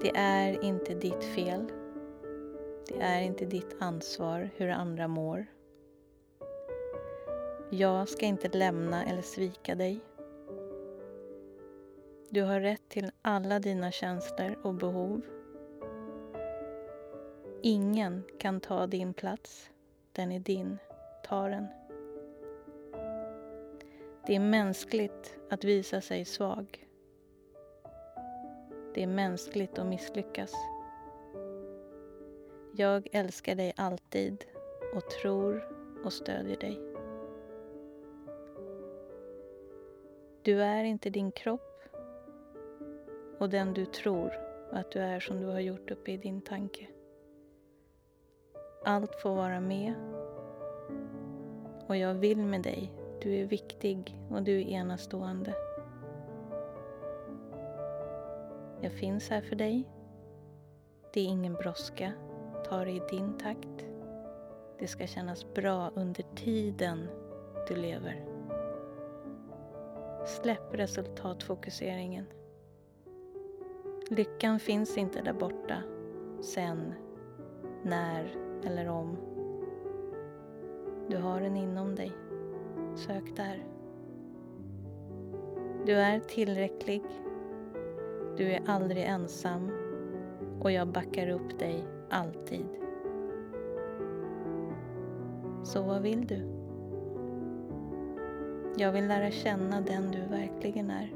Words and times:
Det 0.00 0.10
är 0.14 0.64
inte 0.64 0.94
ditt 0.94 1.24
fel. 1.24 1.64
Det 2.88 3.00
är 3.00 3.20
inte 3.22 3.44
ditt 3.44 3.76
ansvar 3.78 4.50
hur 4.56 4.68
andra 4.68 5.08
mår. 5.08 5.46
Jag 7.70 8.08
ska 8.08 8.26
inte 8.26 8.48
lämna 8.48 9.04
eller 9.04 9.22
svika 9.22 9.74
dig. 9.74 10.00
Du 12.30 12.42
har 12.42 12.60
rätt 12.60 12.88
till 12.88 13.10
alla 13.22 13.58
dina 13.58 13.90
känslor 13.90 14.58
och 14.62 14.74
behov. 14.74 15.20
Ingen 17.62 18.22
kan 18.38 18.60
ta 18.60 18.86
din 18.86 19.14
plats. 19.14 19.70
Den 20.12 20.32
är 20.32 20.40
din. 20.40 20.78
Ta 21.24 21.48
den. 21.48 21.66
Det 24.26 24.34
är 24.34 24.40
mänskligt 24.40 25.38
att 25.50 25.64
visa 25.64 26.00
sig 26.00 26.24
svag. 26.24 26.87
Det 28.98 29.02
är 29.02 29.06
mänskligt 29.06 29.78
att 29.78 29.86
misslyckas. 29.86 30.52
Jag 32.76 33.08
älskar 33.12 33.54
dig 33.54 33.72
alltid 33.76 34.44
och 34.94 35.10
tror 35.10 35.68
och 36.04 36.12
stödjer 36.12 36.56
dig. 36.56 36.80
Du 40.42 40.62
är 40.62 40.84
inte 40.84 41.10
din 41.10 41.32
kropp 41.32 41.80
och 43.38 43.50
den 43.50 43.74
du 43.74 43.86
tror 43.86 44.32
att 44.72 44.90
du 44.90 44.98
är 44.98 45.20
som 45.20 45.40
du 45.40 45.46
har 45.46 45.60
gjort 45.60 45.90
uppe 45.90 46.10
i 46.12 46.16
din 46.16 46.40
tanke. 46.40 46.86
Allt 48.84 49.14
får 49.14 49.34
vara 49.34 49.60
med 49.60 49.94
och 51.86 51.96
jag 51.96 52.14
vill 52.14 52.46
med 52.46 52.62
dig. 52.62 52.92
Du 53.22 53.34
är 53.34 53.44
viktig 53.44 54.16
och 54.30 54.42
du 54.42 54.60
är 54.60 54.68
enastående. 54.68 55.67
Jag 58.80 58.92
finns 58.92 59.30
här 59.30 59.40
för 59.40 59.56
dig. 59.56 59.88
Det 61.12 61.20
är 61.20 61.24
ingen 61.24 61.54
brådska. 61.54 62.12
Ta 62.68 62.84
det 62.84 62.90
i 62.90 63.02
din 63.10 63.38
takt. 63.38 63.86
Det 64.78 64.86
ska 64.86 65.06
kännas 65.06 65.54
bra 65.54 65.90
under 65.94 66.24
tiden 66.34 67.08
du 67.68 67.76
lever. 67.76 68.24
Släpp 70.26 70.74
resultatfokuseringen. 70.74 72.26
Lyckan 74.10 74.60
finns 74.60 74.98
inte 74.98 75.22
där 75.22 75.32
borta, 75.32 75.82
sen, 76.40 76.94
när 77.82 78.36
eller 78.64 78.88
om. 78.88 79.16
Du 81.08 81.16
har 81.16 81.40
den 81.40 81.56
inom 81.56 81.94
dig. 81.94 82.12
Sök 82.94 83.36
där. 83.36 83.66
Du 85.86 85.92
är 85.92 86.20
tillräcklig. 86.20 87.02
Du 88.38 88.52
är 88.52 88.62
aldrig 88.66 89.04
ensam 89.04 89.70
och 90.60 90.72
jag 90.72 90.88
backar 90.88 91.28
upp 91.28 91.58
dig 91.58 91.84
alltid. 92.10 92.66
Så 95.64 95.82
vad 95.82 96.02
vill 96.02 96.26
du? 96.26 96.42
Jag 98.76 98.92
vill 98.92 99.08
lära 99.08 99.30
känna 99.30 99.80
den 99.80 100.10
du 100.10 100.20
verkligen 100.30 100.90
är. 100.90 101.12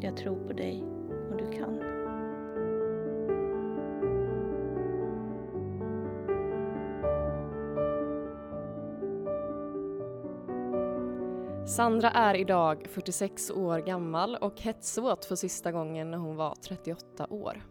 Jag 0.00 0.16
tror 0.16 0.36
på 0.36 0.52
dig 0.52 0.84
och 1.30 1.36
du 1.36 1.58
kan. 1.58 1.81
Sandra 11.76 12.10
är 12.10 12.34
idag 12.34 12.86
46 12.90 13.50
år 13.50 13.78
gammal 13.78 14.36
och 14.36 14.60
hetsåt 14.60 15.24
för 15.24 15.36
sista 15.36 15.72
gången 15.72 16.10
när 16.10 16.18
hon 16.18 16.36
var 16.36 16.54
38 16.54 17.26
år. 17.30 17.62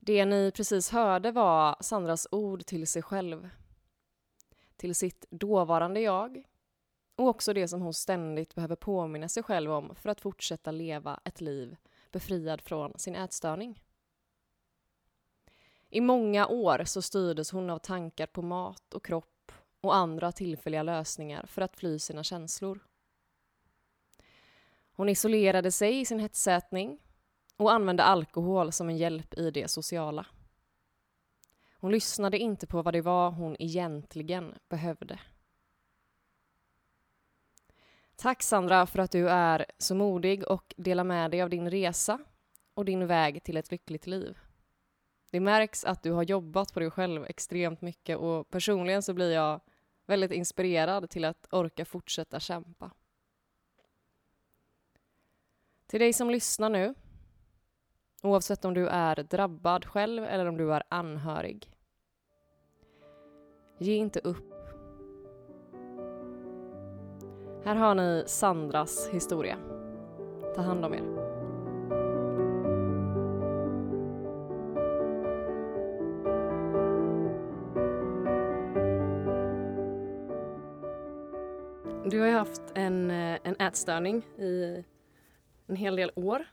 Det 0.00 0.24
ni 0.24 0.52
precis 0.54 0.90
hörde 0.90 1.32
var 1.32 1.76
Sandras 1.80 2.28
ord 2.30 2.66
till 2.66 2.86
sig 2.86 3.02
själv. 3.02 3.48
Till 4.76 4.94
sitt 4.94 5.26
dåvarande 5.30 6.00
jag 6.00 6.44
och 7.16 7.28
också 7.28 7.52
det 7.52 7.68
som 7.68 7.80
hon 7.80 7.94
ständigt 7.94 8.54
behöver 8.54 8.76
påminna 8.76 9.28
sig 9.28 9.42
själv 9.42 9.72
om 9.72 9.94
för 9.94 10.08
att 10.08 10.20
fortsätta 10.20 10.70
leva 10.70 11.20
ett 11.24 11.40
liv 11.40 11.76
befriad 12.10 12.60
från 12.60 12.98
sin 12.98 13.14
ätstörning. 13.14 13.82
I 15.88 16.00
många 16.00 16.46
år 16.46 16.84
så 16.84 17.02
styrdes 17.02 17.50
hon 17.50 17.70
av 17.70 17.78
tankar 17.78 18.26
på 18.26 18.42
mat 18.42 18.94
och 18.94 19.04
kropp 19.04 19.31
och 19.82 19.96
andra 19.96 20.32
tillfälliga 20.32 20.82
lösningar 20.82 21.46
för 21.46 21.62
att 21.62 21.76
fly 21.76 21.98
sina 21.98 22.24
känslor. 22.24 22.80
Hon 24.92 25.08
isolerade 25.08 25.72
sig 25.72 26.00
i 26.00 26.04
sin 26.04 26.18
hetsätning 26.18 26.98
och 27.56 27.72
använde 27.72 28.02
alkohol 28.02 28.72
som 28.72 28.88
en 28.88 28.96
hjälp 28.96 29.34
i 29.34 29.50
det 29.50 29.70
sociala. 29.70 30.26
Hon 31.74 31.92
lyssnade 31.92 32.38
inte 32.38 32.66
på 32.66 32.82
vad 32.82 32.94
det 32.94 33.00
var 33.00 33.30
hon 33.30 33.56
egentligen 33.58 34.54
behövde. 34.68 35.18
Tack 38.16 38.42
Sandra 38.42 38.86
för 38.86 38.98
att 38.98 39.10
du 39.10 39.30
är 39.30 39.66
så 39.78 39.94
modig 39.94 40.44
och 40.48 40.74
delar 40.76 41.04
med 41.04 41.30
dig 41.30 41.42
av 41.42 41.50
din 41.50 41.70
resa 41.70 42.18
och 42.74 42.84
din 42.84 43.06
väg 43.06 43.44
till 43.44 43.56
ett 43.56 43.70
lyckligt 43.70 44.06
liv. 44.06 44.38
Det 45.30 45.40
märks 45.40 45.84
att 45.84 46.02
du 46.02 46.12
har 46.12 46.22
jobbat 46.22 46.74
på 46.74 46.80
dig 46.80 46.90
själv 46.90 47.24
extremt 47.24 47.80
mycket 47.80 48.18
och 48.18 48.50
personligen 48.50 49.02
så 49.02 49.14
blir 49.14 49.32
jag 49.32 49.60
väldigt 50.06 50.32
inspirerad 50.32 51.10
till 51.10 51.24
att 51.24 51.46
orka 51.50 51.84
fortsätta 51.84 52.40
kämpa. 52.40 52.90
Till 55.86 56.00
dig 56.00 56.12
som 56.12 56.30
lyssnar 56.30 56.70
nu, 56.70 56.94
oavsett 58.22 58.64
om 58.64 58.74
du 58.74 58.88
är 58.88 59.16
drabbad 59.22 59.84
själv 59.84 60.24
eller 60.24 60.46
om 60.46 60.56
du 60.56 60.74
är 60.74 60.82
anhörig. 60.88 61.76
Ge 63.78 63.94
inte 63.94 64.20
upp. 64.20 64.52
Här 67.64 67.74
har 67.74 67.94
ni 67.94 68.24
Sandras 68.26 69.08
historia. 69.08 69.58
Ta 70.54 70.62
hand 70.62 70.84
om 70.84 70.94
er. 70.94 71.21
Du 82.12 82.20
har 82.20 82.26
ju 82.26 82.32
haft 82.32 82.62
en, 82.74 83.10
eh, 83.10 83.38
en 83.42 83.56
ätstörning 83.58 84.22
i 84.38 84.84
en 85.66 85.76
hel 85.76 85.96
del 85.96 86.12
år 86.14 86.46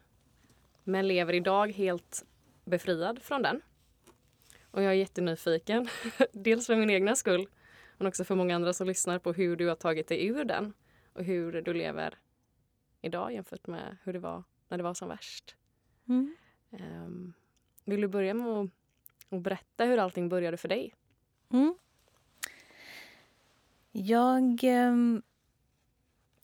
men 0.84 1.08
lever 1.08 1.34
idag 1.34 1.72
helt 1.72 2.26
befriad 2.66 3.22
från 3.22 3.42
den. 3.42 3.62
Och 4.72 4.84
jag 4.84 4.92
är 4.92 4.96
jättenyfiken, 4.96 5.88
dels 6.34 6.68
för 6.68 6.76
min 6.76 6.90
egna 6.90 7.16
skull 7.16 7.48
men 7.98 8.08
också 8.08 8.24
för 8.24 8.36
många 8.36 8.56
andra 8.56 8.74
som 8.74 8.88
lyssnar 8.88 9.20
på 9.20 9.34
hur 9.34 9.56
du 9.56 9.68
har 9.68 9.76
tagit 9.76 10.08
dig 10.08 10.28
ur 10.28 10.44
den 10.44 10.74
och 11.14 11.24
hur 11.24 11.62
du 11.62 11.74
lever 11.74 12.18
idag 13.02 13.34
jämfört 13.34 13.68
med 13.68 13.98
hur 14.04 14.14
det 14.14 14.20
var 14.20 14.44
när 14.68 14.78
det 14.78 14.84
var 14.84 14.94
som 14.94 15.10
värst. 15.10 15.56
Mm. 16.08 16.36
Um, 16.70 17.34
vill 17.86 18.02
du 18.02 18.08
börja 18.08 18.34
med 18.34 18.48
att, 18.48 18.70
att, 19.30 19.42
berätta 19.42 19.86
hur 19.86 19.98
allting 19.98 20.30
började 20.30 20.58
för 20.58 20.68
dig? 20.68 20.94
Mm. 21.50 21.76
Jag 23.92 24.64
um 24.64 25.22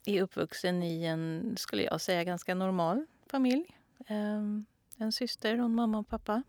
är 0.05 0.21
uppvuxen 0.21 0.83
i 0.83 1.05
en, 1.05 1.55
skulle 1.57 1.83
jag 1.83 2.01
säga, 2.01 2.23
ganska 2.23 2.55
normal 2.55 3.05
familj. 3.25 3.77
Um, 4.09 4.65
en 4.97 5.11
syster 5.11 5.59
och 5.59 5.65
en 5.65 5.75
mamma 5.75 5.97
och 5.97 6.07
pappa. 6.07 6.43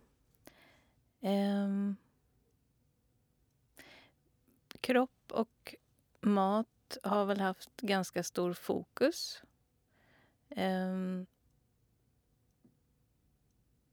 Um, 1.21 1.97
kropp 4.81 5.33
och 5.33 5.75
mat 6.21 6.99
har 7.03 7.25
väl 7.25 7.41
haft 7.41 7.81
ganska 7.81 8.23
stor 8.23 8.53
fokus. 8.53 9.43
Um, 10.49 11.27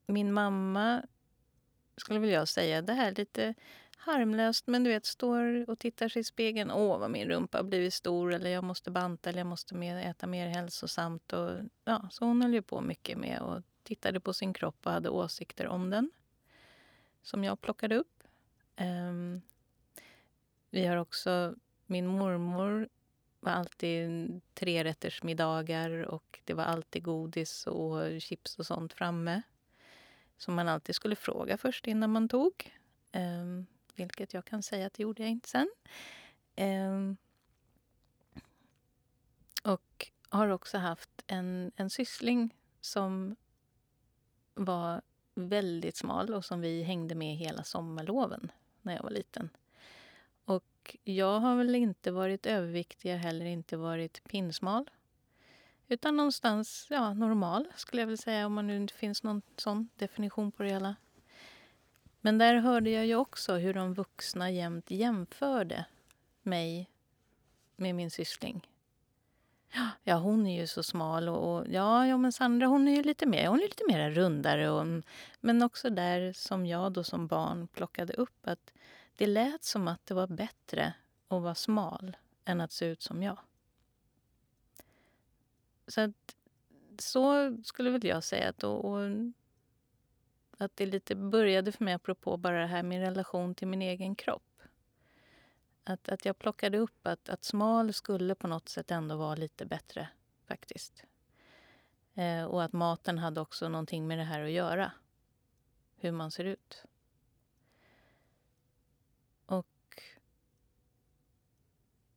min 0.06 0.33
mamma, 0.33 1.04
skulle 1.98 2.19
väl 2.19 2.30
jag 2.30 2.48
säga, 2.48 2.81
det 2.81 2.94
här 2.94 3.12
lite 3.12 3.54
harmlöst, 4.05 4.67
men 4.67 4.83
du 4.83 4.89
vet, 4.89 5.05
står 5.05 5.69
och 5.69 5.79
tittar 5.79 6.09
sig 6.09 6.19
i 6.19 6.23
spegeln. 6.23 6.71
Åh, 6.71 7.00
vad 7.00 7.11
min 7.11 7.27
rumpa 7.27 7.57
har 7.57 7.63
blivit 7.63 7.94
stor. 7.94 8.33
Eller 8.33 8.50
jag 8.50 8.63
måste 8.63 8.91
banta 8.91 9.29
eller 9.29 9.39
jag 9.39 9.47
måste 9.47 9.75
mer, 9.75 9.97
äta 9.97 10.27
mer 10.27 10.47
hälsosamt. 10.47 11.33
Och, 11.33 11.51
ja, 11.85 12.07
så 12.11 12.25
hon 12.25 12.41
höll 12.41 12.53
ju 12.53 12.61
på 12.61 12.81
mycket 12.81 13.17
med 13.17 13.39
och 13.39 13.61
tittade 13.83 14.19
på 14.19 14.33
sin 14.33 14.53
kropp 14.53 14.77
och 14.83 14.91
hade 14.91 15.09
åsikter 15.09 15.67
om 15.67 15.89
den. 15.89 16.11
Som 17.21 17.44
jag 17.44 17.61
plockade 17.61 17.95
upp. 17.95 18.23
Um, 18.79 19.41
vi 20.69 20.85
har 20.85 20.97
också... 20.97 21.56
Min 21.85 22.07
mormor 22.07 22.89
var 23.39 23.51
alltid 23.51 24.41
trerättersmiddagar 24.53 25.89
och 26.03 26.39
det 26.44 26.53
var 26.53 26.63
alltid 26.63 27.03
godis 27.03 27.67
och 27.67 28.21
chips 28.21 28.59
och 28.59 28.65
sånt 28.65 28.94
framme. 28.94 29.41
Som 30.38 30.53
man 30.53 30.67
alltid 30.67 30.95
skulle 30.95 31.15
fråga 31.15 31.57
först 31.57 31.88
innan 31.88 32.09
man 32.09 32.29
tog. 32.29 32.73
Um, 33.13 33.65
vilket 33.95 34.34
jag 34.34 34.45
kan 34.45 34.63
säga 34.63 34.88
att 34.88 34.94
det 34.94 35.04
gjorde 35.04 35.24
jag 35.24 35.31
inte 35.31 35.50
sen. 35.50 35.68
Um, 36.57 37.18
och 39.63 40.12
har 40.30 40.48
också 40.48 40.78
haft 40.78 41.24
en, 41.28 41.72
en 41.75 41.90
syssling 41.90 42.56
som 42.81 43.36
var 44.54 45.01
väldigt 45.36 45.98
smal 45.98 46.34
och 46.34 46.45
som 46.45 46.62
vi 46.62 46.84
hängde 46.84 47.16
med 47.16 47.36
hela 47.36 47.63
sommarloven 47.63 48.51
när 48.81 48.95
jag 48.95 49.04
var 49.04 49.10
liten. 49.10 49.50
Och 50.45 50.98
jag 51.04 51.40
har 51.40 51.56
väl 51.56 51.75
inte 51.75 52.12
varit 52.12 52.45
överviktig, 52.45 53.12
jag 53.12 53.18
heller 53.18 53.45
inte 53.45 53.78
varit 53.78 54.24
pinsmal. 54.24 54.90
Utan 55.88 56.18
någonstans 56.18 56.88
ja, 56.90 57.13
normal, 57.13 57.68
skulle 57.75 58.01
jag 58.01 58.07
vilja 58.07 58.18
säga, 58.18 58.45
om 58.45 58.54
man 58.54 58.68
nu 58.68 58.78
inte 58.78 58.94
finns 58.94 59.24
någon 59.24 59.42
sån 59.57 59.90
definition 59.95 60.51
på 60.51 60.63
det 60.63 60.69
hela. 60.69 60.95
Men 62.25 62.37
där 62.37 62.55
hörde 62.55 62.89
jag 62.89 63.05
ju 63.05 63.15
också 63.15 63.53
hur 63.55 63.73
de 63.73 63.93
vuxna 63.93 64.51
jämt 64.51 64.91
jämförde 64.91 65.85
mig 66.41 66.89
med 67.75 67.95
min 67.95 68.11
syssling. 68.11 68.67
Ja, 70.03 70.15
hon 70.15 70.47
är 70.47 70.61
ju 70.61 70.67
så 70.67 70.83
smal 70.83 71.29
och, 71.29 71.55
och 71.55 71.67
ja, 71.67 72.07
ja, 72.07 72.17
men 72.17 72.31
Sandra 72.31 72.67
hon 72.67 72.87
är 72.87 72.95
ju 72.95 73.03
lite 73.03 73.25
mer, 73.25 73.47
hon 73.47 73.59
är 73.59 73.63
lite 73.63 73.83
mer 73.87 74.11
rundare. 74.11 74.69
Och, 74.69 74.87
men 75.39 75.63
också 75.63 75.89
där 75.89 76.33
som 76.33 76.65
jag 76.65 76.91
då 76.91 77.03
som 77.03 77.27
barn 77.27 77.67
plockade 77.67 78.13
upp 78.13 78.47
att 78.47 78.73
det 79.15 79.27
lät 79.27 79.63
som 79.63 79.87
att 79.87 80.05
det 80.05 80.13
var 80.13 80.27
bättre 80.27 80.93
att 81.27 81.41
vara 81.41 81.55
smal 81.55 82.17
än 82.45 82.61
att 82.61 82.71
se 82.71 82.85
ut 82.85 83.01
som 83.01 83.23
jag. 83.23 83.37
Så 85.87 86.01
att, 86.01 86.35
så 86.99 87.57
skulle 87.63 87.89
väl 87.89 88.05
jag 88.05 88.23
säga 88.23 88.49
att, 88.49 88.63
och, 88.63 88.85
och, 88.85 88.99
att 90.63 90.75
det 90.75 90.86
lite 90.86 91.15
började 91.15 91.71
för 91.71 91.83
mig 91.83 91.94
apropå 91.94 92.38
bara 92.38 92.60
det 92.60 92.68
här 92.68 92.83
med 92.83 93.01
relation 93.01 93.56
till 93.56 93.68
min 93.68 93.81
egen 93.81 94.15
kropp. 94.15 94.62
Att, 95.83 96.10
att 96.10 96.25
jag 96.25 96.39
plockade 96.39 96.77
upp 96.77 97.07
att, 97.07 97.30
att 97.30 97.44
smal 97.44 97.94
skulle 97.94 98.36
på 98.36 98.48
något 98.48 98.69
sätt 98.69 98.92
ändå 98.92 99.15
vara 99.15 99.36
lite 99.36 99.65
bättre, 99.65 100.10
faktiskt. 100.45 101.04
Eh, 102.13 102.44
och 102.44 102.63
att 102.63 102.74
maten 102.74 103.18
hade 103.18 103.42
också 103.42 103.69
någonting 103.69 104.07
med 104.07 104.18
det 104.18 104.24
här 104.24 104.42
att 104.42 104.51
göra. 104.51 104.92
Hur 105.95 106.12
man 106.12 106.31
ser 106.31 106.44
ut. 106.44 106.83
Och 109.45 110.01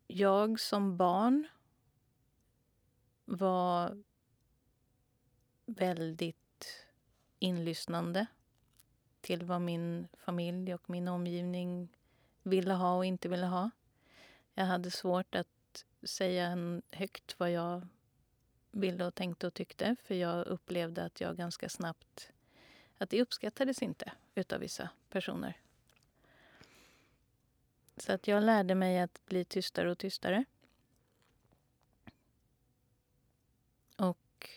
jag 0.07 0.61
som 0.61 0.97
barn 0.97 1.49
var 3.25 4.03
väldigt 5.67 6.87
inlyssnande 7.39 8.27
till 9.27 9.45
vad 9.45 9.61
min 9.61 10.09
familj 10.19 10.75
och 10.75 10.91
min 10.91 11.09
omgivning 11.09 11.89
ville 12.43 12.75
ha 12.75 12.97
och 12.97 13.05
inte 13.05 13.29
ville 13.29 13.47
ha. 13.47 13.71
Jag 14.55 14.65
hade 14.65 14.91
svårt 14.91 15.35
att 15.35 15.85
säga 16.03 16.57
högt 16.91 17.35
vad 17.39 17.51
jag 17.51 17.89
ville 18.71 19.05
och 19.05 19.15
tänkte 19.15 19.47
och 19.47 19.55
tyckte 19.55 19.97
för 20.03 20.15
jag 20.15 20.47
upplevde 20.47 21.05
att 21.05 21.21
jag 21.21 21.37
ganska 21.37 21.69
snabbt... 21.69 22.33
att 22.99 23.11
det 23.11 23.23
uppskattades 23.23 23.83
inte 23.83 24.13
utav 24.35 24.61
vissa 24.61 24.89
personer. 25.11 25.61
Så 27.97 28.13
att 28.13 28.29
jag 28.29 28.43
lärde 28.43 28.75
mig 28.75 28.99
att 28.99 29.27
bli 29.27 29.45
tystare 29.45 29.91
och 29.91 29.99
tystare. 29.99 30.45
Och 33.97 34.51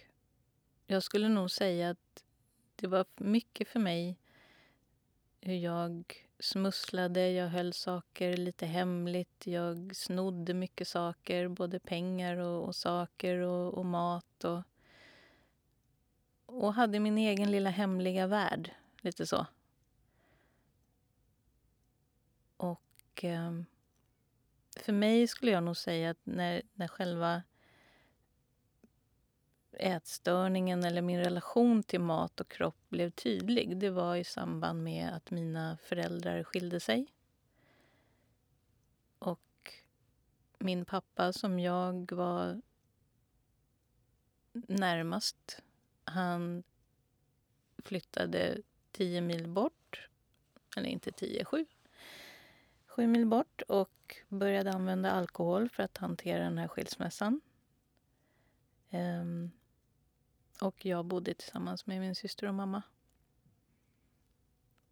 jag 0.87 1.03
skulle 1.03 1.29
nog 1.29 1.51
säga 1.51 1.89
att 1.89 2.23
det 2.75 2.87
var 2.87 3.05
mycket 3.15 3.67
för 3.67 3.79
mig 3.79 4.18
hur 5.41 5.55
jag 5.55 6.13
smusslade, 6.39 7.31
jag 7.31 7.47
höll 7.47 7.73
saker 7.73 8.37
lite 8.37 8.65
hemligt. 8.65 9.47
Jag 9.47 9.95
snodde 9.95 10.53
mycket 10.53 10.87
saker, 10.87 11.47
både 11.47 11.79
pengar 11.79 12.37
och, 12.37 12.67
och 12.67 12.75
saker 12.75 13.37
och, 13.37 13.73
och, 13.73 13.85
mat. 13.85 14.43
Och, 14.43 14.63
och 16.45 16.73
hade 16.73 16.99
min 16.99 17.17
egen 17.17 17.51
lilla 17.51 17.69
hemliga 17.69 18.27
värld, 18.27 18.71
lite 19.01 19.27
så. 19.27 19.45
Och 22.57 23.23
eh, 23.23 23.61
för 24.79 24.93
mig 24.93 25.27
skulle 25.27 25.51
jag 25.51 25.63
nog 25.63 25.77
säga 25.77 26.09
att 26.09 26.25
när, 26.25 26.61
när 26.73 26.87
själva 26.87 27.43
ätstörningen 29.79 30.83
eller 30.83 31.01
min 31.01 31.19
relation 31.19 31.83
till 31.83 32.01
mat 32.01 32.39
och 32.39 32.49
kropp 32.49 32.89
blev 32.89 33.09
tydlig 33.09 33.77
det 33.77 33.89
var 33.89 34.15
i 34.15 34.23
samband 34.23 34.83
med 34.83 35.13
att 35.13 35.31
mina 35.31 35.77
föräldrar 35.77 36.43
skilde 36.43 36.79
sig. 36.79 37.13
Och 39.19 39.73
min 40.59 40.85
pappa, 40.85 41.33
som 41.33 41.59
jag 41.59 42.11
var 42.11 42.61
närmast, 44.67 45.61
han 46.03 46.63
flyttade 47.77 48.57
tio 48.91 49.21
mil 49.21 49.47
bort. 49.47 50.09
Eller 50.77 50.89
inte 50.89 51.11
tio, 51.11 51.45
sju. 51.45 51.65
Sju 52.87 53.07
mil 53.07 53.25
bort 53.25 53.61
och 53.61 54.15
började 54.27 54.71
använda 54.71 55.11
alkohol 55.11 55.69
för 55.69 55.83
att 55.83 55.97
hantera 55.97 56.43
den 56.43 56.57
här 56.57 56.67
skilsmässan. 56.67 57.41
Um, 58.91 59.51
och 60.61 60.85
jag 60.85 61.05
bodde 61.05 61.33
tillsammans 61.33 61.85
med 61.85 61.99
min 61.99 62.15
syster 62.15 62.47
och 62.47 62.53
mamma. 62.53 62.81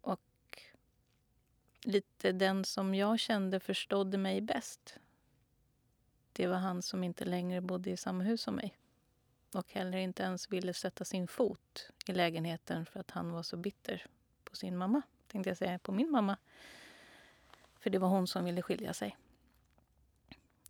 Och 0.00 0.62
lite 1.82 2.32
den 2.32 2.64
som 2.64 2.94
jag 2.94 3.18
kände 3.18 3.60
förstådde 3.60 4.18
mig 4.18 4.40
bäst. 4.40 4.98
Det 6.32 6.46
var 6.46 6.56
han 6.56 6.82
som 6.82 7.04
inte 7.04 7.24
längre 7.24 7.60
bodde 7.60 7.90
i 7.90 7.96
samma 7.96 8.24
hus 8.24 8.42
som 8.42 8.54
mig. 8.54 8.78
Och 9.54 9.72
heller 9.72 9.98
inte 9.98 10.22
ens 10.22 10.52
ville 10.52 10.74
sätta 10.74 11.04
sin 11.04 11.28
fot 11.28 11.90
i 12.06 12.12
lägenheten 12.12 12.86
för 12.86 13.00
att 13.00 13.10
han 13.10 13.32
var 13.32 13.42
så 13.42 13.56
bitter 13.56 14.06
på 14.44 14.56
sin 14.56 14.76
mamma. 14.76 15.02
Tänkte 15.26 15.50
jag 15.50 15.56
säga, 15.56 15.78
på 15.78 15.92
min 15.92 16.10
mamma. 16.10 16.36
För 17.78 17.90
det 17.90 17.98
var 17.98 18.08
hon 18.08 18.26
som 18.26 18.44
ville 18.44 18.62
skilja 18.62 18.94
sig. 18.94 19.16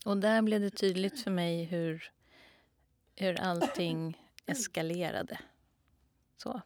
Och 0.04 0.16
där 0.16 0.42
blev 0.42 0.60
det 0.60 0.70
tydligt 0.70 1.20
för 1.20 1.30
mig 1.30 1.64
hur, 1.64 2.12
hur 3.14 3.40
allting 3.40 4.27
eskalerade. 4.48 5.38
Så. 6.36 6.60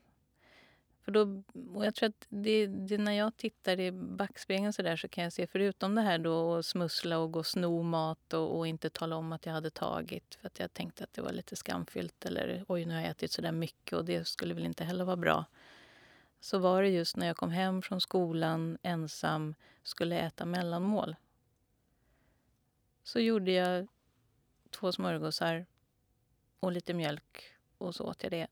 För 1.04 1.12
då, 1.12 1.42
och 1.74 1.86
jag 1.86 1.94
tror 1.94 2.08
att 2.08 2.26
det, 2.28 2.66
det, 2.66 2.98
när 2.98 3.12
jag 3.12 3.36
tittar 3.36 3.80
i 3.80 3.92
backspegeln 3.92 4.72
så, 4.72 4.82
där, 4.82 4.96
så 4.96 5.08
kan 5.08 5.24
jag 5.24 5.32
se, 5.32 5.46
förutom 5.46 5.94
det 5.94 6.00
här 6.02 6.18
då 6.18 6.54
att 6.54 6.66
smussla 6.66 7.18
och 7.18 7.32
gå 7.32 7.38
och 7.38 7.46
sno 7.46 7.82
mat 7.82 8.32
och, 8.32 8.58
och, 8.58 8.66
inte 8.66 8.90
tala 8.90 9.16
om 9.16 9.32
att 9.32 9.46
jag 9.46 9.52
hade 9.52 9.70
tagit 9.70 10.34
för 10.34 10.46
att 10.46 10.60
jag 10.60 10.74
tänkte 10.74 11.04
att 11.04 11.12
det 11.12 11.22
var 11.22 11.32
lite 11.32 11.56
skamfyllt 11.56 12.26
eller 12.26 12.64
oj, 12.68 12.84
nu 12.84 12.94
har 12.94 13.00
jag 13.00 13.10
ätit 13.10 13.30
så 13.30 13.42
där 13.42 13.52
mycket 13.52 13.92
och 13.92 14.04
det 14.04 14.28
skulle 14.28 14.54
väl 14.54 14.64
inte 14.64 14.84
heller 14.84 15.04
vara 15.04 15.16
bra. 15.16 15.44
Så 16.40 16.58
var 16.58 16.82
det 16.82 16.88
just 16.88 17.16
när 17.16 17.26
jag 17.26 17.36
kom 17.36 17.50
hem 17.50 17.82
från 17.82 18.00
skolan 18.00 18.78
ensam, 18.82 19.54
skulle 19.82 20.20
äta 20.20 20.44
mellanmål. 20.44 21.16
Så 23.02 23.20
gjorde 23.20 23.52
jag 23.52 23.88
två 24.70 24.92
smörgåsar 24.92 25.66
och 26.60 26.72
lite 26.72 26.94
mjölk 26.94 27.51
och 27.82 27.94
så 27.94 28.04
åt 28.04 28.22
jag 28.22 28.32
det. 28.32 28.46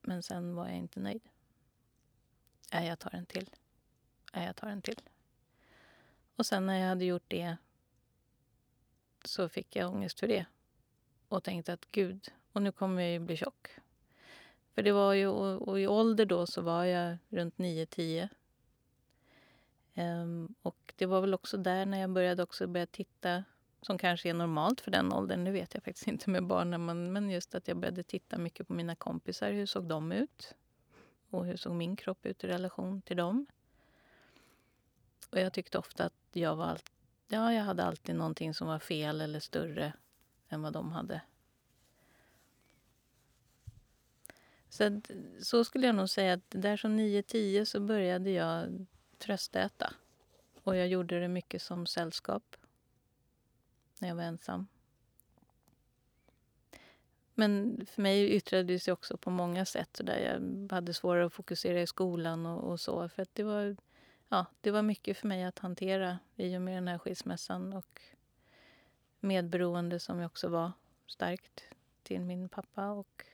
Men 0.00 0.22
sen 0.22 0.54
var 0.54 0.66
jag 0.66 0.76
inte 0.76 1.00
nöjd. 1.00 1.22
Nej, 2.72 2.88
jag 2.88 2.98
tar 2.98 3.14
en 3.14 3.26
till. 3.26 3.50
Nej, 4.34 4.46
jag 4.46 4.56
tar 4.56 4.68
en 4.68 4.82
till. 4.82 5.00
Och 6.36 6.46
sen 6.46 6.66
när 6.66 6.80
jag 6.80 6.88
hade 6.88 7.04
gjort 7.04 7.24
det 7.28 7.56
så 9.24 9.48
fick 9.48 9.76
jag 9.76 9.92
ångest 9.94 10.20
för 10.20 10.28
det. 10.28 10.46
Och 11.28 11.44
tänkte 11.44 11.72
att 11.72 11.90
gud, 11.90 12.32
och 12.52 12.62
nu 12.62 12.72
kommer 12.72 13.02
jag 13.02 13.12
ju 13.12 13.18
bli 13.18 13.36
tjock. 13.36 13.68
För 14.74 14.82
det 14.82 14.92
var 14.92 15.12
ju, 15.12 15.26
och 15.26 15.80
i 15.80 15.86
ålder 15.86 16.26
då 16.26 16.46
så 16.46 16.62
var 16.62 16.84
jag 16.84 17.18
runt 17.28 17.56
9-10. 17.56 18.22
Um, 18.22 18.28
ehm, 19.94 20.54
och 20.62 20.94
det 20.96 21.06
var 21.06 21.20
väl 21.20 21.34
också 21.34 21.56
där 21.56 21.86
när 21.86 21.98
jag 21.98 22.10
började 22.10 22.42
också 22.42 22.66
börja 22.66 22.86
titta 22.86 23.44
som 23.82 23.98
kanske 23.98 24.30
är 24.30 24.34
normalt 24.34 24.80
för 24.80 24.90
den 24.90 25.12
åldern, 25.12 25.44
nu 25.44 25.52
vet 25.52 25.74
jag 25.74 25.82
faktiskt 25.82 26.08
inte 26.08 26.30
med 26.30 26.46
barnen. 26.46 27.12
Men 27.12 27.30
just 27.30 27.54
att 27.54 27.68
jag 27.68 27.76
började 27.76 28.02
titta 28.02 28.38
mycket 28.38 28.68
på 28.68 28.72
mina 28.72 28.94
kompisar. 28.94 29.50
Hur 29.50 29.66
såg 29.66 29.84
de 29.84 30.12
ut? 30.12 30.54
Och 31.30 31.46
hur 31.46 31.56
såg 31.56 31.72
min 31.72 31.96
kropp 31.96 32.26
ut 32.26 32.44
i 32.44 32.46
relation 32.46 33.02
till 33.02 33.16
dem? 33.16 33.46
Och 35.30 35.38
jag 35.40 35.52
tyckte 35.52 35.78
ofta 35.78 36.04
att 36.04 36.12
jag 36.32 36.56
var 36.56 36.64
allt, 36.64 36.92
ja, 37.28 37.52
jag 37.52 37.62
hade 37.62 37.84
alltid 37.84 38.14
någonting 38.14 38.54
som 38.54 38.66
var 38.66 38.78
fel 38.78 39.20
eller 39.20 39.40
större 39.40 39.92
än 40.48 40.62
vad 40.62 40.72
de 40.72 40.92
hade. 40.92 41.20
Så, 44.68 45.00
så 45.42 45.64
skulle 45.64 45.86
jag 45.86 45.94
nog 45.94 46.10
säga 46.10 46.32
att 46.32 46.50
där 46.50 46.76
som 46.76 46.98
9-10 46.98 47.64
så 47.64 47.80
började 47.80 48.30
jag 48.30 48.86
tröstäta. 49.18 49.94
Och 50.62 50.76
jag 50.76 50.88
gjorde 50.88 51.20
det 51.20 51.28
mycket 51.28 51.62
som 51.62 51.86
sällskap 51.86 52.56
när 54.02 54.08
jag 54.08 54.16
var 54.16 54.22
ensam. 54.22 54.66
Men 57.34 57.86
för 57.86 58.02
mig 58.02 58.30
yttrade 58.30 58.62
det 58.62 58.78
sig 58.78 58.92
också 58.92 59.16
på 59.16 59.30
många 59.30 59.64
sätt. 59.64 60.00
där 60.04 60.18
Jag 60.18 60.72
hade 60.72 60.94
svårare 60.94 61.26
att 61.26 61.32
fokusera 61.32 61.80
i 61.80 61.86
skolan 61.86 62.46
och, 62.46 62.70
och, 62.70 62.80
så. 62.80 63.08
För 63.08 63.22
att 63.22 63.34
det 63.34 63.42
var, 63.42 63.76
ja, 64.28 64.46
det 64.60 64.70
var 64.70 64.82
mycket 64.82 65.16
för 65.16 65.28
mig 65.28 65.44
att 65.44 65.58
hantera 65.58 66.18
i 66.36 66.56
och 66.56 66.62
med 66.62 66.76
den 66.76 66.88
här 66.88 66.98
skilsmässan. 66.98 67.72
Och 67.72 68.02
medberoende 69.20 70.00
som 70.00 70.18
jag 70.18 70.26
också 70.26 70.48
var 70.48 70.72
starkt 71.06 71.64
till 72.02 72.20
min 72.20 72.48
pappa. 72.48 72.90
Och, 72.90 73.24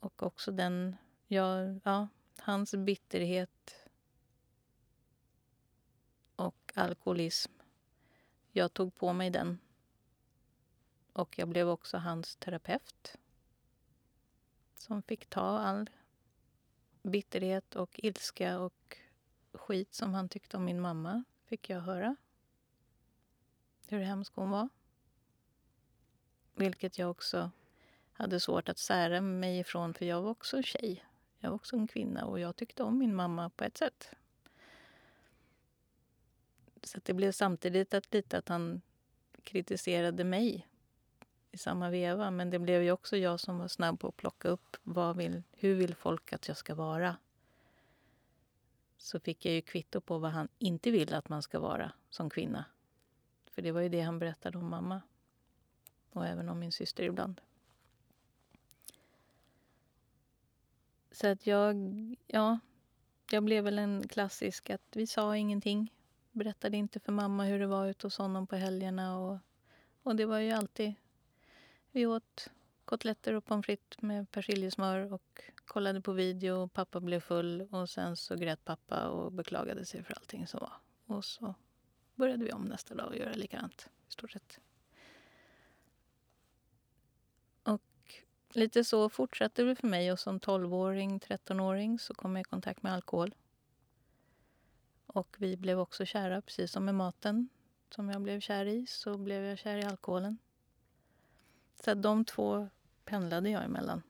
Och 0.00 0.22
också 0.22 0.52
den, 0.52 0.96
ja, 1.26 1.64
ja, 1.84 2.08
hans 2.38 2.74
bitterhet 2.74 3.76
och 6.36 6.72
alkoholism. 6.74 7.55
Jag 8.56 8.74
tog 8.74 8.94
på 8.94 9.12
mig 9.12 9.30
den. 9.30 9.58
Och 11.12 11.38
jag 11.38 11.48
blev 11.48 11.68
också 11.68 11.96
hans 11.96 12.36
terapeut. 12.36 13.16
Som 14.74 15.02
fick 15.02 15.26
ta 15.26 15.58
all 15.58 15.90
bitterhet 17.02 17.76
och 17.76 18.00
ilska 18.02 18.58
och 18.58 18.96
skit 19.52 19.94
som 19.94 20.14
han 20.14 20.28
tyckte 20.28 20.56
om 20.56 20.64
min 20.64 20.80
mamma, 20.80 21.24
fick 21.44 21.70
jag 21.70 21.80
höra. 21.80 22.16
Hur 23.86 24.00
hemsk 24.00 24.32
hon 24.34 24.50
var. 24.50 24.68
Vilket 26.54 26.98
jag 26.98 27.10
också 27.10 27.50
hade 28.12 28.40
svårt 28.40 28.68
att 28.68 28.78
sära 28.78 29.20
mig 29.20 29.58
ifrån, 29.58 29.94
för 29.94 30.04
jag 30.04 30.22
var 30.22 30.30
också 30.30 30.56
en 30.56 30.62
tjej. 30.62 31.04
Jag 31.38 31.50
var 31.50 31.56
också 31.56 31.76
en 31.76 31.88
kvinna 31.88 32.24
och 32.24 32.40
jag 32.40 32.56
tyckte 32.56 32.82
om 32.82 32.98
min 32.98 33.14
mamma 33.14 33.50
på 33.50 33.64
ett 33.64 33.76
sätt. 33.76 34.10
Så 36.86 37.00
det 37.02 37.14
blev 37.14 37.32
samtidigt 37.32 37.94
att 37.94 38.14
lite 38.14 38.38
att 38.38 38.48
han 38.48 38.82
kritiserade 39.42 40.24
mig 40.24 40.68
i 41.50 41.58
samma 41.58 41.90
veva. 41.90 42.30
Men 42.30 42.50
det 42.50 42.58
blev 42.58 42.82
ju 42.82 42.92
också 42.92 43.16
jag 43.16 43.40
som 43.40 43.58
var 43.58 43.68
snabb 43.68 44.00
på 44.00 44.08
att 44.08 44.16
plocka 44.16 44.48
upp 44.48 44.76
vad 44.82 45.16
vill, 45.16 45.42
hur 45.52 45.74
vill 45.74 45.94
folk 45.94 46.32
att 46.32 46.48
jag 46.48 46.56
ska 46.56 46.74
vara. 46.74 47.16
Så 48.96 49.20
fick 49.20 49.44
jag 49.44 49.54
ju 49.54 49.62
kvitto 49.62 50.00
på 50.00 50.18
vad 50.18 50.30
han 50.30 50.48
inte 50.58 50.90
vill 50.90 51.14
att 51.14 51.28
man 51.28 51.42
ska 51.42 51.60
vara 51.60 51.92
som 52.10 52.30
kvinna. 52.30 52.64
För 53.50 53.62
det 53.62 53.72
var 53.72 53.80
ju 53.80 53.88
det 53.88 54.00
han 54.00 54.18
berättade 54.18 54.58
om 54.58 54.70
mamma. 54.70 55.02
Och 56.10 56.26
även 56.26 56.48
om 56.48 56.58
min 56.58 56.72
syster 56.72 57.02
ibland. 57.02 57.40
Så 61.10 61.26
att 61.26 61.46
jag, 61.46 61.76
ja, 62.26 62.58
jag 63.30 63.44
blev 63.44 63.64
väl 63.64 63.78
en 63.78 64.08
klassisk 64.08 64.70
att 64.70 64.96
vi 64.96 65.06
sa 65.06 65.36
ingenting. 65.36 65.92
Berättade 66.36 66.76
inte 66.76 67.00
för 67.00 67.12
mamma 67.12 67.44
hur 67.44 67.58
det 67.58 67.66
var 67.66 67.86
ute 67.86 68.06
hos 68.06 68.18
honom 68.18 68.46
på 68.46 68.56
helgerna. 68.56 69.18
Och, 69.18 69.38
och 70.02 70.16
det 70.16 70.26
var 70.26 70.38
ju 70.38 70.52
alltid, 70.52 70.94
vi 71.92 72.06
åt 72.06 72.50
kotletter 72.84 73.34
och 73.34 73.44
pommes 73.44 73.66
frites 73.66 74.02
med 74.02 74.30
persiljesmör 74.30 75.12
och 75.12 75.42
kollade 75.64 76.00
på 76.00 76.12
video 76.12 76.54
och 76.54 76.72
pappa 76.72 77.00
blev 77.00 77.20
full 77.20 77.60
och 77.60 77.90
sen 77.90 78.16
så 78.16 78.36
grät 78.36 78.64
pappa 78.64 79.08
och 79.08 79.32
beklagade 79.32 79.84
sig 79.84 80.02
för 80.02 80.14
allting 80.14 80.46
som 80.46 80.60
var. 80.60 80.72
Och 81.16 81.24
så 81.24 81.54
började 82.14 82.44
vi 82.44 82.52
om 82.52 82.64
nästa 82.64 82.94
dag 82.94 83.08
och 83.08 83.16
göra 83.16 83.32
likadant 83.32 83.88
i 84.08 84.12
stort 84.12 84.30
sett. 84.30 84.60
lite 88.56 88.84
så 88.84 89.08
fortsatte 89.08 89.62
det 89.62 89.74
för 89.74 89.86
mig 89.86 90.12
och 90.12 90.18
som 90.18 90.40
12-åring, 90.40 91.18
13-åring 91.18 91.98
så 91.98 92.14
kom 92.14 92.36
jag 92.36 92.40
i 92.40 92.44
kontakt 92.44 92.82
med 92.82 92.92
alkohol. 92.92 93.34
Och 95.16 95.36
vi 95.38 95.56
blev 95.56 95.80
också 95.80 96.04
kära, 96.04 96.40
precis 96.42 96.72
som 96.72 96.84
med 96.84 96.94
maten 96.94 97.48
som 97.90 98.10
jag 98.10 98.22
blev 98.22 98.40
kär 98.40 98.66
i, 98.66 98.86
så 98.86 99.18
blev 99.18 99.44
jag 99.44 99.58
kär 99.58 99.76
i 99.76 99.84
alkoholen. 99.84 100.38
Så 101.74 101.94
de 101.94 102.24
två 102.24 102.68
pendlade 103.04 103.50
jag 103.50 103.64
emellan. 103.64 104.02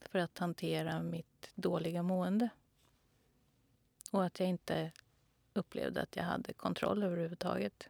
För 0.00 0.18
att 0.18 0.38
hantera 0.38 1.02
mitt 1.02 1.50
dåliga 1.54 2.02
mående. 2.02 2.48
Och 4.10 4.24
att 4.24 4.40
jag 4.40 4.48
inte 4.48 4.92
upplevde 5.52 6.02
att 6.02 6.16
jag 6.16 6.24
hade 6.24 6.52
kontroll 6.52 7.02
överhuvudtaget 7.02 7.88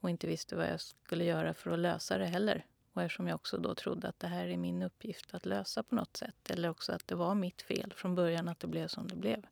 och 0.00 0.10
inte 0.10 0.26
visste 0.26 0.56
vad 0.56 0.66
jag 0.66 0.80
skulle 0.80 1.24
göra 1.24 1.54
för 1.54 1.70
att 1.70 1.78
lösa 1.78 2.18
det 2.18 2.26
heller. 2.26 2.66
Och 2.96 3.02
eftersom 3.02 3.28
jag 3.28 3.34
också 3.34 3.58
då 3.58 3.74
trodde 3.74 4.08
att 4.08 4.20
det 4.20 4.26
här 4.26 4.48
är 4.48 4.56
min 4.56 4.82
uppgift 4.82 5.34
att 5.34 5.46
lösa 5.46 5.82
på 5.82 5.94
något 5.94 6.16
sätt. 6.16 6.50
Eller 6.50 6.68
också 6.68 6.92
att 6.92 7.06
det 7.06 7.14
var 7.14 7.34
mitt 7.34 7.62
fel 7.62 7.92
från 7.96 8.14
början 8.14 8.48
att 8.48 8.60
det 8.60 8.66
blev 8.66 8.88
som 8.88 9.08
det 9.08 9.16
blev. 9.16 9.46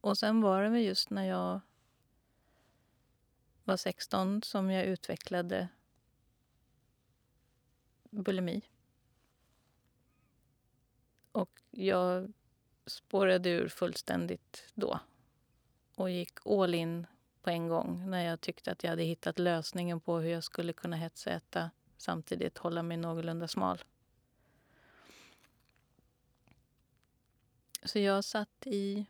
Och 0.00 0.18
sen 0.18 0.40
var 0.40 0.62
det 0.62 0.68
väl 0.68 0.82
just 0.82 1.10
när 1.10 1.24
jag 1.24 1.60
var 3.64 3.76
16 3.76 4.42
som 4.42 4.70
jag 4.70 4.84
utvecklade 4.84 5.68
bulimi. 8.10 8.62
Och 11.32 11.62
jag 11.70 12.32
spårade 12.86 13.50
ur 13.50 13.68
fullständigt 13.68 14.70
då 14.74 15.00
och 15.94 16.10
gick 16.10 16.46
all 16.46 16.74
in 16.74 17.06
på 17.46 17.50
en 17.50 17.68
gång 17.68 18.10
när 18.10 18.24
jag 18.24 18.40
tyckte 18.40 18.72
att 18.72 18.82
jag 18.82 18.90
hade 18.90 19.02
hittat 19.02 19.38
lösningen 19.38 20.00
på 20.00 20.18
hur 20.18 20.30
jag 20.30 20.44
skulle 20.44 20.72
kunna 20.72 20.96
hetsäta 20.96 21.70
samtidigt 21.96 22.58
hålla 22.58 22.82
mig 22.82 22.96
någorlunda 22.96 23.48
smal. 23.48 23.82
Så 27.84 27.98
jag 27.98 28.24
satt 28.24 28.66
i, 28.66 29.06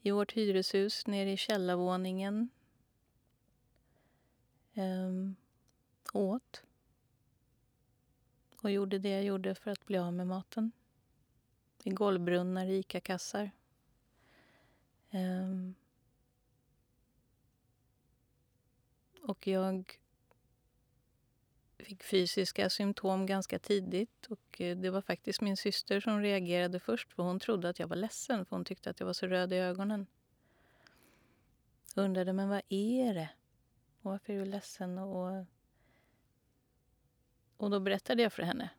i 0.00 0.10
vårt 0.10 0.32
hyreshus 0.32 1.06
nere 1.06 1.32
i 1.32 1.36
källarvåningen 1.36 2.48
Ehm, 4.78 5.36
åt 6.12 6.62
och 8.62 8.70
gjorde 8.70 8.98
det 8.98 9.08
jag 9.10 9.24
gjorde 9.24 9.54
för 9.54 9.70
att 9.70 9.86
bli 9.86 9.98
av 9.98 10.12
med 10.12 10.26
maten. 10.26 10.72
I 11.82 11.90
golvbrunnar, 11.90 12.66
i 12.66 12.78
ICA-kassar. 12.78 13.50
Ehm, 15.10 15.74
och 19.28 19.46
jag 19.46 19.98
fick 21.78 22.02
fysiska 22.02 22.70
symptom 22.70 23.26
ganska 23.26 23.58
tidigt. 23.58 24.26
Och 24.26 24.60
eh, 24.60 24.76
Det 24.76 24.90
var 24.90 25.02
faktiskt 25.02 25.40
min 25.40 25.56
syster 25.56 26.00
som 26.00 26.20
reagerade 26.20 26.80
först 26.80 27.12
för 27.12 27.22
hon 27.22 27.40
trodde 27.40 27.68
att 27.68 27.78
jag 27.78 27.88
var 27.88 27.96
ledsen 27.96 28.44
för 28.44 28.56
hon 28.56 28.64
tyckte 28.64 28.90
att 28.90 29.00
jag 29.00 29.06
var 29.06 29.12
så 29.12 29.26
röd 29.26 29.52
i 29.52 29.56
ögonen. 29.56 30.06
undrade 31.96 32.32
men 32.32 32.48
vad 32.48 32.62
är 32.68 33.14
det? 33.14 33.30
Och 34.02 34.10
varför 34.10 34.32
är 34.32 34.38
du 34.38 34.44
ledsen? 34.44 34.98
Och, 34.98 35.44
och 37.56 37.70
då 37.70 37.80
berättade 37.80 38.22
jag 38.22 38.32
för 38.32 38.42
henne 38.42 38.70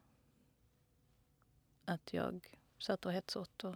att 1.85 2.13
jag 2.13 2.57
satt 2.79 3.05
och 3.05 3.13
hetsåt 3.13 3.63
och 3.63 3.75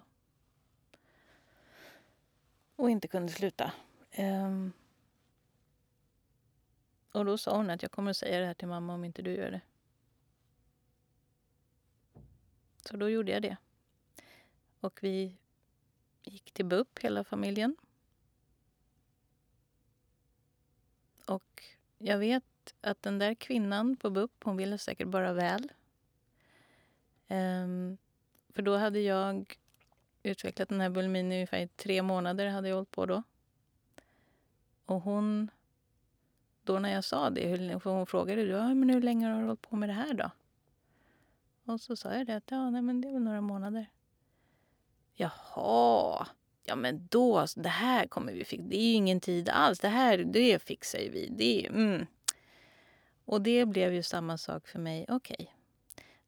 och 2.76 2.90
inte 2.90 3.08
kunde 3.08 3.32
sluta. 3.32 3.72
Um, 4.18 4.74
och 7.14 7.26
då 7.26 7.38
sa 7.38 7.58
hon 7.58 7.70
att 7.70 7.82
jag 7.82 7.92
kommer 7.92 8.12
att 8.12 8.18
säga 8.18 8.40
det 8.40 8.46
här 8.46 8.54
till 8.54 8.68
mamma 8.68 8.94
om 8.94 9.06
inte 9.06 9.22
du 9.22 9.32
gör 9.32 9.52
det. 9.52 9.62
Så 12.86 12.98
då 12.98 13.10
gjorde 13.10 13.32
jag 13.32 13.42
det. 13.42 13.58
Och 14.80 15.00
vi 15.04 15.38
gick 16.24 16.52
till 16.52 16.66
BUP, 16.66 17.00
hela 17.00 17.24
familjen. 17.24 17.76
Och 21.26 21.64
jag 21.98 22.18
vet 22.18 22.74
att 22.82 23.02
den 23.02 23.20
där 23.20 23.34
kvinnan 23.34 23.96
på 23.96 24.10
BUP, 24.10 24.44
hon 24.44 24.58
ville 24.58 24.78
säkert 24.78 25.08
bara 25.08 25.34
väl. 25.34 25.72
Um, 27.28 27.98
för 28.50 28.62
då 28.62 28.78
hade 28.78 29.00
jag 29.00 29.60
utvecklat 30.24 30.70
den 30.70 30.82
här 30.82 30.90
bulimin 30.90 31.32
i 31.32 31.36
ungefär 31.36 31.68
tre 31.68 32.02
månader. 32.02 32.48
hade 32.48 32.70
jag 32.70 32.76
hållit 32.76 32.92
på 32.92 33.06
då. 33.06 33.24
Och 34.86 35.02
hon... 35.02 35.52
Då 36.64 36.80
när 36.80 36.94
jag 36.94 37.04
sa 37.04 37.30
det, 37.30 37.80
för 37.80 37.90
hon 37.90 38.06
frågade 38.06 38.42
ja, 38.42 38.74
men 38.74 38.90
hur 38.90 39.02
länge 39.02 39.28
har 39.28 39.40
du 39.40 39.46
hållit 39.46 39.62
på 39.62 39.76
med 39.76 39.90
det 39.90 39.94
här 39.94 40.14
då? 40.14 40.32
Och 41.66 41.82
så 41.82 41.96
sa 41.96 42.14
jag 42.14 42.28
det 42.28 42.36
att 42.36 42.52
ja, 42.52 42.70
nej, 42.70 42.82
men 42.82 43.02
det 43.02 43.08
är 43.08 43.14
väl 43.14 43.22
några 43.22 43.42
månader. 43.42 43.90
Jaha, 45.14 46.28
ja 46.64 46.76
men 46.76 47.08
då, 47.12 47.38
alltså, 47.38 47.60
det 47.60 47.70
här 47.70 48.08
kommer 48.08 48.34
vi 48.34 48.46
fixa. 48.46 48.66
Det 48.68 48.78
är 48.78 48.88
ju 48.88 48.94
ingen 48.94 49.20
tid 49.20 49.50
alls. 49.50 49.80
Det 49.80 49.88
här, 49.88 50.18
det 50.18 50.64
fixar 50.64 51.00
ju 51.00 51.10
vi. 51.10 51.28
Det, 51.32 51.68
mm. 51.68 52.06
Och 53.26 53.42
det 53.42 53.66
blev 53.66 53.94
ju 53.94 54.04
samma 54.04 54.38
sak 54.38 54.68
för 54.68 54.80
mig. 54.80 55.06
Okej, 55.10 55.36
okay. 55.40 55.48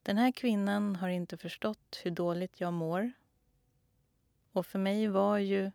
den 0.02 0.16
här 0.16 0.32
kvinnan 0.32 0.96
har 0.96 1.08
inte 1.08 1.36
förstått 1.36 2.00
hur 2.04 2.10
dåligt 2.10 2.60
jag 2.60 2.72
mår. 2.72 3.12
Och 4.52 4.66
för 4.66 4.78
mig 4.78 5.08
var 5.08 5.38
ju 5.38 5.70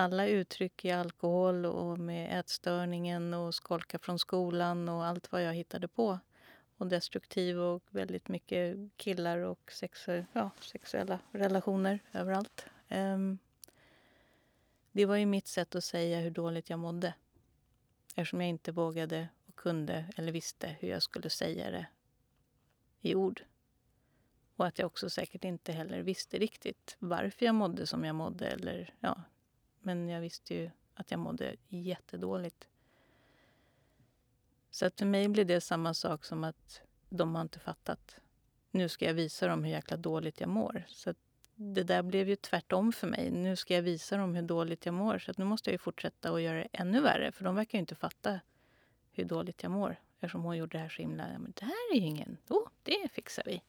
alla 0.00 0.26
uttryck 0.26 0.84
i 0.84 0.90
alkohol 0.90 1.66
och 1.66 1.98
med 1.98 2.40
ätstörningen 2.40 3.34
och 3.34 3.54
skolka 3.54 3.98
från 3.98 4.18
skolan 4.18 4.88
och 4.88 5.04
allt 5.04 5.32
vad 5.32 5.42
jag 5.42 5.54
hittade 5.54 5.88
på 5.88 6.18
och 6.76 6.86
destruktiv 6.86 7.60
och 7.60 7.82
väldigt 7.90 8.28
mycket 8.28 8.76
killar 8.96 9.38
och 9.38 9.72
sexu 9.72 10.24
ja, 10.32 10.50
sexuella 10.60 11.18
relationer 11.32 11.98
överallt. 12.12 12.66
Um, 12.88 13.38
det 14.92 15.06
var 15.06 15.16
ju 15.16 15.26
mitt 15.26 15.46
sätt 15.46 15.74
att 15.74 15.84
säga 15.84 16.20
hur 16.20 16.30
dåligt 16.30 16.70
jag 16.70 16.78
mådde 16.78 17.14
eftersom 18.14 18.40
jag 18.40 18.50
inte 18.50 18.72
vågade 18.72 19.28
och 19.46 19.56
kunde 19.56 20.04
eller 20.16 20.32
visste 20.32 20.76
hur 20.80 20.88
jag 20.88 21.02
skulle 21.02 21.30
säga 21.30 21.70
det 21.70 21.86
i 23.00 23.14
ord. 23.14 23.42
Och 24.56 24.66
att 24.66 24.78
jag 24.78 24.86
också 24.86 25.10
säkert 25.10 25.44
inte 25.44 25.72
heller 25.72 26.02
visste 26.02 26.38
riktigt 26.38 26.96
varför 26.98 27.46
jag 27.46 27.54
mådde 27.54 27.86
som 27.86 28.04
jag 28.04 28.14
mådde. 28.14 28.46
Eller, 28.46 28.94
ja. 29.00 29.22
Men 29.80 30.08
jag 30.08 30.20
visste 30.20 30.54
ju 30.54 30.70
att 30.94 31.10
jag 31.10 31.20
mådde 31.20 31.56
jättedåligt. 31.68 32.68
Så 34.70 34.86
att 34.86 34.98
för 34.98 35.06
mig 35.06 35.28
blir 35.28 35.44
det 35.44 35.60
samma 35.60 35.94
sak 35.94 36.24
som 36.24 36.44
att 36.44 36.80
de 37.08 37.34
har 37.34 37.42
inte 37.42 37.58
fattat. 37.58 38.20
Nu 38.70 38.88
ska 38.88 39.04
jag 39.04 39.14
visa 39.14 39.46
dem 39.46 39.64
hur 39.64 39.70
jäkla 39.70 39.96
dåligt 39.96 40.40
jag 40.40 40.48
mår. 40.48 40.84
Så 40.88 41.14
det 41.54 41.82
där 41.82 42.02
blev 42.02 42.28
ju 42.28 42.36
tvärtom 42.36 42.92
för 42.92 43.06
mig. 43.06 43.30
Nu 43.30 43.56
ska 43.56 43.74
jag 43.74 43.82
visa 43.82 44.16
dem 44.16 44.34
hur 44.34 44.42
dåligt 44.42 44.86
jag 44.86 44.94
mår. 44.94 45.18
Så 45.18 45.32
nu 45.36 45.44
måste 45.44 45.70
jag 45.70 45.74
ju 45.74 45.78
fortsätta 45.78 46.32
och 46.32 46.40
göra 46.40 46.58
det 46.58 46.68
ännu 46.72 47.00
värre. 47.00 47.32
För 47.32 47.44
de 47.44 47.54
verkar 47.54 47.78
ju 47.78 47.80
inte 47.80 47.94
fatta 47.94 48.40
hur 49.12 49.24
dåligt 49.24 49.62
jag 49.62 49.72
mår. 49.72 49.96
Eftersom 50.14 50.42
hon 50.42 50.56
gjorde 50.56 50.78
det 50.78 50.82
här 50.82 50.88
så 50.88 51.02
himla... 51.02 51.26
Men 51.38 51.52
det 51.56 51.64
här 51.64 51.92
är 51.92 51.96
ju 51.96 52.06
ingen... 52.06 52.36
Oh, 52.48 52.68
det 52.82 53.08
fixar 53.12 53.42
vi. 53.46 53.62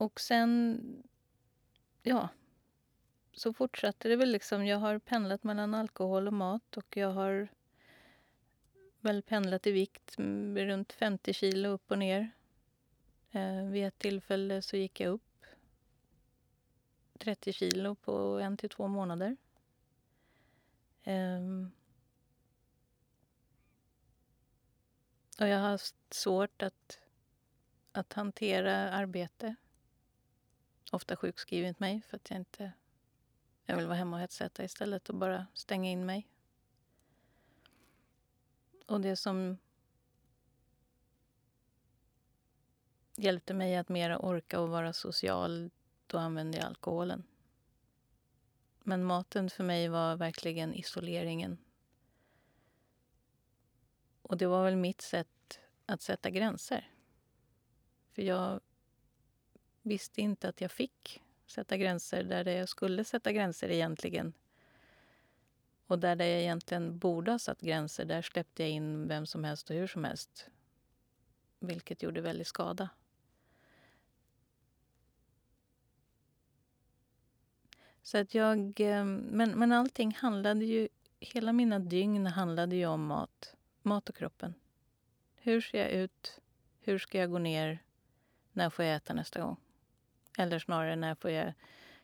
Och 0.00 0.20
sen... 0.20 0.80
Ja. 2.02 2.28
Så 3.32 3.52
fortsatte 3.52 4.08
det 4.08 4.16
väl 4.16 4.30
liksom. 4.30 4.66
Jag 4.66 4.78
har 4.78 4.98
pendlat 4.98 5.44
mellan 5.44 5.74
alkohol 5.74 6.26
och 6.26 6.32
mat 6.32 6.76
och 6.76 6.96
jag 6.96 7.10
har 7.10 7.48
väl 9.00 9.22
pendlat 9.22 9.66
i 9.66 9.72
vikt 9.72 10.18
mm, 10.18 10.58
runt 10.58 10.92
50 10.92 11.32
kilo 11.32 11.68
upp 11.68 11.90
och 11.90 11.98
ner. 11.98 12.30
Eh, 13.30 13.64
vid 13.64 13.86
ett 13.86 13.98
tillfälle 13.98 14.62
så 14.62 14.76
gick 14.76 15.00
jag 15.00 15.12
upp 15.12 15.46
30 17.18 17.52
kilo 17.52 17.94
på 17.94 18.38
en 18.38 18.56
till 18.56 18.70
två 18.70 18.88
månader. 18.88 19.36
Eh, 21.02 21.40
och 25.40 25.48
jag 25.48 25.58
har 25.58 25.68
haft 25.70 25.96
svårt 26.10 26.62
att, 26.62 26.98
att 27.92 28.12
hantera 28.12 28.90
arbete. 28.92 29.56
Ofta 30.90 31.16
sjukskrivit 31.16 31.80
mig 31.80 32.02
för 32.02 32.16
att 32.16 32.30
jag 32.30 32.36
inte... 32.36 32.72
Jag 33.66 33.76
vill 33.76 33.86
vara 33.86 33.96
hemma 33.96 34.16
och 34.16 34.20
hetsäta 34.20 34.64
istället 34.64 35.08
och 35.08 35.14
bara 35.14 35.46
stänga 35.54 35.90
in 35.90 36.06
mig. 36.06 36.28
Och 38.86 39.00
det 39.00 39.16
som 39.16 39.58
hjälpte 43.16 43.54
mig 43.54 43.76
att 43.76 43.88
mera 43.88 44.18
orka 44.18 44.60
och 44.60 44.68
vara 44.68 44.92
social, 44.92 45.70
då 46.06 46.18
använde 46.18 46.58
jag 46.58 46.66
alkoholen. 46.66 47.24
Men 48.82 49.04
maten 49.04 49.50
för 49.50 49.64
mig 49.64 49.88
var 49.88 50.16
verkligen 50.16 50.74
isoleringen. 50.74 51.58
Och 54.22 54.36
det 54.36 54.46
var 54.46 54.64
väl 54.64 54.76
mitt 54.76 55.00
sätt 55.00 55.60
att 55.86 56.02
sätta 56.02 56.30
gränser. 56.30 56.90
För 58.12 58.22
jag 58.22 58.60
visste 59.90 60.20
inte 60.20 60.48
att 60.48 60.60
jag 60.60 60.70
fick 60.70 61.22
sätta 61.46 61.76
gränser 61.76 62.22
där 62.22 62.46
jag 62.48 62.68
skulle 62.68 63.04
sätta 63.04 63.32
gränser 63.32 63.68
egentligen. 63.70 64.32
Och 65.86 65.98
där, 65.98 66.16
jag 66.16 66.40
egentligen 66.40 66.98
borde 66.98 67.30
ha 67.30 67.38
satt 67.38 67.60
gränser, 67.60 68.04
där 68.04 68.22
släppte 68.22 68.62
jag 68.62 68.70
in 68.70 69.08
vem 69.08 69.26
som 69.26 69.44
helst 69.44 69.70
och 69.70 69.76
hur 69.76 69.86
som 69.86 70.04
helst. 70.04 70.50
Vilket 71.58 72.02
gjorde 72.02 72.20
väldigt 72.20 72.46
skada. 72.46 72.88
Så 78.02 78.18
att 78.18 78.34
jag... 78.34 78.80
Eh, 78.80 79.04
men, 79.04 79.50
men 79.50 79.72
allting 79.72 80.14
handlade 80.14 80.64
ju... 80.64 80.88
Hela 81.20 81.52
mina 81.52 81.78
dygn 81.78 82.26
handlade 82.26 82.76
ju 82.76 82.86
om 82.86 83.06
mat. 83.06 83.56
Mat 83.82 84.08
och 84.08 84.16
kroppen. 84.16 84.54
Hur 85.34 85.60
ser 85.60 85.78
jag 85.78 85.90
ut? 85.90 86.40
Hur 86.80 86.98
ska 86.98 87.18
jag 87.18 87.30
gå 87.30 87.38
ner? 87.38 87.78
När 88.52 88.70
får 88.70 88.84
jag 88.84 88.96
äta 88.96 89.14
nästa 89.14 89.40
gång? 89.40 89.56
Eller 90.40 90.58
snarare, 90.58 90.96
när 90.96 91.14
får 91.14 91.30
jag 91.30 91.52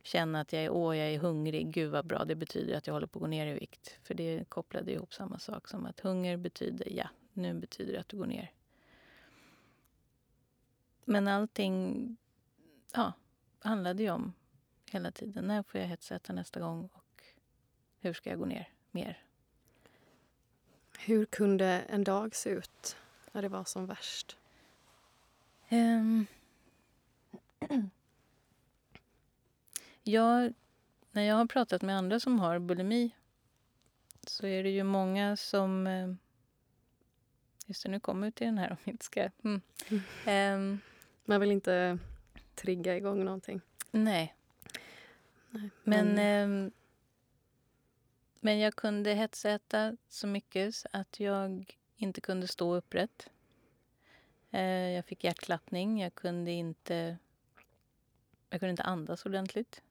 känna 0.03 0.41
att 0.41 0.53
jag 0.53 0.63
är, 0.63 0.71
åh, 0.71 0.97
jag 0.97 1.09
är 1.09 1.19
hungrig. 1.19 1.71
Gud 1.71 1.91
vad 1.91 2.07
bra, 2.07 2.25
det 2.25 2.35
betyder 2.35 2.77
att 2.77 2.87
jag 2.87 2.95
håller 2.95 3.07
på 3.07 3.19
att 3.19 3.21
gå 3.21 3.27
ner 3.27 3.47
i 3.47 3.53
vikt. 3.53 3.99
För 4.03 4.15
det 4.15 4.45
kopplade 4.49 4.93
ihop 4.93 5.15
samma 5.15 5.39
sak 5.39 5.69
som 5.69 5.87
att 5.87 6.01
hunger 6.01 6.37
betyder, 6.37 6.89
ja, 6.91 7.09
nu 7.33 7.55
betyder 7.55 7.93
det 7.93 8.01
att 8.01 8.09
du 8.09 8.17
går 8.17 8.27
ner. 8.27 8.53
Men 11.05 11.29
allting, 11.29 12.17
ja, 12.95 13.13
handlade 13.59 14.03
ju 14.03 14.11
om 14.11 14.33
hela 14.91 15.11
tiden. 15.11 15.45
När 15.45 15.63
får 15.63 15.81
jag 15.81 15.89
hetsäta 15.89 16.33
nästa 16.33 16.61
gång 16.61 16.89
och 16.93 17.23
hur 18.01 18.13
ska 18.13 18.31
jag 18.31 18.39
gå 18.39 18.45
ner 18.45 18.69
mer? 18.91 19.23
Hur 20.99 21.25
kunde 21.25 21.67
en 21.67 22.05
dag 22.05 22.35
se 22.35 22.51
ut 22.51 22.97
när 23.33 23.43
det 23.43 23.49
var 23.49 23.65
som 23.65 23.87
värst? 23.87 24.37
Um, 25.71 26.27
jag, 30.09 30.55
när 31.11 31.23
jag 31.23 31.37
har 31.37 31.47
pratat 31.47 31.83
med 31.83 31.97
andra 31.97 32.21
som 32.21 32.41
har 32.41 32.59
bulimi 32.59 33.11
så 34.27 34.47
är 34.47 34.63
det 34.63 34.71
ju 34.71 34.83
många 34.83 35.37
som... 35.37 35.87
Eh, 35.87 36.15
just 37.67 37.83
det, 37.83 37.89
nu 37.89 38.01
kommer 38.01 38.27
vi 38.27 38.33
till 38.33 38.47
den 38.47 38.59
här 38.59 38.71
om 38.71 38.77
vi 38.85 38.91
inte 38.91 39.05
ska... 39.05 39.31
Mm. 39.45 39.61
Um, 40.27 40.81
Man 41.25 41.41
vill 41.41 41.51
inte 41.51 41.99
trigga 42.55 42.97
igång 42.97 43.25
någonting. 43.25 43.61
Nej. 43.91 44.35
nej 45.51 45.71
men, 45.85 46.15
men, 46.15 46.65
eh, 46.67 46.73
men 48.41 48.59
jag 48.59 48.77
kunde 48.77 49.15
hetsäta 49.15 49.97
så 50.09 50.27
mycket 50.27 50.75
att 50.93 51.21
jag 51.21 51.77
inte 51.97 52.21
kunde 52.21 52.49
stå 52.49 52.75
upprätt. 52.75 53.31
Eh, 54.51 54.63
jag 54.63 55.05
fick 55.05 55.25
hjärtklappning. 55.25 56.01
Jag 56.01 56.15
kunde 56.15 56.51
inte, 56.51 57.19
jag 58.51 58.61
kunde 58.61 58.71
inte 58.71 58.83
andas 58.83 59.27
ordentligt. 59.27 59.83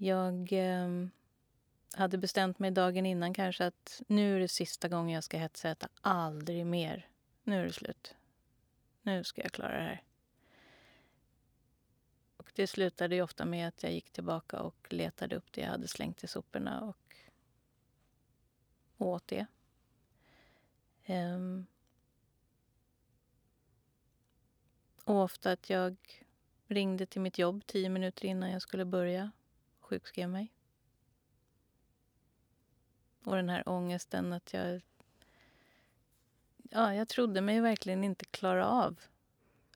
Jag 0.00 0.52
eh, 0.52 0.88
hade 1.96 2.18
bestämt 2.18 2.58
mig 2.58 2.70
dagen 2.70 3.06
innan 3.06 3.34
kanske 3.34 3.66
att 3.66 4.02
nu 4.06 4.36
är 4.36 4.40
det 4.40 4.48
sista 4.48 4.88
gången 4.88 5.14
jag 5.14 5.24
ska 5.24 5.38
hetsäta. 5.38 5.88
Aldrig 6.00 6.66
mer. 6.66 7.08
Nu 7.42 7.60
är 7.60 7.64
det 7.64 7.72
slut. 7.72 8.14
Nu 9.02 9.24
ska 9.24 9.42
jag 9.42 9.52
klara 9.52 9.76
det 9.76 9.82
här. 9.82 10.02
Och 12.36 12.52
det 12.54 12.66
slutade 12.66 13.14
ju 13.14 13.22
ofta 13.22 13.44
med 13.44 13.68
att 13.68 13.82
jag 13.82 13.92
gick 13.92 14.10
tillbaka 14.10 14.60
och 14.60 14.86
letade 14.90 15.36
upp 15.36 15.52
det 15.52 15.60
jag 15.60 15.68
hade 15.68 15.88
slängt 15.88 16.24
i 16.24 16.26
soporna 16.26 16.80
och 16.80 17.16
åt 18.98 19.26
det. 19.26 19.46
Um, 21.06 21.66
och 25.04 25.16
ofta 25.16 25.52
att 25.52 25.70
jag 25.70 25.96
ringde 26.66 27.06
till 27.06 27.20
mitt 27.20 27.38
jobb 27.38 27.66
tio 27.66 27.88
minuter 27.88 28.26
innan 28.26 28.50
jag 28.50 28.62
skulle 28.62 28.84
börja 28.84 29.30
sjukskrev 29.88 30.28
mig. 30.28 30.52
Och 33.24 33.36
den 33.36 33.48
här 33.48 33.68
ångesten 33.68 34.32
att 34.32 34.52
jag... 34.52 34.80
Ja, 36.70 36.94
jag 36.94 37.08
trodde 37.08 37.40
mig 37.40 37.60
verkligen 37.60 38.04
inte 38.04 38.24
klara 38.24 38.66
av 38.66 39.00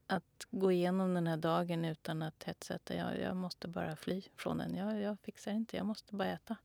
att 0.07 0.47
gå 0.51 0.73
igenom 0.73 1.15
den 1.15 1.27
här 1.27 1.37
dagen 1.37 1.85
utan 1.85 2.23
att 2.23 2.45
hetsätta. 2.45 2.95
Jag, 2.95 3.21
jag 3.21 3.37
måste 3.37 3.69
bara 3.69 3.97
fly 3.97 4.23
från 4.37 4.59
den. 4.59 4.75
Jag, 4.75 5.01
jag 5.01 5.21
fixar 5.21 5.53
inte, 5.53 5.77
jag 5.77 5.87
måste 5.87 6.15
bara 6.15 6.29
äta. 6.29 6.57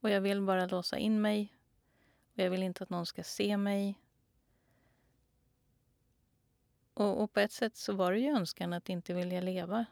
Och 0.00 0.10
jag 0.10 0.20
vill 0.20 0.42
bara 0.42 0.66
låsa 0.66 0.98
in 0.98 1.20
mig. 1.20 1.54
Och 2.32 2.38
jag 2.38 2.50
vill 2.50 2.62
inte 2.62 2.84
att 2.84 2.90
någon 2.90 3.06
ska 3.06 3.22
se 3.22 3.56
mig. 3.56 4.00
Och, 6.94 7.22
och 7.22 7.32
på 7.32 7.40
ett 7.40 7.52
sätt 7.52 7.76
så 7.76 7.92
var 7.92 8.12
det 8.12 8.18
ju 8.18 8.28
önskan 8.28 8.72
att 8.72 8.88
inte 8.88 9.14
vilja 9.14 9.40
leva. 9.40 9.86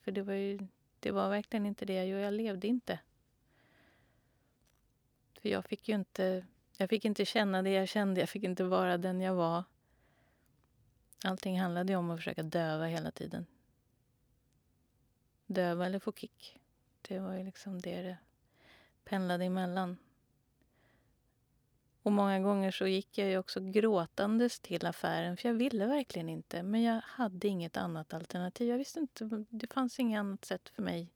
För 0.00 0.12
det 0.12 0.22
var 0.22 0.34
ju 0.34 0.66
det 1.06 1.12
var 1.12 1.28
verkligen 1.28 1.66
inte 1.66 1.84
det 1.84 1.94
jag 1.94 2.06
gjorde. 2.06 2.22
Jag 2.22 2.34
levde 2.34 2.66
inte. 2.66 2.98
För 5.40 5.48
jag 5.48 5.64
fick 5.64 5.88
ju 5.88 5.94
inte... 5.94 6.46
Jag 6.76 6.90
fick 6.90 7.04
inte 7.04 7.24
känna 7.24 7.62
det 7.62 7.70
jag 7.70 7.88
kände. 7.88 8.20
Jag 8.20 8.28
fick 8.28 8.44
inte 8.44 8.64
vara 8.64 8.98
den 8.98 9.20
jag 9.20 9.34
var. 9.34 9.64
Allting 11.24 11.60
handlade 11.60 11.92
ju 11.92 11.96
om 11.96 12.10
att 12.10 12.18
försöka 12.18 12.42
döva 12.42 12.86
hela 12.86 13.10
tiden. 13.10 13.46
Döva 15.46 15.86
eller 15.86 15.98
få 15.98 16.12
kick. 16.12 16.60
Det 17.02 17.18
var 17.18 17.34
ju 17.34 17.44
liksom 17.44 17.80
det 17.80 18.02
det 18.02 18.16
pendlade 19.04 19.44
emellan. 19.44 19.96
Och 22.06 22.12
många 22.12 22.40
gånger 22.40 22.70
så 22.70 22.86
gick 22.86 23.18
jag 23.18 23.28
ju 23.28 23.38
också 23.38 23.60
gråtandes 23.60 24.60
till 24.60 24.86
affären 24.86 25.36
för 25.36 25.48
jag 25.48 25.54
ville 25.54 25.86
verkligen 25.86 26.28
inte. 26.28 26.62
Men 26.62 26.82
jag 26.82 27.00
hade 27.04 27.48
inget 27.48 27.76
annat 27.76 28.14
alternativ. 28.14 28.68
Jag 28.68 28.78
visste 28.78 29.00
inte, 29.00 29.44
det 29.48 29.72
fanns 29.72 30.00
inget 30.00 30.20
annat 30.20 30.44
sätt 30.44 30.68
för 30.68 30.82
mig 30.82 31.12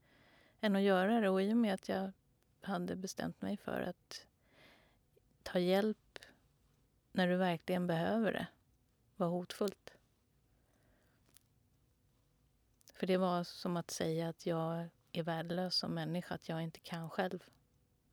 än 0.61 0.77
att 0.77 0.83
göra 0.83 1.21
det. 1.21 1.29
Och 1.29 1.43
i 1.43 1.53
och 1.53 1.57
med 1.57 1.75
att 1.75 1.89
jag 1.89 2.13
hade 2.61 2.97
bestämt 2.97 3.43
mig 3.43 3.57
för 3.57 3.81
att 3.81 4.27
ta 5.43 5.59
hjälp 5.59 6.19
när 7.13 7.29
du 7.29 7.37
verkligen 7.37 7.87
behöver 7.87 8.33
det 8.33 8.47
var 9.17 9.29
hotfullt. 9.29 9.93
För 12.95 13.07
det 13.07 13.17
var 13.17 13.45
som 13.45 13.77
att 13.77 13.91
säga 13.91 14.29
att 14.29 14.47
jag 14.47 14.89
är 15.13 15.23
värdelös 15.23 15.75
som 15.75 15.95
människa, 15.95 16.35
att 16.35 16.49
jag 16.49 16.63
inte 16.63 16.81
kan 16.81 17.11
själv 17.11 17.45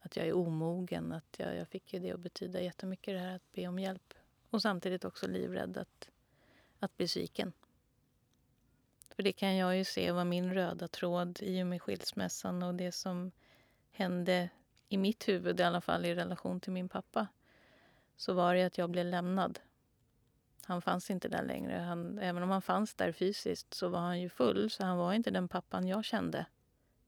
att 0.08 0.16
jag 0.16 0.28
är 0.28 0.34
omogen. 0.34 1.12
Att 1.12 1.36
jag, 1.38 1.56
jag 1.56 1.68
fick 1.68 1.94
ju 1.94 2.00
det 2.00 2.12
att 2.12 2.20
betyda 2.20 2.62
jättemycket, 2.62 3.14
det 3.14 3.20
här 3.20 3.36
att 3.36 3.52
be 3.52 3.68
om 3.68 3.80
hjälp. 3.80 4.14
Och 4.50 4.62
samtidigt 4.62 5.06
också 5.06 5.28
livrädd 5.28 5.78
att, 5.78 6.10
att 6.80 6.98
bli 6.98 7.08
sviken. 7.08 7.54
För 9.16 9.24
det 9.24 9.32
kan 9.32 9.56
jag 9.56 9.78
ju 9.78 9.84
se 9.84 10.12
var 10.12 10.26
min 10.26 10.54
röda 10.54 10.88
tråd 10.88 11.40
i 11.42 11.64
och 11.64 11.68
med 11.68 11.82
skilsmässan 11.82 12.64
och 12.64 12.76
det 12.76 12.92
som 12.92 13.32
hände 13.92 14.50
i 14.90 14.98
mitt 14.98 15.28
huvud 15.28 15.60
i 15.60 15.64
alla 15.64 15.82
fall 15.82 16.06
i 16.06 16.16
relation 16.16 16.60
till 16.60 16.72
min 16.72 16.90
pappa. 16.90 17.28
Så 18.16 18.34
var 18.34 18.56
det 18.56 18.64
att 18.64 18.78
jag 18.78 18.90
blev 18.90 19.06
lämnad. 19.06 19.60
Han 20.66 20.82
fanns 20.82 21.10
inte 21.10 21.28
där 21.28 21.44
längre. 21.44 21.76
Han, 21.76 22.20
även 22.20 22.44
om 22.44 22.50
han 22.50 22.62
fanns 22.62 22.94
där 22.94 23.12
fysiskt 23.12 23.74
så 23.74 23.88
var 23.88 24.00
han 24.00 24.22
ju 24.22 24.30
full 24.30 24.70
så 24.70 24.84
han 24.84 24.98
var 24.98 25.14
inte 25.14 25.32
den 25.32 25.48
pappan 25.48 25.88
jag 25.88 26.06
kände. 26.06 26.46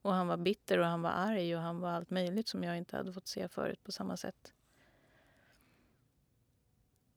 Och 0.02 0.14
han 0.14 0.28
var 0.28 0.38
bitter 0.38 0.78
och 0.78 0.86
han 0.86 1.02
var 1.02 1.10
arg 1.10 1.56
och 1.56 1.62
han 1.62 1.80
var 1.80 1.90
allt 1.90 2.10
möjligt 2.10 2.48
som 2.48 2.64
jag 2.64 2.78
inte 2.78 2.98
hade 2.98 3.14
fått 3.14 3.28
se 3.28 3.48
förut 3.48 3.84
på 3.84 3.92
samma 3.92 4.18
sätt. 4.18 4.54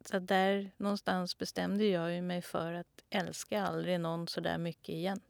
Så 0.04 0.18
där 0.18 0.70
någonstans 0.76 1.38
bestämde 1.38 1.84
jag 1.84 2.14
ju 2.14 2.22
mig 2.22 2.42
för 2.42 2.72
att 2.72 3.04
älska 3.10 3.62
aldrig 3.62 4.00
någon 4.00 4.28
så 4.28 4.40
där 4.40 4.58
mycket 4.58 4.88
igen. 4.88 5.20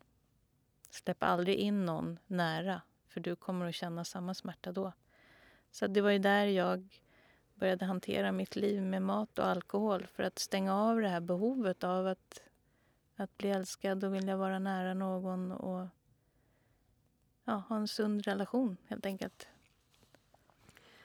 Släpp 0.90 1.22
aldrig 1.22 1.56
in 1.56 1.86
någon 1.86 2.18
nära, 2.26 2.82
för 3.08 3.20
du 3.20 3.36
kommer 3.36 3.68
att 3.68 3.74
känna 3.74 4.04
samma 4.04 4.34
smärta 4.34 4.72
då. 4.72 4.92
Så 5.70 5.86
det 5.86 6.00
var 6.00 6.10
ju 6.10 6.18
där 6.18 6.46
jag 6.46 7.00
började 7.54 7.84
hantera 7.84 8.32
mitt 8.32 8.56
liv 8.56 8.82
med 8.82 9.02
mat 9.02 9.38
och 9.38 9.46
alkohol 9.46 10.06
för 10.06 10.22
att 10.22 10.38
stänga 10.38 10.76
av 10.76 11.00
det 11.00 11.08
här 11.08 11.20
behovet 11.20 11.84
av 11.84 12.06
att, 12.06 12.42
att 13.16 13.38
bli 13.38 13.50
älskad 13.50 14.04
och 14.04 14.14
vilja 14.14 14.36
vara 14.36 14.58
nära 14.58 14.94
någon 14.94 15.52
och 15.52 15.86
ja, 17.44 17.62
ha 17.68 17.76
en 17.76 17.88
sund 17.88 18.26
relation, 18.26 18.76
helt 18.88 19.06
enkelt. 19.06 19.48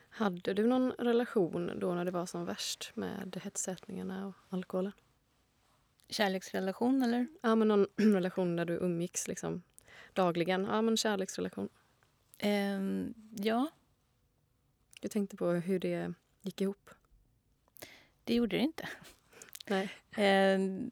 Hade 0.10 0.54
du 0.54 0.68
någon 0.68 0.92
relation 0.92 1.80
då 1.80 1.94
när 1.94 2.06
det 2.06 2.12
var 2.12 2.26
som 2.26 2.46
värst 2.46 2.92
med 2.96 3.42
hetsätningarna 3.44 4.28
och 4.28 4.36
alkoholen? 4.50 4.92
Kärleksrelation, 6.10 7.04
eller? 7.04 7.28
Ja, 7.42 7.56
men 7.56 7.68
någon 7.68 7.88
relation 7.96 8.56
där 8.56 8.66
du 8.66 8.74
umgicks 8.74 9.28
liksom 9.28 9.64
dagligen. 10.14 10.66
Ja, 10.66 10.82
men 10.82 10.98
kärleksrelation. 10.98 11.70
Ehm, 12.38 13.14
ja. 13.36 13.70
Jag 15.02 15.12
tänkte 15.12 15.38
på 15.38 15.52
hur 15.52 15.80
det 15.80 16.14
gick 16.42 16.62
ihop. 16.62 16.90
Det 18.24 18.36
gjorde 18.36 18.58
det 18.58 18.64
inte. 18.64 18.90
Nej. 19.68 19.92
Ehm, 20.12 20.90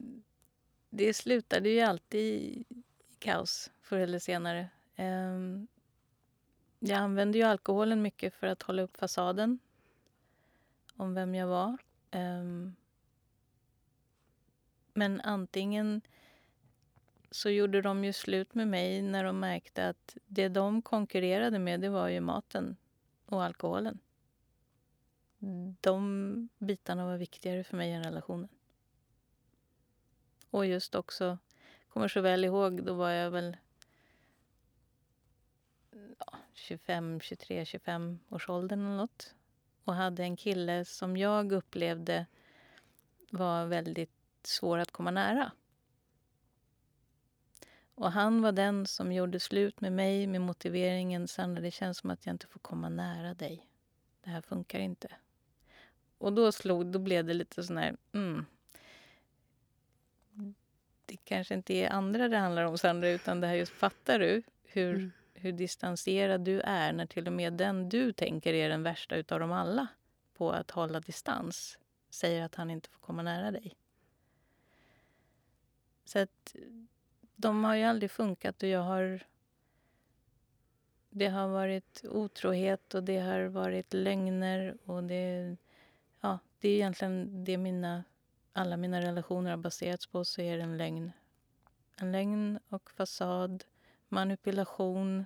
det 0.89 1.13
slutade 1.13 1.69
ju 1.69 1.81
alltid 1.81 2.21
i 2.21 2.65
kaos 3.19 3.71
förr 3.81 3.99
eller 3.99 4.19
senare. 4.19 4.69
Ehm, 4.95 5.67
jag 6.79 6.97
använde 6.97 7.37
ju 7.37 7.43
alkoholen 7.43 8.01
mycket 8.01 8.33
för 8.33 8.47
att 8.47 8.63
hålla 8.63 8.81
upp 8.81 8.97
fasaden 8.97 9.59
om 10.95 11.13
vem 11.13 11.35
jag 11.35 11.47
var. 11.47 11.77
Ehm, 12.11 12.75
men 14.93 15.21
antingen 15.21 16.01
så 17.31 17.49
gjorde 17.49 17.81
de 17.81 18.05
ju 18.05 18.13
slut 18.13 18.55
med 18.55 18.67
mig 18.67 19.01
när 19.01 19.23
de 19.23 19.39
märkte 19.39 19.89
att 19.89 20.17
det 20.27 20.49
de 20.49 20.81
konkurrerade 20.81 21.59
med 21.59 21.81
det 21.81 21.89
var 21.89 22.07
ju 22.07 22.19
maten 22.19 22.77
och 23.25 23.43
alkoholen. 23.43 23.99
De 25.81 26.49
bitarna 26.57 27.05
var 27.05 27.17
viktigare 27.17 27.63
för 27.63 27.77
mig 27.77 27.91
än 27.91 28.03
relationen. 28.03 28.49
Och 30.49 30.65
just 30.65 30.95
också, 30.95 31.37
kommer 31.89 32.07
så 32.07 32.21
väl 32.21 32.45
ihåg, 32.45 32.83
då 32.83 32.93
var 32.93 33.09
jag 33.09 33.31
väl 33.31 33.57
ja, 36.19 36.37
25, 36.53 37.19
23, 37.19 37.65
25 37.65 38.19
års 38.29 38.49
åldern 38.49 38.85
eller 38.85 38.97
något. 38.97 39.35
Och 39.83 39.93
hade 39.93 40.23
en 40.23 40.37
kille 40.37 40.85
som 40.85 41.17
jag 41.17 41.51
upplevde 41.51 42.25
var 43.29 43.65
väldigt 43.65 44.11
svår 44.43 44.77
att 44.77 44.91
komma 44.91 45.11
nära. 45.11 45.51
Och 47.95 48.11
han 48.11 48.41
var 48.41 48.51
den 48.51 48.87
som 48.87 49.11
gjorde 49.11 49.39
slut 49.39 49.81
med 49.81 49.93
mig 49.93 50.27
med 50.27 50.41
motiveringen 50.41 51.27
Sandra, 51.27 51.61
det 51.61 51.71
känns 51.71 51.97
som 51.97 52.09
att 52.09 52.25
jag 52.25 52.33
inte 52.33 52.47
får 52.47 52.59
komma 52.59 52.89
nära 52.89 53.33
dig. 53.33 53.67
Det 54.23 54.29
här 54.29 54.41
funkar 54.41 54.79
inte. 54.79 55.07
Och 56.17 56.33
då 56.33 56.51
slog, 56.51 56.85
då 56.85 56.99
blev 56.99 57.25
det 57.25 57.33
lite 57.33 57.63
sån 57.63 57.77
här, 57.77 57.97
mm. 58.11 58.45
Det 61.05 61.17
kanske 61.17 61.53
inte 61.53 61.73
är 61.73 61.89
andra 61.89 62.27
det 62.27 62.37
handlar 62.37 62.63
om 62.63 62.77
Sandra, 62.77 63.09
utan 63.09 63.41
det 63.41 63.47
här 63.47 63.55
just, 63.55 63.71
fattar 63.71 64.19
du 64.19 64.43
hur 64.63 64.95
mm 64.95 65.11
hur 65.45 65.51
distanserad 65.51 66.41
du 66.41 66.61
är 66.61 66.93
när 66.93 67.05
till 67.05 67.27
och 67.27 67.33
med 67.33 67.53
den 67.53 67.89
du 67.89 68.13
tänker 68.13 68.53
är 68.53 68.69
den 68.69 68.83
värsta 68.83 69.15
utav 69.15 69.39
dem 69.39 69.51
alla 69.51 69.87
på 70.33 70.51
att 70.51 70.71
hålla 70.71 70.99
distans 70.99 71.77
säger 72.09 72.43
att 72.43 72.55
han 72.55 72.69
inte 72.69 72.89
får 72.89 72.99
komma 72.99 73.21
nära 73.21 73.51
dig. 73.51 73.75
Så 76.05 76.19
att 76.19 76.55
de 77.35 77.63
har 77.63 77.75
ju 77.75 77.83
aldrig 77.83 78.11
funkat 78.11 78.63
och 78.63 78.69
jag 78.69 78.81
har... 78.81 79.23
Det 81.09 81.27
har 81.27 81.47
varit 81.47 82.05
otrohet 82.09 82.93
och 82.93 83.03
det 83.03 83.19
har 83.19 83.45
varit 83.45 83.93
lögner 83.93 84.77
och 84.85 85.03
det... 85.03 85.57
Ja, 86.21 86.39
det 86.59 86.69
är 86.69 86.75
egentligen 86.75 87.43
det 87.45 87.57
mina, 87.57 88.03
alla 88.53 88.77
mina 88.77 89.01
relationer 89.01 89.49
har 89.49 89.57
baserats 89.57 90.07
på, 90.07 90.25
så 90.25 90.41
är 90.41 90.57
det 90.57 90.63
en 90.63 90.77
lögn. 90.77 91.11
En 91.95 92.11
lögn 92.11 92.59
och 92.69 92.91
fasad, 92.91 93.63
manipulation, 94.07 95.25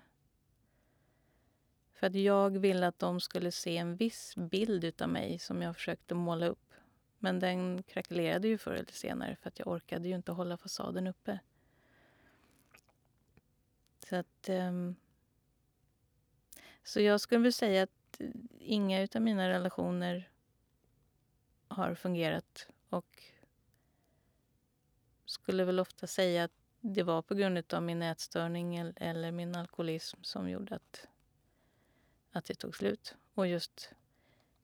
för 1.99 2.07
att 2.07 2.15
jag 2.15 2.57
ville 2.59 2.87
att 2.87 2.99
de 2.99 3.21
skulle 3.21 3.51
se 3.51 3.77
en 3.77 3.95
viss 3.95 4.35
bild 4.35 5.01
av 5.01 5.09
mig 5.09 5.39
som 5.39 5.61
jag 5.61 5.75
försökte 5.75 6.15
måla 6.15 6.45
upp. 6.45 6.73
Men 7.17 7.39
den 7.39 7.83
krackelerade 7.83 8.47
ju 8.47 8.57
förr 8.57 8.73
eller 8.73 8.91
senare 8.91 9.35
för 9.35 9.47
att 9.47 9.59
jag 9.59 9.67
orkade 9.67 10.07
ju 10.07 10.15
inte 10.15 10.31
hålla 10.31 10.57
fasaden 10.57 11.07
uppe. 11.07 11.39
Så 14.09 14.15
att... 14.15 14.49
Um, 14.49 14.95
så 16.83 17.01
jag 17.01 17.21
skulle 17.21 17.41
väl 17.41 17.53
säga 17.53 17.83
att 17.83 18.19
eh, 18.19 18.27
inga 18.59 19.07
av 19.15 19.21
mina 19.21 19.49
relationer 19.49 20.29
har 21.67 21.95
fungerat 21.95 22.67
och 22.89 23.23
skulle 25.25 25.65
väl 25.65 25.79
ofta 25.79 26.07
säga 26.07 26.43
att 26.43 26.51
det 26.81 27.03
var 27.03 27.21
på 27.21 27.35
grund 27.35 27.73
av 27.73 27.83
min 27.83 28.01
ätstörning 28.01 28.93
eller 28.95 29.31
min 29.31 29.55
alkoholism 29.55 30.23
som 30.23 30.49
gjorde 30.49 30.75
att 30.75 31.08
att 32.31 32.45
det 32.45 32.53
tog 32.53 32.75
slut. 32.75 33.15
Och 33.33 33.47
just 33.47 33.89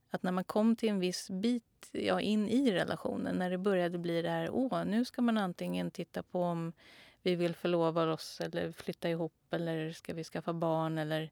att 0.10 0.24
när 0.24 0.32
man 0.32 0.44
kom 0.44 0.76
till 0.76 0.90
en 0.90 1.00
viss 1.00 1.30
bit 1.30 1.90
ja, 1.92 2.22
in 2.22 2.50
i 2.50 2.72
relationen, 2.72 3.36
när 3.36 3.50
det 3.50 3.58
började 3.58 3.98
bli 3.98 4.22
det 4.22 4.30
här, 4.30 4.50
åh, 4.52 4.86
nu 4.86 5.06
ska 5.06 5.22
man 5.22 5.38
antingen 5.38 5.92
titta 5.92 6.24
på 6.24 6.42
om 6.44 6.74
vi 7.22 7.36
vill 7.36 7.56
förlova 7.56 8.14
oss 8.14 8.42
eller 8.42 8.72
flytta 8.72 9.10
ihop 9.10 9.34
eller 9.50 9.92
ska 9.92 10.14
vi 10.14 10.24
skaffa 10.24 10.54
barn 10.54 10.98
eller... 10.98 11.32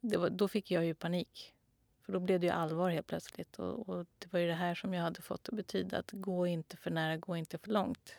Var, 0.00 0.30
då 0.30 0.48
fick 0.48 0.70
jag 0.70 0.84
ju 0.84 0.94
panik. 0.94 1.54
För 2.02 2.12
då 2.12 2.20
blev 2.20 2.40
det 2.40 2.46
ju 2.46 2.52
allvar 2.52 2.90
helt 2.90 3.06
plötsligt. 3.06 3.58
Och, 3.58 3.88
och, 3.88 4.06
det 4.18 4.32
var 4.32 4.40
ju 4.40 4.46
det 4.46 4.54
här 4.54 4.74
som 4.74 4.94
jag 4.94 5.02
hade 5.02 5.22
fått 5.22 5.48
att 5.48 5.54
betyda 5.54 5.98
att 5.98 6.10
gå 6.12 6.46
inte 6.46 6.76
för 6.76 6.90
nära, 6.90 7.16
gå 7.16 7.36
inte 7.36 7.58
för 7.58 7.70
långt. 7.70 8.14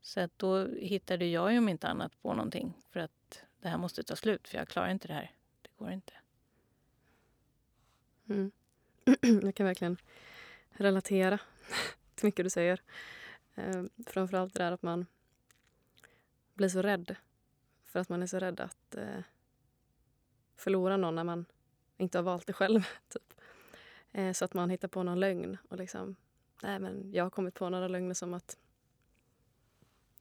Så 0.00 0.20
att 0.20 0.38
då 0.38 0.66
hittade 0.66 1.26
jag 1.26 1.52
ju 1.52 1.58
om 1.58 1.68
inte 1.68 1.88
annat 1.88 2.22
på 2.22 2.34
någonting 2.34 2.72
för 2.90 3.00
att 3.00 3.44
det 3.60 3.68
här 3.68 3.78
måste 3.78 4.02
ta 4.02 4.16
slut 4.16 4.48
för 4.48 4.58
jag 4.58 4.68
klarar 4.68 4.90
inte 4.90 5.08
det 5.08 5.14
här. 5.14 5.32
Det 5.62 5.70
går 5.76 5.90
inte. 5.90 6.12
Mm. 8.28 8.50
Jag 9.42 9.54
kan 9.54 9.66
verkligen 9.66 9.96
relatera 10.70 11.38
till 12.14 12.26
mycket 12.26 12.44
du 12.44 12.50
säger. 12.50 12.80
Eh, 13.54 13.84
framförallt 14.06 14.54
det 14.54 14.64
där 14.64 14.72
att 14.72 14.82
man 14.82 15.06
blir 16.54 16.68
så 16.68 16.82
rädd. 16.82 17.16
För 17.84 18.00
att 18.00 18.08
man 18.08 18.22
är 18.22 18.26
så 18.26 18.38
rädd 18.38 18.60
att 18.60 18.94
eh, 18.94 19.22
förlora 20.56 20.96
någon 20.96 21.14
när 21.14 21.24
man 21.24 21.44
inte 21.96 22.18
har 22.18 22.22
valt 22.22 22.46
det 22.46 22.52
själv. 22.52 22.86
Typ. 23.08 23.34
Eh, 24.12 24.32
så 24.32 24.44
att 24.44 24.54
man 24.54 24.70
hittar 24.70 24.88
på 24.88 25.02
någon 25.02 25.20
lögn. 25.20 25.56
Och 25.68 25.76
liksom, 25.76 26.16
nej 26.62 26.78
men 26.78 27.12
jag 27.12 27.24
har 27.24 27.30
kommit 27.30 27.54
på 27.54 27.68
några 27.68 27.88
lögner 27.88 28.14
som 28.14 28.34
att 28.34 28.56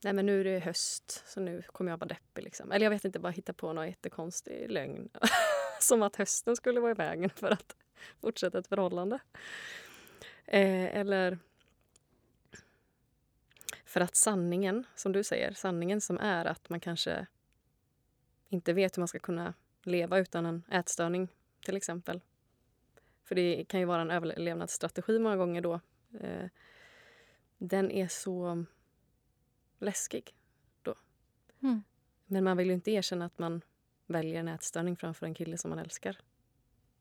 Nej 0.08 0.14
men 0.14 0.26
nu 0.26 0.40
är 0.40 0.44
det 0.44 0.60
höst 0.60 1.24
så 1.26 1.40
nu 1.40 1.64
kommer 1.72 1.92
jag 1.92 1.98
vara 1.98 2.08
deppig. 2.08 2.44
Liksom. 2.44 2.72
Eller 2.72 2.86
jag 2.86 2.90
vet 2.92 3.06
inte, 3.06 3.20
bara 3.20 3.32
hitta 3.32 3.54
på 3.54 3.74
någon 3.74 3.88
jättekonstig 3.88 4.72
lögn. 4.72 5.10
Som 5.80 6.04
att 6.04 6.16
hösten 6.16 6.56
skulle 6.56 6.80
vara 6.80 6.92
i 6.92 6.94
vägen 6.94 7.30
för 7.30 7.52
att 7.52 7.76
fortsätta 8.22 8.60
ett 8.60 8.68
förhållande. 8.68 9.20
Eh, 10.46 10.98
eller 10.98 11.40
för 13.86 14.02
att 14.02 14.16
sanningen, 14.16 14.84
som 14.96 15.12
du 15.12 15.24
säger, 15.24 15.54
sanningen 15.54 16.02
som 16.02 16.18
är 16.18 16.46
att 16.46 16.70
man 16.70 16.80
kanske 16.80 17.28
inte 18.50 18.74
vet 18.74 18.98
hur 18.98 19.02
man 19.02 19.08
ska 19.08 19.20
kunna 19.20 19.54
leva 19.84 20.20
utan 20.20 20.46
en 20.46 20.64
ätstörning 20.72 21.28
till 21.66 21.78
exempel. 21.78 22.22
För 23.24 23.36
det 23.36 23.66
kan 23.68 23.80
ju 23.80 23.86
vara 23.86 24.02
en 24.02 24.12
överlevnadsstrategi 24.12 25.20
många 25.20 25.38
gånger 25.38 25.62
då. 25.62 25.80
Eh, 26.20 26.50
den 27.58 27.92
är 27.92 28.08
så 28.08 28.66
läskig 29.80 30.34
då. 30.82 30.96
Mm. 31.62 31.84
Men 32.26 32.44
man 32.44 32.58
vill 32.58 32.68
ju 32.68 32.74
inte 32.74 32.92
erkänna 32.92 33.26
att 33.26 33.40
man 33.40 33.62
väljer 34.06 34.40
en 34.40 34.48
ätstörning 34.48 34.96
framför 34.96 35.26
en 35.26 35.34
kille 35.34 35.58
som 35.58 35.70
man 35.70 35.80
älskar. 35.80 36.18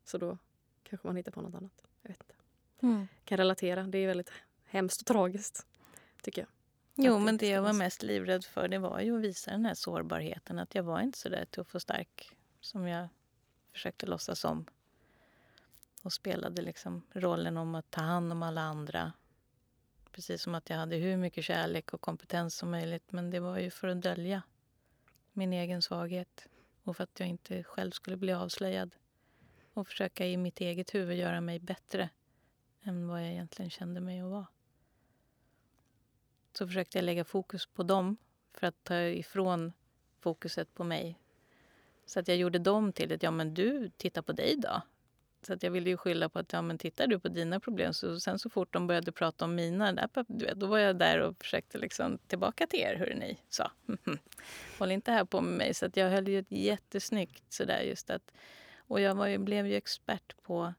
Så 0.04 0.18
då 0.18 0.38
kanske 0.82 1.06
man 1.06 1.16
hittar 1.16 1.32
på 1.32 1.40
något 1.40 1.54
annat. 1.54 1.82
Jag 2.02 2.08
vet 2.08 2.22
inte. 2.22 2.34
Mm. 2.82 3.08
kan 3.24 3.38
relatera. 3.38 3.82
Det 3.82 3.98
är 3.98 4.06
väldigt 4.06 4.32
hemskt 4.64 5.00
och 5.00 5.06
tragiskt, 5.06 5.66
tycker 6.22 6.42
jag. 6.42 6.48
Jo, 6.94 7.18
men 7.18 7.36
det 7.36 7.48
jag 7.48 7.62
var 7.62 7.72
mest 7.72 8.02
livrädd 8.02 8.44
för 8.44 8.68
det 8.68 8.78
var 8.78 9.00
ju 9.00 9.16
att 9.16 9.22
visa 9.22 9.50
den 9.50 9.66
här 9.66 9.74
sårbarheten. 9.74 10.58
Att 10.58 10.74
jag 10.74 10.82
var 10.82 11.00
inte 11.00 11.18
så 11.18 11.28
där 11.28 11.44
tuff 11.44 11.74
och 11.74 11.82
stark 11.82 12.36
som 12.60 12.88
jag 12.88 13.08
försökte 13.72 14.06
låtsas 14.06 14.40
som. 14.40 14.66
Och 16.02 16.12
spelade 16.12 16.62
liksom 16.62 17.02
rollen 17.12 17.56
om 17.56 17.74
att 17.74 17.90
ta 17.90 18.00
hand 18.00 18.32
om 18.32 18.42
alla 18.42 18.60
andra. 18.60 19.12
Precis 20.16 20.42
som 20.42 20.54
att 20.54 20.70
jag 20.70 20.76
hade 20.76 20.96
hur 20.96 21.16
mycket 21.16 21.44
kärlek 21.44 21.94
och 21.94 22.00
kompetens 22.00 22.56
som 22.56 22.70
möjligt. 22.70 23.12
Men 23.12 23.30
det 23.30 23.40
var 23.40 23.58
ju 23.58 23.70
för 23.70 23.88
att 23.88 24.02
dölja 24.02 24.42
min 25.32 25.52
egen 25.52 25.82
svaghet. 25.82 26.48
Och 26.82 26.96
för 26.96 27.04
att 27.04 27.20
jag 27.20 27.28
inte 27.28 27.62
själv 27.62 27.90
skulle 27.90 28.16
bli 28.16 28.32
avslöjad. 28.32 28.94
Och 29.72 29.88
försöka 29.88 30.26
i 30.26 30.36
mitt 30.36 30.60
eget 30.60 30.94
huvud 30.94 31.18
göra 31.18 31.40
mig 31.40 31.58
bättre 31.58 32.08
än 32.82 33.08
vad 33.08 33.22
jag 33.22 33.30
egentligen 33.30 33.70
kände 33.70 34.00
mig 34.00 34.20
att 34.20 34.30
vara. 34.30 34.46
Så 36.52 36.66
försökte 36.66 36.98
jag 36.98 37.04
lägga 37.04 37.24
fokus 37.24 37.66
på 37.66 37.82
dem 37.82 38.16
för 38.52 38.66
att 38.66 38.84
ta 38.84 39.00
ifrån 39.00 39.72
fokuset 40.20 40.74
på 40.74 40.84
mig. 40.84 41.18
Så 42.06 42.20
att 42.20 42.28
jag 42.28 42.36
gjorde 42.36 42.58
dem 42.58 42.92
till 42.92 43.12
ett, 43.12 43.22
ja 43.22 43.30
men 43.30 43.54
du, 43.54 43.90
titta 43.96 44.22
på 44.22 44.32
dig 44.32 44.56
då. 44.56 44.82
Så 45.42 45.52
att 45.52 45.62
jag 45.62 45.70
ville 45.70 45.90
ju 45.90 45.96
skylla 45.96 46.28
på 46.28 46.38
att, 46.38 46.52
ja 46.52 46.62
men 46.62 46.78
tittar 46.78 47.06
du 47.06 47.18
på 47.18 47.28
dina 47.28 47.60
problem. 47.60 47.94
Så 47.94 48.20
sen 48.20 48.38
så 48.38 48.50
fort 48.50 48.72
de 48.72 48.86
började 48.86 49.12
prata 49.12 49.44
om 49.44 49.54
mina, 49.54 49.92
där, 49.92 50.08
du 50.28 50.44
vet, 50.44 50.60
då 50.60 50.66
var 50.66 50.78
jag 50.78 50.98
där 50.98 51.20
och 51.20 51.36
försökte 51.38 51.78
liksom 51.78 52.18
tillbaka 52.18 52.66
till 52.66 52.80
er, 52.80 52.96
hur 52.96 53.14
ni 53.14 53.38
sa. 53.48 53.70
Håll 54.78 54.92
inte 54.92 55.12
här 55.12 55.24
på 55.24 55.40
med 55.40 55.58
mig. 55.58 55.74
Så 55.74 55.86
att 55.86 55.96
jag 55.96 56.10
höll 56.10 56.28
ju 56.28 56.38
ett 56.38 56.52
jättesnyggt 56.52 57.52
sådär 57.52 57.80
just 57.80 58.10
att, 58.10 58.32
och 58.78 59.00
jag 59.00 59.14
var 59.14 59.26
ju, 59.26 59.38
blev 59.38 59.66
ju 59.66 59.74
expert 59.74 60.42
på 60.42 60.74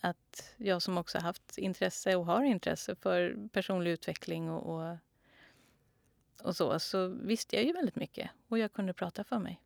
att 0.00 0.54
jag 0.56 0.82
som 0.82 0.98
också 0.98 1.18
haft 1.18 1.58
intresse 1.58 2.16
och 2.16 2.26
har 2.26 2.44
intresse 2.44 2.94
för 2.94 3.48
personlig 3.52 3.90
utveckling 3.90 4.50
och, 4.50 4.74
och, 4.74 4.96
och 6.42 6.56
så, 6.56 6.78
så 6.80 7.08
visste 7.08 7.56
jag 7.56 7.64
ju 7.64 7.72
väldigt 7.72 7.96
mycket. 7.96 8.30
Och 8.48 8.58
jag 8.58 8.72
kunde 8.72 8.92
prata 8.92 9.24
för 9.24 9.38
mig. 9.38 9.60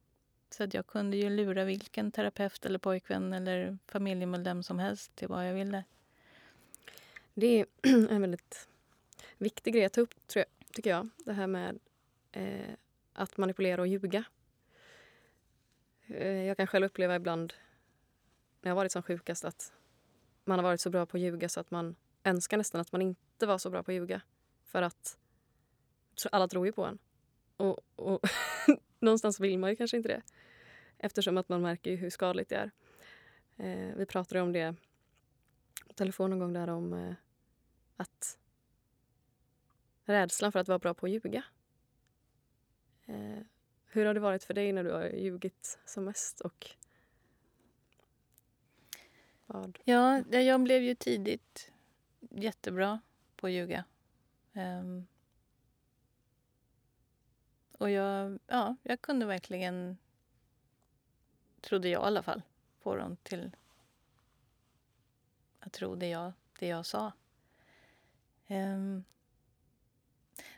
Så 0.51 0.65
att 0.65 0.75
jag 0.75 0.87
kunde 0.87 1.17
ju 1.17 1.31
lura 1.31 1.65
vilken 1.65 2.13
terapeut 2.13 2.67
eller 2.67 2.79
pojkvän 2.79 3.33
eller 3.33 3.79
familjemedlem 3.87 4.63
som 4.63 4.79
helst 4.79 5.17
till 5.17 5.29
vad 5.29 5.49
jag 5.49 5.55
ville. 5.55 5.85
Det 7.35 7.47
är 7.61 7.67
en 8.11 8.21
väldigt 8.21 8.69
viktig 9.39 9.75
grej 9.75 9.85
att 9.85 9.93
ta 9.93 10.01
upp, 10.01 10.27
tror 10.27 10.45
jag, 10.47 10.75
tycker 10.75 10.91
jag. 10.91 11.09
Det 11.17 11.33
här 11.33 11.47
med 11.47 11.79
eh, 12.33 12.75
att 13.13 13.37
manipulera 13.37 13.81
och 13.81 13.89
ljuga. 13.89 14.25
Eh, 16.07 16.43
jag 16.43 16.57
kan 16.57 16.67
själv 16.67 16.87
uppleva 16.87 17.17
ibland 17.17 17.55
när 18.61 18.71
jag 18.71 18.77
varit 18.77 18.93
som 18.93 19.03
sjukast 19.03 19.45
att 19.45 19.73
man 20.45 20.59
har 20.59 20.63
varit 20.63 20.81
så 20.81 20.91
bra 20.91 21.07
på 21.07 21.17
att 21.17 21.21
ljuga 21.21 21.49
så 21.49 21.61
att 21.61 21.71
man 21.71 21.97
önskar 22.25 22.57
nästan 22.57 22.81
att 22.81 22.93
man 22.93 23.03
inte 23.03 23.47
var 23.47 23.59
så 23.59 23.71
bra 23.71 23.83
på 23.83 23.91
att 23.91 23.95
ljuga. 23.95 24.21
För 24.65 24.83
att 24.83 25.19
alla 26.33 26.49
tror 26.49 26.67
ju 26.67 26.73
på 26.73 26.85
en. 26.85 26.99
Och, 27.57 27.79
och 27.97 28.21
någonstans 28.99 29.41
vill 29.41 29.59
man 29.59 29.71
ju 29.71 29.77
kanske 29.77 29.97
inte 29.97 30.09
det. 30.09 30.23
Eftersom 30.99 31.39
att 31.39 31.49
man 31.49 31.63
märker 31.63 31.91
ju 31.91 31.97
hur 31.97 32.11
skadligt 32.11 32.49
det 32.49 32.57
är. 32.57 32.71
Eh, 33.57 33.97
vi 33.97 34.07
pratade 34.07 34.41
om 34.41 34.53
det 34.53 34.75
på 35.87 35.93
telefon 35.95 36.31
någon 36.31 36.39
gång 36.39 36.53
där 36.53 36.69
om 36.69 36.93
eh, 36.93 37.15
att 37.97 38.39
rädslan 40.05 40.53
för 40.53 40.61
att 40.61 40.69
vara 40.69 40.79
bra 40.79 40.95
på 40.95 41.07
att 41.07 41.13
ljuga. 41.13 41.45
Eh, 43.07 43.39
hur 43.87 44.07
har 44.07 44.15
det 44.15 44.21
varit 44.21 44.45
för 44.45 44.55
dig 44.55 44.73
när 44.73 44.85
du 44.85 44.93
har 44.93 45.05
ljugit 45.05 45.79
som 45.85 46.05
mest? 46.05 46.41
Och 46.41 46.71
vad? 49.47 49.79
Ja, 49.85 50.23
jag 50.31 50.63
blev 50.63 50.83
ju 50.83 50.95
tidigt 50.95 51.73
jättebra 52.21 53.01
på 53.37 53.47
att 53.47 53.53
ljuga. 53.53 53.85
Um, 54.53 55.07
och 57.73 57.91
jag, 57.91 58.39
ja, 58.47 58.77
jag 58.83 59.01
kunde 59.01 59.27
verkligen, 59.27 59.99
trodde 61.61 61.89
jag 61.89 62.03
i 62.03 62.07
alla 62.07 62.23
fall, 62.23 62.43
få 62.81 62.97
dem 62.97 63.17
till 63.23 63.51
att 65.59 65.73
tro 65.73 65.95
det 65.95 66.09
jag, 66.09 66.33
det 66.59 66.67
jag 66.67 66.87
sa. 66.87 67.13
Um, 68.49 69.05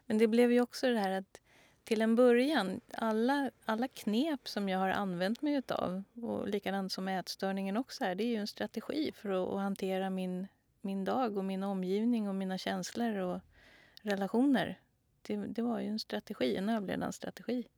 men 0.06 0.18
det 0.18 0.26
blev 0.26 0.52
ju 0.52 0.60
också 0.60 0.86
det 0.86 0.98
här 0.98 1.10
att 1.10 1.40
till 1.84 2.02
en 2.02 2.14
början, 2.14 2.80
alla, 2.92 3.50
alla 3.64 3.88
knep 3.88 4.48
som 4.48 4.68
jag 4.68 4.78
har 4.78 4.88
använt 4.88 5.42
mig 5.42 5.54
utav 5.54 6.02
och 6.22 6.48
likadant 6.48 6.92
som 6.92 7.08
ätstörningen 7.08 7.76
också 7.76 8.04
är, 8.04 8.14
det 8.14 8.24
är 8.24 8.28
ju 8.28 8.36
en 8.36 8.46
strategi 8.46 9.12
för 9.12 9.28
att, 9.28 9.48
att 9.48 9.60
hantera 9.60 10.10
min, 10.10 10.46
min 10.80 11.04
dag 11.04 11.36
och 11.36 11.44
min 11.44 11.62
omgivning 11.62 12.28
och 12.28 12.34
mina 12.34 12.58
känslor 12.58 13.16
och 13.16 13.40
relationer. 14.02 14.80
Det, 15.22 15.36
det 15.36 15.62
var 15.62 15.80
ju 15.80 15.88
en 15.88 15.98
strategi, 15.98 16.56
en 16.56 16.68
överlevnadsstrategi. 16.68 17.68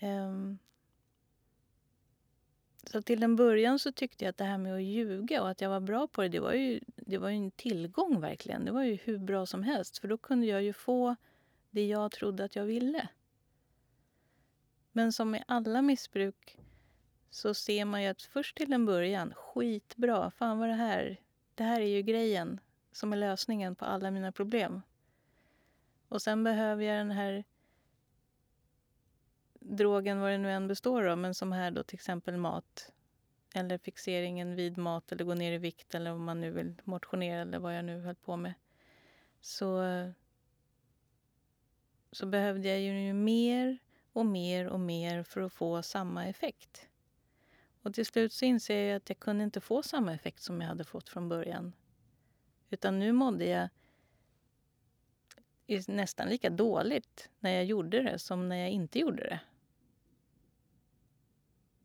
Um, 0.00 0.58
så 2.86 3.02
till 3.02 3.22
en 3.22 3.36
början 3.36 3.78
så 3.78 3.92
tyckte 3.92 4.24
jag 4.24 4.30
att 4.30 4.36
det 4.36 4.44
här 4.44 4.58
med 4.58 4.74
att 4.74 4.82
ljuga 4.82 5.42
och 5.42 5.50
att 5.50 5.60
jag 5.60 5.70
var 5.70 5.80
bra 5.80 6.06
på 6.06 6.22
det, 6.22 6.28
det 6.28 6.40
var 6.40 6.52
ju, 6.52 6.80
det 6.86 7.18
var 7.18 7.28
ju 7.28 7.36
en 7.36 7.50
tillgång 7.50 8.20
verkligen. 8.20 8.64
Det 8.64 8.72
var 8.72 8.82
ju 8.82 8.94
hur 8.94 9.18
bra 9.18 9.46
som 9.46 9.62
helst, 9.62 9.98
för 9.98 10.08
då 10.08 10.18
kunde 10.18 10.46
jag 10.46 10.62
ju 10.62 10.72
få 10.72 11.16
det 11.70 11.86
jag 11.86 12.12
trodde 12.12 12.44
att 12.44 12.56
jag 12.56 12.64
ville. 12.64 13.08
Men 14.92 15.12
som 15.12 15.30
med 15.30 15.44
alla 15.48 15.82
missbruk 15.82 16.58
så 17.30 17.54
ser 17.54 17.84
man 17.84 18.02
ju 18.02 18.08
att 18.08 18.22
först 18.22 18.56
till 18.56 18.72
en 18.72 18.86
början, 18.86 19.34
skitbra, 19.34 20.30
fan 20.30 20.58
vad 20.58 20.68
det 20.68 20.74
här, 20.74 21.20
det 21.54 21.64
här 21.64 21.80
är 21.80 21.86
ju 21.86 22.02
grejen 22.02 22.60
som 22.92 23.12
är 23.12 23.16
lösningen 23.16 23.76
på 23.76 23.84
alla 23.84 24.10
mina 24.10 24.32
problem. 24.32 24.82
Och 26.08 26.22
sen 26.22 26.44
behöver 26.44 26.84
jag 26.84 26.98
den 26.98 27.10
här 27.10 27.44
drogen, 29.64 30.20
vad 30.20 30.30
det 30.30 30.38
nu 30.38 30.50
än 30.50 30.68
består 30.68 31.06
av, 31.06 31.18
men 31.18 31.34
som 31.34 31.52
här 31.52 31.70
då 31.70 31.82
till 31.82 31.94
exempel 31.94 32.36
mat. 32.36 32.92
Eller 33.54 33.78
fixeringen 33.78 34.54
vid 34.54 34.78
mat 34.78 35.12
eller 35.12 35.24
gå 35.24 35.34
ner 35.34 35.52
i 35.52 35.58
vikt 35.58 35.94
eller 35.94 36.12
om 36.12 36.24
man 36.24 36.40
nu 36.40 36.50
vill 36.50 36.74
motionera 36.84 37.40
eller 37.40 37.58
vad 37.58 37.76
jag 37.76 37.84
nu 37.84 38.00
höll 38.00 38.14
på 38.14 38.36
med. 38.36 38.54
Så, 39.40 39.82
så 42.12 42.26
behövde 42.26 42.68
jag 42.68 42.80
ju 42.80 43.12
mer 43.12 43.78
och 44.12 44.26
mer 44.26 44.66
och 44.66 44.80
mer 44.80 45.22
för 45.22 45.40
att 45.40 45.52
få 45.52 45.82
samma 45.82 46.26
effekt. 46.26 46.88
Och 47.82 47.94
till 47.94 48.06
slut 48.06 48.32
så 48.32 48.44
inser 48.44 48.84
jag 48.84 48.96
att 48.96 49.08
jag 49.08 49.18
kunde 49.18 49.44
inte 49.44 49.60
få 49.60 49.82
samma 49.82 50.14
effekt 50.14 50.42
som 50.42 50.60
jag 50.60 50.68
hade 50.68 50.84
fått 50.84 51.08
från 51.08 51.28
början. 51.28 51.72
Utan 52.70 52.98
nu 52.98 53.12
mådde 53.12 53.44
jag 53.44 53.68
nästan 55.86 56.28
lika 56.28 56.50
dåligt 56.50 57.30
när 57.40 57.50
jag 57.50 57.64
gjorde 57.64 58.02
det 58.02 58.18
som 58.18 58.48
när 58.48 58.56
jag 58.56 58.70
inte 58.70 58.98
gjorde 58.98 59.22
det. 59.22 59.40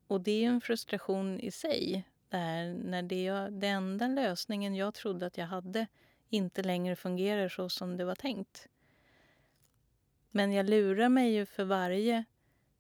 Och 0.10 0.22
det 0.22 0.46
är 0.46 0.50
en 0.50 0.62
frustration 0.62 1.40
i 1.40 1.52
sig. 1.52 2.04
Det 2.30 2.38
här, 2.38 2.74
när 2.74 3.04
det, 3.04 3.24
jag, 3.24 3.54
det 3.54 3.68
enda 3.68 4.08
lösningen 4.08 4.76
jag 4.76 4.94
trodde 4.94 5.26
att 5.26 5.38
jag 5.38 5.46
hade 5.46 5.88
inte 6.30 6.64
längre 6.64 6.96
fungerar 6.96 7.50
så 7.50 7.70
som 7.70 7.98
det 7.98 8.06
var 8.06 8.16
tänkt. 8.16 8.68
Men 10.32 10.52
jag 10.52 10.70
lurar 10.70 11.10
mig 11.10 11.34
ju 11.34 11.46
för 11.46 11.64
varje 11.64 12.26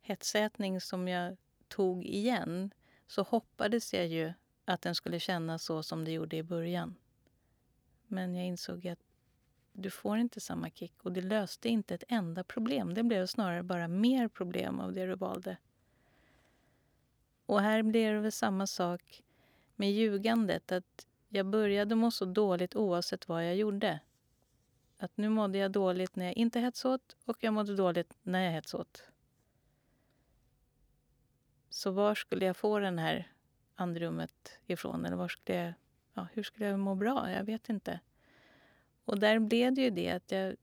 hetsätning 0.02 0.82
som 0.82 1.08
jag 1.08 1.38
tog 1.68 2.06
igen 2.06 2.74
så 3.08 3.24
hoppades 3.24 3.94
jag 3.94 4.08
ju 4.08 4.34
att 4.66 4.82
den 4.82 4.96
skulle 4.96 5.20
kännas 5.20 5.64
så 5.64 5.84
som 5.84 6.06
det 6.06 6.12
gjorde 6.12 6.38
i 6.38 6.44
början. 6.44 6.96
Men 8.08 8.36
jag 8.36 8.46
insåg 8.46 8.88
att 8.88 9.00
du 9.72 9.90
får 9.90 10.18
inte 10.18 10.40
samma 10.40 10.70
kick 10.70 10.94
och 11.04 11.12
det 11.12 11.22
löste 11.22 11.70
inte 11.70 11.96
ett 11.96 12.04
enda 12.08 12.44
problem. 12.44 12.94
Det 12.94 13.04
blev 13.04 13.26
snarare 13.26 13.64
bara 13.64 13.88
mer 13.88 14.28
problem 14.28 14.80
av 14.80 14.94
det 14.94 15.06
du 15.06 15.16
valde. 15.16 15.58
Och 17.50 17.62
här 17.62 17.84
blir 17.84 18.14
det 18.14 18.20
väl 18.20 18.32
samma 18.32 18.68
sak 18.68 19.24
med 19.76 19.92
ljugandet. 19.92 20.72
Att 20.72 21.08
jag 21.30 21.46
började 21.46 21.96
må 21.96 22.12
så 22.12 22.26
dåligt 22.26 22.76
oavsett 22.76 23.28
vad 23.28 23.48
jag 23.48 23.56
gjorde. 23.56 24.00
Att 24.98 25.18
nu 25.18 25.30
mådde 25.30 25.58
jag 25.58 25.72
dåligt 25.72 26.16
när 26.16 26.26
jag 26.26 26.34
inte 26.34 26.60
hetsåt 26.60 27.18
och 27.26 27.38
jag 27.40 27.54
mådde 27.54 27.76
dåligt 27.76 28.18
när 28.24 28.44
jag 28.44 28.52
hetsåt. 28.52 29.04
Så 31.70 31.92
var 31.92 32.16
skulle 32.16 32.46
jag 32.46 32.58
få 32.58 32.80
den 32.80 33.00
här 33.00 33.32
andrummet 33.76 34.60
ifrån? 34.66 35.06
Eller 35.06 35.16
var 35.18 35.28
skulle 35.28 35.58
jag, 35.58 35.74
ja, 36.14 36.28
hur 36.34 36.44
skulle 36.44 36.66
jag 36.66 36.80
må 36.80 36.96
bra? 36.96 37.32
Jag 37.32 37.44
vet 37.44 37.70
inte. 37.70 38.00
Och 39.06 39.20
där 39.20 39.40
blev 39.40 39.74
det 39.74 39.82
ju 39.82 39.90
det 39.90 40.12
att 40.12 40.32
jag, 40.32 40.56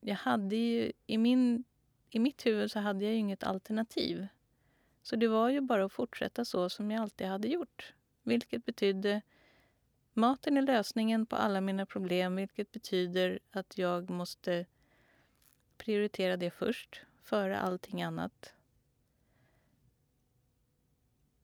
jag 0.00 0.16
hade 0.16 0.56
ju, 0.56 0.92
i, 1.06 1.18
min, 1.18 1.64
i 2.10 2.18
mitt 2.18 2.46
huvud 2.46 2.70
så 2.70 2.78
hade 2.78 3.04
jag 3.04 3.12
ju 3.12 3.18
inget 3.18 3.44
alternativ. 3.44 4.26
Så 5.06 5.16
det 5.16 5.28
var 5.28 5.48
ju 5.48 5.60
bara 5.60 5.84
att 5.84 5.92
fortsätta 5.92 6.44
så 6.44 6.68
som 6.68 6.90
jag 6.90 7.02
alltid 7.02 7.26
hade 7.26 7.48
gjort. 7.48 7.94
Vilket 8.22 8.64
betydde 8.64 9.22
maten 10.12 10.56
är 10.56 10.62
lösningen 10.62 11.26
på 11.26 11.36
alla 11.36 11.60
mina 11.60 11.86
problem. 11.86 12.36
Vilket 12.36 12.72
betyder 12.72 13.38
att 13.50 13.78
jag 13.78 14.10
måste 14.10 14.66
prioritera 15.76 16.36
det 16.36 16.50
först, 16.50 17.02
före 17.22 17.58
allting 17.58 18.02
annat. 18.02 18.54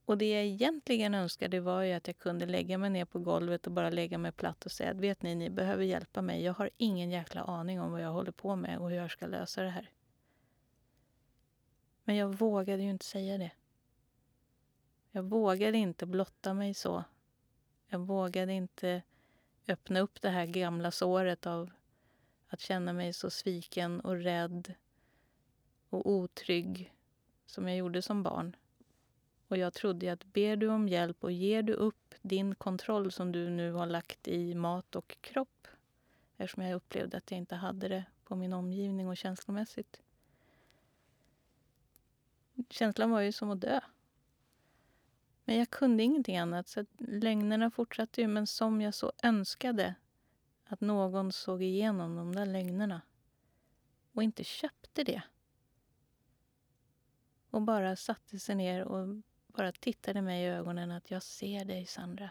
Och 0.05 0.19
det 0.19 0.31
jag 0.31 0.45
egentligen 0.45 1.15
önskade 1.15 1.61
var 1.61 1.83
ju 1.83 1.93
att 1.93 2.07
jag 2.07 2.19
kunde 2.19 2.47
lägga 2.47 2.79
mig 2.79 2.91
ner 2.91 3.05
på 3.05 3.19
golvet 3.19 3.67
och 3.67 3.73
bara 3.73 3.91
lägga 3.91 4.19
mig 4.19 4.33
platt 4.33 4.65
och 4.65 4.73
säga 4.73 4.91
att 4.91 5.01
vet 5.01 5.23
ni, 5.23 5.35
ni 5.35 5.51
behöver 5.51 5.85
hjälpa 5.85 6.23
mig. 6.23 6.43
Jag 6.43 6.55
har 6.55 6.71
ingen 6.77 7.11
jäkla 7.11 7.43
aning 7.43 7.81
om 7.81 7.93
vad 7.93 8.03
jag 8.03 8.13
håller 8.13 8.33
på 8.33 8.57
med 8.57 8.79
och 8.79 8.91
hur 8.91 8.97
jag 8.97 9.11
ska 9.11 9.27
lösa 9.27 9.63
det 9.63 9.71
här. 9.71 9.91
Men 12.05 12.17
jag 12.17 12.35
vågade 12.35 12.83
ju 12.83 12.91
inte 12.91 13.05
säga 13.05 13.39
det. 13.39 13.51
Jag 15.11 15.23
vågade 15.23 15.79
inte 15.79 16.07
blotta 16.07 16.55
mig 16.55 16.75
så. 16.75 17.05
Jag 17.89 17.99
vågade 17.99 18.53
inte 18.53 19.03
öppna 19.69 20.01
upp 20.01 20.23
det 20.23 20.31
här 20.31 20.47
gamla 20.47 20.91
såret 20.91 21.47
av 21.47 21.71
att 22.49 22.61
känna 22.61 22.93
mig 22.93 23.13
så 23.13 23.31
sviken 23.31 24.01
och 24.01 24.17
rädd 24.17 24.75
och 25.89 26.11
otrygg 26.11 26.95
som 27.47 27.69
jag 27.69 27.77
gjorde 27.77 28.03
som 28.03 28.23
barn. 28.23 28.57
Och 29.49 29.57
jag 29.57 29.75
trodde 29.75 30.13
att 30.13 30.25
ber 30.25 30.57
du 30.57 30.69
om 30.69 30.89
hjälp 30.89 31.25
och 31.25 31.33
ger 31.33 31.63
du 31.63 31.73
upp 31.73 32.15
din 32.23 32.55
kontroll 32.55 33.13
som 33.13 33.33
du 33.33 33.51
nu 33.51 33.73
har 33.73 33.87
lagt 33.87 34.29
i 34.29 34.55
mat 34.55 34.97
och 34.97 35.17
kropp 35.21 35.69
eftersom 36.37 36.63
jag 36.63 36.77
upplevde 36.77 37.17
att 37.17 37.31
jag 37.31 37.39
inte 37.39 37.55
hade 37.55 37.89
det 37.89 38.05
på 38.25 38.37
min 38.37 38.53
omgivning 38.53 39.09
och 39.09 39.17
känslomässigt. 39.17 40.01
Känslan 42.73 43.11
var 43.11 43.21
ju 43.21 43.33
som 43.33 43.51
att 43.51 43.61
dö. 43.61 43.81
Men 45.45 45.57
jag 45.57 45.71
kunde 45.71 46.03
ingenting 46.03 46.37
annat, 46.37 46.69
så 46.69 46.85
lögnerna 46.99 47.71
fortsatte 47.71 48.21
ju. 48.21 48.27
Men 48.27 48.47
som 48.47 48.81
jag 48.81 48.95
så 48.95 49.13
önskade 49.23 49.95
att 50.65 50.81
någon 50.81 51.33
såg 51.33 51.63
igenom 51.63 52.17
de 52.17 52.35
där 52.35 52.47
lögnerna 52.47 53.01
och 54.13 54.23
inte 54.23 54.45
köpte 54.45 55.05
det. 55.05 55.23
Och 57.51 57.63
bara 57.63 57.97
satte 57.97 58.39
sig 58.39 58.55
ner 58.55 58.85
och 58.85 59.23
bara 59.47 59.73
tittade 59.73 60.23
mig 60.23 60.45
i 60.45 60.49
ögonen 60.49 60.91
att 60.91 61.11
jag 61.11 61.23
ser 61.23 61.65
dig, 61.65 61.87
Sandra. 61.87 62.31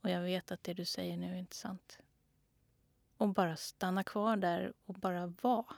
Och 0.00 0.10
jag 0.10 0.20
vet 0.20 0.52
att 0.52 0.62
det 0.62 0.74
du 0.74 0.84
säger 0.84 1.16
nu 1.16 1.32
är 1.32 1.38
inte 1.38 1.56
sant. 1.56 1.98
Och 3.16 3.28
bara 3.28 3.56
stanna 3.56 4.04
kvar 4.04 4.36
där 4.36 4.72
och 4.86 4.94
bara 4.94 5.26
vara. 5.26 5.74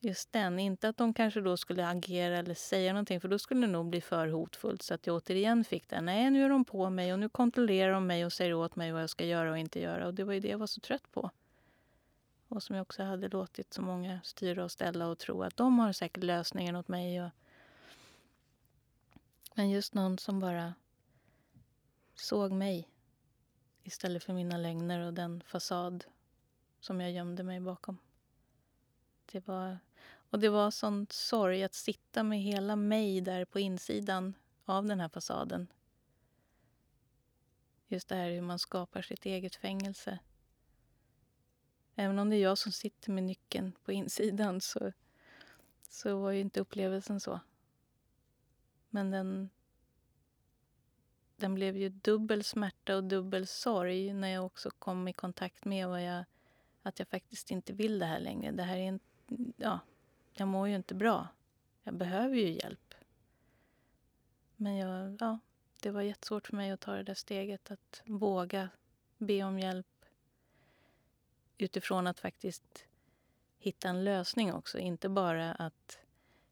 Just 0.00 0.32
den. 0.32 0.58
Inte 0.58 0.88
att 0.88 0.96
de 0.96 1.14
kanske 1.14 1.40
då 1.40 1.56
skulle 1.56 1.88
agera 1.88 2.38
eller 2.38 2.54
säga 2.54 2.92
någonting 2.92 3.20
för 3.20 3.28
då 3.28 3.38
skulle 3.38 3.66
det 3.66 3.72
nog 3.72 3.86
bli 3.86 4.00
för 4.00 4.28
hotfullt 4.28 4.82
så 4.82 4.94
att 4.94 5.06
jag 5.06 5.16
återigen 5.16 5.64
fick 5.64 5.88
den. 5.88 6.04
Nej, 6.04 6.30
nu 6.30 6.44
är 6.44 6.48
de 6.48 6.64
på 6.64 6.90
mig 6.90 7.12
och 7.12 7.18
nu 7.18 7.28
kontrollerar 7.28 7.92
de 7.92 8.06
mig 8.06 8.24
och 8.24 8.32
säger 8.32 8.54
åt 8.54 8.76
mig 8.76 8.92
vad 8.92 9.02
jag 9.02 9.10
ska 9.10 9.24
göra 9.24 9.50
och 9.50 9.58
inte 9.58 9.80
göra. 9.80 10.06
Och 10.06 10.14
det 10.14 10.24
var 10.24 10.32
ju 10.32 10.40
det 10.40 10.48
jag 10.48 10.58
var 10.58 10.66
så 10.66 10.80
trött 10.80 11.12
på. 11.12 11.30
Och 12.48 12.62
som 12.62 12.76
jag 12.76 12.82
också 12.82 13.02
hade 13.02 13.28
låtit 13.28 13.74
så 13.74 13.82
många 13.82 14.20
styra 14.24 14.64
och 14.64 14.72
ställa 14.72 15.06
och 15.06 15.18
tro 15.18 15.42
att 15.42 15.56
de 15.56 15.78
har 15.78 15.92
säkert 15.92 16.24
lösningen 16.24 16.76
åt 16.76 16.88
mig. 16.88 17.22
Och... 17.22 17.30
Men 19.54 19.70
just 19.70 19.94
någon 19.94 20.18
som 20.18 20.40
bara 20.40 20.74
såg 22.14 22.52
mig 22.52 22.88
istället 23.82 24.24
för 24.24 24.32
mina 24.32 24.56
lögner 24.56 25.06
och 25.06 25.14
den 25.14 25.42
fasad 25.46 26.04
som 26.80 27.00
jag 27.00 27.12
gömde 27.12 27.42
mig 27.42 27.60
bakom. 27.60 27.98
Det 29.32 29.48
var, 29.48 29.78
och 30.30 30.38
det 30.38 30.48
var 30.48 30.70
sån 30.70 31.06
sorg 31.10 31.64
att 31.64 31.74
sitta 31.74 32.22
med 32.22 32.40
hela 32.40 32.76
mig 32.76 33.20
där 33.20 33.44
på 33.44 33.58
insidan 33.58 34.34
av 34.64 34.86
den 34.86 35.00
här 35.00 35.08
fasaden. 35.08 35.66
Just 37.88 38.08
det 38.08 38.14
här 38.14 38.30
hur 38.30 38.40
man 38.40 38.58
skapar 38.58 39.02
sitt 39.02 39.26
eget 39.26 39.56
fängelse. 39.56 40.18
Även 41.94 42.18
om 42.18 42.30
det 42.30 42.36
är 42.36 42.42
jag 42.42 42.58
som 42.58 42.72
sitter 42.72 43.10
med 43.12 43.24
nyckeln 43.24 43.72
på 43.84 43.92
insidan 43.92 44.60
så, 44.60 44.92
så 45.88 46.20
var 46.20 46.30
ju 46.30 46.40
inte 46.40 46.60
upplevelsen 46.60 47.20
så. 47.20 47.40
Men 48.90 49.10
den, 49.10 49.50
den 51.36 51.54
blev 51.54 51.76
ju 51.76 51.88
dubbel 51.88 52.44
smärta 52.44 52.96
och 52.96 53.04
dubbel 53.04 53.46
sorg 53.46 54.12
när 54.12 54.28
jag 54.28 54.46
också 54.46 54.70
kom 54.70 55.08
i 55.08 55.12
kontakt 55.12 55.64
med 55.64 55.88
vad 55.88 56.04
jag, 56.04 56.24
att 56.82 56.98
jag 56.98 57.08
faktiskt 57.08 57.50
inte 57.50 57.72
vill 57.72 57.98
det 57.98 58.06
här 58.06 58.20
längre. 58.20 58.50
Det 58.50 58.62
här 58.62 58.76
är 58.76 58.88
en 58.88 59.00
ja, 59.56 59.80
jag 60.32 60.48
mår 60.48 60.68
ju 60.68 60.76
inte 60.76 60.94
bra. 60.94 61.28
Jag 61.82 61.94
behöver 61.94 62.36
ju 62.36 62.50
hjälp. 62.50 62.94
Men 64.56 64.76
jag, 64.76 65.16
ja, 65.20 65.38
det 65.80 65.90
var 65.90 66.02
jättesvårt 66.02 66.46
för 66.46 66.56
mig 66.56 66.70
att 66.70 66.80
ta 66.80 66.92
det 66.92 67.02
där 67.02 67.14
steget 67.14 67.70
att 67.70 68.02
våga 68.04 68.68
be 69.18 69.42
om 69.42 69.58
hjälp 69.58 69.86
utifrån 71.58 72.06
att 72.06 72.20
faktiskt 72.20 72.86
hitta 73.58 73.88
en 73.88 74.04
lösning 74.04 74.52
också. 74.52 74.78
Inte 74.78 75.08
bara 75.08 75.52
att 75.52 75.98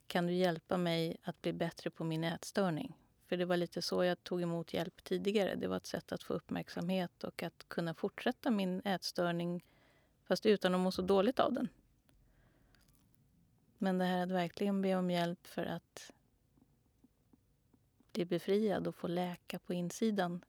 kan 0.07 0.27
du 0.27 0.33
hjälpa 0.33 0.77
mig 0.77 1.17
att 1.23 1.41
bli 1.41 1.53
bättre 1.53 1.89
på 1.89 2.03
min 2.03 2.23
ätstörning? 2.23 2.97
För 3.27 3.37
det 3.37 3.45
var 3.45 3.57
lite 3.57 3.81
så 3.81 4.03
jag 4.03 4.23
tog 4.23 4.41
emot 4.41 4.73
hjälp 4.73 5.03
tidigare. 5.03 5.55
Det 5.55 5.67
var 5.67 5.77
ett 5.77 5.85
sätt 5.85 6.11
att 6.11 6.23
få 6.23 6.33
uppmärksamhet 6.33 7.23
och 7.23 7.43
att 7.43 7.65
kunna 7.67 7.93
fortsätta 7.93 8.51
min 8.51 8.81
ätstörning 8.85 9.63
fast 10.23 10.45
utan 10.45 10.75
att 10.75 10.81
må 10.81 10.91
så 10.91 11.01
dåligt 11.01 11.39
av 11.39 11.53
den. 11.53 11.69
Men 13.77 13.97
det 13.97 14.05
här 14.05 14.23
att 14.23 14.31
verkligen 14.31 14.81
be 14.81 14.95
om 14.95 15.11
hjälp 15.11 15.47
för 15.47 15.65
att 15.65 16.11
bli 18.11 18.25
befriad 18.25 18.87
och 18.87 18.95
få 18.95 19.07
läka 19.07 19.59
på 19.59 19.73
insidan, 19.73 20.45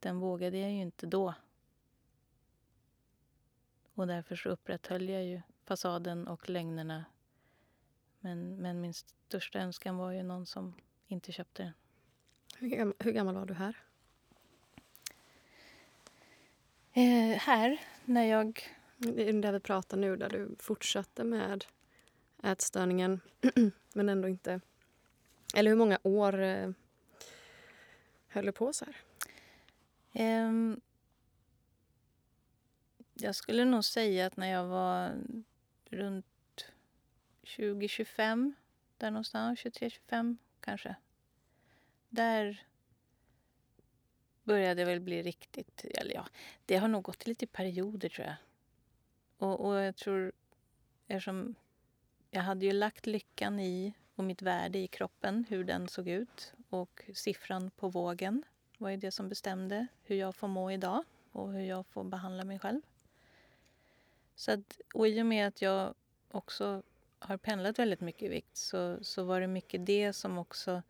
den 0.00 0.18
vågade 0.18 0.58
jag 0.58 0.70
ju 0.70 0.80
inte 0.80 1.06
då. 1.06 1.34
Och 3.94 4.06
därför 4.06 4.36
så 4.36 4.48
upprätthöll 4.48 5.08
jag 5.08 5.24
ju 5.24 5.42
fasaden 5.64 6.28
och 6.28 6.48
lögnerna. 6.48 7.04
Men, 8.20 8.56
men 8.56 8.80
min 8.80 8.94
största 8.94 9.58
önskan 9.58 9.96
var 9.96 10.10
ju 10.10 10.22
någon 10.22 10.46
som 10.46 10.74
inte 11.06 11.32
köpte 11.32 11.62
den. 11.62 11.72
Hur 12.58 12.68
gammal, 12.68 12.94
hur 12.98 13.12
gammal 13.12 13.34
var 13.34 13.46
du 13.46 13.54
här? 13.54 13.76
Eh, 16.92 17.38
här, 17.38 17.80
när 18.04 18.24
jag... 18.24 18.62
Där 19.42 19.52
vi 19.52 19.60
pratar 19.60 19.96
nu, 19.96 20.16
där 20.16 20.30
du 20.30 20.56
fortsatte 20.58 21.24
med 21.24 21.64
ätstörningen, 22.42 23.20
men 23.94 24.08
ändå 24.08 24.28
inte... 24.28 24.60
Eller 25.54 25.70
hur 25.70 25.78
många 25.78 25.98
år 26.02 26.40
eh, 26.42 26.70
höll 28.28 28.46
du 28.46 28.52
på 28.52 28.72
så 28.72 28.84
här? 28.84 28.96
Um, 30.46 30.80
jag 33.14 33.34
skulle 33.34 33.64
nog 33.64 33.84
säga 33.84 34.26
att 34.26 34.36
när 34.36 34.52
jag 34.52 34.66
var 34.66 35.22
runt 35.90 36.26
20-25, 37.42 38.52
där 38.96 39.10
någonstans, 39.10 39.60
23-25 39.60 40.36
kanske. 40.60 40.96
Där 42.08 42.66
började 44.44 44.74
det 44.74 44.84
väl 44.84 45.00
bli 45.00 45.22
riktigt... 45.22 45.84
Eller 45.84 46.14
ja, 46.14 46.26
det 46.66 46.76
har 46.76 46.88
nog 46.88 47.02
gått 47.02 47.26
lite 47.26 47.44
i 47.44 47.48
perioder, 47.48 48.08
tror 48.08 48.26
jag. 48.26 48.36
Och, 49.38 49.60
och 49.60 49.74
jag 49.74 49.96
tror, 49.96 50.32
eftersom 51.06 51.54
jag 52.36 52.42
hade 52.42 52.66
ju 52.66 52.72
lagt 52.72 53.06
lyckan 53.06 53.60
i 53.60 53.92
och 54.14 54.24
mitt 54.24 54.42
värde 54.42 54.78
i 54.78 54.86
kroppen, 54.86 55.44
hur 55.48 55.64
den 55.64 55.88
såg 55.88 56.08
ut. 56.08 56.52
Och 56.70 57.02
siffran 57.14 57.70
på 57.70 57.88
vågen 57.88 58.42
var 58.78 58.90
ju 58.90 58.96
det 58.96 59.10
som 59.10 59.28
bestämde 59.28 59.86
hur 60.02 60.16
jag 60.16 60.34
får 60.34 60.48
må 60.48 60.70
idag 60.70 61.04
och 61.32 61.52
hur 61.52 61.60
jag 61.60 61.86
får 61.86 62.04
behandla 62.04 62.44
mig 62.44 62.58
själv. 62.58 62.80
Så 64.34 64.52
att, 64.52 64.80
och 64.94 65.08
i 65.08 65.22
och 65.22 65.26
med 65.26 65.48
att 65.48 65.62
jag 65.62 65.94
också 66.30 66.82
har 67.18 67.36
pendlat 67.36 67.78
väldigt 67.78 68.00
mycket 68.00 68.22
i 68.22 68.28
vikt 68.28 68.56
så, 68.56 69.04
så 69.04 69.24
var 69.24 69.40
det 69.40 69.46
mycket 69.46 69.86
det 69.86 70.12
som 70.12 70.38
också 70.38 70.82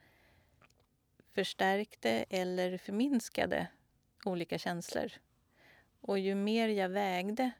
förstärkte 1.33 2.11
eller 2.11 2.79
förminskade 2.79 3.67
olika 4.25 4.59
känslor. 4.59 5.13
Och 6.01 6.19
ju 6.19 6.35
mer 6.35 6.69
jag 6.69 6.89
vägde 6.89 7.51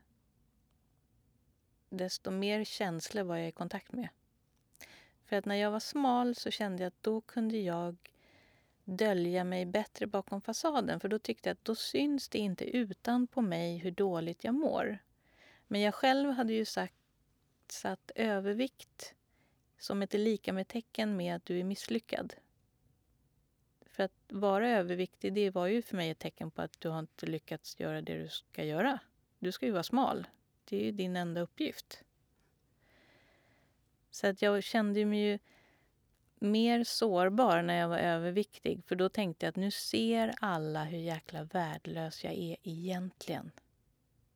desto 1.97 2.31
mer 2.31 2.65
känslor 2.65 3.23
var 3.23 3.37
jag 3.37 3.49
i 3.49 3.53
kontakt 3.53 3.93
med. 3.93 4.09
För 5.25 5.37
att 5.37 5.45
när 5.45 5.57
jag 5.57 5.71
var 5.71 5.81
smal 5.81 6.35
så 6.35 6.51
kände 6.51 6.83
jag 6.83 6.89
att 6.89 7.03
då 7.03 7.21
kunde 7.21 7.59
jag 7.59 7.97
dölja 8.85 9.45
mig 9.45 9.67
bättre 9.67 10.07
bakom 10.07 10.41
fasaden 10.41 11.01
för 11.01 11.09
då 11.09 11.19
tyckte 11.19 11.49
jag 11.49 11.55
att 11.55 11.65
då 11.65 11.75
syns 11.75 12.29
det 12.29 12.39
inte 12.39 12.65
utan 12.65 13.27
på 13.27 13.41
mig 13.41 13.77
hur 13.77 13.91
dåligt 13.91 14.45
jag 14.45 14.55
mår. 14.55 14.99
Men 15.67 15.81
jag 15.81 15.95
själv 15.95 16.31
hade 16.31 16.53
ju 16.53 16.65
sagt, 16.65 16.95
satt 17.69 18.11
övervikt 18.15 19.15
som 19.79 20.03
ett 20.03 20.15
lika 20.15 20.53
med 20.53 20.69
tecken 20.69 21.17
med 21.17 21.37
att 21.37 21.45
du 21.45 21.61
är 21.61 21.65
misslyckad. 21.65 22.35
För 23.87 24.03
att 24.03 24.13
vara 24.29 24.71
överviktig, 24.71 25.33
det 25.33 25.51
var 25.51 25.67
ju 25.67 25.83
för 25.83 25.97
mig 25.97 26.11
ett 26.11 26.19
tecken 26.19 26.51
på 26.51 26.63
att 26.63 26.81
du 26.81 26.89
har 26.89 26.99
inte 26.99 27.27
lyckats 27.27 27.81
göra 27.81 28.03
det 28.03 28.23
du 28.23 28.29
ska 28.29 28.65
göra. 28.65 28.99
Du 29.39 29.53
ska 29.53 29.67
ju 29.67 29.73
vara 29.73 29.83
smal. 29.83 30.27
Det 30.69 30.77
är 30.77 30.85
ju 30.85 30.93
din 30.93 31.17
enda 31.17 31.41
uppgift. 31.41 32.03
Så 34.11 34.27
att 34.27 34.43
jag 34.43 34.63
kände 34.63 35.05
mig 35.05 35.19
ju 35.21 35.39
mer 36.39 36.85
sårbar 36.85 37.63
när 37.63 37.75
jag 37.75 37.89
var 37.89 37.99
överviktig. 37.99 38.85
För 38.85 38.97
då 38.97 39.09
tänkte 39.09 39.47
jag 39.47 39.51
att 39.51 39.57
nu 39.57 39.71
ser 39.71 40.35
alla 40.41 40.85
hur 40.85 40.99
jäkla 40.99 41.45
värdelös 41.45 42.25
jag 42.25 42.33
är 42.33 42.57
egentligen. 42.63 43.51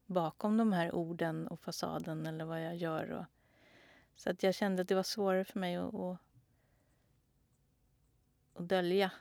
Bakom 0.07 0.57
de 0.57 0.73
här 0.73 0.95
orden 0.95 1.49
och 1.49 1.61
fasaden 1.61 2.27
eller 2.27 2.45
vad 2.45 2.65
jag 2.65 2.77
gör. 2.77 3.11
Och, 3.11 3.25
så 4.15 4.31
att 4.31 4.43
jag 4.43 4.55
kände 4.55 4.83
att 4.83 4.89
det 4.89 4.95
var 4.95 5.03
svårare 5.03 5.45
för 5.45 5.59
mig 5.59 5.77
att, 5.77 5.95
att, 5.95 6.19
att 8.55 8.69
dölja. 8.69 9.13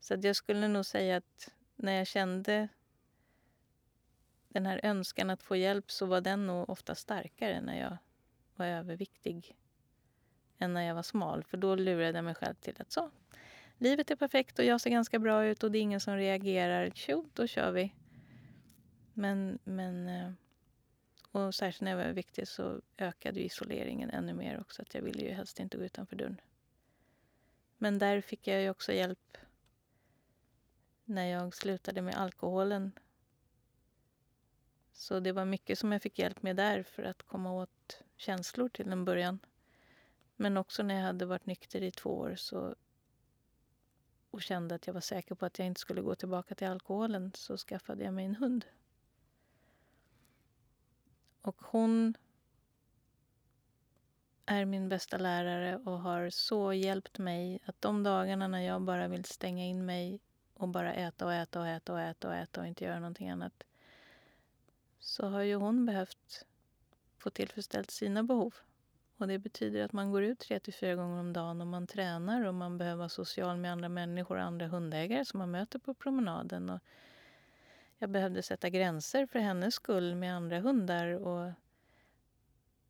Så 0.00 0.14
att 0.14 0.24
jag 0.24 0.36
skulle 0.36 0.68
nog 0.68 0.86
säga 0.86 1.16
att 1.16 1.52
när 1.76 1.92
jag 1.92 2.06
kände 2.06 2.68
den 4.52 4.66
här 4.66 4.80
önskan 4.82 5.30
att 5.30 5.42
få 5.42 5.56
hjälp 5.56 5.90
så 5.90 6.06
var 6.06 6.20
den 6.20 6.46
nog 6.46 6.70
ofta 6.70 6.94
starkare 6.94 7.60
när 7.60 7.80
jag 7.80 7.96
var 8.54 8.66
överviktig 8.66 9.56
än 10.58 10.72
när 10.72 10.82
jag 10.82 10.94
var 10.94 11.02
smal. 11.02 11.44
För 11.44 11.56
då 11.56 11.74
lurade 11.74 12.18
jag 12.18 12.24
mig 12.24 12.34
själv 12.34 12.54
till 12.54 12.74
att 12.78 12.92
så, 12.92 13.10
livet 13.78 14.10
är 14.10 14.16
perfekt 14.16 14.58
och 14.58 14.64
jag 14.64 14.80
ser 14.80 14.90
ganska 14.90 15.18
bra 15.18 15.44
ut 15.44 15.62
och 15.62 15.70
det 15.70 15.78
är 15.78 15.82
ingen 15.82 16.00
som 16.00 16.16
reagerar. 16.16 16.90
Tjo, 16.90 17.28
då 17.34 17.46
kör 17.46 17.72
vi. 17.72 17.94
Men, 19.14 19.58
men 19.64 20.08
eh, 20.08 20.32
och 21.32 21.54
särskilt 21.54 21.80
när 21.80 21.90
jag 21.90 21.98
var 21.98 22.04
överviktig 22.04 22.48
så 22.48 22.80
ökade 22.98 23.40
isoleringen 23.40 24.10
ännu 24.10 24.34
mer 24.34 24.60
också. 24.60 24.82
Att 24.82 24.94
jag 24.94 25.02
ville 25.02 25.22
ju 25.22 25.32
helst 25.32 25.60
inte 25.60 25.78
gå 25.78 25.84
utanför 25.84 26.16
dörren. 26.16 26.40
Men 27.78 27.98
där 27.98 28.20
fick 28.20 28.46
jag 28.46 28.62
ju 28.62 28.70
också 28.70 28.92
hjälp 28.92 29.38
när 31.04 31.26
jag 31.26 31.54
slutade 31.54 32.02
med 32.02 32.14
alkoholen. 32.14 32.92
Så 34.92 35.20
det 35.20 35.32
var 35.32 35.44
mycket 35.44 35.78
som 35.78 35.92
jag 35.92 36.02
fick 36.02 36.18
hjälp 36.18 36.42
med 36.42 36.56
där 36.56 36.82
för 36.82 37.02
att 37.02 37.22
komma 37.22 37.52
åt 37.52 38.02
känslor 38.16 38.68
till 38.68 38.92
en 38.92 39.04
början. 39.04 39.38
Men 40.36 40.56
också 40.56 40.82
när 40.82 40.94
jag 40.94 41.02
hade 41.02 41.26
varit 41.26 41.46
nykter 41.46 41.82
i 41.82 41.90
två 41.90 42.10
år 42.10 42.34
så 42.36 42.74
och 44.30 44.42
kände 44.42 44.74
att 44.74 44.86
jag 44.86 44.94
var 44.94 45.00
säker 45.00 45.34
på 45.34 45.46
att 45.46 45.58
jag 45.58 45.66
inte 45.66 45.80
skulle 45.80 46.02
gå 46.02 46.14
tillbaka 46.14 46.54
till 46.54 46.66
alkoholen 46.66 47.32
så 47.34 47.56
skaffade 47.56 48.04
jag 48.04 48.14
mig 48.14 48.24
en 48.24 48.36
hund. 48.36 48.64
Och 51.42 51.62
hon 51.62 52.14
är 54.46 54.64
min 54.64 54.88
bästa 54.88 55.18
lärare 55.18 55.76
och 55.76 56.00
har 56.00 56.30
så 56.30 56.72
hjälpt 56.72 57.18
mig 57.18 57.60
att 57.64 57.82
de 57.82 58.02
dagarna 58.02 58.48
när 58.48 58.60
jag 58.60 58.82
bara 58.82 59.08
vill 59.08 59.24
stänga 59.24 59.64
in 59.64 59.86
mig 59.86 60.20
och 60.54 60.68
bara 60.68 60.94
äta 60.94 61.26
och 61.26 61.34
äta 61.34 61.60
och 61.60 61.68
äta 61.68 61.92
och 61.92 62.00
äta 62.00 62.28
och 62.28 62.34
äta 62.34 62.60
och 62.60 62.66
inte 62.66 62.84
göra 62.84 62.98
någonting 62.98 63.30
annat 63.30 63.64
så 65.02 65.26
har 65.26 65.42
ju 65.42 65.54
hon 65.54 65.86
behövt 65.86 66.46
få 67.18 67.30
tillfredsställt 67.30 67.90
sina 67.90 68.22
behov. 68.22 68.54
Och 69.16 69.28
det 69.28 69.38
betyder 69.38 69.84
att 69.84 69.92
man 69.92 70.12
går 70.12 70.22
ut 70.22 70.38
tre 70.38 70.60
till 70.60 70.74
fyra 70.74 70.94
gånger 70.94 71.20
om 71.20 71.32
dagen 71.32 71.60
och 71.60 71.66
man 71.66 71.86
tränar 71.86 72.44
och 72.44 72.54
man 72.54 72.78
behöver 72.78 72.98
vara 72.98 73.08
social 73.08 73.56
med 73.56 73.72
andra 73.72 73.88
människor 73.88 74.36
och 74.36 74.42
andra 74.42 74.66
hundägare 74.66 75.24
som 75.24 75.38
man 75.38 75.50
möter 75.50 75.78
på 75.78 75.94
promenaden. 75.94 76.70
Och 76.70 76.80
jag 77.98 78.10
behövde 78.10 78.42
sätta 78.42 78.68
gränser 78.70 79.26
för 79.26 79.38
hennes 79.38 79.74
skull 79.74 80.14
med 80.14 80.36
andra 80.36 80.60
hundar. 80.60 81.06
Och 81.06 81.52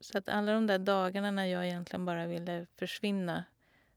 så 0.01 0.19
att 0.19 0.29
alla 0.29 0.53
de 0.53 0.67
där 0.67 0.79
dagarna 0.79 1.31
när 1.31 1.47
jag 1.47 1.67
egentligen 1.67 2.05
bara 2.05 2.27
ville 2.27 2.67
försvinna 2.77 3.45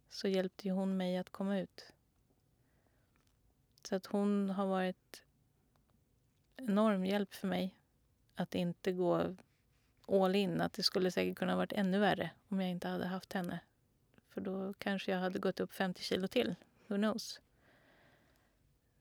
så 0.10 0.28
hjälpte 0.28 0.70
hon 0.70 0.98
mig 0.98 1.18
att 1.18 1.30
komma 1.30 1.60
ut. 1.60 1.94
Så 3.84 3.96
att 3.96 4.06
hon 4.06 4.50
har 4.50 4.68
varit 4.68 5.24
enorm 6.58 7.06
hjälp 7.06 7.34
för 7.34 7.48
mig 7.48 7.76
att 8.36 8.56
inte 8.56 8.92
gå 8.92 9.36
all 10.08 10.36
in. 10.36 10.62
Att 10.62 10.74
det 10.74 10.84
skulle 10.84 11.12
säkert 11.12 11.38
kunna 11.38 11.56
varit 11.56 11.74
ännu 11.74 12.00
värre 12.00 12.32
om 12.48 12.62
jag 12.62 12.70
inte 12.70 12.88
hade 12.88 13.06
haft 13.06 13.34
henne. 13.34 13.60
För 14.30 14.42
då 14.42 14.74
kanske 14.74 15.12
jag 15.12 15.20
hade 15.20 15.40
gått 15.40 15.60
upp 15.60 15.74
50 15.74 16.04
kilo 16.04 16.28
till. 16.28 16.56
Who 16.88 16.96
knows? 16.96 17.42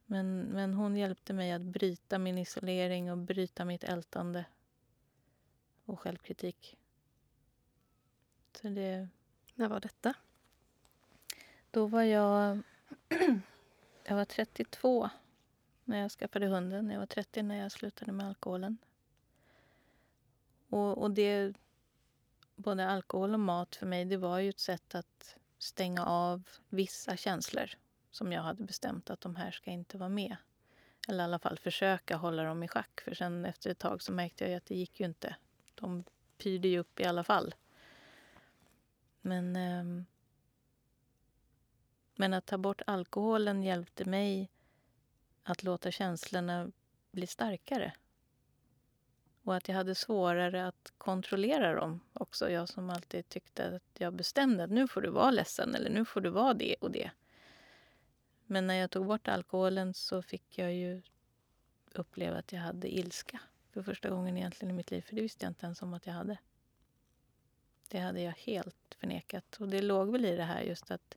Men, 0.06 0.40
men 0.40 0.74
hon 0.74 0.96
hjälpte 0.96 1.32
mig 1.32 1.52
att 1.52 1.62
bryta 1.62 2.18
min 2.18 2.38
isolering 2.38 3.10
och 3.10 3.18
bryta 3.18 3.64
mitt 3.64 3.84
ältande 3.84 4.44
och 5.84 6.00
självkritik. 6.00 6.76
Så 8.52 8.68
det... 8.68 9.08
När 9.54 9.68
var 9.68 9.80
detta? 9.80 10.14
Då 11.70 11.86
var 11.86 12.02
jag... 12.02 12.62
Jag 14.06 14.16
var 14.16 14.24
32 14.24 15.10
när 15.84 15.98
jag 15.98 16.10
skaffade 16.10 16.46
hunden. 16.46 16.90
Jag 16.90 16.98
var 16.98 17.06
30 17.06 17.42
när 17.42 17.62
jag 17.62 17.72
slutade 17.72 18.12
med 18.12 18.26
alkoholen. 18.26 18.78
Och, 20.74 20.98
och 20.98 21.10
det... 21.10 21.54
Både 22.56 22.88
alkohol 22.88 23.34
och 23.34 23.40
mat 23.40 23.76
för 23.76 23.86
mig, 23.86 24.04
det 24.04 24.16
var 24.16 24.38
ju 24.38 24.48
ett 24.48 24.60
sätt 24.60 24.94
att 24.94 25.36
stänga 25.58 26.04
av 26.04 26.48
vissa 26.68 27.16
känslor 27.16 27.70
som 28.10 28.32
jag 28.32 28.42
hade 28.42 28.62
bestämt 28.62 29.10
att 29.10 29.20
de 29.20 29.36
här 29.36 29.50
ska 29.50 29.70
inte 29.70 29.98
vara 29.98 30.08
med. 30.08 30.36
Eller 31.08 31.18
i 31.18 31.24
alla 31.24 31.38
fall 31.38 31.58
försöka 31.58 32.16
hålla 32.16 32.44
dem 32.44 32.62
i 32.62 32.68
schack. 32.68 33.00
För 33.00 33.14
sen 33.14 33.44
efter 33.44 33.70
ett 33.70 33.78
tag 33.78 34.02
så 34.02 34.12
märkte 34.12 34.44
jag 34.44 34.54
att 34.54 34.66
det 34.66 34.74
gick 34.74 35.00
ju 35.00 35.06
inte. 35.06 35.36
De 35.74 36.04
pyrde 36.38 36.68
ju 36.68 36.78
upp 36.78 37.00
i 37.00 37.04
alla 37.04 37.24
fall. 37.24 37.54
Men, 39.20 39.56
eh, 39.56 40.04
men 42.14 42.34
att 42.34 42.46
ta 42.46 42.58
bort 42.58 42.82
alkoholen 42.86 43.62
hjälpte 43.62 44.04
mig 44.04 44.50
att 45.42 45.62
låta 45.62 45.90
känslorna 45.90 46.70
bli 47.10 47.26
starkare. 47.26 47.92
Och 49.44 49.56
att 49.56 49.68
jag 49.68 49.74
hade 49.74 49.94
svårare 49.94 50.66
att 50.66 50.92
kontrollera 50.98 51.74
dem 51.74 52.00
också. 52.12 52.50
Jag 52.50 52.68
som 52.68 52.90
alltid 52.90 53.28
tyckte 53.28 53.76
att 53.76 54.00
jag 54.00 54.12
bestämde 54.12 54.64
att 54.64 54.70
nu 54.70 54.88
får 54.88 55.00
du 55.00 55.10
vara 55.10 55.30
ledsen 55.30 55.74
eller 55.74 55.90
nu 55.90 56.04
får 56.04 56.20
du 56.20 56.30
vara 56.30 56.54
det 56.54 56.74
och 56.80 56.90
det. 56.90 57.10
Men 58.46 58.66
när 58.66 58.74
jag 58.74 58.90
tog 58.90 59.06
bort 59.06 59.28
alkoholen 59.28 59.94
så 59.94 60.22
fick 60.22 60.58
jag 60.58 60.74
ju 60.74 61.02
uppleva 61.92 62.38
att 62.38 62.52
jag 62.52 62.60
hade 62.60 62.94
ilska 62.94 63.40
för 63.72 63.82
första 63.82 64.10
gången 64.10 64.36
egentligen 64.36 64.74
i 64.74 64.76
mitt 64.76 64.90
liv. 64.90 65.02
För 65.02 65.14
det 65.14 65.22
visste 65.22 65.44
jag 65.44 65.50
inte 65.50 65.66
ens 65.66 65.82
om 65.82 65.94
att 65.94 66.06
jag 66.06 66.14
hade. 66.14 66.38
Det 67.88 67.98
hade 67.98 68.20
jag 68.20 68.32
helt 68.32 68.96
förnekat. 68.98 69.56
Och 69.60 69.68
det 69.68 69.82
låg 69.82 70.12
väl 70.12 70.24
i 70.24 70.36
det 70.36 70.44
här 70.44 70.62
just 70.62 70.90
att 70.90 71.16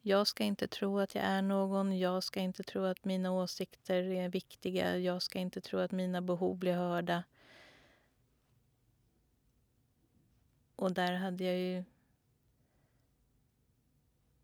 jag 0.00 0.26
ska 0.26 0.44
inte 0.44 0.68
tro 0.68 0.98
att 0.98 1.14
jag 1.14 1.24
är 1.24 1.42
någon. 1.42 1.98
Jag 1.98 2.24
ska 2.24 2.40
inte 2.40 2.62
tro 2.62 2.84
att 2.84 3.04
mina 3.04 3.32
åsikter 3.32 4.02
är 4.02 4.28
viktiga. 4.28 4.98
Jag 4.98 5.22
ska 5.22 5.38
inte 5.38 5.60
tro 5.60 5.78
att 5.78 5.92
mina 5.92 6.22
behov 6.22 6.56
blir 6.56 6.74
hörda. 6.74 7.24
Och 10.76 10.92
där 10.92 11.12
hade 11.12 11.44
jag 11.44 11.58
ju... 11.58 11.84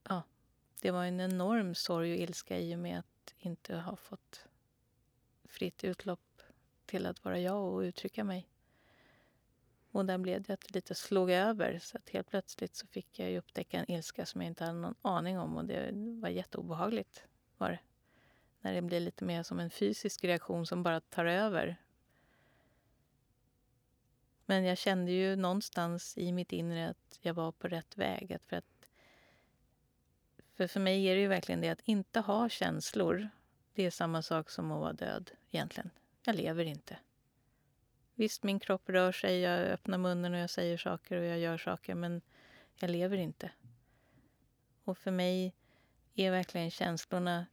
Ja, 0.09 0.22
det 0.80 0.91
var 0.91 1.05
en 1.05 1.20
enorm 1.20 1.74
sorg 1.74 2.12
och 2.12 2.18
ilska 2.18 2.59
i 2.59 2.74
och 2.74 2.78
med 2.78 2.99
att 2.99 3.35
inte 3.39 3.76
ha 3.76 3.97
fått 3.97 4.47
fritt 5.45 5.85
utlopp 5.85 6.43
till 6.87 7.07
att 7.07 7.24
vara 7.24 7.39
jag 7.39 7.72
och 7.72 7.80
uttrycka 7.80 8.24
mig. 8.24 8.49
Och 9.91 10.07
där 10.07 10.18
blev 10.18 10.43
det 10.43 10.53
att 10.53 10.61
det 10.61 10.74
lite 10.74 10.95
slog 10.95 11.30
över. 11.30 11.78
Så 11.78 11.97
att 11.97 12.09
helt 12.09 12.30
plötsligt 12.30 12.76
så 12.76 12.87
fick 12.87 13.18
jag 13.18 13.37
upptäcka 13.37 13.78
en 13.78 13.91
ilska 13.91 14.26
som 14.26 14.41
jag 14.41 14.49
inte 14.49 14.64
hade 14.64 14.78
någon 14.78 14.95
aning 15.03 15.39
om. 15.39 15.57
Och 15.57 15.64
det 15.64 15.91
var 15.95 16.28
jätteobehagligt. 16.28 17.24
Var 17.57 17.70
det. 17.70 17.78
När 18.61 18.74
det 18.74 18.83
blir 18.83 19.01
lite 19.01 19.24
mer 19.24 19.43
som 19.43 19.61
en 19.61 19.70
fysisk 19.70 20.24
reaktion 20.24 20.66
som 20.66 20.83
bara 20.83 21.01
tar 21.01 21.24
över. 21.24 21.82
Men 24.47 24.64
jag 24.64 24.78
kände 24.78 25.12
ju 25.12 25.36
någonstans 25.36 26.18
i 26.18 26.32
mitt 26.32 26.53
inre 26.53 26.88
att 26.88 27.18
jag 27.20 27.34
var 27.34 27.53
på 27.53 27.68
rätt 27.68 27.99
väg. 27.99 28.32
Att 28.32 28.45
för, 28.45 28.57
att, 28.57 28.88
för 30.57 30.66
för 30.66 30.80
mig 30.80 31.05
är 31.07 31.14
det 31.14 31.20
ju 31.20 31.28
verkligen 31.28 31.61
det 31.61 31.68
att 31.68 31.82
inte 31.84 32.20
ha 32.20 32.49
känslor. 32.49 33.28
Det 33.74 33.82
är 33.82 33.90
samma 33.90 34.22
sak 34.22 34.51
som 34.51 34.72
att 34.72 34.80
vara 34.80 34.93
död 34.93 35.30
egentligen. 35.51 35.90
Jag 36.24 36.36
lever 36.36 36.64
inte. 36.64 36.97
Visst, 38.14 38.43
min 38.43 38.61
kropp 38.61 38.88
rör 38.88 39.12
sig, 39.12 39.40
jag 39.40 39.61
öppnar 39.61 39.99
munnen 39.99 40.34
och 40.34 40.38
jag 40.38 40.51
säger 40.51 40.76
saker 40.76 41.18
och 41.18 41.24
jag 41.24 41.38
gör 41.38 41.59
saker, 41.59 41.95
men 41.95 42.22
jag 42.78 42.90
lever 42.90 43.16
inte. 43.16 43.51
Och 44.84 44.99
för 44.99 45.11
mig 45.11 45.55
är 46.14 46.30
verkligen 46.30 46.70
känslorna 46.70 47.47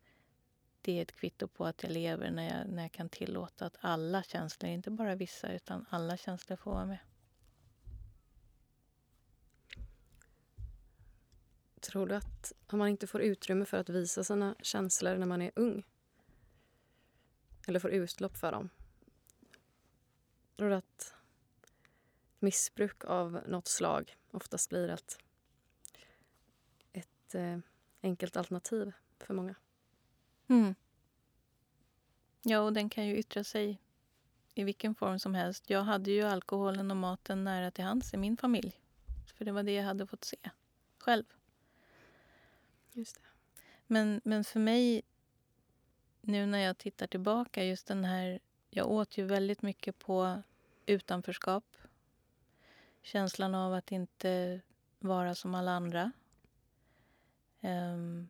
det 0.82 0.97
är 0.97 1.01
ett 1.01 1.11
kvitto 1.11 1.47
på 1.47 1.65
att 1.65 1.84
jag 1.84 1.91
lever 1.91 2.32
när 2.32 2.57
jag, 2.57 2.67
när 2.67 2.82
jag 2.82 2.91
kan 2.91 3.09
tillåta 3.09 3.65
att 3.65 3.77
alla 3.80 4.23
känslor, 4.23 4.71
inte 4.71 4.91
bara 4.91 5.15
vissa, 5.15 5.53
utan 5.53 5.86
alla 5.89 6.17
känslor 6.17 6.57
får 6.57 6.71
vara 6.71 6.86
med. 6.86 6.99
Tror 11.80 12.07
du 12.07 12.15
att 12.15 12.53
om 12.67 12.80
man 12.80 12.88
inte 12.88 13.07
får 13.07 13.21
utrymme 13.21 13.65
för 13.65 13.77
att 13.77 13.89
visa 13.89 14.23
sina 14.23 14.55
känslor 14.61 15.17
när 15.17 15.25
man 15.25 15.41
är 15.41 15.51
ung 15.55 15.84
eller 17.67 17.80
får 17.80 17.91
utlopp 17.91 18.38
för 18.38 18.51
dem 18.51 18.69
Tror 20.59 20.69
du 20.69 20.75
att 20.75 21.15
missbruk 22.39 23.05
av 23.05 23.41
något 23.47 23.67
slag 23.67 24.17
oftast 24.32 24.69
blir 24.69 24.89
ett, 24.89 25.17
ett 26.91 27.36
eh, 27.36 27.57
enkelt 28.01 28.38
alternativ 28.38 28.91
för 29.19 29.34
många? 29.34 29.55
Mm. 30.49 30.75
Ja, 32.41 32.59
och 32.59 32.73
den 32.73 32.89
kan 32.89 33.07
ju 33.07 33.17
yttra 33.17 33.43
sig 33.43 33.81
i 34.55 34.63
vilken 34.63 34.95
form 34.95 35.19
som 35.19 35.35
helst. 35.35 35.69
Jag 35.69 35.83
hade 35.83 36.11
ju 36.11 36.23
alkoholen 36.23 36.91
och 36.91 36.97
maten 36.97 37.43
nära 37.43 37.71
till 37.71 37.83
hands 37.83 38.13
i 38.13 38.17
min 38.17 38.37
familj. 38.37 38.81
För 39.35 39.45
det 39.45 39.51
var 39.51 39.63
det 39.63 39.71
jag 39.71 39.83
hade 39.83 40.07
fått 40.07 40.23
se 40.23 40.37
själv. 40.97 41.23
Just 42.91 43.15
det. 43.15 43.21
Men, 43.87 44.21
men 44.23 44.43
för 44.43 44.59
mig, 44.59 45.01
nu 46.21 46.45
när 46.45 46.59
jag 46.59 46.77
tittar 46.77 47.07
tillbaka, 47.07 47.63
just 47.63 47.87
den 47.87 48.05
här... 48.05 48.39
Jag 48.69 48.91
åt 48.91 49.17
ju 49.17 49.25
väldigt 49.25 49.61
mycket 49.61 49.99
på 49.99 50.41
utanförskap. 50.85 51.77
Känslan 53.01 53.55
av 53.55 53.73
att 53.73 53.91
inte 53.91 54.61
vara 54.99 55.35
som 55.35 55.55
alla 55.55 55.71
andra. 55.71 56.11
Um, 57.61 58.27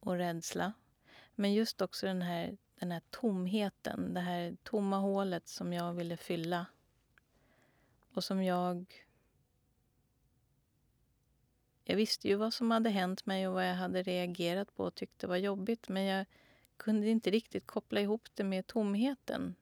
och 0.00 0.16
rädsla. 0.16 0.72
Men 1.40 1.54
just 1.54 1.80
också 1.80 2.06
den 2.06 2.22
här, 2.22 2.56
den 2.74 2.92
här 2.92 3.02
tomheten, 3.10 4.14
det 4.14 4.20
här 4.20 4.56
tomma 4.62 4.98
hålet 4.98 5.48
som 5.48 5.72
jag 5.72 5.92
ville 5.92 6.16
fylla. 6.16 6.66
Och 8.14 8.24
som 8.24 8.42
jag... 8.42 9.06
Jag 11.84 11.96
visste 11.96 12.28
ju 12.28 12.34
vad 12.34 12.54
som 12.54 12.70
hade 12.70 12.90
hänt 12.90 13.26
mig 13.26 13.48
och 13.48 13.54
vad 13.54 13.68
jag 13.68 13.74
hade 13.74 14.02
reagerat 14.02 14.74
på 14.74 14.84
och 14.84 14.94
tyckte 14.94 15.26
var 15.26 15.36
jobbigt 15.36 15.88
men 15.88 16.02
jag 16.02 16.26
kunde 16.76 17.08
inte 17.08 17.30
riktigt 17.30 17.66
koppla 17.66 18.00
ihop 18.00 18.28
det 18.34 18.44
med 18.44 18.66
tomheten. 18.66 19.54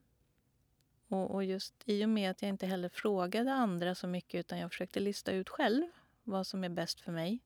Och, 1.09 1.31
och 1.31 1.45
just 1.45 1.75
i 1.85 2.05
och 2.05 2.09
med 2.09 2.31
att 2.31 2.43
jag 2.43 2.49
inte 2.49 2.67
heller 2.67 2.89
frågade 2.89 3.53
andra 3.53 3.95
så 3.95 4.07
mycket 4.07 4.41
utan 4.41 4.59
jag 4.59 4.71
försökte 4.71 5.01
lista 5.01 5.33
ut 5.33 5.49
själv 5.49 5.87
vad 6.23 6.47
som 6.47 6.65
är 6.65 6.69
bäst 6.69 7.01
för 7.01 7.13
mig 7.13 7.41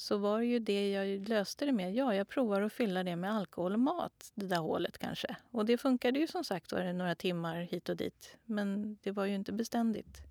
så 0.00 0.16
var 0.16 0.38
det 0.40 0.46
ju 0.46 0.58
det 0.58 0.90
jag 0.90 1.28
löste 1.28 1.66
det 1.66 1.72
med. 1.72 1.94
Ja, 1.94 2.14
jag 2.14 2.28
provar 2.28 2.62
att 2.62 2.72
fylla 2.72 3.02
det 3.02 3.16
med 3.16 3.32
alkohol 3.32 3.72
och 3.72 3.80
mat, 3.80 4.32
det 4.34 4.46
där 4.46 4.56
hålet 4.56 4.98
kanske. 4.98 5.36
Och 5.50 5.66
det 5.66 5.78
funkade 5.78 6.18
ju 6.18 6.26
som 6.26 6.44
sagt 6.44 6.72
var 6.72 6.92
några 6.92 7.14
timmar 7.14 7.56
hit 7.56 7.88
och 7.88 7.96
dit. 7.96 8.36
Men 8.44 8.98
det 9.02 9.10
var 9.10 9.24
ju 9.24 9.34
inte 9.34 9.52
beständigt. 9.52 10.22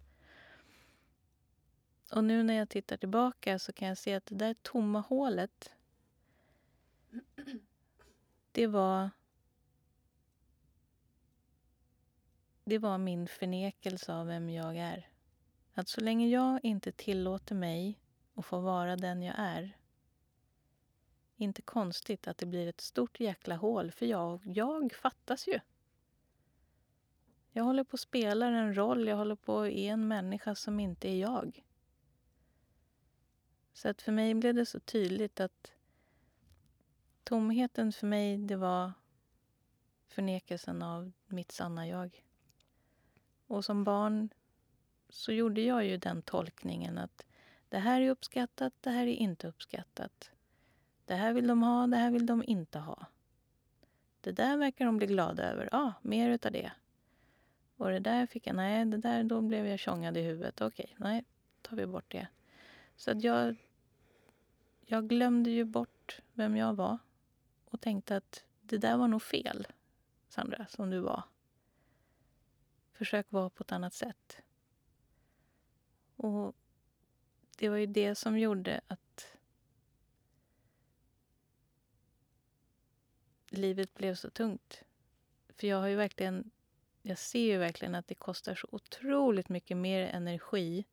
Och 2.11 2.24
nu 2.24 2.43
när 2.43 2.53
jag 2.53 2.70
tittar 2.70 2.97
tillbaka 2.97 3.59
så 3.59 3.74
kan 3.74 3.88
jag 3.88 3.97
se 3.97 4.13
att 4.13 4.26
det 4.26 4.36
där 4.36 4.53
tomma 4.61 4.99
hålet 4.99 5.72
det 8.51 8.67
var 8.67 9.09
det 12.63 12.78
var 12.78 12.97
min 12.97 13.28
förnekelse 13.28 14.13
av 14.13 14.28
vem 14.28 14.49
jag 14.49 14.78
är. 14.78 15.09
Att 15.74 15.88
så 15.88 16.01
länge 16.01 16.28
jag 16.28 16.59
inte 16.63 16.91
tillåter 16.91 17.55
mig 17.55 17.99
och 18.40 18.46
få 18.46 18.60
vara 18.60 18.96
den 18.96 19.24
jag 19.24 19.36
är 19.38 19.78
inte 21.36 21.62
konstigt 21.62 22.28
att 22.28 22.38
det 22.38 22.46
blir 22.46 22.68
ett 22.68 22.82
stort 22.82 23.20
jäkla 23.20 23.56
hål, 23.56 23.92
för 23.92 24.06
jag, 24.06 24.42
jag 24.46 24.94
fattas 24.94 25.48
ju. 25.48 25.60
Jag 27.52 27.64
håller 27.64 27.84
på 27.84 27.96
att 27.96 28.00
spela 28.00 28.48
en 28.48 28.76
roll, 28.76 29.08
jag 29.08 29.18
håller 29.18 29.36
på 29.36 29.60
att 29.60 29.70
är 29.70 29.92
en 29.92 30.08
människa 30.08 30.56
som 30.56 30.80
inte 30.80 31.10
är 31.10 31.16
jag. 31.16 31.64
Så 33.74 33.90
att 33.90 34.02
för 34.02 34.12
mig 34.12 34.34
blev 34.34 34.56
det 34.56 34.66
så 34.66 34.80
tydligt 34.80 35.40
att 35.40 35.72
tomheten 37.24 37.92
för 37.92 38.08
mig, 38.08 38.38
det 38.38 38.56
var 38.56 38.92
förnekelsen 40.08 40.82
av 40.82 41.12
mitt 41.28 41.52
sanna 41.52 41.88
jag. 41.88 42.24
Och 43.48 43.66
som 43.66 43.84
barn 43.84 44.30
så 45.10 45.32
gjorde 45.32 45.62
jag 45.62 45.86
ju 45.86 45.98
den 45.98 46.22
tolkningen 46.22 46.98
att 46.98 47.26
det 47.70 47.80
här 47.80 48.01
är 48.01 48.09
uppskattat, 48.09 48.74
det 48.82 48.89
här 48.89 49.07
är 49.07 49.15
inte 49.15 49.47
uppskattat. 49.47 50.32
Det 51.05 51.15
här 51.15 51.34
vill 51.34 51.47
de 51.47 51.63
ha, 51.63 51.88
det 51.88 51.97
här 51.97 52.11
vill 52.11 52.26
de 52.26 52.43
inte 52.47 52.80
ha. 52.80 53.05
Det 54.22 54.32
där 54.32 54.57
verkar 54.57 54.86
de 54.86 54.97
bli 54.97 55.07
glada 55.07 55.43
över. 55.43 55.70
Ja, 55.72 55.78
ah, 55.78 55.93
mer 56.01 56.30
utav 56.30 56.51
det. 56.51 56.72
Och 57.78 57.89
det 57.89 57.99
där 57.99 58.26
fick 58.26 58.47
jag, 58.47 58.55
nej, 58.55 58.86
det 58.86 58.97
där, 58.97 59.24
då 59.24 59.41
blev 59.41 59.67
jag 59.67 59.80
tjongad 59.80 60.17
i 60.17 60.22
huvudet. 60.22 60.61
Okej, 60.61 60.95
nej, 60.97 61.26
tar 61.61 61.78
vi 61.78 61.86
bort 61.86 62.11
det. 62.11 62.28
Så 62.95 63.11
att 63.11 63.24
jag, 63.24 63.55
jag 64.86 65.09
glömde 65.09 65.49
ju 65.49 65.65
bort 65.65 66.22
vem 66.34 66.57
jag 66.57 66.74
var 66.74 66.97
och 67.65 67.82
tänkte 67.82 68.17
att 68.17 68.43
det 68.61 68.78
där 68.78 68.97
var 68.97 69.07
nog 69.07 69.22
fel, 69.22 69.67
Sandra, 70.30 70.65
som 70.67 70.89
du 70.89 70.99
var. 70.99 71.24
Försök 72.93 73.32
vara 73.32 73.49
på 73.49 73.63
ett 73.63 73.72
annat 73.72 73.93
sätt. 73.93 74.38
Och 76.15 76.55
det 77.60 77.70
var 77.70 77.78
ju 77.78 77.86
det 77.86 78.16
som 78.16 78.39
gjorde 78.39 78.82
att 78.88 79.38
livet 83.49 83.93
blev 83.93 84.16
så 84.16 84.30
tungt. 84.30 84.84
För 85.49 85.68
jag 85.68 85.78
har 85.78 85.88
ju 85.88 85.95
verkligen, 85.95 86.51
jag 87.01 87.18
ser 87.18 87.39
ju 87.39 87.57
verkligen 87.57 87.95
att 87.95 88.07
det 88.07 88.16
kostar 88.16 88.55
så 88.55 88.68
otroligt 88.72 89.49
mycket 89.49 89.78
mer 89.78 90.07
energi 90.07 90.86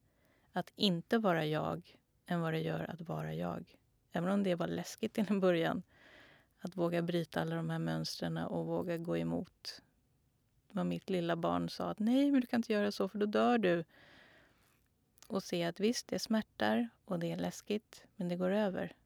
att 0.53 0.73
inte 0.77 1.19
vara 1.19 1.47
jag 1.47 1.97
än 2.27 2.41
vad 2.41 2.53
det 2.53 2.61
gör 2.61 2.91
att 2.91 3.01
vara 3.01 3.35
jag. 3.35 3.75
Även 4.12 4.31
om 4.31 4.43
det 4.43 4.55
var 4.55 4.67
läskigt 4.67 5.12
till 5.12 5.27
en 5.29 5.41
början. 5.41 5.83
Att 6.59 6.77
våga 6.77 7.03
bryta 7.03 7.41
alla 7.41 7.57
de 7.57 7.71
här 7.71 7.79
mönstren 7.79 8.37
och 8.37 8.67
våga 8.67 8.97
gå 8.97 9.17
emot 9.17 9.83
vad 10.69 10.87
mitt 10.87 11.11
lilla 11.11 11.37
barn 11.37 11.69
sa 11.69 11.91
att 11.91 11.99
nej, 11.99 12.31
men 12.31 12.41
du 12.41 12.47
kan 12.47 12.59
inte 12.59 12.73
göra 12.73 12.93
så 12.93 13.09
för 13.09 13.19
då 13.19 13.27
dör 13.27 13.59
du. 13.59 13.85
Och 15.27 15.43
se 15.43 15.64
att 15.64 15.81
visst, 15.81 16.09
det 16.09 16.18
smärtar 16.18 16.89
och 17.05 17.18
det 17.18 17.33
är 17.33 17.37
läskigt, 17.37 18.05
men 18.16 18.29
det 18.29 18.37
går 18.37 18.51
över. 18.51 18.97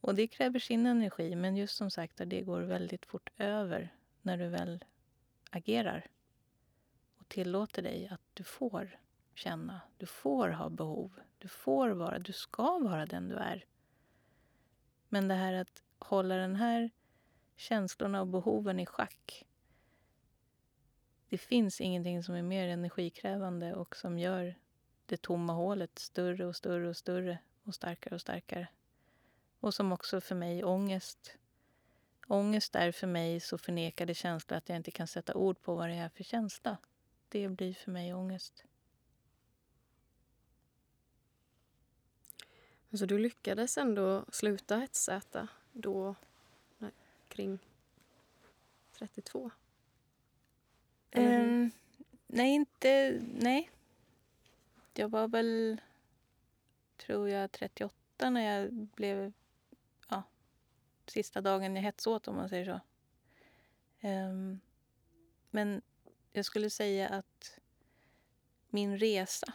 Och 0.00 0.14
det 0.14 0.28
kräver 0.28 0.58
sin 0.58 0.86
energi, 0.86 1.36
men 1.36 1.56
just 1.56 1.76
som 1.76 1.90
sagt 1.90 2.20
det 2.26 2.42
går 2.42 2.60
väldigt 2.60 3.06
fort 3.06 3.30
över 3.36 3.94
när 4.22 4.36
du 4.36 4.48
väl 4.48 4.84
agerar 5.50 6.06
och 7.16 7.28
tillåter 7.28 7.82
dig 7.82 8.08
att 8.08 8.20
du 8.34 8.44
får 8.44 8.98
känna, 9.34 9.80
du 9.96 10.06
får 10.06 10.48
ha 10.48 10.68
behov, 10.68 11.20
du 11.38 11.48
får 11.48 11.90
vara, 11.90 12.18
du 12.18 12.32
ska 12.32 12.78
vara 12.78 13.06
den 13.06 13.28
du 13.28 13.34
är. 13.34 13.64
Men 15.08 15.28
det 15.28 15.34
här 15.34 15.52
att 15.52 15.82
hålla 15.98 16.36
den 16.36 16.56
här 16.56 16.90
känslorna 17.56 18.20
och 18.20 18.26
behoven 18.26 18.80
i 18.80 18.86
schack. 18.86 19.46
Det 21.30 21.38
finns 21.38 21.80
ingenting 21.80 22.22
som 22.22 22.34
är 22.34 22.42
mer 22.42 22.68
energikrävande 22.68 23.74
och 23.74 23.96
som 23.96 24.18
gör 24.18 24.54
det 25.06 25.22
tomma 25.22 25.52
hålet 25.52 25.98
större 25.98 26.46
och 26.46 26.56
större 26.56 26.88
och 26.88 26.96
större 26.96 27.38
och 27.62 27.74
starkare 27.74 28.14
och 28.14 28.20
starkare. 28.20 28.68
Och 29.60 29.74
som 29.74 29.92
också 29.92 30.20
för 30.20 30.34
mig 30.34 30.64
ångest. 30.64 31.36
Ångest 32.26 32.74
är 32.74 32.92
för 32.92 33.06
mig 33.06 33.40
så 33.40 33.58
förnekade 33.58 34.14
känslor 34.14 34.58
att 34.58 34.68
jag 34.68 34.76
inte 34.76 34.90
kan 34.90 35.06
sätta 35.06 35.34
ord 35.34 35.62
på 35.62 35.74
vad 35.74 35.88
det 35.88 35.94
är 35.94 36.08
för 36.08 36.24
känsla. 36.24 36.76
Det 37.28 37.48
blir 37.48 37.74
för 37.74 37.90
mig 37.90 38.14
ångest. 38.14 38.64
Så 42.92 43.06
du 43.06 43.18
lyckades 43.18 43.78
ändå 43.78 44.24
sluta 44.32 44.76
hetsäta 44.76 45.48
då 45.72 46.14
nej, 46.78 46.90
kring 47.28 47.58
32? 48.92 49.50
Um, 51.12 51.70
nej, 52.26 52.54
inte... 52.54 53.20
Nej. 53.34 53.70
Jag 54.94 55.08
var 55.08 55.28
väl, 55.28 55.80
tror 56.96 57.28
jag, 57.28 57.52
38 57.52 58.30
när 58.30 58.40
jag 58.40 58.72
blev 58.72 59.32
Ja, 60.08 60.22
sista 61.06 61.40
dagen 61.40 61.76
jag 61.76 61.82
hetsåt 61.82 62.28
om 62.28 62.36
man 62.36 62.48
säger 62.48 62.64
så. 62.64 62.80
Um, 64.08 64.60
men 65.50 65.82
jag 66.32 66.44
skulle 66.44 66.70
säga 66.70 67.08
att 67.08 67.58
min 68.68 68.98
resa 68.98 69.54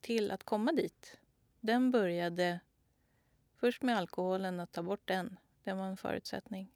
till 0.00 0.30
att 0.30 0.44
komma 0.44 0.72
dit, 0.72 1.16
den 1.60 1.90
började 1.90 2.60
först 3.56 3.82
med 3.82 3.96
alkoholen, 3.96 4.60
att 4.60 4.72
ta 4.72 4.82
bort 4.82 5.08
den. 5.08 5.36
Det 5.64 5.72
var 5.72 5.86
en 5.86 5.96
förutsättning. 5.96 6.72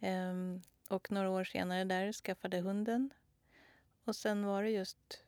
Um, 0.00 0.62
och 0.90 1.12
några 1.12 1.30
år 1.30 1.44
senare 1.44 1.84
där 1.84 2.12
skaffade 2.12 2.60
hunden. 2.60 3.12
Och 4.04 4.16
sen 4.16 4.46
var 4.46 4.62
det 4.62 4.70
just 4.70 5.24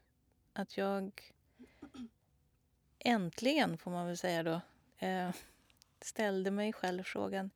att 0.52 0.76
jag 0.76 1.32
äntligen, 2.98 3.78
får 3.78 3.90
man 3.90 4.06
väl 4.06 4.16
säga 4.16 4.42
då, 4.42 4.60
eh, 5.06 5.30
ställde 6.00 6.50
mig 6.50 6.72
själv 6.72 7.02
frågan 7.02 7.50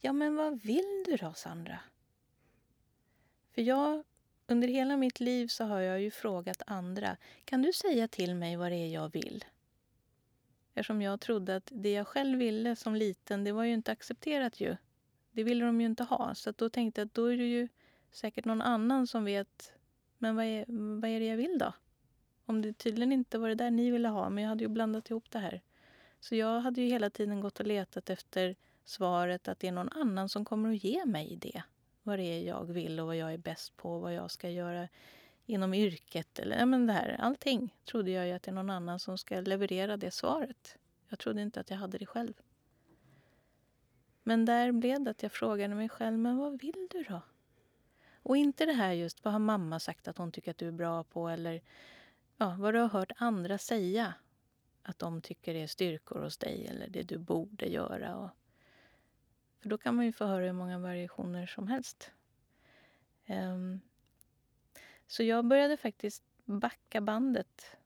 Ja, 0.00 0.12
men 0.12 0.36
vad 0.36 0.62
vill 0.62 1.04
du 1.06 1.16
då, 1.16 1.32
Sandra? 1.32 1.78
För 3.54 3.62
jag, 3.62 4.04
under 4.46 4.68
hela 4.68 4.96
mitt 4.96 5.20
liv 5.20 5.48
så 5.48 5.64
har 5.64 5.80
jag 5.80 6.00
ju 6.00 6.10
frågat 6.10 6.62
andra. 6.66 7.16
Kan 7.44 7.62
du 7.62 7.72
säga 7.72 8.08
till 8.08 8.34
mig 8.34 8.56
vad 8.56 8.72
det 8.72 8.76
är 8.76 8.88
jag 8.88 9.12
vill? 9.12 9.44
Eftersom 10.74 11.02
jag 11.02 11.20
trodde 11.20 11.56
att 11.56 11.70
det 11.74 11.92
jag 11.92 12.06
själv 12.06 12.38
ville 12.38 12.76
som 12.76 12.94
liten, 12.94 13.44
det 13.44 13.52
var 13.52 13.64
ju 13.64 13.72
inte 13.72 13.92
accepterat 13.92 14.60
ju. 14.60 14.76
Det 15.36 15.44
ville 15.44 15.64
de 15.64 15.80
ju 15.80 15.86
inte 15.86 16.04
ha. 16.04 16.34
Så 16.34 16.52
då 16.56 16.68
tänkte 16.68 17.00
jag 17.00 17.06
att 17.06 17.14
då 17.14 17.26
är 17.26 17.36
det 17.36 17.46
ju 17.46 17.68
säkert 18.10 18.44
någon 18.44 18.62
annan 18.62 19.06
som 19.06 19.24
vet. 19.24 19.72
Men 20.18 20.36
vad 20.36 20.44
är, 20.44 20.64
vad 21.00 21.10
är 21.10 21.20
det 21.20 21.26
jag 21.26 21.36
vill 21.36 21.58
då? 21.58 21.72
Om 22.46 22.62
det 22.62 22.72
tydligen 22.72 23.12
inte 23.12 23.38
var 23.38 23.48
det 23.48 23.54
där 23.54 23.70
ni 23.70 23.90
ville 23.90 24.08
ha, 24.08 24.30
men 24.30 24.44
jag 24.44 24.48
hade 24.48 24.64
ju 24.64 24.68
blandat 24.68 25.10
ihop 25.10 25.30
det 25.30 25.38
här. 25.38 25.62
Så 26.20 26.34
jag 26.34 26.60
hade 26.60 26.80
ju 26.80 26.88
hela 26.88 27.10
tiden 27.10 27.40
gått 27.40 27.60
och 27.60 27.66
letat 27.66 28.10
efter 28.10 28.56
svaret 28.84 29.48
att 29.48 29.58
det 29.58 29.68
är 29.68 29.72
någon 29.72 29.92
annan 29.92 30.28
som 30.28 30.44
kommer 30.44 30.70
att 30.70 30.84
ge 30.84 31.04
mig 31.04 31.36
det. 31.36 31.62
Vad 32.02 32.18
det 32.18 32.24
är 32.24 32.46
jag 32.46 32.64
vill 32.64 33.00
och 33.00 33.06
vad 33.06 33.16
jag 33.16 33.32
är 33.32 33.38
bäst 33.38 33.76
på, 33.76 33.98
vad 33.98 34.14
jag 34.14 34.30
ska 34.30 34.50
göra 34.50 34.88
inom 35.46 35.74
yrket 35.74 36.38
eller 36.38 36.58
ja, 36.58 36.66
men 36.66 36.86
det 36.86 36.92
här. 36.92 37.16
Allting 37.20 37.74
trodde 37.84 38.10
jag 38.10 38.26
ju 38.26 38.32
att 38.32 38.42
det 38.42 38.50
är 38.50 38.54
någon 38.54 38.70
annan 38.70 38.98
som 38.98 39.18
ska 39.18 39.40
leverera 39.40 39.96
det 39.96 40.10
svaret. 40.10 40.78
Jag 41.08 41.18
trodde 41.18 41.42
inte 41.42 41.60
att 41.60 41.70
jag 41.70 41.76
hade 41.76 41.98
det 41.98 42.06
själv. 42.06 42.34
Men 44.28 44.44
där 44.44 44.72
blev 44.72 45.02
det 45.02 45.10
att 45.10 45.22
jag 45.22 45.32
frågade 45.32 45.74
mig 45.74 45.88
själv, 45.88 46.18
men 46.18 46.36
vad 46.36 46.60
vill 46.60 46.88
du 46.90 47.02
då? 47.02 47.20
Och 48.22 48.36
inte 48.36 48.66
det 48.66 48.72
här 48.72 48.92
just, 48.92 49.24
vad 49.24 49.32
har 49.32 49.40
mamma 49.40 49.80
sagt 49.80 50.08
att 50.08 50.18
hon 50.18 50.32
tycker 50.32 50.50
att 50.50 50.58
du 50.58 50.68
är 50.68 50.72
bra 50.72 51.04
på 51.04 51.28
eller 51.28 51.62
ja, 52.36 52.56
vad 52.58 52.74
du 52.74 52.78
har 52.78 52.88
hört 52.88 53.12
andra 53.16 53.58
säga 53.58 54.14
att 54.82 54.98
de 54.98 55.20
tycker 55.20 55.54
är 55.54 55.66
styrkor 55.66 56.22
hos 56.22 56.38
dig 56.38 56.66
eller 56.66 56.88
det 56.88 57.02
du 57.02 57.18
borde 57.18 57.66
göra. 57.66 58.16
Och, 58.16 58.30
för 59.60 59.68
då 59.68 59.78
kan 59.78 59.96
man 59.96 60.04
ju 60.04 60.12
få 60.12 60.24
höra 60.24 60.44
hur 60.44 60.52
många 60.52 60.78
variationer 60.78 61.46
som 61.46 61.68
helst. 61.68 62.10
Um, 63.26 63.80
så 65.06 65.22
jag 65.22 65.44
började 65.44 65.76
faktiskt 65.76 66.22
backa 66.44 67.00
bandet 67.00 67.76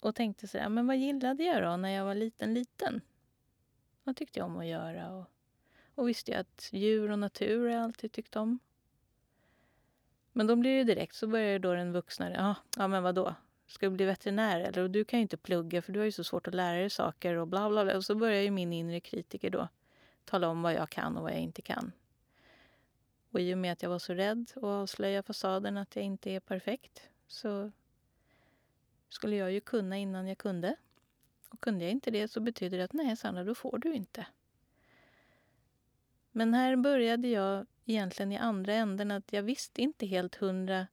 och 0.00 0.14
tänkte 0.14 0.48
så 0.48 0.58
här, 0.58 0.68
men 0.68 0.86
vad 0.86 0.96
gillade 0.96 1.44
jag 1.44 1.62
då 1.62 1.76
när 1.76 1.90
jag 1.90 2.04
var 2.04 2.14
liten, 2.14 2.54
liten? 2.54 3.00
Vad 4.04 4.16
tyckte 4.16 4.38
jag 4.38 4.46
om 4.46 4.56
att 4.56 4.66
göra? 4.66 5.16
Och, 5.16 5.30
och 5.98 6.08
visste 6.08 6.30
jag 6.30 6.40
att 6.40 6.68
djur 6.72 7.10
och 7.10 7.18
natur 7.18 7.68
har 7.68 7.74
jag 7.74 7.84
alltid 7.84 8.12
tyckt 8.12 8.36
om. 8.36 8.58
Men 10.32 10.46
då 10.46 10.56
blir 10.56 10.76
det 10.76 10.84
direkt 10.84 11.14
så 11.14 11.26
börjar 11.26 11.58
då 11.58 11.74
den 11.74 11.92
vuxna, 11.92 12.30
ja, 12.32 12.54
ja 12.76 12.88
men 12.88 13.02
vadå? 13.02 13.34
Ska 13.66 13.86
du 13.86 13.90
bli 13.90 14.04
veterinär 14.04 14.60
eller? 14.60 14.82
Och 14.82 14.90
du 14.90 15.04
kan 15.04 15.18
ju 15.18 15.22
inte 15.22 15.36
plugga 15.36 15.82
för 15.82 15.92
du 15.92 16.00
har 16.00 16.04
ju 16.04 16.12
så 16.12 16.24
svårt 16.24 16.48
att 16.48 16.54
lära 16.54 16.78
dig 16.78 16.90
saker 16.90 17.34
och 17.34 17.48
bla 17.48 17.68
bla 17.68 17.84
bla. 17.84 17.96
Och 17.96 18.04
så 18.04 18.14
börjar 18.14 18.42
ju 18.42 18.50
min 18.50 18.72
inre 18.72 19.00
kritiker 19.00 19.50
då 19.50 19.68
tala 20.24 20.48
om 20.48 20.62
vad 20.62 20.74
jag 20.74 20.90
kan 20.90 21.16
och 21.16 21.22
vad 21.22 21.32
jag 21.32 21.40
inte 21.40 21.62
kan. 21.62 21.92
Och 23.30 23.40
i 23.40 23.54
och 23.54 23.58
med 23.58 23.72
att 23.72 23.82
jag 23.82 23.90
var 23.90 23.98
så 23.98 24.14
rädd 24.14 24.50
att 24.56 24.62
avslöja 24.62 25.22
fasaden 25.22 25.76
att 25.76 25.96
jag 25.96 26.04
inte 26.04 26.30
är 26.30 26.40
perfekt 26.40 27.08
så 27.26 27.72
skulle 29.08 29.36
jag 29.36 29.52
ju 29.52 29.60
kunna 29.60 29.96
innan 29.96 30.28
jag 30.28 30.38
kunde. 30.38 30.76
Och 31.48 31.60
kunde 31.60 31.84
jag 31.84 31.92
inte 31.92 32.10
det 32.10 32.28
så 32.28 32.40
betyder 32.40 32.78
det 32.78 32.84
att 32.84 32.92
nej 32.92 33.16
Sandra, 33.16 33.44
då 33.44 33.54
får 33.54 33.78
du 33.78 33.94
inte. 33.94 34.26
Men 36.38 36.54
här 36.54 36.76
började 36.76 37.28
jag 37.28 37.66
egentligen 37.84 38.32
i 38.32 38.36
andra 38.36 38.74
änden 38.74 39.10
att 39.10 39.32
jag 39.32 39.42
visste 39.42 39.82
inte 39.82 40.06
helt 40.06 40.34
hundra 40.34 40.86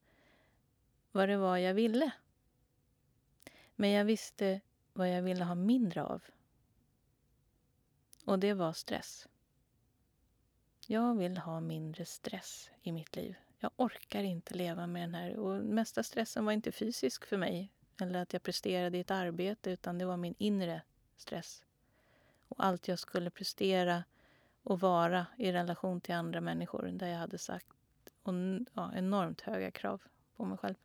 vad 1.11 1.29
det 1.29 1.37
var 1.37 1.57
jag 1.57 1.73
ville. 1.73 2.11
Men 3.75 3.89
jag 3.89 4.05
visste 4.05 4.61
vad 4.93 5.09
jag 5.09 5.21
ville 5.21 5.43
ha 5.43 5.55
mindre 5.55 6.03
av. 6.03 6.23
Och 8.25 8.39
det 8.39 8.53
var 8.53 8.73
stress. 8.73 9.27
Jag 10.87 11.17
vill 11.17 11.37
ha 11.37 11.59
mindre 11.59 12.05
stress 12.05 12.69
i 12.81 12.91
mitt 12.91 13.15
liv. 13.15 13.35
Jag 13.59 13.71
orkar 13.75 14.23
inte 14.23 14.53
leva 14.53 14.87
med 14.87 15.03
den 15.03 15.15
här. 15.15 15.35
Och 15.35 15.65
mesta 15.65 16.03
stressen 16.03 16.45
var 16.45 16.51
inte 16.51 16.71
fysisk 16.71 17.25
för 17.25 17.37
mig 17.37 17.71
eller 18.01 18.21
att 18.21 18.33
jag 18.33 18.43
presterade 18.43 18.97
i 18.97 19.01
ett 19.01 19.11
arbete 19.11 19.71
utan 19.71 19.97
det 19.97 20.05
var 20.05 20.17
min 20.17 20.35
inre 20.37 20.81
stress. 21.17 21.63
Och 22.47 22.65
allt 22.65 22.87
jag 22.87 22.99
skulle 22.99 23.29
prestera 23.29 24.03
och 24.65 24.79
vara 24.79 25.27
i 25.37 25.51
relation 25.51 26.01
till 26.01 26.15
andra 26.15 26.41
människor 26.41 26.89
där 26.93 27.07
jag 27.07 27.17
hade 27.17 27.37
sagt 27.37 27.67
och, 28.23 28.33
ja, 28.73 28.91
enormt 28.95 29.41
höga 29.41 29.71
krav 29.71 30.01
på 30.35 30.45
mig 30.45 30.57
själv. 30.57 30.75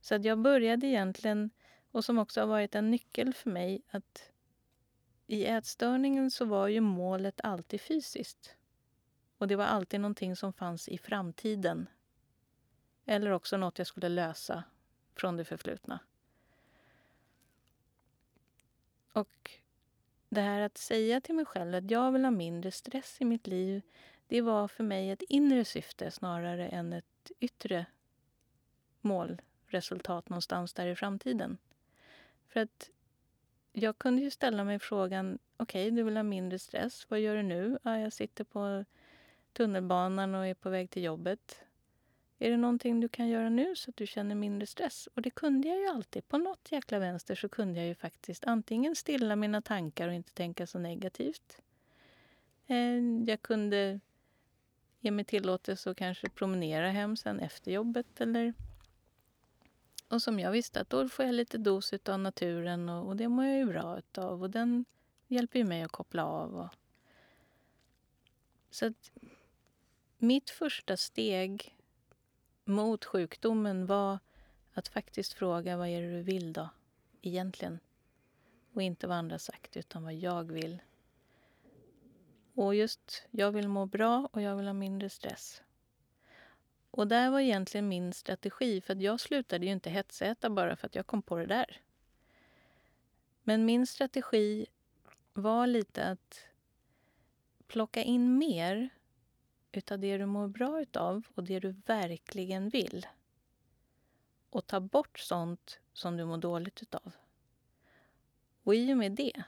Så 0.00 0.14
att 0.14 0.24
jag 0.24 0.38
började 0.38 0.86
egentligen, 0.86 1.50
och 1.90 2.04
som 2.04 2.18
också 2.18 2.40
har 2.40 2.46
varit 2.46 2.74
en 2.74 2.90
nyckel 2.90 3.34
för 3.34 3.50
mig, 3.50 3.82
att 3.90 4.30
i 5.26 5.46
ätstörningen 5.46 6.30
så 6.30 6.44
var 6.44 6.68
ju 6.68 6.80
målet 6.80 7.40
alltid 7.40 7.80
fysiskt. 7.80 8.56
Och 9.38 9.48
det 9.48 9.56
var 9.56 9.64
alltid 9.64 10.00
någonting 10.00 10.36
som 10.36 10.52
fanns 10.52 10.88
i 10.88 10.98
framtiden. 10.98 11.86
Eller 13.04 13.30
också 13.30 13.56
något 13.56 13.78
jag 13.78 13.86
skulle 13.86 14.08
lösa 14.08 14.64
från 15.14 15.36
det 15.36 15.44
förflutna. 15.44 15.98
Och 19.12 19.50
det 20.34 20.40
här 20.40 20.60
att 20.60 20.78
säga 20.78 21.20
till 21.20 21.34
mig 21.34 21.44
själv 21.44 21.74
att 21.74 21.90
jag 21.90 22.12
vill 22.12 22.24
ha 22.24 22.30
mindre 22.30 22.70
stress 22.70 23.16
i 23.20 23.24
mitt 23.24 23.46
liv, 23.46 23.82
det 24.26 24.40
var 24.40 24.68
för 24.68 24.84
mig 24.84 25.10
ett 25.10 25.22
inre 25.22 25.64
syfte 25.64 26.10
snarare 26.10 26.68
än 26.68 26.92
ett 26.92 27.30
yttre 27.40 27.86
målresultat 29.00 30.28
någonstans 30.28 30.74
där 30.74 30.86
i 30.86 30.96
framtiden. 30.96 31.58
För 32.48 32.60
att 32.60 32.90
jag 33.72 33.98
kunde 33.98 34.22
ju 34.22 34.30
ställa 34.30 34.64
mig 34.64 34.78
frågan, 34.78 35.38
okej, 35.56 35.86
okay, 35.86 35.96
du 35.96 36.02
vill 36.02 36.16
ha 36.16 36.22
mindre 36.22 36.58
stress. 36.58 37.06
Vad 37.10 37.20
gör 37.20 37.36
du 37.36 37.42
nu? 37.42 37.78
Ja, 37.82 37.98
jag 37.98 38.12
sitter 38.12 38.44
på 38.44 38.84
tunnelbanan 39.52 40.34
och 40.34 40.46
är 40.46 40.54
på 40.54 40.70
väg 40.70 40.90
till 40.90 41.02
jobbet. 41.02 41.64
Är 42.38 42.50
det 42.50 42.56
någonting 42.56 43.00
du 43.00 43.08
kan 43.08 43.28
göra 43.28 43.48
nu 43.48 43.76
så 43.76 43.90
att 43.90 43.96
du 43.96 44.06
känner 44.06 44.34
mindre 44.34 44.66
stress? 44.66 45.08
Och 45.14 45.22
det 45.22 45.30
kunde 45.30 45.68
jag 45.68 45.80
ju 45.80 45.86
alltid. 45.86 46.28
På 46.28 46.38
något 46.38 46.72
jäkla 46.72 46.98
vänster 46.98 47.34
så 47.34 47.48
kunde 47.48 47.80
jag 47.80 47.88
ju 47.88 47.94
faktiskt 47.94 48.44
antingen 48.44 48.96
stilla 48.96 49.36
mina 49.36 49.62
tankar 49.62 50.08
och 50.08 50.14
inte 50.14 50.32
tänka 50.32 50.66
så 50.66 50.78
negativt. 50.78 51.62
Eh, 52.66 52.98
jag 53.26 53.42
kunde 53.42 54.00
ge 55.00 55.10
mig 55.10 55.24
tillåtelse 55.24 55.90
att 55.90 55.96
kanske 55.96 56.28
promenera 56.28 56.90
hem 56.90 57.16
sen 57.16 57.40
efter 57.40 57.72
jobbet 57.72 58.20
eller 58.20 58.54
och 60.08 60.22
som 60.22 60.40
jag 60.40 60.50
visste 60.50 60.80
att 60.80 60.90
då 60.90 61.08
får 61.08 61.24
jag 61.24 61.34
lite 61.34 61.58
dos 61.58 61.92
av 62.08 62.20
naturen 62.20 62.88
och, 62.88 63.08
och 63.08 63.16
det 63.16 63.28
mår 63.28 63.44
jag 63.44 63.56
ju 63.56 63.66
bra 63.66 64.00
av 64.18 64.42
och 64.42 64.50
den 64.50 64.84
hjälper 65.28 65.58
ju 65.58 65.64
mig 65.64 65.82
att 65.82 65.92
koppla 65.92 66.24
av. 66.24 66.54
Och... 66.54 66.68
Så 68.70 68.86
att 68.86 69.10
mitt 70.18 70.50
första 70.50 70.96
steg 70.96 71.73
mot 72.64 73.04
sjukdomen 73.04 73.86
var 73.86 74.18
att 74.72 74.88
faktiskt 74.88 75.32
fråga 75.32 75.76
vad 75.76 75.88
är 75.88 76.02
det 76.02 76.10
du 76.10 76.22
vill 76.22 76.52
då, 76.52 76.68
egentligen? 77.22 77.78
Och 78.72 78.82
inte 78.82 79.06
vad 79.06 79.16
andra 79.16 79.38
sagt, 79.38 79.76
utan 79.76 80.02
vad 80.02 80.14
jag 80.14 80.52
vill. 80.52 80.82
Och 82.54 82.74
just, 82.74 83.26
jag 83.30 83.52
vill 83.52 83.68
må 83.68 83.86
bra 83.86 84.28
och 84.32 84.42
jag 84.42 84.56
vill 84.56 84.66
ha 84.66 84.72
mindre 84.72 85.10
stress. 85.10 85.62
Och 86.90 87.08
där 87.08 87.30
var 87.30 87.40
egentligen 87.40 87.88
min 87.88 88.12
strategi, 88.12 88.80
för 88.80 88.94
jag 88.94 89.20
slutade 89.20 89.66
ju 89.66 89.72
inte 89.72 89.90
hetsäta 89.90 90.50
bara 90.50 90.76
för 90.76 90.86
att 90.86 90.94
jag 90.94 91.06
kom 91.06 91.22
på 91.22 91.36
det 91.36 91.46
där. 91.46 91.80
Men 93.42 93.64
min 93.64 93.86
strategi 93.86 94.66
var 95.32 95.66
lite 95.66 96.04
att 96.04 96.40
plocka 97.66 98.02
in 98.02 98.38
mer 98.38 98.88
utav 99.76 99.98
det 99.98 100.18
du 100.18 100.26
mår 100.26 100.48
bra 100.48 100.80
utav 100.80 101.26
och 101.34 101.44
det 101.44 101.60
du 101.60 101.70
verkligen 101.86 102.68
vill. 102.68 103.06
Och 104.50 104.66
ta 104.66 104.80
bort 104.80 105.18
sånt 105.18 105.80
som 105.92 106.16
du 106.16 106.24
mår 106.24 106.38
dåligt 106.38 106.82
utav. 106.82 107.12
Och 108.62 108.74
i 108.74 108.92
och 108.92 108.96
med 108.96 109.12
det, 109.12 109.42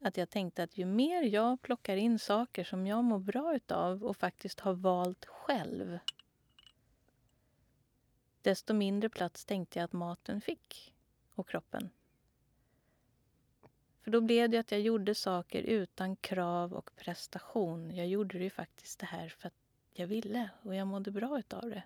att 0.00 0.16
jag 0.16 0.30
tänkte 0.30 0.62
att 0.62 0.78
ju 0.78 0.84
mer 0.84 1.22
jag 1.22 1.62
plockar 1.62 1.96
in 1.96 2.18
saker 2.18 2.64
som 2.64 2.86
jag 2.86 3.04
mår 3.04 3.18
bra 3.18 3.56
utav 3.56 4.04
och 4.04 4.16
faktiskt 4.16 4.60
har 4.60 4.72
valt 4.72 5.24
själv 5.24 5.98
desto 8.48 8.74
mindre 8.74 9.08
plats 9.08 9.44
tänkte 9.44 9.78
jag 9.78 9.84
att 9.84 9.92
maten 9.92 10.40
fick 10.40 10.94
och 11.34 11.48
kroppen. 11.48 11.90
För 14.00 14.10
då 14.10 14.20
blev 14.20 14.50
det 14.50 14.58
att 14.58 14.72
jag 14.72 14.80
gjorde 14.80 15.14
saker 15.14 15.62
utan 15.62 16.16
krav 16.16 16.72
och 16.72 16.90
prestation. 16.96 17.94
Jag 17.94 18.06
gjorde 18.06 18.38
det 18.38 18.44
ju 18.44 18.50
faktiskt 18.50 18.98
det 18.98 19.06
här 19.06 19.28
för 19.28 19.46
att 19.46 19.54
jag 19.92 20.06
ville 20.06 20.50
och 20.62 20.74
jag 20.74 20.86
mådde 20.86 21.10
bra 21.10 21.38
utav 21.38 21.70
det. 21.70 21.82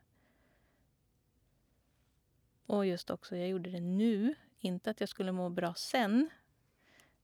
Och 2.66 2.86
just 2.86 3.10
också, 3.10 3.36
jag 3.36 3.48
gjorde 3.48 3.70
det 3.70 3.80
nu. 3.80 4.34
Inte 4.58 4.90
att 4.90 5.00
jag 5.00 5.08
skulle 5.08 5.32
må 5.32 5.48
bra 5.48 5.74
sen. 5.74 6.30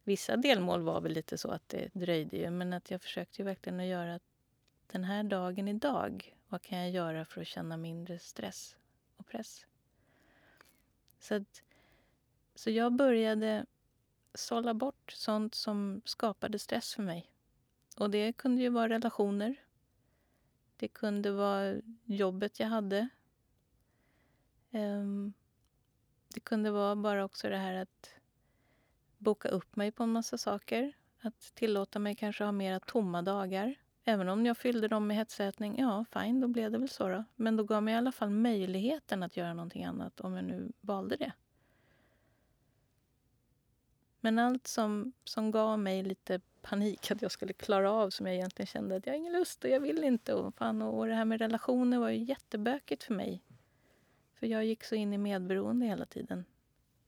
Vissa 0.05 0.37
delmål 0.37 0.83
var 0.83 1.01
väl 1.01 1.13
lite 1.13 1.39
så 1.39 1.51
att 1.51 1.69
det 1.69 1.89
dröjde 1.93 2.37
ju, 2.37 2.51
men 2.51 2.73
att 2.73 2.91
jag 2.91 3.03
försökte 3.03 3.43
ju 3.43 3.45
verkligen 3.45 3.81
att 3.81 3.87
göra 3.87 4.21
den 4.87 5.05
här 5.05 5.23
dagen 5.23 5.69
idag. 5.69 6.37
Vad 6.49 6.63
kan 6.63 6.79
jag 6.79 6.91
göra 6.91 7.25
för 7.25 7.41
att 7.41 7.47
känna 7.47 7.77
mindre 7.77 8.19
stress 8.19 8.77
och 9.17 9.27
press? 9.27 9.67
Så, 11.19 11.35
att, 11.35 11.63
så 12.55 12.71
jag 12.71 12.93
började 12.93 13.67
sålla 14.39 14.75
bort 14.75 15.11
sånt 15.11 15.55
som 15.55 16.03
skapade 16.05 16.59
stress 16.59 16.95
för 16.95 17.03
mig. 17.03 17.31
Och 17.97 18.11
det 18.11 18.33
kunde 18.33 18.63
ju 18.63 18.69
vara 18.69 18.89
relationer. 18.89 19.57
Det 20.77 20.89
kunde 20.89 21.31
vara 21.31 21.75
jobbet 22.05 22.61
jag 22.61 22.69
hade. 22.69 23.09
Um, 24.71 25.33
det 26.35 26.41
kunde 26.41 26.71
vara 26.71 26.97
bara 26.97 27.25
också 27.25 27.49
det 27.49 27.57
här 27.57 27.75
att 27.75 28.15
boka 29.19 29.49
upp 29.49 29.77
mig 29.77 29.93
på 29.93 30.03
en 30.03 30.13
massa 30.13 30.39
saker. 30.39 30.93
Att 31.21 31.55
tillåta 31.55 31.99
mig 31.99 32.15
kanske 32.15 32.45
ha 32.45 32.53
mera 32.53 32.81
tomma 32.81 33.23
dagar. 33.23 33.75
Även 34.05 34.29
om 34.29 34.47
jag 34.47 34.57
fyllde 34.57 34.89
dem 34.89 35.07
med 35.07 35.17
hetsätning, 35.17 35.79
ja 35.79 36.05
fine, 36.13 36.41
då 36.41 36.49
blev 36.49 36.71
det 36.71 36.79
väl 36.79 36.89
så 36.89 37.09
då. 37.09 37.25
Men 37.37 37.57
då 37.57 37.65
gav 37.65 37.83
mig 37.83 37.95
i 37.95 37.97
alla 37.97 38.13
fall 38.13 38.31
möjligheten 38.31 39.23
att 39.23 39.37
göra 39.37 39.55
någonting 39.55 39.85
annat 39.85 40.21
om 40.21 40.35
jag 40.35 40.45
nu 40.45 40.73
valde 40.81 41.17
det. 41.17 41.33
Men 44.21 44.39
allt 44.39 44.67
som, 44.67 45.13
som 45.25 45.51
gav 45.51 45.79
mig 45.79 46.03
lite 46.03 46.41
panik 46.63 47.11
att 47.11 47.23
jag 47.23 47.31
skulle 47.31 47.53
klara 47.53 47.93
av 47.93 48.11
som 48.11 48.27
jag 48.27 48.35
egentligen 48.35 48.67
kände 48.67 48.97
att 48.97 49.07
jag 49.07 49.13
har 49.13 49.19
ingen 49.19 49.33
lust 49.33 49.65
och 49.65 49.71
jag 49.71 49.81
vill 49.81 50.05
inte. 50.05 50.35
Och, 50.35 50.55
fan, 50.55 50.83
och 50.83 51.07
det 51.07 51.15
här 51.15 51.25
med 51.25 51.41
relationer 51.41 51.99
var 51.99 52.09
ju 52.09 52.25
jättebökigt 52.25 53.05
för 53.05 53.15
mig. 53.15 53.43
För 54.35 54.47
jag 54.47 54.65
gick 54.65 54.85
så 54.85 54.95
in 54.95 55.13
i 55.13 55.19
medberoende 55.19 55.87
hela 55.87 56.07
tiden 56.07 56.45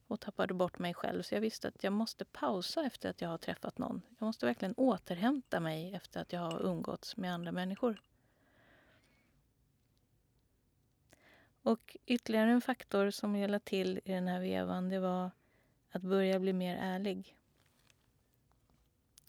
och 0.07 0.21
tappade 0.21 0.55
bort 0.55 0.79
mig 0.79 0.95
själv. 0.95 1.23
Så 1.23 1.35
jag 1.35 1.41
visste 1.41 1.69
att 1.69 1.85
jag 1.85 1.93
måste 1.93 2.25
pausa 2.25 2.85
efter 2.85 3.11
att 3.11 3.21
jag 3.21 3.29
har 3.29 3.39
träffat 3.39 3.79
någon. 3.79 4.03
Jag 4.19 4.27
måste 4.27 4.47
verkligen 4.47 4.75
återhämta 4.77 5.61
mig 5.61 5.95
efter 5.95 6.21
att 6.21 6.33
jag 6.33 6.41
har 6.41 6.63
umgåtts 6.63 7.17
med 7.17 7.35
andra 7.35 7.53
människor. 7.53 8.03
Och 11.63 11.97
ytterligare 12.07 12.51
en 12.51 12.61
faktor 12.61 13.11
som 13.11 13.37
jag 13.37 13.51
lade 13.51 13.65
till 13.65 14.01
i 14.05 14.13
den 14.13 14.29
här 14.29 14.41
vevan 14.41 14.89
det 14.89 14.99
var 14.99 15.31
att 15.91 16.03
börja 16.03 16.39
bli 16.39 16.53
mer 16.53 16.77
ärlig. 16.77 17.37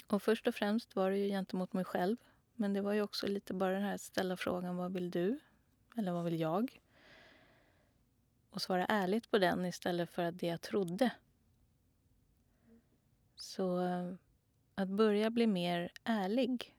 Och 0.07 0.23
först 0.23 0.47
och 0.47 0.55
främst 0.55 0.95
var 0.95 1.11
det 1.11 1.17
ju 1.17 1.27
gentemot 1.27 1.73
mig 1.73 1.85
själv. 1.85 2.17
Men 2.55 2.73
det 2.73 2.81
var 2.81 2.93
ju 2.93 3.01
också 3.01 3.27
lite 3.27 3.53
bara 3.53 3.73
den 3.73 3.83
här 3.83 3.95
att 3.95 4.01
ställa 4.01 4.37
frågan 4.37 4.77
vad 4.77 4.93
vill 4.93 5.11
du? 5.11 5.39
Eller 5.97 6.11
vad 6.11 6.23
vill 6.23 6.39
jag? 6.39 6.81
Och 8.49 8.61
svara 8.61 8.85
ärligt 8.85 9.31
på 9.31 9.37
den 9.37 9.65
istället 9.65 10.09
för 10.09 10.23
att 10.23 10.39
det 10.39 10.47
jag 10.47 10.61
trodde. 10.61 11.11
Så 13.35 13.85
eh, 13.85 14.13
att 14.75 14.89
börja 14.89 15.29
bli 15.29 15.47
mer 15.47 15.91
ärlig. 16.03 16.75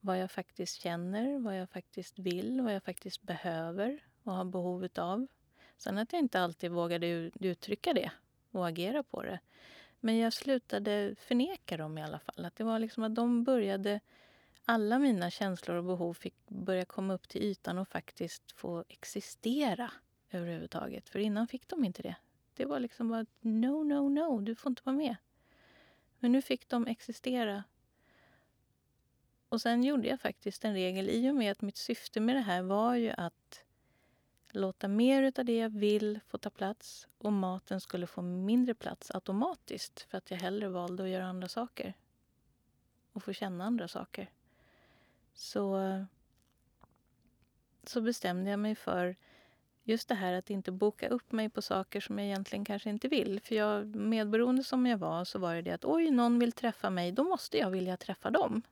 Vad 0.00 0.18
jag 0.18 0.30
faktiskt 0.30 0.80
känner, 0.80 1.38
vad 1.38 1.60
jag 1.60 1.70
faktiskt 1.70 2.18
vill, 2.18 2.60
vad 2.60 2.74
jag 2.74 2.82
faktiskt 2.82 3.22
behöver 3.22 4.04
och 4.22 4.32
har 4.32 4.44
behov 4.44 4.88
av. 4.96 5.26
Sen 5.76 5.98
att 5.98 6.12
jag 6.12 6.20
inte 6.20 6.40
alltid 6.40 6.70
vågade 6.70 7.30
uttrycka 7.40 7.92
det 7.92 8.10
och 8.50 8.68
agera 8.68 9.02
på 9.02 9.22
det. 9.22 9.38
Men 10.00 10.18
jag 10.18 10.32
slutade 10.32 11.14
förneka 11.18 11.76
dem 11.76 11.98
i 11.98 12.02
alla 12.02 12.18
fall. 12.18 12.44
Att 12.44 12.56
det 12.56 12.64
var 12.64 12.78
liksom 12.78 13.02
att 13.04 13.14
de 13.14 13.44
började... 13.44 14.00
Alla 14.68 14.98
mina 14.98 15.30
känslor 15.30 15.76
och 15.76 15.84
behov 15.84 16.14
fick 16.14 16.34
börja 16.48 16.84
komma 16.84 17.14
upp 17.14 17.28
till 17.28 17.42
ytan 17.42 17.78
och 17.78 17.88
faktiskt 17.88 18.52
få 18.52 18.84
existera 18.88 19.90
överhuvudtaget. 20.30 21.08
För 21.08 21.18
innan 21.18 21.48
fick 21.48 21.68
de 21.68 21.84
inte 21.84 22.02
det. 22.02 22.16
Det 22.54 22.64
var 22.64 22.80
liksom 22.80 23.08
bara 23.08 23.26
no, 23.40 23.84
no, 23.84 24.08
no, 24.08 24.40
du 24.40 24.54
får 24.54 24.70
inte 24.70 24.82
vara 24.84 24.96
med. 24.96 25.16
Men 26.18 26.32
nu 26.32 26.42
fick 26.42 26.68
de 26.68 26.86
existera. 26.86 27.64
Och 29.48 29.60
sen 29.60 29.84
gjorde 29.84 30.08
jag 30.08 30.20
faktiskt 30.20 30.64
en 30.64 30.74
regel 30.74 31.10
i 31.10 31.30
och 31.30 31.34
med 31.34 31.52
att 31.52 31.62
mitt 31.62 31.76
syfte 31.76 32.20
med 32.20 32.36
det 32.36 32.40
här 32.40 32.62
var 32.62 32.94
ju 32.94 33.10
att 33.10 33.64
låta 34.56 34.88
mer 34.88 35.32
av 35.38 35.44
det 35.44 35.56
jag 35.56 35.70
vill 35.70 36.20
få 36.28 36.38
ta 36.38 36.50
plats 36.50 37.08
och 37.18 37.32
maten 37.32 37.80
skulle 37.80 38.06
få 38.06 38.22
mindre 38.22 38.74
plats 38.74 39.10
automatiskt 39.10 40.00
för 40.00 40.18
att 40.18 40.30
jag 40.30 40.38
hellre 40.38 40.68
valde 40.68 41.02
att 41.02 41.08
göra 41.08 41.26
andra 41.26 41.48
saker 41.48 41.94
och 43.12 43.22
få 43.22 43.32
känna 43.32 43.64
andra 43.64 43.88
saker. 43.88 44.30
Så, 45.34 45.80
så 47.82 48.00
bestämde 48.00 48.50
jag 48.50 48.58
mig 48.58 48.74
för 48.74 49.16
just 49.82 50.08
det 50.08 50.14
här 50.14 50.32
att 50.32 50.50
inte 50.50 50.72
boka 50.72 51.08
upp 51.08 51.32
mig 51.32 51.48
på 51.48 51.62
saker 51.62 52.00
som 52.00 52.18
jag 52.18 52.26
egentligen 52.26 52.64
kanske 52.64 52.90
inte 52.90 53.08
vill. 53.08 53.40
För 53.40 53.54
jag, 53.54 53.94
medberoende 53.94 54.64
som 54.64 54.86
jag 54.86 54.98
var 54.98 55.24
så 55.24 55.38
var 55.38 55.54
det 55.54 55.62
det 55.62 55.70
att 55.70 55.84
oj, 55.84 56.10
någon 56.10 56.38
vill 56.38 56.52
träffa 56.52 56.90
mig, 56.90 57.12
då 57.12 57.24
måste 57.24 57.58
jag 57.58 57.70
vilja 57.70 57.96
träffa 57.96 58.30
dem. 58.30 58.62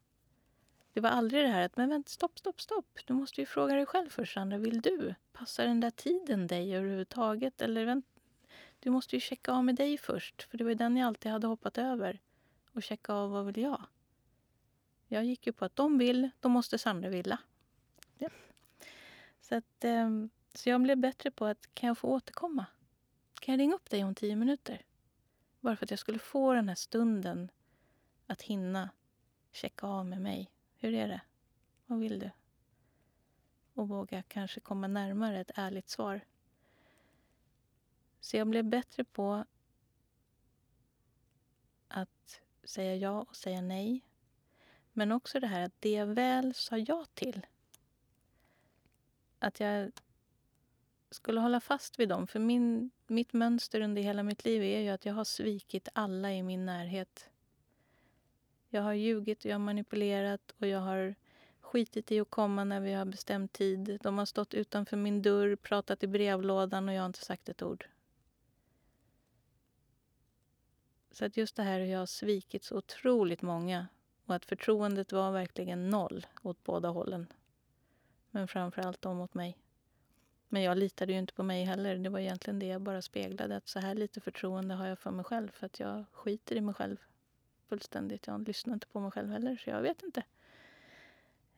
Det 0.94 1.00
var 1.00 1.10
aldrig 1.10 1.44
det 1.44 1.48
här 1.48 1.64
att 1.64 1.76
men 1.76 1.88
vänta, 1.88 2.10
stopp, 2.10 2.38
stopp, 2.38 2.60
stopp. 2.60 2.98
Du 3.04 3.14
måste 3.14 3.40
ju 3.40 3.46
fråga 3.46 3.74
dig 3.74 3.86
själv 3.86 4.08
först, 4.08 4.34
Sandra. 4.34 4.58
Vill 4.58 4.80
du? 4.80 5.14
Passar 5.32 5.66
den 5.66 5.80
där 5.80 5.90
tiden 5.90 6.46
dig 6.46 6.76
överhuvudtaget? 6.76 7.62
Eller 7.62 7.84
vänt, 7.84 8.06
du 8.80 8.90
måste 8.90 9.16
ju 9.16 9.20
checka 9.20 9.52
av 9.52 9.64
med 9.64 9.74
dig 9.74 9.98
först. 9.98 10.42
För 10.42 10.58
det 10.58 10.64
var 10.64 10.74
den 10.74 10.96
jag 10.96 11.06
alltid 11.06 11.32
hade 11.32 11.46
hoppat 11.46 11.78
över. 11.78 12.20
Och 12.72 12.82
checka 12.82 13.12
av 13.12 13.30
vad 13.30 13.46
vill 13.46 13.58
jag? 13.58 13.82
Jag 15.08 15.24
gick 15.24 15.46
ju 15.46 15.52
på 15.52 15.64
att 15.64 15.76
de 15.76 15.98
vill, 15.98 16.30
då 16.40 16.48
måste 16.48 16.78
Sandra 16.78 17.08
vilja. 17.08 17.38
Ja. 18.18 18.28
Så, 19.40 19.54
att, 19.54 19.84
ehm, 19.84 20.30
så 20.54 20.68
jag 20.68 20.82
blev 20.82 20.98
bättre 20.98 21.30
på 21.30 21.46
att 21.46 21.74
kan 21.74 21.86
jag 21.86 21.98
få 21.98 22.08
återkomma? 22.08 22.66
Kan 23.40 23.52
jag 23.52 23.60
ringa 23.60 23.74
upp 23.74 23.90
dig 23.90 24.04
om 24.04 24.14
tio 24.14 24.36
minuter? 24.36 24.82
Bara 25.60 25.76
för 25.76 25.86
att 25.86 25.90
jag 25.90 25.98
skulle 25.98 26.18
få 26.18 26.54
den 26.54 26.68
här 26.68 26.74
stunden 26.74 27.50
att 28.26 28.42
hinna 28.42 28.90
checka 29.52 29.86
av 29.86 30.06
med 30.06 30.20
mig. 30.20 30.53
Hur 30.84 30.94
är 30.94 31.08
det? 31.08 31.20
Vad 31.86 31.98
vill 31.98 32.18
du? 32.18 32.30
Och 33.74 33.88
våga 33.88 34.22
kanske 34.22 34.60
komma 34.60 34.86
närmare 34.86 35.40
ett 35.40 35.50
ärligt 35.54 35.88
svar. 35.88 36.20
Så 38.20 38.36
jag 38.36 38.46
blev 38.46 38.64
bättre 38.64 39.04
på 39.04 39.44
att 41.88 42.40
säga 42.64 42.96
ja 42.96 43.20
och 43.20 43.36
säga 43.36 43.60
nej. 43.60 44.00
Men 44.92 45.12
också 45.12 45.40
det 45.40 45.46
här 45.46 45.62
att 45.62 45.80
det 45.80 45.92
jag 45.92 46.06
väl 46.06 46.54
sa 46.54 46.78
ja 46.78 47.04
till, 47.14 47.46
att 49.38 49.60
jag 49.60 49.92
skulle 51.10 51.40
hålla 51.40 51.60
fast 51.60 51.98
vid 51.98 52.08
dem. 52.08 52.26
För 52.26 52.38
min, 52.38 52.90
mitt 53.06 53.32
mönster 53.32 53.80
under 53.80 54.02
hela 54.02 54.22
mitt 54.22 54.44
liv 54.44 54.62
är 54.62 54.80
ju 54.80 54.88
att 54.88 55.06
jag 55.06 55.14
har 55.14 55.24
svikit 55.24 55.88
alla 55.92 56.32
i 56.32 56.42
min 56.42 56.66
närhet. 56.66 57.30
Jag 58.74 58.82
har 58.82 58.92
ljugit 58.92 59.44
och 59.44 59.50
jag 59.50 59.54
har 59.54 59.64
manipulerat 59.64 60.54
och 60.58 60.66
jag 60.66 60.80
har 60.80 61.14
skitit 61.60 62.12
i 62.12 62.20
att 62.20 62.30
komma 62.30 62.64
när 62.64 62.80
vi 62.80 62.92
har 62.92 63.04
bestämt 63.04 63.52
tid. 63.52 63.98
De 64.02 64.18
har 64.18 64.26
stått 64.26 64.54
utanför 64.54 64.96
min 64.96 65.22
dörr, 65.22 65.56
pratat 65.56 66.02
i 66.02 66.06
brevlådan 66.06 66.88
och 66.88 66.94
jag 66.94 67.02
har 67.02 67.06
inte 67.06 67.24
sagt 67.24 67.48
ett 67.48 67.62
ord. 67.62 67.86
Så 71.10 71.24
att 71.24 71.36
just 71.36 71.56
det 71.56 71.62
här 71.62 71.80
hur 71.80 71.86
jag 71.86 71.98
har 71.98 72.06
svikit 72.06 72.64
så 72.64 72.76
otroligt 72.76 73.42
många 73.42 73.86
och 74.26 74.34
att 74.34 74.44
förtroendet 74.44 75.12
var 75.12 75.32
verkligen 75.32 75.90
noll 75.90 76.26
åt 76.42 76.64
båda 76.64 76.88
hållen. 76.88 77.26
Men 78.30 78.48
framför 78.48 78.82
allt 78.82 79.02
de 79.02 79.16
mot 79.16 79.34
mig. 79.34 79.58
Men 80.48 80.62
jag 80.62 80.78
litade 80.78 81.12
ju 81.12 81.18
inte 81.18 81.34
på 81.34 81.42
mig 81.42 81.64
heller. 81.64 81.96
Det 81.96 82.08
var 82.08 82.18
egentligen 82.18 82.58
det 82.58 82.66
jag 82.66 82.80
bara 82.80 83.02
speglade. 83.02 83.56
Att 83.56 83.68
så 83.68 83.78
här 83.78 83.94
lite 83.94 84.20
förtroende 84.20 84.74
har 84.74 84.86
jag 84.86 84.98
för 84.98 85.10
mig 85.10 85.24
själv 85.24 85.48
för 85.48 85.66
att 85.66 85.80
jag 85.80 86.04
skiter 86.12 86.56
i 86.56 86.60
mig 86.60 86.74
själv 86.74 86.96
fullständigt. 87.68 88.26
Jag 88.26 88.48
lyssnar 88.48 88.74
inte 88.74 88.86
på 88.86 89.00
mig 89.00 89.10
själv 89.10 89.30
heller, 89.30 89.56
så 89.56 89.70
jag 89.70 89.82
vet 89.82 90.02
inte. 90.02 90.22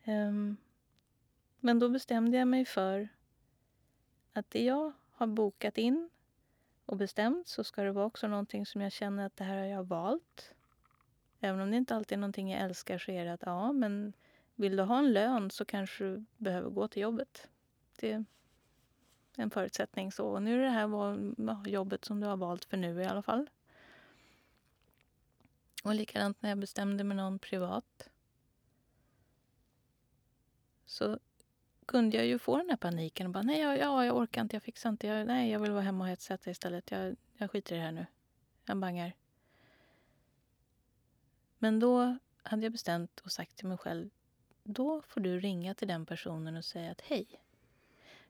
Um, 0.05 0.57
men 1.59 1.79
då 1.79 1.89
bestämde 1.89 2.37
jag 2.37 2.47
mig 2.47 2.65
för 2.65 3.09
att 4.33 4.49
det 4.49 4.63
jag 4.63 4.91
har 5.11 5.27
bokat 5.27 5.77
in 5.77 6.09
och 6.85 6.97
bestämt 6.97 7.47
så 7.47 7.63
ska 7.63 7.83
det 7.83 7.91
vara 7.91 8.05
också 8.05 8.27
någonting 8.27 8.65
som 8.65 8.81
jag 8.81 8.91
känner 8.91 9.25
att 9.25 9.35
det 9.35 9.43
här 9.43 9.57
har 9.57 9.65
jag 9.65 9.83
valt. 9.83 10.53
Även 11.39 11.61
om 11.61 11.71
det 11.71 11.77
inte 11.77 11.95
alltid 11.95 12.15
är 12.15 12.19
någonting 12.19 12.51
jag 12.51 12.61
älskar 12.61 12.97
så 12.97 13.11
är 13.11 13.25
det 13.25 13.33
att 13.33 13.43
ja, 13.45 13.71
men 13.71 14.13
vill 14.55 14.75
du 14.75 14.83
ha 14.83 14.99
en 14.99 15.13
lön 15.13 15.51
så 15.51 15.65
kanske 15.65 16.03
du 16.03 16.25
behöver 16.37 16.69
gå 16.69 16.87
till 16.87 17.01
jobbet. 17.01 17.49
Det 17.99 18.11
är 18.11 18.25
en 19.35 19.49
förutsättning. 19.49 20.11
så. 20.11 20.27
Och 20.27 20.43
nu 20.43 20.59
är 20.59 20.63
det 20.63 20.69
här 20.69 21.67
jobbet 21.67 22.05
som 22.05 22.19
du 22.19 22.27
har 22.27 22.37
valt 22.37 22.65
för 22.65 22.77
nu 22.77 23.01
i 23.01 23.05
alla 23.05 23.21
fall. 23.21 23.49
Och 25.87 25.95
likadant 25.95 26.41
när 26.41 26.49
jag 26.49 26.57
bestämde 26.57 27.03
med 27.03 27.17
någon 27.17 27.39
privat 27.39 28.09
så 30.85 31.19
kunde 31.85 32.17
jag 32.17 32.25
ju 32.25 32.39
få 32.39 32.57
den 32.57 32.69
här 32.69 32.77
paniken 32.77 33.27
och 33.27 33.33
bara 33.33 33.43
nej, 33.43 33.59
jag, 33.59 33.79
ja, 33.79 34.05
jag 34.05 34.17
orkar 34.17 34.41
inte, 34.41 34.55
jag 34.55 34.63
fixar 34.63 34.89
inte, 34.89 35.07
jag, 35.07 35.27
nej, 35.27 35.51
jag 35.51 35.59
vill 35.59 35.71
vara 35.71 35.81
hemma 35.81 36.03
och 36.03 36.09
hetsäta 36.09 36.49
istället. 36.49 36.91
Jag, 36.91 37.15
jag 37.37 37.51
skiter 37.51 37.75
i 37.75 37.77
det 37.77 37.83
här 37.83 37.91
nu. 37.91 38.05
Jag 38.65 38.77
bangar. 38.77 39.13
Men 41.57 41.79
då 41.79 42.17
hade 42.43 42.63
jag 42.63 42.71
bestämt 42.71 43.19
och 43.19 43.31
sagt 43.31 43.55
till 43.55 43.67
mig 43.67 43.77
själv, 43.77 44.09
då 44.63 45.01
får 45.01 45.21
du 45.21 45.39
ringa 45.39 45.73
till 45.73 45.87
den 45.87 46.05
personen 46.05 46.55
och 46.55 46.65
säga 46.65 46.91
att 46.91 47.01
hej, 47.01 47.27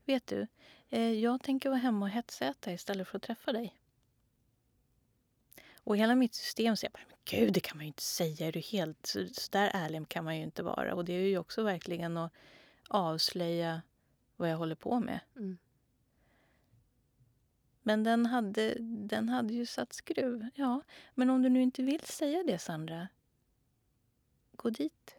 vet 0.05 0.27
du, 0.27 0.47
eh, 0.89 1.11
jag 1.11 1.43
tänker 1.43 1.69
vara 1.69 1.79
hemma 1.79 2.05
och 2.05 2.11
hetsäta 2.11 2.71
istället 2.71 3.07
för 3.07 3.17
att 3.17 3.23
träffa 3.23 3.51
dig. 3.51 3.73
Och 5.83 5.97
hela 5.97 6.15
mitt 6.15 6.33
system 6.33 6.77
säger 6.77 6.91
bara, 6.91 7.16
gud, 7.29 7.53
det 7.53 7.59
kan 7.59 7.77
man 7.77 7.85
ju 7.85 7.87
inte 7.87 8.03
säga. 8.03 8.47
Är 8.47 8.51
du 8.51 8.59
helt... 8.59 9.05
Så, 9.05 9.27
så 9.27 9.51
där 9.51 9.71
ärlig 9.73 10.09
kan 10.09 10.23
man 10.23 10.37
ju 10.37 10.43
inte 10.43 10.63
vara. 10.63 10.95
Och 10.95 11.05
det 11.05 11.13
är 11.13 11.27
ju 11.27 11.37
också 11.37 11.63
verkligen 11.63 12.17
att 12.17 12.31
avslöja 12.87 13.81
vad 14.35 14.51
jag 14.51 14.57
håller 14.57 14.75
på 14.75 14.99
med. 14.99 15.19
Mm. 15.35 15.57
Men 17.81 18.03
den 18.03 18.25
hade, 18.25 18.75
den 18.79 19.29
hade 19.29 19.53
ju 19.53 19.65
satt 19.65 19.93
skruv. 19.93 20.49
Ja, 20.55 20.81
men 21.15 21.29
om 21.29 21.41
du 21.41 21.49
nu 21.49 21.61
inte 21.61 21.83
vill 21.83 22.01
säga 22.01 22.43
det, 22.43 22.59
Sandra, 22.59 23.07
gå 24.51 24.69
dit. 24.69 25.15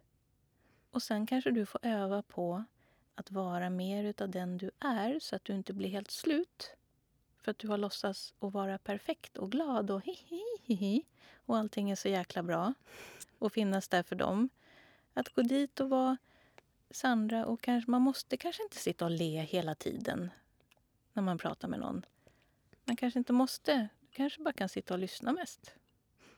Och 0.91 1.03
sen 1.03 1.27
kanske 1.27 1.51
du 1.51 1.65
får 1.65 1.79
öva 1.85 2.21
på 2.21 2.63
att 3.15 3.31
vara 3.31 3.69
mer 3.69 4.03
utav 4.03 4.29
den 4.29 4.57
du 4.57 4.71
är 4.79 5.19
så 5.19 5.35
att 5.35 5.45
du 5.45 5.53
inte 5.53 5.73
blir 5.73 5.89
helt 5.89 6.11
slut 6.11 6.75
för 7.37 7.51
att 7.51 7.59
du 7.59 7.67
har 7.67 7.77
låtsats 7.77 8.33
att 8.39 8.53
vara 8.53 8.77
perfekt 8.77 9.37
och 9.37 9.51
glad 9.51 9.91
och 9.91 10.01
hi 10.65 11.05
och 11.49 11.57
allting 11.57 11.91
är 11.91 11.95
så 11.95 12.09
jäkla 12.09 12.43
bra 12.43 12.73
och 13.39 13.53
finnas 13.53 13.87
där 13.87 14.03
för 14.03 14.15
dem. 14.15 14.49
Att 15.13 15.29
gå 15.29 15.41
dit 15.41 15.79
och 15.79 15.89
vara 15.89 16.17
Sandra 16.91 17.45
och 17.45 17.61
kanske, 17.61 17.91
man 17.91 18.01
måste 18.01 18.37
kanske 18.37 18.63
inte 18.63 18.77
sitta 18.77 19.05
och 19.05 19.11
le 19.11 19.41
hela 19.41 19.75
tiden 19.75 20.31
när 21.13 21.23
man 21.23 21.37
pratar 21.37 21.67
med 21.67 21.79
någon. 21.79 22.05
Man 22.85 22.95
kanske 22.95 23.19
inte 23.19 23.33
måste. 23.33 23.89
Du 24.01 24.07
kanske 24.11 24.41
bara 24.41 24.53
kan 24.53 24.69
sitta 24.69 24.93
och 24.93 24.99
lyssna 24.99 25.31
mest. 25.31 25.75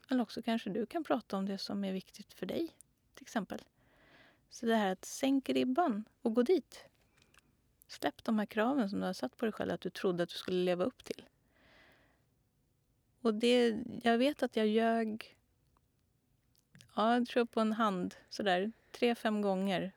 Eller 0.09 0.22
också 0.22 0.41
kanske 0.41 0.70
du 0.70 0.86
kan 0.86 1.03
prata 1.03 1.38
om 1.38 1.45
det 1.45 1.57
som 1.57 1.84
är 1.84 1.93
viktigt 1.93 2.34
för 2.34 2.45
dig, 2.45 2.68
till 3.14 3.24
exempel. 3.24 3.62
Så 4.49 4.66
det 4.66 4.76
här 4.76 4.91
att 4.91 5.05
sänka 5.05 5.53
ribban 5.53 6.03
och 6.22 6.34
gå 6.34 6.43
dit. 6.43 6.86
Släpp 7.88 8.24
de 8.24 8.39
här 8.39 8.45
kraven 8.45 8.89
som 8.89 8.99
du 8.99 9.05
har 9.05 9.14
satt 9.14 9.38
på 9.38 9.45
dig 9.45 9.51
själv 9.51 9.72
att 9.72 9.82
du 9.82 9.89
trodde 9.89 10.24
att 10.24 10.30
du 10.30 10.36
skulle 10.38 10.64
leva 10.64 10.84
upp 10.84 11.03
till. 11.03 11.26
Och 13.22 13.34
det, 13.34 13.78
jag 14.03 14.17
vet 14.17 14.43
att 14.43 14.55
jag 14.55 14.67
ljög, 14.67 15.38
ja, 16.95 17.13
jag 17.13 17.28
tror 17.28 17.45
på 17.45 17.59
en 17.59 17.74
hand, 17.74 18.15
sådär 18.30 18.72
tre, 18.91 19.15
fem 19.15 19.41
gånger 19.41 19.91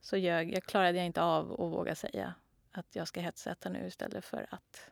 så 0.00 0.16
ljög, 0.16 0.52
jag 0.54 0.64
klarade 0.64 0.98
jag 0.98 1.06
inte 1.06 1.22
av 1.22 1.52
att 1.52 1.58
våga 1.58 1.94
säga. 1.94 2.34
att 2.72 2.96
jag 2.96 3.08
ska 3.08 3.20
hetsäta 3.20 3.68
nu 3.68 3.86
istället 3.86 4.24
för 4.24 4.46
att. 4.50 4.90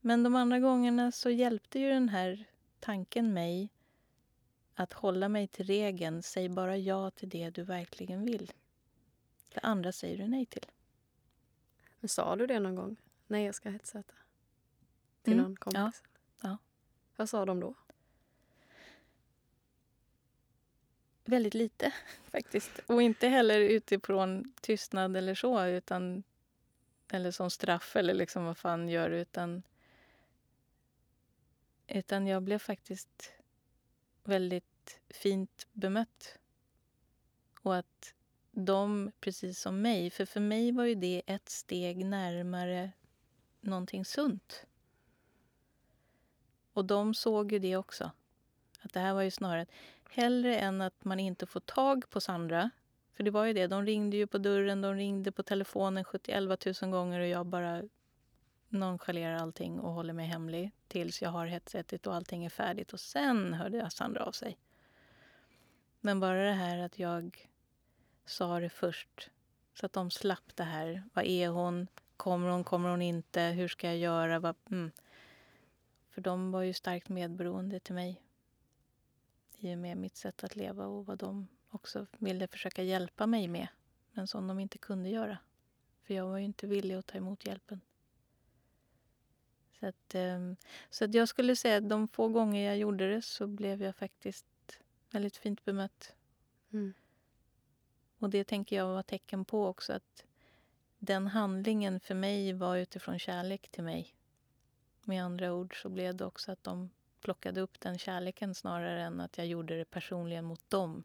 Men 0.00 0.22
de 0.22 0.36
andra 0.36 0.58
gångerna 0.58 1.12
så 1.12 1.30
hjälpte 1.30 1.78
ju 1.78 1.88
den 1.90 2.08
här 2.08 2.44
tanken 2.80 3.32
mig 3.34 3.68
att 4.74 4.92
hålla 4.92 5.28
mig 5.28 5.46
till 5.48 5.66
regeln. 5.66 6.22
Säg 6.22 6.48
bara 6.48 6.76
ja 6.76 7.10
till 7.10 7.28
det 7.28 7.50
du 7.50 7.62
verkligen 7.62 8.24
vill. 8.24 8.52
Det 9.54 9.60
andra 9.60 9.92
säger 9.92 10.18
du 10.18 10.28
nej 10.28 10.46
till. 10.46 10.66
Men 12.00 12.08
sa 12.08 12.36
du 12.36 12.46
det 12.46 12.60
någon 12.60 12.74
gång? 12.74 12.96
Nej, 13.26 13.44
jag 13.44 13.54
ska 13.54 13.70
hetsäta. 13.70 14.14
Till 15.22 15.32
Mm, 15.32 15.44
någon 15.44 15.56
kompis? 15.56 16.02
ja. 16.04 16.07
Vad 17.18 17.28
sa 17.28 17.44
de 17.44 17.60
då? 17.60 17.74
Väldigt 21.24 21.54
lite 21.54 21.92
faktiskt. 22.30 22.70
Och 22.86 23.02
inte 23.02 23.28
heller 23.28 23.60
utifrån 23.60 24.52
tystnad 24.60 25.16
eller 25.16 25.34
så, 25.34 25.64
utan 25.66 26.22
eller 27.12 27.30
som 27.30 27.50
straff 27.50 27.96
eller 27.96 28.14
liksom 28.14 28.44
vad 28.44 28.58
fan 28.58 28.88
gör 28.88 29.10
du, 29.10 29.16
utan 29.16 29.62
utan 31.86 32.26
jag 32.26 32.42
blev 32.42 32.58
faktiskt 32.58 33.32
väldigt 34.24 35.00
fint 35.08 35.66
bemött. 35.72 36.38
Och 37.60 37.76
att 37.76 38.14
de, 38.50 39.12
precis 39.20 39.60
som 39.60 39.82
mig, 39.82 40.10
för 40.10 40.24
för 40.24 40.40
mig 40.40 40.72
var 40.72 40.84
ju 40.84 40.94
det 40.94 41.22
ett 41.26 41.48
steg 41.48 42.04
närmare 42.04 42.92
någonting 43.60 44.04
sunt. 44.04 44.66
Och 46.78 46.84
de 46.84 47.14
såg 47.14 47.52
ju 47.52 47.58
det 47.58 47.76
också. 47.76 48.10
Att 48.80 48.92
det 48.92 49.00
här 49.00 49.14
var 49.14 49.22
ju 49.22 49.30
snarare 49.30 49.62
att 49.62 49.70
hellre 50.10 50.58
än 50.58 50.80
att 50.80 51.04
man 51.04 51.20
inte 51.20 51.46
får 51.46 51.60
tag 51.60 52.10
på 52.10 52.20
Sandra. 52.20 52.70
För 53.12 53.24
det 53.24 53.30
var 53.30 53.44
ju 53.44 53.52
det, 53.52 53.66
de 53.66 53.86
ringde 53.86 54.16
ju 54.16 54.26
på 54.26 54.38
dörren, 54.38 54.80
de 54.80 54.94
ringde 54.94 55.32
på 55.32 55.42
telefonen 55.42 56.04
71 56.04 56.82
000 56.82 56.90
gånger 56.90 57.20
och 57.20 57.26
jag 57.26 57.46
bara 57.46 57.82
nonchalerar 58.68 59.36
allting 59.36 59.80
och 59.80 59.92
håller 59.92 60.12
mig 60.12 60.26
hemlig 60.26 60.72
tills 60.88 61.22
jag 61.22 61.30
har 61.30 61.46
hetsätit 61.46 62.06
och 62.06 62.14
allting 62.14 62.44
är 62.44 62.50
färdigt. 62.50 62.92
Och 62.92 63.00
sen 63.00 63.54
hörde 63.54 63.76
jag 63.76 63.92
Sandra 63.92 64.24
av 64.24 64.32
sig. 64.32 64.58
Men 66.00 66.20
bara 66.20 66.44
det 66.44 66.52
här 66.52 66.78
att 66.78 66.98
jag 66.98 67.48
sa 68.24 68.60
det 68.60 68.70
först 68.70 69.30
så 69.74 69.86
att 69.86 69.92
de 69.92 70.10
slapp 70.10 70.56
det 70.56 70.64
här. 70.64 71.02
Vad 71.14 71.24
är 71.24 71.48
hon? 71.48 71.86
Kommer 72.16 72.48
hon? 72.48 72.64
Kommer 72.64 72.88
hon 72.90 73.02
inte? 73.02 73.40
Hur 73.40 73.68
ska 73.68 73.86
jag 73.86 73.98
göra? 73.98 74.38
Vad, 74.38 74.54
mm. 74.70 74.90
För 76.18 76.22
de 76.22 76.50
var 76.50 76.62
ju 76.62 76.72
starkt 76.72 77.08
medberoende 77.08 77.80
till 77.80 77.94
mig 77.94 78.22
i 79.58 79.74
och 79.74 79.78
med 79.78 79.96
mitt 79.96 80.16
sätt 80.16 80.44
att 80.44 80.56
leva 80.56 80.86
och 80.86 81.06
vad 81.06 81.18
de 81.18 81.48
också 81.70 82.06
ville 82.18 82.48
försöka 82.48 82.82
hjälpa 82.82 83.26
mig 83.26 83.48
med 83.48 83.68
men 84.12 84.26
som 84.26 84.46
de 84.46 84.58
inte 84.58 84.78
kunde 84.78 85.08
göra. 85.08 85.38
För 86.02 86.14
jag 86.14 86.26
var 86.26 86.38
ju 86.38 86.44
inte 86.44 86.66
villig 86.66 86.94
att 86.94 87.06
ta 87.06 87.18
emot 87.18 87.46
hjälpen. 87.46 87.80
Så 89.80 89.86
att, 89.86 90.14
ehm, 90.14 90.56
så 90.90 91.04
att 91.04 91.14
jag 91.14 91.28
skulle 91.28 91.56
säga 91.56 91.76
att 91.76 91.88
de 91.88 92.08
få 92.08 92.28
gånger 92.28 92.66
jag 92.66 92.78
gjorde 92.78 93.14
det 93.14 93.22
så 93.22 93.46
blev 93.46 93.82
jag 93.82 93.96
faktiskt 93.96 94.46
väldigt 95.10 95.36
fint 95.36 95.64
bemött. 95.64 96.14
Mm. 96.72 96.94
Och 98.18 98.30
det 98.30 98.44
tänker 98.44 98.76
jag 98.76 98.86
var 98.86 99.02
tecken 99.02 99.44
på 99.44 99.66
också 99.66 99.92
att 99.92 100.24
den 100.98 101.26
handlingen 101.26 102.00
för 102.00 102.14
mig 102.14 102.52
var 102.52 102.76
utifrån 102.76 103.18
kärlek 103.18 103.68
till 103.68 103.84
mig. 103.84 104.17
Med 105.08 105.24
andra 105.24 105.52
ord 105.52 105.82
så 105.82 105.88
blev 105.88 106.16
det 106.16 106.24
också 106.24 106.52
att 106.52 106.64
de 106.64 106.90
plockade 107.20 107.60
upp 107.60 107.80
den 107.80 107.98
kärleken 107.98 108.54
snarare 108.54 109.02
än 109.02 109.20
att 109.20 109.38
jag 109.38 109.46
gjorde 109.46 109.78
det 109.78 109.84
personligen 109.84 110.44
mot 110.44 110.70
dem. 110.70 111.04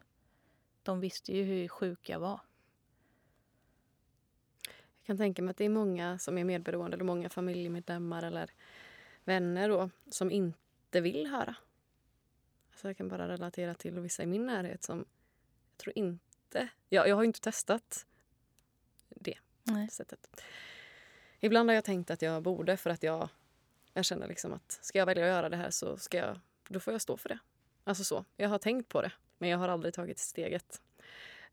De 0.82 1.00
visste 1.00 1.36
ju 1.36 1.42
hur 1.42 1.68
sjuk 1.68 2.08
jag 2.08 2.20
var. 2.20 2.40
Jag 4.96 5.06
kan 5.06 5.16
tänka 5.16 5.42
mig 5.42 5.50
att 5.50 5.56
det 5.56 5.64
är 5.64 5.68
många 5.68 6.18
som 6.18 6.38
är 6.38 6.44
medberoende 6.44 6.94
eller 6.94 7.04
många 7.04 7.28
familjemedlemmar 7.28 8.22
eller 8.22 8.50
vänner 9.24 9.68
då, 9.68 9.90
som 10.10 10.30
inte 10.30 11.00
vill 11.00 11.26
höra. 11.26 11.56
Alltså 12.70 12.88
jag 12.88 12.96
kan 12.96 13.08
bara 13.08 13.28
relatera 13.28 13.74
till 13.74 14.00
vissa 14.00 14.22
i 14.22 14.26
min 14.26 14.46
närhet 14.46 14.82
som 14.82 14.98
jag 15.70 15.78
tror 15.78 15.98
inte... 15.98 16.68
Jag, 16.88 17.08
jag 17.08 17.16
har 17.16 17.24
inte 17.24 17.40
testat 17.40 18.06
det 19.08 19.38
Nej. 19.62 19.88
sättet. 19.88 20.44
Ibland 21.40 21.70
har 21.70 21.74
jag 21.74 21.84
tänkt 21.84 22.10
att 22.10 22.22
jag 22.22 22.42
borde 22.42 22.76
för 22.76 22.90
att 22.90 23.02
jag, 23.02 23.28
jag 23.94 24.04
känner 24.04 24.28
liksom 24.28 24.52
att 24.52 24.78
ska 24.82 24.98
jag 24.98 25.06
välja 25.06 25.24
att 25.24 25.30
göra 25.30 25.48
det 25.48 25.56
här 25.56 25.70
så 25.70 25.96
ska 25.96 26.18
jag, 26.18 26.40
då 26.68 26.80
får 26.80 26.94
jag 26.94 27.00
stå 27.00 27.16
för 27.16 27.28
det. 27.28 27.38
Alltså 27.84 28.04
så. 28.04 28.24
Jag 28.36 28.48
har 28.48 28.58
tänkt 28.58 28.88
på 28.88 29.02
det, 29.02 29.12
men 29.38 29.48
jag 29.48 29.58
har 29.58 29.68
aldrig 29.68 29.94
tagit 29.94 30.18
steget. 30.18 30.82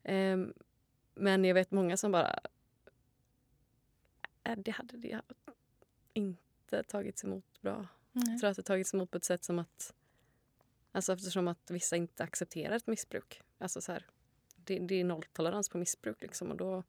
Ehm, 0.02 0.52
men 1.14 1.44
jag 1.44 1.54
vet 1.54 1.70
många 1.70 1.96
som 1.96 2.12
bara... 2.12 2.40
Äh, 4.44 4.56
det 4.56 4.70
hade 4.70 4.96
det 4.96 5.20
inte 6.12 6.82
tagits 6.82 7.24
emot 7.24 7.60
bra. 7.60 7.86
Nej. 8.12 8.24
Jag 8.30 8.40
tror 8.40 8.50
att 8.50 8.56
det 8.56 8.62
tagits 8.62 8.94
emot 8.94 9.10
på 9.10 9.16
ett 9.16 9.24
sätt 9.24 9.44
som 9.44 9.58
att... 9.58 9.94
Alltså 10.92 11.12
eftersom 11.12 11.48
att 11.48 11.70
vissa 11.70 11.96
inte 11.96 12.24
accepterar 12.24 12.76
ett 12.76 12.86
missbruk. 12.86 13.42
Alltså 13.58 13.80
så 13.80 13.92
här, 13.92 14.06
det, 14.56 14.78
det 14.78 14.94
är 14.94 15.04
nolltolerans 15.04 15.68
på 15.68 15.78
missbruk 15.78 16.22
liksom 16.22 16.50
och 16.50 16.56
då, 16.56 16.84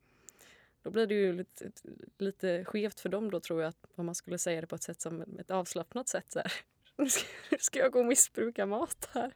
då 0.84 0.90
blir 0.90 1.08
det 1.08 1.14
ju 1.14 1.34
lite, 1.34 1.72
lite 2.18 2.66
skevt 2.66 3.00
för 3.00 3.10
dem 3.10 3.32
då 3.32 3.40
tror 3.40 3.62
jag 3.62 3.70
att 3.70 3.86
om 3.96 4.06
man 4.06 4.16
skulle 4.16 4.38
säga 4.38 4.62
det 4.62 4.68
på 4.68 4.76
ett 4.76 4.84
sätt 4.84 5.02
som 5.02 5.22
ett 5.40 5.52
avslappnat 5.52 6.08
sätt 6.08 6.32
så 6.32 6.40
här. 6.40 6.54
Nu 6.98 7.10
ska, 7.10 7.26
nu 7.52 7.58
ska 7.58 7.80
jag 7.80 7.92
gå 7.92 8.00
och 8.00 8.06
missbruka 8.06 8.66
mat 8.66 9.10
här. 9.14 9.34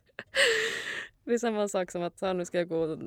Det 1.24 1.34
är 1.34 1.38
samma 1.38 1.68
sak 1.68 1.92
som 1.92 2.04
att 2.04 2.22
här, 2.22 2.34
nu 2.34 2.46
ska 2.46 2.58
jag 2.58 2.68
gå 2.68 2.78
och 2.78 3.00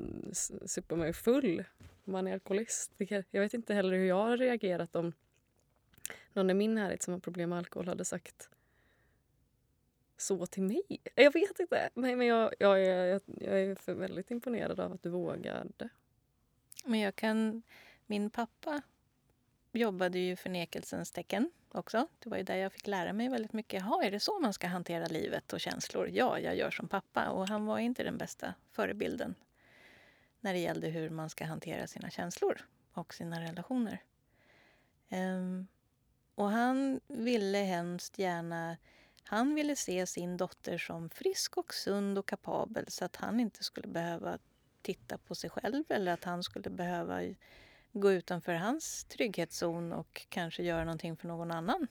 supa 0.65 0.95
mig 0.95 1.13
full. 1.13 1.63
Om 2.05 2.13
man 2.13 2.27
är 2.27 2.33
alkoholist. 2.33 2.91
Jag 3.31 3.41
vet 3.41 3.53
inte 3.53 3.73
heller 3.73 3.97
hur 3.97 4.05
jag 4.05 4.15
har 4.15 4.37
reagerat 4.37 4.95
om 4.95 5.13
någon 6.33 6.49
i 6.49 6.53
min 6.53 6.75
närhet 6.75 7.01
som 7.01 7.13
har 7.13 7.19
problem 7.19 7.49
med 7.49 7.57
alkohol 7.57 7.87
hade 7.87 8.05
sagt 8.05 8.49
så 10.17 10.45
till 10.45 10.63
mig. 10.63 11.01
Jag 11.15 11.33
vet 11.33 11.59
inte. 11.59 11.89
Men, 11.93 12.17
men 12.17 12.27
jag, 12.27 12.53
jag, 12.59 12.85
är, 12.85 13.05
jag, 13.05 13.21
jag 13.25 13.61
är 13.61 13.93
väldigt 13.93 14.31
imponerad 14.31 14.79
av 14.79 14.93
att 14.93 15.03
du 15.03 15.09
vågade. 15.09 15.89
Men 16.85 16.99
jag 16.99 17.15
kan... 17.15 17.63
Min 18.11 18.29
pappa 18.29 18.81
jobbade 19.71 20.19
ju 20.19 20.31
i 20.31 20.35
förnekelsens 20.35 21.11
tecken 21.11 21.51
också. 21.71 22.07
Det 22.19 22.29
var 22.29 22.37
ju 22.37 22.43
där 22.43 22.55
jag 22.55 22.73
fick 22.73 22.87
lära 22.87 23.13
mig 23.13 23.29
väldigt 23.29 23.53
mycket. 23.53 23.81
Jaha, 23.81 24.03
är 24.03 24.11
det 24.11 24.19
så 24.19 24.39
man 24.39 24.53
ska 24.53 24.67
hantera 24.67 25.05
livet 25.05 25.53
och 25.53 25.59
känslor? 25.59 26.09
Ja, 26.13 26.39
jag 26.39 26.55
gör 26.55 26.71
som 26.71 26.87
pappa. 26.87 27.29
Och 27.29 27.47
han 27.47 27.65
var 27.65 27.79
inte 27.79 28.03
den 28.03 28.17
bästa 28.17 28.53
förebilden 28.71 29.35
när 30.39 30.53
det 30.53 30.59
gällde 30.59 30.87
hur 30.87 31.09
man 31.09 31.29
ska 31.29 31.45
hantera 31.45 31.87
sina 31.87 32.09
känslor 32.09 32.61
och 32.93 33.13
sina 33.13 33.41
relationer. 33.41 34.03
Um, 35.09 35.67
och 36.35 36.49
han 36.49 36.99
ville 37.07 37.57
hemskt 37.57 38.19
gärna... 38.19 38.77
Han 39.23 39.55
ville 39.55 39.75
se 39.75 40.07
sin 40.07 40.37
dotter 40.37 40.77
som 40.77 41.09
frisk 41.09 41.57
och 41.57 41.73
sund 41.73 42.17
och 42.17 42.25
kapabel 42.27 42.85
så 42.87 43.05
att 43.05 43.15
han 43.15 43.39
inte 43.39 43.63
skulle 43.63 43.87
behöva 43.87 44.37
titta 44.81 45.17
på 45.17 45.35
sig 45.35 45.49
själv 45.49 45.83
eller 45.89 46.13
att 46.13 46.23
han 46.23 46.43
skulle 46.43 46.69
behöva 46.69 47.21
gå 47.93 48.11
utanför 48.11 48.53
hans 48.53 49.03
trygghetszon 49.03 49.93
och 49.93 50.25
kanske 50.29 50.63
göra 50.63 50.83
någonting 50.83 51.17
för 51.17 51.27
någon 51.27 51.51
annan. 51.51 51.87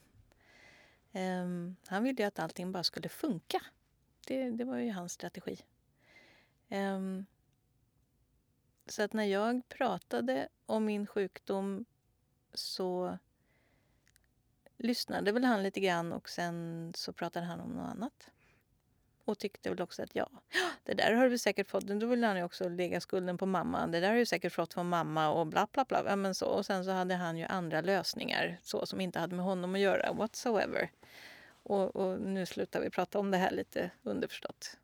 Um, 1.12 1.76
han 1.86 2.04
ville 2.04 2.22
ju 2.22 2.28
att 2.28 2.38
allting 2.38 2.72
bara 2.72 2.84
skulle 2.84 3.08
funka. 3.08 3.60
Det, 4.26 4.50
det 4.50 4.64
var 4.64 4.76
ju 4.76 4.92
hans 4.92 5.12
strategi. 5.12 5.64
Um, 6.68 7.26
så 8.86 9.02
att 9.02 9.12
när 9.12 9.24
jag 9.24 9.68
pratade 9.68 10.48
om 10.66 10.84
min 10.84 11.06
sjukdom 11.06 11.84
så 12.54 13.18
lyssnade 14.76 15.32
väl 15.32 15.44
han 15.44 15.62
lite 15.62 15.80
grann 15.80 16.12
och 16.12 16.28
sen 16.28 16.92
så 16.96 17.12
pratade 17.12 17.46
han 17.46 17.60
om 17.60 17.70
något 17.70 17.90
annat. 17.90 18.30
Och 19.30 19.38
tyckte 19.38 19.70
väl 19.70 19.82
också 19.82 20.02
att 20.02 20.14
ja, 20.14 20.30
det 20.84 20.94
där 20.94 21.12
har 21.12 21.28
du 21.28 21.38
säkert 21.38 21.70
fått. 21.70 21.86
Då 21.86 22.06
vill 22.06 22.24
han 22.24 22.36
ju 22.36 22.42
också 22.42 22.68
lägga 22.68 23.00
skulden 23.00 23.38
på 23.38 23.46
mamma. 23.46 23.86
Det 23.86 24.00
där 24.00 24.08
har 24.08 24.16
du 24.16 24.26
säkert 24.26 24.52
fått 24.52 24.74
från 24.74 24.88
mamma 24.88 25.30
och 25.30 25.46
bla 25.46 25.68
bla 25.72 25.84
bla. 25.84 26.02
Ja, 26.06 26.16
men 26.16 26.34
så. 26.34 26.46
Och 26.46 26.66
sen 26.66 26.84
så 26.84 26.90
hade 26.90 27.14
han 27.14 27.38
ju 27.38 27.44
andra 27.44 27.80
lösningar 27.80 28.58
så 28.62 28.86
som 28.86 29.00
inte 29.00 29.18
hade 29.18 29.36
med 29.36 29.44
honom 29.44 29.74
att 29.74 29.80
göra 29.80 30.12
whatsoever. 30.12 30.90
Och, 31.62 31.96
och 31.96 32.20
nu 32.20 32.46
slutar 32.46 32.80
vi 32.80 32.90
prata 32.90 33.18
om 33.18 33.30
det 33.30 33.36
här 33.36 33.50
lite 33.50 33.90
underförstått. 34.02 34.76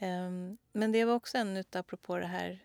Um, 0.00 0.58
men 0.72 0.92
det 0.92 1.04
var 1.04 1.14
också 1.14 1.38
en 1.38 1.56
utav, 1.56 1.80
apropå 1.80 2.18
det 2.18 2.26
här 2.26 2.58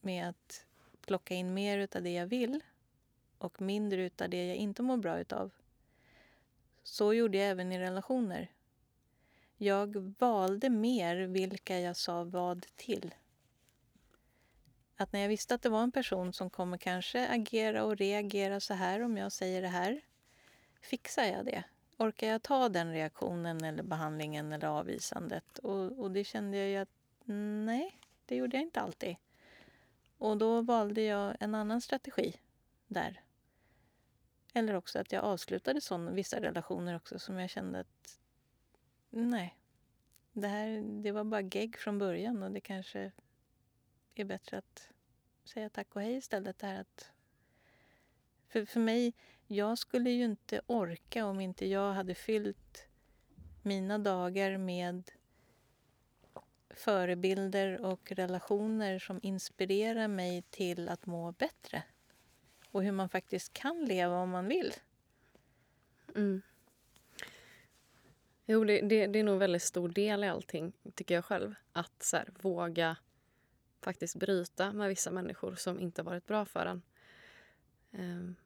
med 0.00 0.28
att 0.28 0.66
plocka 1.06 1.34
in 1.34 1.54
mer 1.54 1.78
utav 1.78 2.02
det 2.02 2.12
jag 2.12 2.26
vill 2.26 2.60
och 3.38 3.60
mindre 3.60 4.02
utav 4.02 4.30
det 4.30 4.46
jag 4.46 4.56
inte 4.56 4.82
mår 4.82 4.96
bra 4.96 5.18
utav. 5.18 5.50
Så 6.82 7.14
gjorde 7.14 7.38
jag 7.38 7.48
även 7.48 7.72
i 7.72 7.78
relationer. 7.78 8.50
Jag 9.62 10.14
valde 10.18 10.70
mer 10.70 11.16
vilka 11.16 11.80
jag 11.80 11.96
sa 11.96 12.24
vad 12.24 12.66
till. 12.76 13.14
Att 14.96 15.12
när 15.12 15.20
jag 15.20 15.28
visste 15.28 15.54
att 15.54 15.62
det 15.62 15.68
var 15.68 15.82
en 15.82 15.92
person 15.92 16.32
som 16.32 16.50
kommer 16.50 16.78
kanske 16.78 17.28
agera 17.28 17.84
och 17.84 17.96
reagera 17.96 18.60
så 18.60 18.74
här 18.74 19.02
om 19.02 19.16
jag 19.16 19.32
säger 19.32 19.62
det 19.62 19.68
här. 19.68 20.00
Fixar 20.80 21.24
jag 21.24 21.44
det? 21.44 21.64
Orkar 21.96 22.26
jag 22.26 22.42
ta 22.42 22.68
den 22.68 22.92
reaktionen 22.92 23.64
eller 23.64 23.82
behandlingen 23.82 24.52
eller 24.52 24.66
avvisandet? 24.68 25.58
Och, 25.58 25.98
och 25.98 26.10
det 26.10 26.24
kände 26.24 26.56
jag 26.56 26.68
ju 26.68 26.76
att 26.76 26.94
nej, 27.64 27.98
det 28.26 28.36
gjorde 28.36 28.56
jag 28.56 28.62
inte 28.62 28.80
alltid. 28.80 29.16
Och 30.18 30.38
då 30.38 30.62
valde 30.62 31.02
jag 31.02 31.36
en 31.40 31.54
annan 31.54 31.80
strategi 31.80 32.34
där. 32.86 33.20
Eller 34.54 34.74
också 34.74 34.98
att 34.98 35.12
jag 35.12 35.24
avslutade 35.24 35.80
sån, 35.80 36.14
vissa 36.14 36.40
relationer 36.40 36.96
också 36.96 37.18
som 37.18 37.38
jag 37.38 37.50
kände 37.50 37.80
att 37.80 38.19
nej, 39.10 39.56
det 40.32 40.48
här 40.48 40.82
det 41.02 41.12
var 41.12 41.24
bara 41.24 41.40
gegg 41.40 41.76
från 41.78 41.98
början 41.98 42.42
och 42.42 42.50
det 42.50 42.60
kanske 42.60 43.12
är 44.14 44.24
bättre 44.24 44.58
att 44.58 44.88
säga 45.44 45.70
tack 45.70 45.96
och 45.96 46.02
hej 46.02 46.16
istället. 46.16 46.58
Det 46.58 46.66
här 46.66 46.80
att, 46.80 47.12
för, 48.48 48.64
för 48.64 48.80
mig, 48.80 49.14
jag 49.46 49.78
skulle 49.78 50.10
ju 50.10 50.24
inte 50.24 50.60
orka 50.66 51.26
om 51.26 51.40
inte 51.40 51.66
jag 51.66 51.92
hade 51.92 52.14
fyllt 52.14 52.86
mina 53.62 53.98
dagar 53.98 54.58
med 54.58 55.10
förebilder 56.70 57.80
och 57.80 58.12
relationer 58.12 58.98
som 58.98 59.20
inspirerar 59.22 60.08
mig 60.08 60.42
till 60.42 60.88
att 60.88 61.06
må 61.06 61.32
bättre. 61.32 61.82
Och 62.70 62.82
hur 62.82 62.92
man 62.92 63.08
faktiskt 63.08 63.52
kan 63.52 63.84
leva 63.84 64.16
om 64.16 64.30
man 64.30 64.48
vill. 64.48 64.72
Mm. 66.14 66.42
Jo, 68.52 68.64
det, 68.64 68.80
det, 68.80 69.06
det 69.06 69.18
är 69.18 69.24
nog 69.24 69.32
en 69.32 69.38
väldigt 69.38 69.62
stor 69.62 69.88
del 69.88 70.24
i 70.24 70.28
allting, 70.28 70.72
tycker 70.94 71.14
jag 71.14 71.24
själv. 71.24 71.54
Att 71.72 72.02
så 72.02 72.16
här, 72.16 72.28
våga 72.40 72.96
faktiskt 73.80 74.16
bryta 74.16 74.72
med 74.72 74.88
vissa 74.88 75.10
människor 75.10 75.54
som 75.54 75.80
inte 75.80 76.02
varit 76.02 76.26
bra 76.26 76.44
för 76.44 76.66
en. 76.66 76.82
Um. 77.90 78.36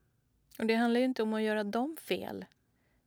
Och 0.58 0.66
det 0.66 0.74
handlar 0.74 1.00
ju 1.00 1.06
inte 1.06 1.22
om 1.22 1.34
att 1.34 1.42
göra 1.42 1.64
dem 1.64 1.96
fel. 2.00 2.44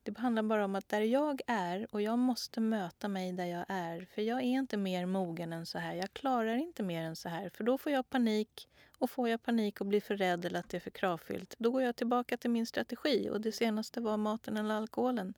Det 0.03 0.17
handlar 0.17 0.43
bara 0.43 0.65
om 0.65 0.75
att 0.75 0.89
där 0.89 1.01
jag 1.01 1.41
är 1.47 1.87
och 1.91 2.01
jag 2.01 2.19
måste 2.19 2.61
möta 2.61 3.07
mig 3.07 3.33
där 3.33 3.45
jag 3.45 3.65
är. 3.67 4.05
För 4.05 4.21
jag 4.21 4.37
är 4.37 4.43
inte 4.43 4.77
mer 4.77 5.05
mogen 5.05 5.53
än 5.53 5.65
så 5.65 5.79
här. 5.79 5.95
Jag 5.95 6.13
klarar 6.13 6.55
inte 6.55 6.83
mer 6.83 7.01
än 7.01 7.15
så 7.15 7.29
här. 7.29 7.49
För 7.49 7.63
då 7.63 7.77
får 7.77 7.91
jag 7.91 8.09
panik. 8.09 8.67
Och 8.97 9.09
får 9.09 9.29
jag 9.29 9.43
panik 9.43 9.81
och 9.81 9.87
blir 9.87 10.01
för 10.01 10.17
rädd 10.17 10.45
eller 10.45 10.59
att 10.59 10.69
det 10.69 10.77
är 10.77 10.81
för 10.81 10.89
kravfyllt, 10.89 11.55
då 11.57 11.71
går 11.71 11.81
jag 11.81 11.95
tillbaka 11.95 12.37
till 12.37 12.49
min 12.49 12.65
strategi. 12.65 13.29
Och 13.29 13.41
det 13.41 13.51
senaste 13.51 14.01
var 14.01 14.17
maten 14.17 14.57
eller 14.57 14.75
alkoholen. 14.75 15.33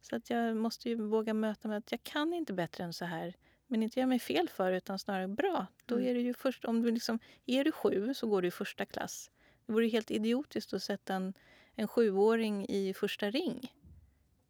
Så 0.00 0.16
att 0.16 0.30
jag 0.30 0.56
måste 0.56 0.88
ju 0.88 0.94
våga 0.94 1.34
möta 1.34 1.68
mig 1.68 1.76
att 1.76 1.92
jag 1.92 2.02
kan 2.02 2.34
inte 2.34 2.52
bättre 2.52 2.84
än 2.84 2.92
så 2.92 3.04
här. 3.04 3.34
Men 3.66 3.82
inte 3.82 4.00
göra 4.00 4.08
mig 4.08 4.18
fel 4.18 4.48
för 4.48 4.72
utan 4.72 4.98
snarare 4.98 5.28
bra. 5.28 5.66
Då 5.86 5.94
mm. 5.94 6.08
är 6.08 6.14
det 6.14 6.20
ju 6.20 6.34
först, 6.34 6.64
om 6.64 6.82
du 6.82 6.90
liksom, 6.90 7.18
är 7.46 7.64
du 7.64 7.72
sju 7.72 8.14
så 8.14 8.26
går 8.26 8.42
du 8.42 8.48
i 8.48 8.50
första 8.50 8.86
klass. 8.86 9.30
Det 9.66 9.72
vore 9.72 9.86
helt 9.86 10.10
idiotiskt 10.10 10.72
att 10.72 10.82
sätta 10.82 11.14
en, 11.14 11.34
en 11.74 11.88
sjuåring 11.88 12.66
i 12.68 12.94
första 12.94 13.30
ring. 13.30 13.74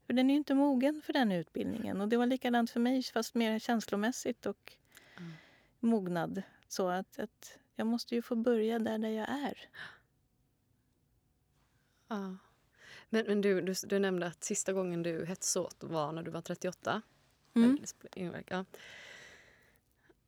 För 0.07 0.13
den 0.13 0.31
är 0.31 0.35
ju 0.35 0.39
inte 0.39 0.55
mogen 0.55 1.03
för 1.03 1.13
den 1.13 1.33
utbildningen. 1.33 2.01
Och 2.01 2.09
det 2.09 2.17
var 2.17 2.27
likadant 2.27 2.71
för 2.71 2.81
mig, 2.81 3.03
fast 3.03 3.35
mer 3.35 3.59
känslomässigt 3.59 4.47
och 4.47 4.73
mm. 5.17 5.33
mognad. 5.81 6.43
Så 6.69 6.89
att, 6.89 7.19
att 7.19 7.59
jag 7.77 7.87
måste 7.87 8.15
ju 8.15 8.23
få 8.23 8.37
börja 8.37 8.79
där, 8.79 8.99
där 8.99 9.09
jag 9.09 9.29
är. 9.29 9.69
Ja. 12.09 12.37
Men, 13.11 13.27
men 13.27 13.41
du, 13.41 13.61
du, 13.61 13.75
du 13.85 13.99
nämnde 13.99 14.27
att 14.27 14.45
sista 14.45 14.73
gången 14.73 15.03
du 15.03 15.27
hetsåt 15.27 15.77
var 15.81 16.13
när 16.13 16.23
du 16.23 16.31
var 16.31 16.41
38. 16.41 17.03
Mm. 17.55 17.79
Ja. 18.49 18.65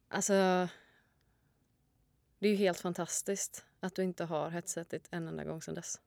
Alltså, 0.08 0.32
det 2.38 2.48
är 2.48 2.50
ju 2.50 2.56
helt 2.56 2.80
fantastiskt 2.80 3.64
att 3.80 3.94
du 3.94 4.02
inte 4.02 4.24
har 4.24 4.50
hetsätit 4.50 5.08
en 5.10 5.28
enda 5.28 5.44
gång 5.44 5.62
sedan 5.62 5.74
dess. 5.74 6.00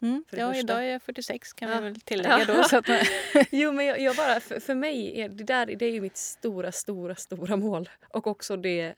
Mm. 0.00 0.24
Ja, 0.30 0.48
första. 0.48 0.60
idag 0.60 0.84
är 0.84 0.92
jag 0.92 1.02
46 1.02 1.52
kan 1.52 1.70
ja. 1.70 1.80
vi 1.80 1.84
väl 1.84 2.00
tillägga 2.00 2.44
då. 2.44 2.64
Så 2.64 2.76
att 2.76 2.86
jo, 3.50 3.72
men 3.72 3.86
jag, 3.86 4.00
jag, 4.00 4.16
bara, 4.16 4.40
för, 4.40 4.60
för 4.60 4.74
mig 4.74 5.20
är 5.20 5.28
det 5.28 5.44
där 5.44 5.66
det 5.66 5.86
är 5.86 5.90
ju 5.90 6.00
mitt 6.00 6.16
stora, 6.16 6.72
stora, 6.72 7.14
stora 7.14 7.56
mål. 7.56 7.88
Och 8.08 8.26
också 8.26 8.56
det... 8.56 8.94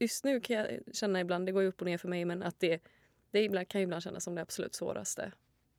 just 0.00 0.24
nu 0.24 0.40
kan 0.40 0.56
jag 0.56 0.80
känna 0.92 1.20
ibland, 1.20 1.46
det 1.46 1.52
går 1.52 1.62
ju 1.62 1.68
upp 1.68 1.80
och 1.80 1.86
ner 1.86 1.98
för 1.98 2.08
mig, 2.08 2.24
men 2.24 2.42
att 2.42 2.60
det, 2.60 2.80
det 3.36 3.44
ibland, 3.44 3.68
kan 3.68 3.80
ibland 3.80 4.02
kännas 4.02 4.24
som 4.24 4.34
det 4.34 4.42
absolut 4.42 4.74
svåraste 4.74 5.32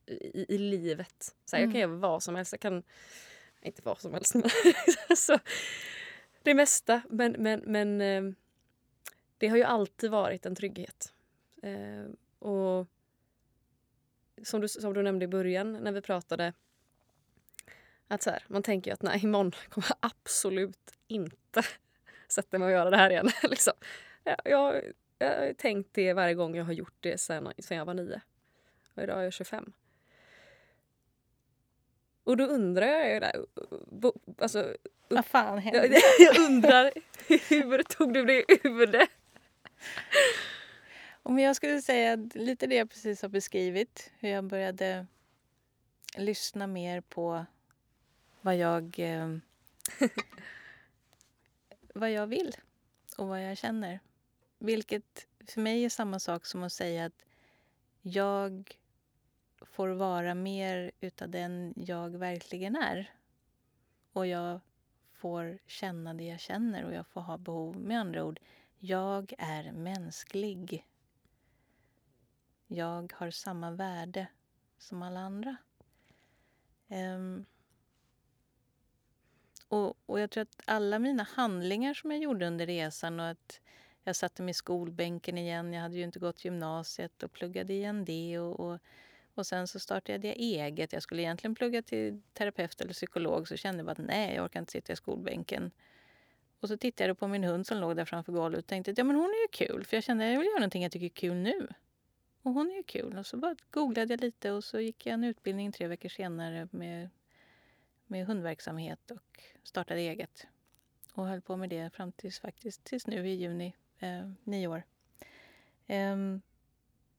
i, 0.06 0.56
i 0.56 0.58
livet. 0.58 1.36
Så 1.46 1.56
här, 1.56 1.64
mm. 1.64 1.70
Jag 1.70 1.74
kan 1.74 1.90
mm. 1.90 2.00
göra 2.02 2.12
vad 2.12 2.24
som 2.24 2.36
helst. 2.36 2.54
Jag 2.54 2.62
kan... 2.62 2.84
Inte 3.62 3.82
vad 3.86 4.02
som 4.02 4.14
helst, 4.14 4.36
men 5.08 5.18
så, 5.18 5.40
det 6.44 6.54
mesta. 6.54 7.02
Men, 7.10 7.32
men, 7.32 7.60
men 7.60 8.02
eh, 8.02 8.34
det 9.38 9.48
har 9.48 9.58
ju 9.58 9.64
alltid 9.64 10.12
varit 10.12 10.46
en 10.46 10.56
trygghet. 10.56 11.14
Eh, 11.64 12.06
och 12.40 12.88
som 14.44 14.62
du, 14.62 14.68
som 14.68 14.94
du 14.94 15.04
nämnde 15.04 15.26
i 15.26 15.28
början 15.28 15.74
när 15.74 15.92
vi 15.92 16.02
pratade 16.02 16.54
att 18.08 18.24
så 18.24 18.30
här, 18.30 18.44
man 18.48 18.64
tänker 18.64 18.94
att 18.94 19.02
nej, 19.02 19.24
imorgon 19.24 19.52
kommer 19.70 19.88
jag 19.90 19.98
absolut 20.00 20.94
inte 21.08 21.62
sätta 22.28 22.60
mig 22.60 22.66
och 22.66 22.72
göra 22.72 22.90
det 22.90 22.98
här 22.98 23.10
igen. 23.10 23.30
liksom. 23.44 23.74
jag, 24.24 24.38
jag, 24.44 24.84
jag 25.18 25.40
har 25.40 25.54
tänkt 25.54 25.94
det 25.94 26.14
varje 26.14 26.34
gång 26.34 26.56
jag 26.56 26.66
har 26.66 26.74
gjort 26.74 26.98
det 27.00 27.18
sen, 27.18 27.54
sen 27.60 27.78
jag 27.78 27.86
var 27.86 27.94
nio. 27.94 28.22
Och 28.94 29.04
idag 29.04 29.20
är 29.20 29.24
jag 29.24 29.34
25. 29.34 29.74
Och 32.24 32.38
då 32.38 32.44
undrar 32.44 32.88
jag... 32.88 33.22
Där, 33.22 33.46
alltså, 34.38 34.76
Vad 35.08 35.26
fan 35.26 35.58
hände? 35.58 36.02
Jag 36.20 36.40
undrar 36.40 36.92
hur 37.50 37.84
tog 37.84 38.14
du 38.14 38.26
det 38.26 38.46
ur 38.64 38.88
det? 38.88 39.08
Om 41.24 41.40
jag 41.40 41.56
skulle 41.56 41.82
säga 41.82 42.16
lite 42.34 42.68
det 42.68 42.76
jag 42.76 42.90
precis 42.90 43.22
har 43.22 43.30
beskrivit, 43.30 44.12
hur 44.20 44.30
jag 44.30 44.44
började 44.44 45.06
lyssna 46.18 46.68
mer 46.68 47.02
på 47.02 47.46
vad 48.42 48.56
jag, 48.56 49.00
eh, 49.00 49.38
vad 51.94 52.12
jag 52.12 52.28
vill 52.28 52.56
och 53.18 53.28
vad 53.28 53.44
jag 53.44 53.58
känner. 53.58 54.00
Vilket 54.58 55.28
för 55.48 55.62
mig 55.62 55.86
är 55.86 55.90
samma 55.90 56.20
sak 56.20 56.46
som 56.46 56.64
att 56.64 56.74
säga 56.74 57.06
att 57.06 57.26
jag 58.02 58.80
får 59.62 59.88
vara 59.88 60.36
mer 60.36 60.92
utav 61.00 61.30
den 61.30 61.74
jag 61.78 62.10
verkligen 62.10 62.76
är. 62.76 63.14
Och 64.14 64.28
jag 64.28 64.60
får 65.12 65.58
känna 65.66 66.14
det 66.14 66.24
jag 66.24 66.40
känner 66.40 66.84
och 66.84 66.94
jag 66.94 67.08
får 67.08 67.22
ha 67.22 67.38
behov. 67.38 67.76
Med 67.80 68.00
andra 68.00 68.24
ord, 68.24 68.40
jag 68.80 69.34
är 69.38 69.72
mänsklig. 69.72 70.86
Jag 72.68 73.14
har 73.16 73.32
samma 73.32 73.72
värde 73.72 74.28
som 74.78 75.02
alla 75.02 75.20
andra. 75.20 75.56
Um, 76.88 77.46
och, 79.68 79.98
och 80.06 80.20
jag 80.20 80.32
tror 80.32 80.42
att 80.42 80.62
alla 80.66 81.00
mina 81.00 81.24
handlingar 81.24 81.94
som 81.94 82.12
jag 82.12 82.20
gjorde 82.20 82.48
under 82.48 82.66
resan 82.66 83.20
och 83.20 83.30
att 83.30 83.60
jag 84.08 84.16
satte 84.16 84.44
mig 84.44 84.52
i 84.52 84.54
skolbänken 84.54 85.38
igen, 85.38 85.74
jag 85.74 85.82
hade 85.82 85.96
ju 85.96 86.04
inte 86.04 86.20
gått 86.20 86.46
gymnasiet 86.46 87.24
och 87.24 87.32
pluggade 87.32 87.74
igen 87.74 88.06
det 88.06 88.40
och, 88.40 88.60
och, 88.60 88.80
och 89.34 89.48
sen 89.48 89.68
så 89.68 89.80
startade 89.80 90.28
jag 90.28 90.38
eget. 90.38 90.94
Jag 90.94 91.04
skulle 91.04 91.22
egentligen 91.22 91.56
plugga 91.56 91.82
till 91.82 92.22
terapeut 92.34 92.82
eller 92.82 92.94
psykolog 92.94 93.48
så 93.48 93.58
kände 93.58 93.80
jag 93.80 93.86
bara 93.86 93.92
att 93.92 93.98
nej, 93.98 94.36
jag 94.36 94.46
orkar 94.46 94.60
inte 94.60 94.72
sitta 94.72 94.94
i 94.94 94.96
skolbänken. 94.96 95.72
Och 96.60 96.68
så 96.68 96.78
tittade 96.78 97.08
jag 97.08 97.20
på 97.20 97.28
min 97.28 97.44
hund 97.44 97.68
som 97.68 97.78
låg 97.78 97.96
där 97.96 98.06
framför 98.06 98.32
golvet 98.32 98.60
och 98.60 98.68
tänkte 98.68 98.92
att 98.92 98.98
ja, 98.98 99.04
men 99.04 99.16
hon 99.16 99.26
är 99.26 99.42
ju 99.42 99.68
kul. 99.68 99.86
För 99.86 99.98
jag 99.98 100.04
kände 100.04 100.26
att 100.26 100.32
jag 100.32 100.40
vill 100.40 100.48
göra 100.48 100.60
någonting 100.60 100.84
jag 100.84 100.92
tycker 100.92 101.06
är 101.06 101.10
kul 101.10 101.36
nu. 101.36 101.68
Och 102.42 102.54
hon 102.54 102.72
är 102.72 102.76
ju 102.76 102.84
kul. 102.84 103.18
Och 103.18 103.26
så 103.26 103.38
bara 103.38 103.56
googlade 103.72 104.14
jag 104.14 104.22
lite 104.22 104.52
och 104.52 104.64
så 104.64 104.80
gick 104.80 105.06
jag 105.06 105.14
en 105.14 105.24
utbildning 105.24 105.72
tre 105.72 105.88
veckor 105.88 106.10
senare 106.10 106.68
med, 106.72 107.10
med 108.06 108.26
hundverksamhet 108.28 109.12
och 109.12 109.44
startade 109.64 110.00
eget. 110.00 110.48
Och 111.14 111.28
höll 111.28 111.42
på 111.42 111.58
med 111.58 111.70
det 111.70 111.94
fram 111.94 112.12
tills, 112.12 112.40
faktiskt, 112.40 112.84
tills 112.84 113.08
nu 113.08 113.28
i 113.28 113.34
juni, 113.34 113.74
eh, 114.00 114.32
nio 114.44 114.68
år. 114.68 114.84
Eh, 115.88 116.18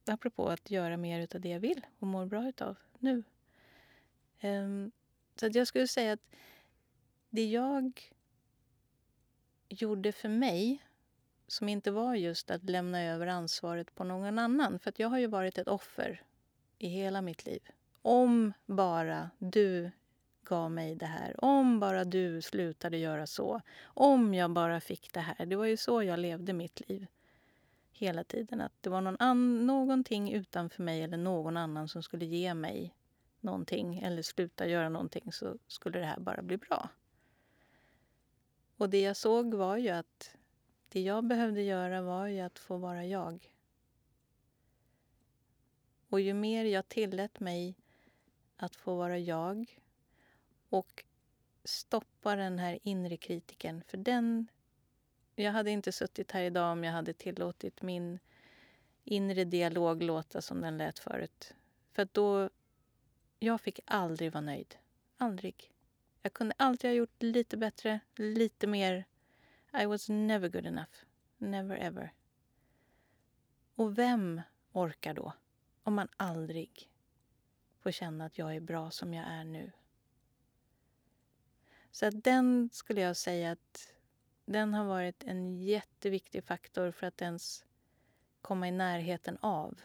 apropå 0.07 0.49
att 0.49 0.71
göra 0.71 0.97
mer 0.97 1.29
av 1.35 1.41
det 1.41 1.49
jag 1.49 1.61
vill 1.61 1.87
och 1.99 2.07
mår 2.07 2.27
bra 2.27 2.49
utav 2.49 2.77
nu. 2.99 3.23
Eh, 4.41 4.69
så 5.37 5.47
att 5.47 5.55
jag 5.55 5.67
skulle 5.67 5.89
säga 5.89 6.13
att 6.13 6.35
det 7.31 7.47
jag 7.47 8.13
gjorde 9.69 10.13
för 10.13 10.29
mig 10.29 10.85
som 11.47 11.69
inte 11.69 11.91
var 11.91 12.15
just 12.15 12.51
att 12.51 12.71
lämna 12.71 13.03
över 13.03 13.27
ansvaret 13.27 13.95
på 13.95 14.05
någon 14.05 14.39
annan. 14.39 14.79
För 14.79 14.93
jag 14.97 15.09
har 15.09 15.19
ju 15.19 15.27
varit 15.27 15.59
ett 15.59 15.69
offer 15.69 16.23
i 16.79 16.89
hela 16.89 17.23
mitt 17.23 17.47
liv. 17.47 17.61
Om 18.03 18.53
bara 18.67 19.31
du 19.39 19.91
gav 20.49 20.71
mig 20.71 20.95
det 20.95 21.07
här. 21.07 21.45
Om 21.45 21.81
bara 21.81 22.05
du 22.05 22.43
slutade 22.43 22.99
göra 22.99 23.27
så. 23.27 23.61
Om 23.85 24.35
jag 24.35 24.51
bara 24.51 24.81
fick 24.81 25.13
det 25.13 25.21
här. 25.21 25.47
Det 25.47 25.57
var 25.57 25.67
ju 25.67 25.77
så 25.77 26.03
jag 26.03 26.19
levde 26.19 26.53
mitt 26.53 26.89
liv. 26.89 27.07
Hela 27.93 28.25
tiden. 28.25 28.61
Att 28.61 28.73
det 28.81 28.91
var 28.91 29.01
någon 29.01 29.17
an 29.19 29.67
någonting 29.67 30.33
utanför 30.33 30.83
mig 30.83 31.03
eller 31.03 31.17
någon 31.17 31.57
annan 31.57 31.89
som 31.89 32.03
skulle 32.03 32.25
ge 32.25 32.55
mig 32.55 32.95
någonting 33.41 33.99
eller 33.99 34.23
sluta 34.23 34.67
göra 34.67 34.89
någonting 34.89 35.33
så 35.33 35.59
skulle 35.67 35.99
det 35.99 36.07
här 36.07 36.21
bara 36.21 36.43
bli 36.43 36.57
bra. 36.57 36.89
Och 38.77 38.91
det 38.91 39.01
jag 39.01 39.17
såg 39.17 39.55
var 39.55 39.77
ju 39.77 39.89
att 39.89 40.37
det 40.89 41.01
jag 41.01 41.25
behövde 41.25 41.63
göra 41.63 42.03
var 42.03 42.27
ju 42.27 42.41
att 42.41 42.59
få 42.59 42.77
vara 42.77 43.07
jag. 43.07 43.51
Och 46.09 46.21
ju 46.21 46.35
mer 46.35 46.65
jag 46.65 46.89
tillät 46.89 47.41
mig 47.41 47.75
att 48.57 48.77
få 48.77 48.97
vara 48.97 49.19
jag 49.19 49.79
och 50.69 51.05
stoppa 51.65 52.37
den 52.37 52.59
här 52.59 52.79
inre 52.83 53.17
kritiken, 53.17 53.83
för 53.87 53.97
den... 53.97 54.47
Jag 55.35 55.53
hade 55.53 55.71
inte 55.71 55.93
suttit 55.93 56.33
här 56.33 56.43
idag 56.43 56.73
om 56.73 56.85
jag 56.85 56.93
hade 56.93 57.13
tillåtit 57.13 57.83
min 57.83 58.19
inre 59.05 59.45
dialog 59.45 60.03
låta 60.03 60.43
som 60.43 60.61
den 60.61 60.79
lät 60.79 60.99
förut. 60.99 61.55
För 61.93 62.09
då... 62.13 62.51
Jag 63.39 63.61
fick 63.61 63.81
aldrig 63.85 64.33
vara 64.33 64.41
nöjd. 64.41 64.77
Aldrig. 65.17 65.73
Jag 66.23 66.33
kunde 66.33 66.55
alltid 66.59 66.91
ha 66.91 66.95
gjort 66.95 67.23
lite 67.23 67.57
bättre, 67.57 68.01
lite 68.17 68.67
mer. 68.67 69.05
I 69.83 69.87
was 69.87 70.09
never 70.09 70.49
good 70.49 70.67
enough. 70.67 70.95
Never 71.39 71.77
ever. 71.77 72.13
Och 73.75 73.99
vem 73.99 74.43
orkar 74.73 75.15
då? 75.15 75.33
Om 75.83 75.95
man 75.95 76.09
aldrig 76.17 76.91
får 77.81 77.91
känna 77.91 78.25
att 78.25 78.39
jag 78.39 78.57
är 78.57 78.61
bra 78.61 78.91
som 78.91 79.15
jag 79.15 79.27
är 79.27 79.45
nu. 79.45 79.73
Så 81.99 82.07
att 82.07 82.25
den 82.25 82.71
skulle 82.73 83.01
jag 83.01 83.17
säga 83.17 83.53
att 83.53 83.95
den 84.45 84.75
har 84.75 84.85
varit 84.85 85.23
en 85.23 85.63
jätteviktig 85.63 86.45
faktor 86.45 86.91
för 86.91 87.07
att 87.07 87.23
ens 87.23 87.65
komma 88.41 88.69
i 88.69 88.71
närheten 88.71 89.39
av. 89.41 89.81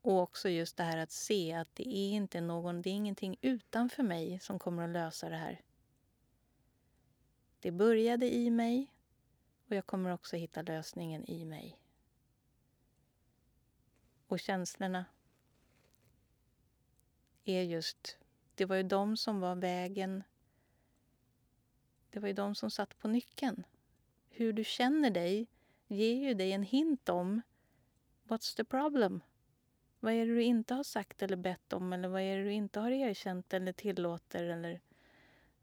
Och 0.00 0.20
också 0.20 0.48
just 0.48 0.76
det 0.76 0.82
här 0.82 0.96
att 0.96 1.10
se 1.10 1.52
att 1.52 1.74
det 1.74 1.88
är 1.88 2.10
inte 2.10 2.40
någon, 2.40 2.82
det 2.82 2.90
är 2.90 2.94
ingenting 2.94 3.36
utanför 3.40 4.02
mig 4.02 4.38
som 4.40 4.58
kommer 4.58 4.82
att 4.82 4.90
lösa 4.90 5.28
det 5.28 5.36
här. 5.36 5.60
Det 7.60 7.70
började 7.70 8.34
i 8.34 8.50
mig 8.50 8.94
och 9.68 9.76
jag 9.76 9.86
kommer 9.86 10.10
också 10.10 10.36
hitta 10.36 10.62
lösningen 10.62 11.30
i 11.30 11.44
mig. 11.44 11.78
Och 14.26 14.40
känslorna 14.40 15.04
är 17.44 17.62
just, 17.62 18.18
det 18.54 18.64
var 18.64 18.76
ju 18.76 18.82
de 18.82 19.16
som 19.16 19.40
var 19.40 19.54
vägen. 19.54 20.22
Det 22.10 22.20
var 22.20 22.28
ju 22.28 22.34
de 22.34 22.54
som 22.54 22.70
satt 22.70 22.98
på 22.98 23.08
nyckeln. 23.08 23.66
Hur 24.28 24.52
du 24.52 24.64
känner 24.64 25.10
dig 25.10 25.48
ger 25.86 26.14
ju 26.14 26.34
dig 26.34 26.52
en 26.52 26.62
hint 26.62 27.08
om 27.08 27.42
what's 28.24 28.56
the 28.56 28.64
problem? 28.64 29.20
Vad 30.00 30.12
är 30.12 30.26
det 30.26 30.34
du 30.34 30.42
inte 30.42 30.74
har 30.74 30.84
sagt 30.84 31.22
eller 31.22 31.36
bett 31.36 31.72
om 31.72 31.92
eller 31.92 32.08
vad 32.08 32.22
är 32.22 32.36
det 32.36 32.44
du 32.44 32.52
inte 32.52 32.80
har 32.80 32.90
erkänt 32.90 33.54
eller 33.54 33.72
tillåter 33.72 34.44
eller 34.44 34.80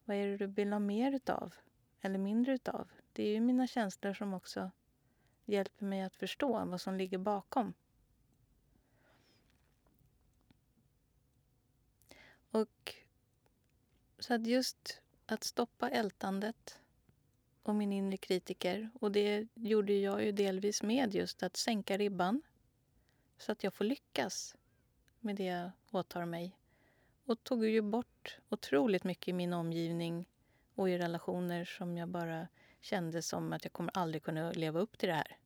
vad 0.05 0.17
är 0.17 0.27
det 0.27 0.37
du 0.37 0.47
vill 0.47 0.71
ha 0.71 0.79
mer 0.79 1.11
utav 1.11 1.55
eller 2.01 2.17
mindre 2.17 2.53
utav? 2.53 2.87
Det 3.13 3.23
är 3.23 3.33
ju 3.33 3.39
mina 3.39 3.67
känslor 3.67 4.13
som 4.13 4.33
också 4.33 4.71
hjälper 5.45 5.85
mig 5.85 6.01
att 6.01 6.15
förstå 6.15 6.65
vad 6.65 6.81
som 6.81 6.95
ligger 6.95 7.17
bakom. 7.17 7.73
Och 12.51 12.95
så 14.19 14.33
att 14.33 14.47
just 14.47 15.01
att 15.25 15.43
stoppa 15.43 15.89
ältandet 15.89 16.79
och 17.63 17.75
min 17.75 17.93
inre 17.93 18.17
kritiker 18.17 18.89
och 18.99 19.11
det 19.11 19.47
gjorde 19.53 19.93
jag 19.93 20.23
ju 20.25 20.31
delvis 20.31 20.83
med 20.83 21.15
just 21.15 21.43
att 21.43 21.57
sänka 21.57 21.97
ribban 21.97 22.41
så 23.37 23.51
att 23.51 23.63
jag 23.63 23.73
får 23.73 23.85
lyckas 23.85 24.55
med 25.19 25.35
det 25.35 25.43
jag 25.43 25.71
åtar 25.91 26.25
mig. 26.25 26.57
Och 27.25 27.43
tog 27.43 27.65
ju 27.65 27.81
bort 27.81 28.37
otroligt 28.49 29.03
mycket 29.03 29.27
i 29.27 29.33
min 29.33 29.53
omgivning 29.53 30.25
och 30.75 30.89
i 30.89 30.97
relationer 30.97 31.65
som 31.65 31.97
jag 31.97 32.09
bara 32.09 32.47
kände 32.81 33.21
som 33.21 33.53
att 33.53 33.63
jag 33.63 33.73
kommer 33.73 33.97
aldrig 33.97 34.23
kunna 34.23 34.51
leva 34.51 34.79
upp 34.79 34.97
till 34.97 35.09
det 35.09 35.15
här. 35.15 35.37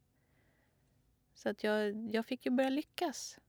Så 1.34 1.50
att 1.50 1.64
jag, 1.64 2.10
jag 2.16 2.26
fick 2.26 2.46
ju 2.46 2.52
börja 2.52 2.70
lyckas. 2.70 3.40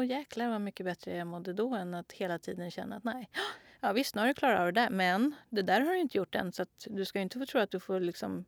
Och 0.00 0.06
jäklar 0.06 0.48
vad 0.48 0.60
mycket 0.60 0.86
bättre 0.86 1.16
jag 1.16 1.26
mådde 1.26 1.52
då 1.52 1.74
än 1.74 1.94
att 1.94 2.12
hela 2.12 2.38
tiden 2.38 2.70
känna 2.70 2.96
att 2.96 3.04
nej, 3.04 3.30
ja 3.80 3.92
visst 3.92 4.14
nu 4.14 4.20
har 4.20 4.28
du 4.28 4.34
klarat 4.34 4.60
av 4.60 4.66
det 4.66 4.80
där, 4.80 4.90
men 4.90 5.34
det 5.48 5.62
där 5.62 5.80
har 5.80 5.92
du 5.92 5.98
inte 5.98 6.18
gjort 6.18 6.34
än 6.34 6.52
så 6.52 6.62
att 6.62 6.86
du 6.90 7.04
ska 7.04 7.20
inte 7.20 7.38
få 7.38 7.46
tro 7.46 7.60
att 7.60 7.70
du 7.70 7.80
får 7.80 8.00
liksom 8.00 8.44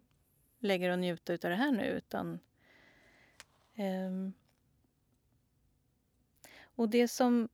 lägga 0.59 0.87
dig 0.87 0.93
och 0.93 0.99
njuta 0.99 1.33
av 1.33 1.39
det 1.39 1.55
här 1.55 1.73
nu 1.73 1.85
utan 1.85 2.39
um, 3.79 4.33
och 6.63 6.89
det 6.89 7.09
som 7.09 7.49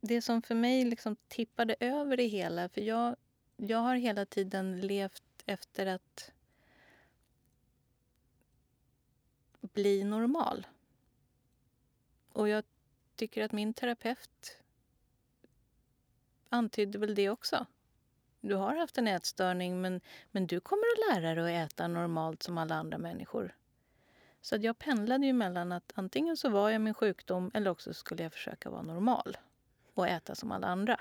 det 0.00 0.22
som 0.22 0.42
för 0.42 0.54
mig 0.54 0.84
liksom 0.84 1.16
tippade 1.28 1.76
över 1.80 2.16
det 2.16 2.26
hela, 2.26 2.68
för 2.68 2.80
jag, 2.80 3.16
jag 3.56 3.78
har 3.78 3.94
hela 3.94 4.26
tiden 4.26 4.80
levt 4.80 5.22
efter 5.46 5.86
att 5.86 6.32
bli 9.60 10.04
normal. 10.04 10.66
Och 12.40 12.48
jag 12.48 12.64
tycker 13.16 13.44
att 13.44 13.52
min 13.52 13.74
terapeut 13.74 14.56
antydde 16.48 16.98
väl 16.98 17.14
det 17.14 17.30
också. 17.30 17.66
Du 18.40 18.54
har 18.54 18.76
haft 18.76 18.98
en 18.98 19.08
ätstörning 19.08 19.80
men, 19.80 20.00
men 20.30 20.46
du 20.46 20.60
kommer 20.60 20.82
att 20.82 21.16
lära 21.16 21.34
dig 21.34 21.62
att 21.62 21.72
äta 21.72 21.88
normalt 21.88 22.42
som 22.42 22.58
alla 22.58 22.74
andra 22.74 22.98
människor. 22.98 23.56
Så 24.40 24.56
att 24.56 24.62
jag 24.62 24.78
pendlade 24.78 25.26
ju 25.26 25.32
mellan 25.32 25.72
att 25.72 25.92
antingen 25.94 26.36
så 26.36 26.48
var 26.48 26.70
jag 26.70 26.80
min 26.80 26.94
sjukdom 26.94 27.50
eller 27.54 27.70
också 27.70 27.94
skulle 27.94 28.22
jag 28.22 28.32
försöka 28.32 28.70
vara 28.70 28.82
normal 28.82 29.36
och 29.94 30.08
äta 30.08 30.34
som 30.34 30.52
alla 30.52 30.66
andra. 30.66 31.00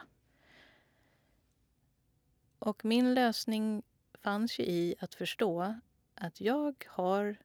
Och 2.59 2.85
min 2.85 3.13
lösning 3.13 3.83
fanns 4.13 4.59
ju 4.59 4.63
i 4.63 4.95
att 4.99 5.15
förstå 5.15 5.75
att 6.15 6.41
jag 6.41 6.85
har 6.87 7.37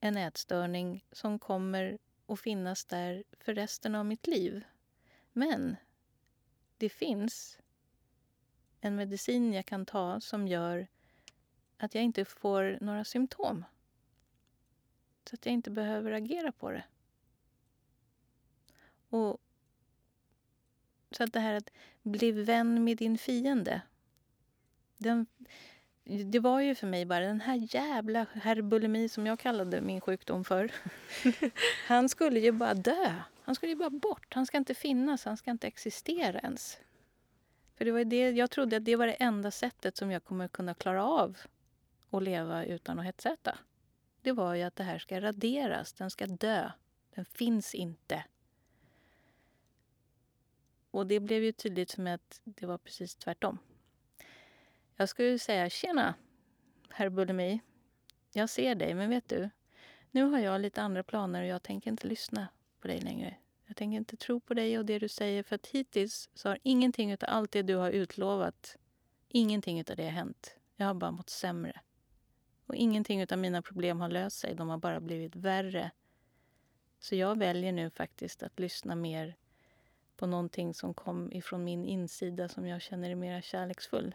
en 0.00 0.16
ätstörning 0.16 1.04
som 1.12 1.38
kommer 1.38 1.98
och 2.26 2.40
finnas 2.40 2.84
där 2.84 3.24
för 3.40 3.54
resten 3.54 3.94
av 3.94 4.06
mitt 4.06 4.26
liv. 4.26 4.64
Men 5.32 5.76
det 6.76 6.88
finns 6.88 7.58
en 8.80 8.96
medicin 8.96 9.52
jag 9.52 9.66
kan 9.66 9.86
ta 9.86 10.20
som 10.20 10.48
gör 10.48 10.86
att 11.76 11.94
jag 11.94 12.04
inte 12.04 12.24
får 12.24 12.78
några 12.80 13.04
symptom. 13.04 13.64
Så 15.28 15.34
att 15.34 15.46
jag 15.46 15.52
inte 15.52 15.70
behöver 15.70 16.12
agera 16.12 16.52
på 16.52 16.70
det. 16.70 16.84
Och 19.08 19.40
så 21.10 21.24
att 21.24 21.32
det 21.32 21.40
här 21.40 21.54
att 21.54 21.70
bli 22.02 22.32
vän 22.32 22.84
med 22.84 22.96
din 22.96 23.18
fiende. 23.18 23.82
Den, 24.96 25.26
det 26.04 26.38
var 26.38 26.60
ju 26.60 26.74
för 26.74 26.86
mig 26.86 27.04
bara 27.04 27.20
den 27.20 27.40
här 27.40 27.74
jävla 27.74 28.26
herbulemi 28.34 29.08
som 29.08 29.26
jag 29.26 29.38
kallade 29.38 29.80
min 29.80 30.00
sjukdom 30.00 30.44
för. 30.44 30.72
Han 31.86 32.08
skulle 32.08 32.40
ju 32.40 32.52
bara 32.52 32.74
dö. 32.74 33.14
Han 33.42 33.54
skulle 33.54 33.72
ju 33.72 33.76
bara 33.76 33.90
bort. 33.90 34.34
Han 34.34 34.46
ska 34.46 34.56
inte 34.56 34.74
finnas. 34.74 35.24
Han 35.24 35.36
ska 35.36 35.50
inte 35.50 35.66
existera 35.66 36.38
ens. 36.38 36.78
För 37.76 37.84
det 37.84 37.92
var 37.92 38.04
det, 38.04 38.30
jag 38.30 38.50
trodde 38.50 38.76
att 38.76 38.84
det 38.84 38.96
var 38.96 39.06
det 39.06 39.12
enda 39.12 39.50
sättet 39.50 39.96
som 39.96 40.10
jag 40.10 40.24
kommer 40.24 40.48
kunna 40.48 40.74
klara 40.74 41.04
av 41.04 41.38
att 42.10 42.22
leva 42.22 42.64
utan 42.64 42.98
att 42.98 43.04
hetsäta. 43.04 43.58
Det 44.22 44.32
var 44.32 44.54
ju 44.54 44.62
att 44.62 44.76
det 44.76 44.84
här 44.84 44.98
ska 44.98 45.20
raderas. 45.20 45.92
Den 45.92 46.10
ska 46.10 46.26
dö. 46.26 46.70
Den 47.14 47.24
finns 47.24 47.74
inte. 47.74 48.24
Och 50.90 51.06
det 51.06 51.20
blev 51.20 51.42
ju 51.42 51.52
tydligt 51.52 51.92
för 51.92 52.02
mig 52.02 52.12
att 52.12 52.40
det 52.44 52.66
var 52.66 52.78
precis 52.78 53.16
tvärtom. 53.16 53.58
Jag 54.96 55.08
skulle 55.08 55.38
säga 55.38 55.70
tjena, 55.70 56.14
herr 56.90 57.08
Bulimi. 57.08 57.60
Jag 58.32 58.50
ser 58.50 58.74
dig, 58.74 58.94
men 58.94 59.10
vet 59.10 59.28
du? 59.28 59.50
Nu 60.10 60.22
har 60.22 60.38
jag 60.38 60.60
lite 60.60 60.82
andra 60.82 61.02
planer 61.02 61.42
och 61.42 61.48
jag 61.48 61.62
tänker 61.62 61.90
inte 61.90 62.06
lyssna 62.06 62.48
på 62.80 62.88
dig 62.88 63.00
längre. 63.00 63.36
Jag 63.66 63.76
tänker 63.76 63.96
inte 63.96 64.16
tro 64.16 64.40
på 64.40 64.54
dig 64.54 64.78
och 64.78 64.84
det 64.84 64.98
du 64.98 65.08
säger 65.08 65.42
för 65.42 65.54
att 65.54 65.66
hittills 65.66 66.30
så 66.34 66.48
har 66.48 66.58
ingenting 66.62 67.12
av 67.12 67.18
allt 67.20 67.52
det 67.52 67.62
du 67.62 67.74
har 67.74 67.90
utlovat, 67.90 68.76
ingenting 69.28 69.80
av 69.80 69.96
det 69.96 70.04
har 70.04 70.10
hänt. 70.10 70.56
Jag 70.76 70.86
har 70.86 70.94
bara 70.94 71.10
mått 71.10 71.30
sämre. 71.30 71.80
Och 72.66 72.74
ingenting 72.74 73.26
av 73.32 73.38
mina 73.38 73.62
problem 73.62 74.00
har 74.00 74.08
löst 74.08 74.38
sig, 74.38 74.54
de 74.54 74.68
har 74.68 74.78
bara 74.78 75.00
blivit 75.00 75.36
värre. 75.36 75.90
Så 76.98 77.14
jag 77.14 77.38
väljer 77.38 77.72
nu 77.72 77.90
faktiskt 77.90 78.42
att 78.42 78.58
lyssna 78.60 78.94
mer 78.94 79.36
på 80.16 80.26
någonting 80.26 80.74
som 80.74 80.94
kom 80.94 81.32
ifrån 81.32 81.64
min 81.64 81.84
insida 81.84 82.48
som 82.48 82.66
jag 82.66 82.82
känner 82.82 83.10
är 83.10 83.14
mer 83.14 83.40
kärleksfull. 83.40 84.14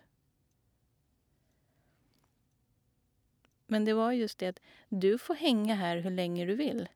Men 3.72 3.86
det 3.86 3.94
var 3.94 4.12
just 4.12 4.38
det 4.38 4.48
att 4.48 4.60
du 4.90 5.18
får 5.18 5.36
hänga 5.36 5.76
här 5.76 5.98
hur 5.98 6.12
länge 6.12 6.46
du 6.46 6.56
vill. 6.56 6.90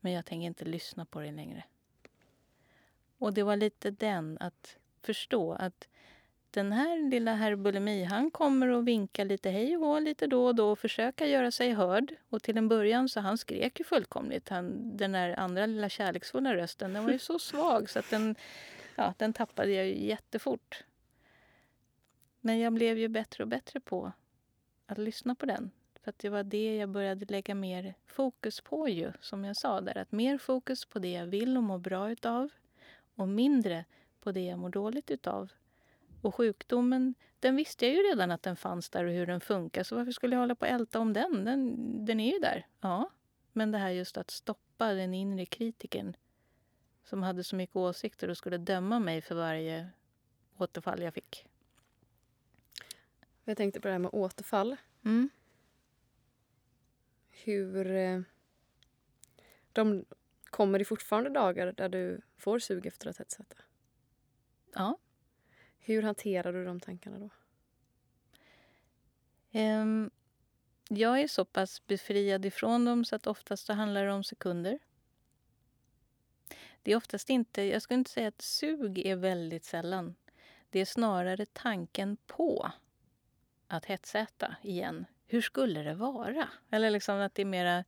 Men 0.00 0.12
jag 0.12 0.26
tänker 0.26 0.46
inte 0.46 0.64
lyssna 0.64 1.04
på 1.04 1.20
dig 1.20 1.32
längre. 1.32 1.64
Och 3.18 3.34
det 3.34 3.42
var 3.42 3.56
lite 3.56 3.90
den, 3.90 4.38
att 4.40 4.76
förstå 5.02 5.52
att 5.52 5.88
den 6.50 6.72
här 6.72 7.10
lilla 7.10 7.34
herr 7.34 7.56
Bulimi, 7.56 8.04
han 8.04 8.30
kommer 8.30 8.68
och 8.68 8.88
vinka 8.88 9.24
lite 9.24 9.50
hej 9.50 9.76
och 9.76 9.86
hå 9.86 9.98
lite 9.98 10.26
då 10.26 10.46
och 10.46 10.54
då 10.54 10.70
och 10.70 10.78
försöka 10.78 11.26
göra 11.26 11.50
sig 11.50 11.72
hörd. 11.72 12.14
Och 12.28 12.42
till 12.42 12.58
en 12.58 12.68
början 12.68 13.08
så 13.08 13.20
han 13.20 13.38
skrek 13.38 13.78
ju 13.78 13.84
fullkomligt. 13.84 14.48
Han, 14.48 14.96
den 14.96 15.12
där 15.12 15.38
andra 15.38 15.66
lilla 15.66 15.88
kärleksfulla 15.88 16.54
rösten, 16.54 16.92
den 16.92 17.04
var 17.04 17.12
ju 17.12 17.18
så 17.18 17.38
svag 17.38 17.90
så 17.90 17.98
att 17.98 18.10
den, 18.10 18.36
ja, 18.96 19.14
den 19.18 19.32
tappade 19.32 19.72
jag 19.72 19.86
ju 19.86 20.06
jättefort. 20.06 20.84
Men 22.40 22.58
jag 22.58 22.72
blev 22.72 22.98
ju 22.98 23.08
bättre 23.08 23.44
och 23.44 23.48
bättre 23.48 23.80
på 23.80 24.12
att 24.86 24.98
lyssna 24.98 25.34
på 25.34 25.46
den. 25.46 25.70
För 26.02 26.10
att 26.10 26.18
det 26.18 26.28
var 26.28 26.42
det 26.42 26.76
jag 26.76 26.88
började 26.88 27.26
lägga 27.28 27.54
mer 27.54 27.94
fokus 28.06 28.60
på 28.60 28.88
ju, 28.88 29.12
som 29.20 29.44
jag 29.44 29.56
sa 29.56 29.80
där. 29.80 29.98
Att 29.98 30.12
mer 30.12 30.38
fokus 30.38 30.84
på 30.84 30.98
det 30.98 31.12
jag 31.12 31.26
vill 31.26 31.56
och 31.56 31.62
mår 31.62 31.78
bra 31.78 32.10
utav 32.10 32.48
och 33.14 33.28
mindre 33.28 33.84
på 34.20 34.32
det 34.32 34.40
jag 34.40 34.58
mår 34.58 34.68
dåligt 34.68 35.10
utav. 35.10 35.52
Och 36.22 36.34
sjukdomen, 36.34 37.14
den 37.40 37.56
visste 37.56 37.86
jag 37.86 37.94
ju 37.94 38.00
redan 38.02 38.30
att 38.30 38.42
den 38.42 38.56
fanns 38.56 38.90
där 38.90 39.04
och 39.04 39.12
hur 39.12 39.26
den 39.26 39.40
funkar. 39.40 39.82
Så 39.82 39.96
varför 39.96 40.12
skulle 40.12 40.34
jag 40.34 40.40
hålla 40.40 40.54
på 40.54 40.66
och 40.66 40.72
älta 40.72 40.98
om 40.98 41.12
den? 41.12 41.44
Den, 41.44 41.76
den 42.06 42.20
är 42.20 42.32
ju 42.32 42.38
där. 42.38 42.66
Ja, 42.80 43.10
Men 43.52 43.70
det 43.70 43.78
här 43.78 43.90
just 43.90 44.16
att 44.16 44.30
stoppa 44.30 44.92
den 44.92 45.14
inre 45.14 45.46
kritiken 45.46 46.16
som 47.04 47.22
hade 47.22 47.44
så 47.44 47.56
mycket 47.56 47.76
åsikter 47.76 48.28
och 48.28 48.36
skulle 48.36 48.58
döma 48.58 48.98
mig 48.98 49.20
för 49.20 49.34
varje 49.34 49.88
återfall 50.58 51.02
jag 51.02 51.14
fick. 51.14 51.46
Jag 53.44 53.56
tänkte 53.56 53.80
på 53.80 53.88
det 53.88 53.92
här 53.92 53.98
med 53.98 54.10
återfall. 54.14 54.76
Mm. 55.04 55.30
Hur... 57.44 57.90
Eh, 57.90 58.20
de, 59.72 60.04
kommer 60.44 60.78
det 60.78 60.84
fortfarande 60.84 61.30
dagar 61.30 61.72
där 61.72 61.88
du 61.88 62.20
får 62.36 62.58
sug 62.58 62.86
efter 62.86 63.08
att 63.08 63.18
hetsäta? 63.18 63.56
Ja. 64.74 64.98
Hur 65.78 66.02
hanterar 66.02 66.52
du 66.52 66.64
de 66.64 66.80
tankarna 66.80 67.18
då? 67.18 67.30
Ehm, 69.52 70.10
jag 70.88 71.20
är 71.20 71.28
så 71.28 71.44
pass 71.44 71.86
befriad 71.86 72.44
ifrån 72.44 72.84
dem 72.84 73.04
så 73.04 73.16
att 73.16 73.26
oftast 73.26 73.66
så 73.66 73.72
handlar 73.72 74.04
det 74.04 74.12
om 74.12 74.24
sekunder. 74.24 74.78
Det 76.82 76.92
är 76.92 76.96
oftast 76.96 77.30
inte, 77.30 77.62
jag 77.62 77.82
skulle 77.82 77.98
inte 77.98 78.10
säga 78.10 78.28
att 78.28 78.42
sug 78.42 78.98
är 78.98 79.16
väldigt 79.16 79.64
sällan. 79.64 80.14
Det 80.70 80.80
är 80.80 80.84
snarare 80.84 81.46
tanken 81.46 82.16
på 82.26 82.72
att 83.66 83.84
hetsäta 83.84 84.56
igen. 84.62 85.06
Hur 85.32 85.40
skulle 85.40 85.82
det 85.82 85.94
vara? 85.94 86.48
Eller 86.70 86.90
liksom 86.90 87.20
att 87.20 87.34
det 87.34 87.42
är 87.42 87.46
mera, 87.46 87.84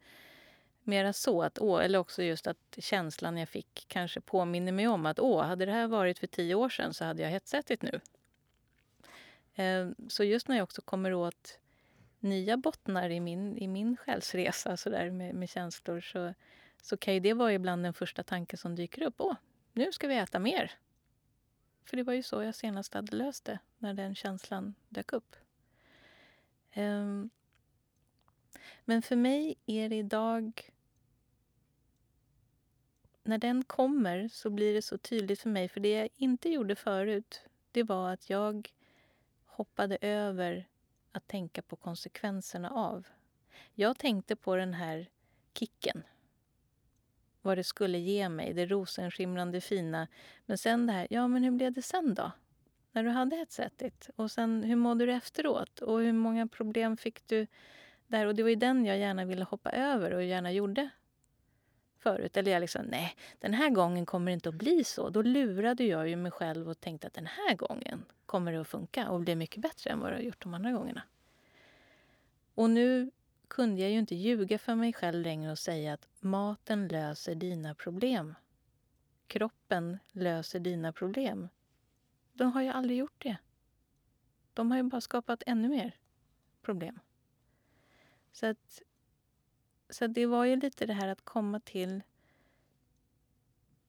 mera 0.83 1.13
så. 1.13 1.43
Att, 1.43 1.59
åh, 1.59 1.85
eller 1.85 1.99
också 1.99 2.23
just 2.23 2.47
att 2.47 2.79
känslan 2.79 3.37
jag 3.37 3.49
fick 3.49 3.85
kanske 3.89 4.21
påminner 4.21 4.73
mig 4.73 4.89
om 4.89 5.07
att 5.07 5.19
åh, 5.19 5.43
hade 5.43 5.67
det 5.67 5.73
här 5.73 5.87
varit 5.87 6.19
för 6.19 6.27
tio 6.27 6.55
år 6.55 6.69
sedan 6.69 6.95
så 6.95 7.05
hade 7.05 7.23
jag 7.23 7.31
hetsätit 7.31 7.83
nu. 7.83 8.01
Eh, 9.55 9.91
så 10.09 10.25
just 10.25 10.49
när 10.49 10.57
jag 10.57 10.65
också 10.65 10.83
kommer 10.83 11.15
åt 11.15 11.59
nya 12.21 12.57
bottnar 12.57 13.11
i 13.11 13.21
min, 13.21 13.59
i 13.59 13.69
min 13.69 13.97
själsresa 13.97 14.77
så 14.77 14.91
där, 14.91 15.11
med, 15.11 15.35
med 15.35 15.49
känslor 15.49 16.01
så, 16.01 16.35
så 16.83 16.97
kan 16.97 17.15
ju 17.15 17.21
det 17.21 17.33
vara 17.33 17.53
ibland 17.53 17.85
den 17.85 17.95
första 17.95 18.23
tanken 18.23 18.59
som 18.59 18.77
dyker 18.77 19.03
upp. 19.03 19.15
Åh, 19.19 19.35
nu 19.73 19.93
ska 19.93 20.07
vi 20.07 20.17
äta 20.17 20.39
mer. 20.39 20.73
För 21.85 21.97
det 21.97 22.03
var 22.03 22.13
ju 22.13 22.23
så 22.23 22.43
jag 22.43 22.55
senast 22.55 22.95
hade 22.95 23.17
löst 23.17 23.45
det, 23.45 23.59
när 23.79 23.95
den 23.95 24.15
känslan 24.15 24.75
dök 24.89 25.13
upp. 25.13 25.37
Um, 26.77 27.31
men 28.85 29.03
för 29.03 29.17
mig 29.17 29.59
är 29.67 29.89
det 29.89 29.97
idag... 29.97 30.71
När 33.27 33.39
den 33.39 33.65
kommer 33.65 34.29
så 34.29 34.51
blir 34.51 34.75
det 34.75 34.83
så 34.83 34.99
tydligt 34.99 35.41
för 35.41 35.51
mig. 35.51 35.69
För 35.69 35.81
det 35.81 35.91
jag 35.91 36.09
inte 36.17 36.49
gjorde 36.49 36.77
förut, 36.77 37.43
det 37.73 37.83
var 37.83 38.13
att 38.13 38.31
jag 38.31 38.73
hoppade 39.47 39.99
över 40.01 40.69
att 41.13 41.27
tänka 41.27 41.63
på 41.63 41.77
konsekvenserna 41.77 42.71
av. 42.71 43.07
Jag 43.75 43.99
tänkte 43.99 44.37
på 44.37 44.57
den 44.57 44.75
här 44.75 45.09
kicken. 45.55 46.03
Vad 47.43 47.59
det 47.59 47.65
skulle 47.65 47.99
ge 47.99 48.29
mig, 48.29 48.55
det 48.55 48.67
rosenskimrande 48.67 49.61
fina. 49.61 50.09
Men 50.47 50.59
sen 50.59 50.87
det 50.87 50.93
här, 50.93 51.07
ja 51.11 51.29
men 51.29 51.45
hur 51.45 51.51
blev 51.51 51.73
det 51.73 51.83
sen 51.83 52.15
då? 52.15 52.33
När 52.95 53.05
du 53.05 53.11
hade 53.11 53.37
hetsätit? 53.37 54.11
Och 54.17 54.31
sen 54.31 54.63
hur 54.63 54.77
mådde 54.77 55.07
du 55.07 55.13
efteråt? 55.13 55.79
Och 55.79 56.01
hur 56.01 56.13
många 56.13 56.47
problem 56.47 56.97
fick 56.97 57.27
du 57.27 57.47
där? 58.07 58.27
Och 58.27 58.35
det 58.35 58.43
var 58.43 58.51
ju 58.51 58.57
den 58.57 58.85
jag 58.85 58.99
gärna 58.99 59.25
ville 59.25 59.45
hoppa 59.45 59.71
över 59.71 60.15
och 60.15 60.25
gärna 60.25 60.53
gjorde 60.53 60.91
förut. 61.99 62.37
Eller 62.37 62.53
jag 62.53 62.61
liksom, 62.61 62.83
nej, 62.85 63.17
den 63.39 63.55
här 63.55 63.71
gången 63.71 64.07
kommer 64.07 64.31
det 64.31 64.35
inte 64.35 64.49
att 64.49 64.55
bli 64.55 64.85
så. 64.85 65.09
Då 65.09 65.23
lurade 65.23 65.85
jag 65.85 66.09
ju 66.09 66.17
mig 66.17 66.33
själv 66.33 66.69
och 66.69 66.81
tänkte 66.81 67.07
att 67.07 67.15
den 67.15 67.27
här 67.27 67.55
gången 67.55 68.05
kommer 68.27 68.53
det 68.53 68.61
att 68.61 68.69
funka 68.69 69.09
och 69.09 69.21
bli 69.21 69.37
mycket 69.37 69.63
bättre 69.63 69.91
än 69.91 70.01
vad 70.01 70.11
det 70.11 70.17
har 70.17 70.23
gjort 70.23 70.43
de 70.43 70.55
andra 70.55 70.73
gångerna. 70.73 71.03
Och 72.55 72.71
nu 72.71 73.11
kunde 73.49 73.83
jag 73.83 73.91
ju 73.91 73.99
inte 73.99 74.15
ljuga 74.15 74.59
för 74.59 74.75
mig 74.75 74.93
själv 74.93 75.23
längre 75.23 75.51
och 75.51 75.59
säga 75.59 75.93
att 75.93 76.09
maten 76.21 76.89
löser 76.89 77.35
dina 77.35 77.75
problem. 77.75 78.35
Kroppen 79.27 79.99
löser 80.13 80.61
dina 80.61 80.93
problem. 80.93 81.49
De 82.35 82.53
har 82.53 82.63
ju 82.63 82.69
aldrig 82.69 82.99
gjort 82.99 83.23
det. 83.23 83.37
De 84.55 84.71
har 84.71 84.79
ju 84.79 84.83
bara 84.83 85.01
skapat 85.01 85.43
ännu 85.47 85.69
mer 85.69 85.97
problem. 86.63 87.01
Så 88.33 88.47
att 88.47 88.83
så 89.89 90.07
det 90.07 90.27
var 90.27 90.45
ju 90.45 90.57
lite 90.57 90.87
det 90.87 90.93
här 90.93 91.09
att 91.09 91.25
komma 91.25 91.61
till 91.61 92.03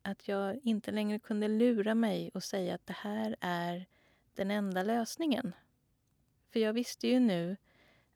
att 0.02 0.28
jag 0.28 0.60
inte 0.64 0.92
längre 0.92 1.20
kunde 1.20 1.48
lura 1.48 1.96
mig 1.96 2.32
och 2.34 2.44
säga 2.44 2.76
att 2.76 2.88
det 2.88 2.96
här 2.98 3.36
är 3.40 3.86
den 4.34 4.52
enda 4.52 4.84
lösningen. 4.84 5.56
För 6.50 6.60
jag 6.60 6.74
visste 6.74 7.08
ju 7.08 7.20
nu 7.20 7.58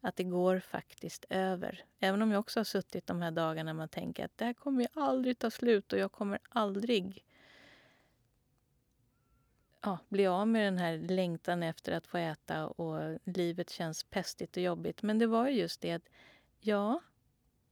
att 0.01 0.15
det 0.15 0.23
går 0.23 0.59
faktiskt 0.59 1.25
över. 1.29 1.85
Även 1.99 2.21
om 2.21 2.31
jag 2.31 2.39
också 2.39 2.59
har 2.59 2.65
suttit 2.65 3.07
de 3.07 3.21
här 3.21 3.31
dagarna 3.31 3.73
man 3.73 3.89
tänker 3.89 4.25
att 4.25 4.37
det 4.37 4.45
här 4.45 4.53
kommer 4.53 4.81
ju 4.81 4.87
aldrig 4.93 5.39
ta 5.39 5.51
slut 5.51 5.93
och 5.93 5.99
jag 5.99 6.11
kommer 6.11 6.39
aldrig 6.49 7.25
ja, 9.81 9.97
bli 10.09 10.27
av 10.27 10.47
med 10.47 10.65
den 10.65 10.77
här 10.77 10.97
längtan 10.97 11.63
efter 11.63 11.91
att 11.91 12.07
få 12.07 12.17
äta 12.17 12.67
och 12.67 13.19
livet 13.23 13.69
känns 13.69 14.03
pestigt 14.03 14.57
och 14.57 14.63
jobbigt. 14.63 15.01
Men 15.01 15.19
det 15.19 15.27
var 15.27 15.47
ju 15.47 15.59
just 15.59 15.81
det 15.81 15.91
att 15.91 16.09
ja, 16.59 17.01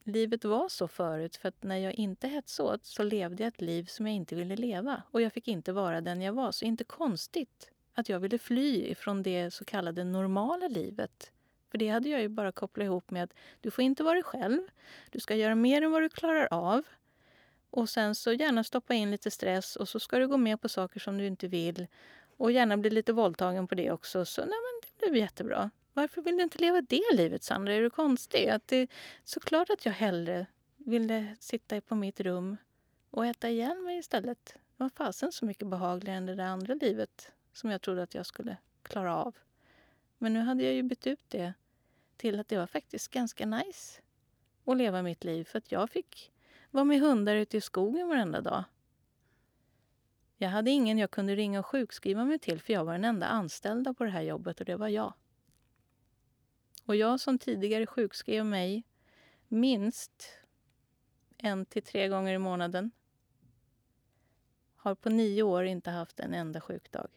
livet 0.04 0.44
var 0.44 0.68
så 0.68 0.88
förut 0.88 1.36
för 1.36 1.48
att 1.48 1.62
när 1.62 1.76
jag 1.76 1.94
inte 1.94 2.28
hetsåt 2.28 2.84
så 2.84 3.02
levde 3.02 3.42
jag 3.42 3.48
ett 3.48 3.60
liv 3.60 3.84
som 3.84 4.06
jag 4.06 4.16
inte 4.16 4.34
ville 4.34 4.56
leva 4.56 5.02
och 5.10 5.22
jag 5.22 5.32
fick 5.32 5.48
inte 5.48 5.72
vara 5.72 6.00
den 6.00 6.22
jag 6.22 6.32
var. 6.32 6.52
Så 6.52 6.64
inte 6.64 6.84
konstigt 6.84 7.70
att 7.94 8.08
jag 8.08 8.20
ville 8.20 8.38
fly 8.38 8.86
ifrån 8.86 9.22
det 9.22 9.50
så 9.50 9.64
kallade 9.64 10.04
normala 10.04 10.68
livet. 10.68 11.32
För 11.70 11.78
det 11.78 11.88
hade 11.88 12.08
jag 12.08 12.20
ju 12.20 12.28
bara 12.28 12.52
kopplat 12.52 12.84
ihop 12.84 13.10
med 13.10 13.24
att 13.24 13.34
du 13.60 13.70
får 13.70 13.84
inte 13.84 14.02
vara 14.02 14.14
dig 14.14 14.22
själv, 14.22 14.62
du 15.10 15.20
ska 15.20 15.34
göra 15.34 15.54
mer 15.54 15.82
än 15.82 15.90
vad 15.90 16.02
du 16.02 16.08
klarar 16.08 16.48
av 16.50 16.82
och 17.70 17.88
sen 17.88 18.14
så 18.14 18.32
gärna 18.32 18.64
stoppa 18.64 18.94
in 18.94 19.10
lite 19.10 19.30
stress 19.30 19.76
och 19.76 19.88
så 19.88 20.00
ska 20.00 20.18
du 20.18 20.28
gå 20.28 20.36
med 20.36 20.60
på 20.60 20.68
saker 20.68 21.00
som 21.00 21.18
du 21.18 21.26
inte 21.26 21.48
vill 21.48 21.86
och 22.36 22.52
gärna 22.52 22.76
bli 22.76 22.90
lite 22.90 23.12
våldtagen 23.12 23.68
på 23.68 23.74
det 23.74 23.90
också. 23.90 24.24
Så 24.24 24.40
nej 24.40 24.50
men 24.50 24.90
det 25.00 25.10
blir 25.10 25.20
jättebra. 25.20 25.70
Varför 25.92 26.22
vill 26.22 26.36
du 26.36 26.42
inte 26.42 26.58
leva 26.58 26.80
det 26.80 27.02
livet, 27.12 27.42
Sandra? 27.42 27.72
Är 27.72 27.80
du 27.80 27.90
konstig? 27.90 28.48
Att 28.48 28.68
det, 28.68 28.90
såklart 29.24 29.70
att 29.70 29.86
jag 29.86 29.92
hellre 29.92 30.46
ville 30.76 31.36
sitta 31.40 31.80
på 31.80 31.94
mitt 31.94 32.20
rum 32.20 32.56
och 33.10 33.26
äta 33.26 33.48
igen 33.48 33.84
mig 33.84 33.98
istället. 33.98 34.44
Det 34.54 34.82
var 34.82 34.88
fasen 34.88 35.32
så 35.32 35.44
mycket 35.44 35.66
behagligare 35.66 36.16
än 36.16 36.26
det 36.26 36.34
där 36.34 36.44
andra 36.44 36.74
livet 36.74 37.32
som 37.52 37.70
jag 37.70 37.82
trodde 37.82 38.02
att 38.02 38.14
jag 38.14 38.26
skulle 38.26 38.56
klara 38.82 39.16
av. 39.16 39.36
Men 40.18 40.32
nu 40.32 40.40
hade 40.40 40.64
jag 40.64 40.74
ju 40.74 40.82
bytt 40.82 41.06
ut 41.06 41.24
det 41.28 41.52
till 42.16 42.40
att 42.40 42.48
det 42.48 42.56
var 42.56 42.66
faktiskt 42.66 43.08
ganska 43.08 43.46
nice 43.46 44.00
att 44.64 44.76
leva 44.76 45.02
mitt 45.02 45.24
liv. 45.24 45.44
För 45.44 45.58
att 45.58 45.72
jag 45.72 45.90
fick 45.90 46.32
vara 46.70 46.84
med 46.84 47.00
hundar 47.00 47.34
ute 47.34 47.56
i 47.56 47.60
skogen 47.60 48.08
varenda 48.08 48.40
dag. 48.40 48.64
Jag 50.36 50.48
hade 50.48 50.70
ingen 50.70 50.98
jag 50.98 51.10
kunde 51.10 51.36
ringa 51.36 51.58
och 51.58 51.66
sjukskriva 51.66 52.24
mig 52.24 52.38
till 52.38 52.60
för 52.60 52.72
jag 52.72 52.84
var 52.84 52.92
den 52.92 53.04
enda 53.04 53.26
anställda 53.26 53.94
på 53.94 54.04
det 54.04 54.10
här 54.10 54.22
jobbet 54.22 54.60
och 54.60 54.66
det 54.66 54.76
var 54.76 54.88
jag. 54.88 55.12
Och 56.84 56.96
jag 56.96 57.20
som 57.20 57.38
tidigare 57.38 57.86
sjukskrev 57.86 58.46
mig 58.46 58.84
minst 59.48 60.38
en 61.38 61.66
till 61.66 61.82
tre 61.82 62.08
gånger 62.08 62.34
i 62.34 62.38
månaden 62.38 62.90
har 64.76 64.94
på 64.94 65.10
nio 65.10 65.42
år 65.42 65.64
inte 65.64 65.90
haft 65.90 66.20
en 66.20 66.34
enda 66.34 66.60
sjukdag. 66.60 67.08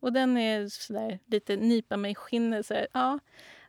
Och 0.00 0.12
den 0.12 0.36
är 0.36 0.68
sådär 0.68 1.18
lite 1.26 1.56
nypa 1.56 1.96
mig 1.96 2.12
i 2.12 2.14
skinnet. 2.14 2.66
Sådär, 2.66 2.88
ja, 2.92 3.18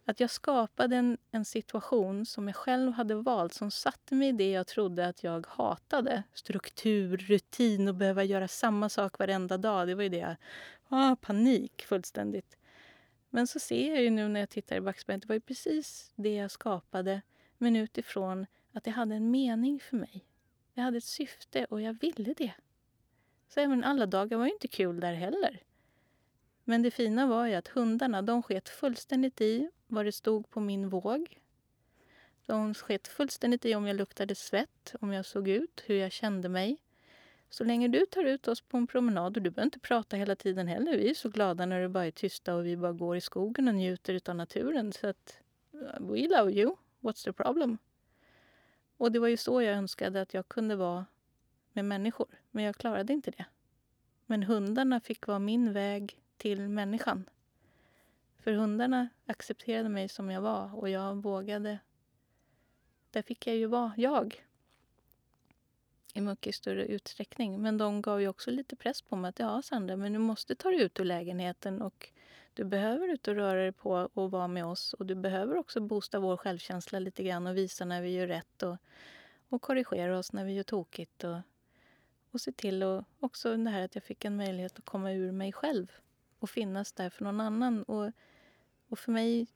att 0.09 0.19
jag 0.19 0.29
skapade 0.29 0.95
en, 0.95 1.17
en 1.31 1.45
situation 1.45 2.25
som 2.25 2.47
jag 2.47 2.55
själv 2.55 2.91
hade 2.91 3.15
valt 3.15 3.53
som 3.53 3.71
satte 3.71 4.15
mig 4.15 4.27
i 4.27 4.31
det 4.31 4.51
jag 4.51 4.67
trodde 4.67 5.07
att 5.07 5.23
jag 5.23 5.47
hatade. 5.49 6.23
Struktur, 6.33 7.17
rutin 7.17 7.87
och 7.87 7.95
behöva 7.95 8.23
göra 8.23 8.47
samma 8.47 8.89
sak 8.89 9.19
varenda 9.19 9.57
dag. 9.57 9.87
Det 9.87 9.95
var 9.95 10.03
ju 10.03 10.09
det 10.09 10.17
jag... 10.17 10.35
Ah, 10.89 11.15
panik 11.15 11.85
fullständigt. 11.87 12.57
Men 13.29 13.47
så 13.47 13.59
ser 13.59 13.93
jag 13.93 14.03
ju 14.03 14.09
nu 14.09 14.27
när 14.27 14.39
jag 14.39 14.49
tittar 14.49 14.75
i 14.75 14.81
backspegeln 14.81 15.19
det 15.19 15.27
var 15.27 15.35
ju 15.35 15.41
precis 15.41 16.11
det 16.15 16.35
jag 16.35 16.51
skapade 16.51 17.21
men 17.57 17.75
utifrån 17.75 18.45
att 18.73 18.83
det 18.83 18.91
hade 18.91 19.15
en 19.15 19.31
mening 19.31 19.79
för 19.79 19.97
mig. 19.97 20.25
Jag 20.73 20.83
hade 20.83 20.97
ett 20.97 21.03
syfte 21.03 21.65
och 21.65 21.81
jag 21.81 21.93
ville 21.93 22.33
det. 22.33 22.53
Så 23.47 23.59
även 23.59 23.83
alla 23.83 24.05
dagar 24.05 24.37
var 24.37 24.45
ju 24.45 24.51
inte 24.51 24.67
kul 24.67 24.99
där 24.99 25.13
heller. 25.13 25.63
Men 26.63 26.81
det 26.81 26.91
fina 26.91 27.27
var 27.27 27.45
ju 27.45 27.55
att 27.55 27.67
hundarna 27.67 28.21
de 28.21 28.43
sket 28.43 28.69
fullständigt 28.69 29.41
i 29.41 29.69
vad 29.87 30.05
det 30.05 30.11
stod 30.11 30.49
på 30.49 30.59
min 30.59 30.89
våg. 30.89 31.39
Hon 32.47 32.73
sket 32.73 33.07
fullständigt 33.07 33.65
i 33.65 33.75
om 33.75 33.87
jag 33.87 33.95
luktade 33.95 34.35
svett, 34.35 34.95
om 35.01 35.13
jag 35.13 35.25
såg 35.25 35.47
ut, 35.47 35.83
hur 35.85 35.95
jag 35.95 36.11
kände 36.11 36.49
mig. 36.49 36.77
Så 37.49 37.63
länge 37.63 37.87
du 37.87 38.05
tar 38.05 38.23
ut 38.23 38.47
oss 38.47 38.61
på 38.61 38.77
en 38.77 38.87
promenad, 38.87 39.37
och 39.37 39.43
du 39.43 39.49
behöver 39.49 39.67
inte 39.67 39.79
prata 39.79 40.15
hela 40.15 40.35
tiden 40.35 40.67
heller. 40.67 40.97
Vi 40.97 41.09
är 41.09 41.13
så 41.13 41.29
glada 41.29 41.65
när 41.65 41.81
det 41.81 41.89
bara 41.89 42.05
är 42.05 42.11
tysta 42.11 42.55
och 42.55 42.65
vi 42.65 42.77
bara 42.77 42.93
går 42.93 43.17
i 43.17 43.21
skogen 43.21 43.67
och 43.67 43.75
njuter 43.75 44.21
av 44.29 44.35
naturen. 44.35 44.93
Så 44.93 45.07
att, 45.07 45.39
uh, 45.73 46.11
we 46.11 46.27
love 46.27 46.51
you. 46.51 46.75
What's 46.99 47.23
the 47.23 47.33
problem? 47.33 47.77
Och 48.97 49.11
det 49.11 49.19
var 49.19 49.27
ju 49.27 49.37
så 49.37 49.61
jag 49.61 49.75
önskade 49.75 50.21
att 50.21 50.33
jag 50.33 50.47
kunde 50.47 50.75
vara 50.75 51.05
med 51.73 51.85
människor. 51.85 52.27
Men 52.51 52.63
jag 52.63 52.75
klarade 52.75 53.13
inte 53.13 53.31
det. 53.31 53.45
Men 54.25 54.43
hundarna 54.43 54.99
fick 54.99 55.27
vara 55.27 55.39
min 55.39 55.73
väg 55.73 56.21
till 56.37 56.69
människan. 56.69 57.29
För 58.47 58.53
hundarna 58.53 59.09
accepterade 59.25 59.89
mig 59.89 60.09
som 60.09 60.31
jag 60.31 60.41
var 60.41 60.75
och 60.75 60.89
jag 60.89 61.15
vågade 61.15 61.79
där 63.11 63.21
fick 63.21 63.47
jag 63.47 63.55
ju 63.55 63.65
vara 63.65 63.93
jag 63.97 64.43
i 66.13 66.21
mycket 66.21 66.55
större 66.55 66.85
utsträckning. 66.85 67.61
Men 67.61 67.77
de 67.77 68.01
gav 68.01 68.21
ju 68.21 68.27
också 68.27 68.51
lite 68.51 68.75
press 68.75 69.01
på 69.01 69.15
mig 69.15 69.29
att 69.29 69.39
ja, 69.39 69.61
Sandra, 69.61 69.95
men 69.95 70.13
du 70.13 70.19
måste 70.19 70.55
ta 70.55 70.69
dig 70.69 70.81
ut 70.81 70.99
ur 70.99 71.03
lägenheten 71.03 71.81
och 71.81 72.09
du 72.53 72.63
behöver 72.63 73.07
ut 73.07 73.27
och 73.27 73.35
röra 73.35 73.61
dig 73.61 73.71
på 73.71 74.09
och 74.13 74.31
vara 74.31 74.47
med 74.47 74.65
oss 74.65 74.93
och 74.93 75.05
du 75.05 75.15
behöver 75.15 75.57
också 75.57 75.79
boosta 75.79 76.19
vår 76.19 76.37
självkänsla 76.37 76.99
lite 76.99 77.23
grann 77.23 77.47
och 77.47 77.57
visa 77.57 77.85
när 77.85 78.01
vi 78.01 78.09
gör 78.09 78.27
rätt 78.27 78.63
och, 78.63 78.77
och 79.49 79.61
korrigera 79.61 80.17
oss 80.17 80.33
när 80.33 80.45
vi 80.45 80.53
gör 80.53 80.63
tokigt 80.63 81.23
och, 81.23 81.37
och 82.31 82.41
se 82.41 82.51
till 82.51 82.83
och 82.83 83.03
också 83.19 83.57
det 83.57 83.69
här 83.69 83.81
att 83.81 83.95
jag 83.95 84.03
fick 84.03 84.25
en 84.25 84.37
möjlighet 84.37 84.79
att 84.79 84.85
komma 84.85 85.11
ur 85.11 85.31
mig 85.31 85.53
själv 85.53 85.91
och 86.39 86.49
finnas 86.49 86.93
där 86.93 87.09
för 87.09 87.23
någon 87.23 87.41
annan. 87.41 87.83
Och, 87.83 88.11
och 88.89 88.99
för 88.99 89.11
mig, 89.11 89.47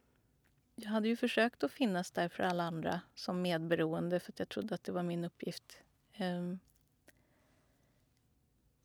jag 0.76 0.90
hade 0.90 1.08
ju 1.08 1.16
försökt 1.16 1.64
att 1.64 1.72
finnas 1.72 2.12
där 2.12 2.30
för 2.30 2.44
alla 2.44 2.64
andra 2.64 3.02
som 3.16 3.42
medberoende 3.42 4.20
för 4.20 4.32
att 4.32 4.40
jag 4.40 4.50
trodde 4.50 4.76
att 4.76 4.84
det 4.84 4.92
var 4.92 5.04
min 5.04 5.26
uppgift. 5.26 5.78
Ehm, 6.14 6.60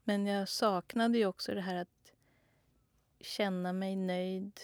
men 0.04 0.26
jag 0.26 0.48
saknade 0.48 1.18
ju 1.18 1.26
också 1.26 1.54
det 1.54 1.60
här 1.60 1.74
att 1.74 2.12
känna 3.20 3.72
mig 3.72 3.96
nöjd 3.96 4.60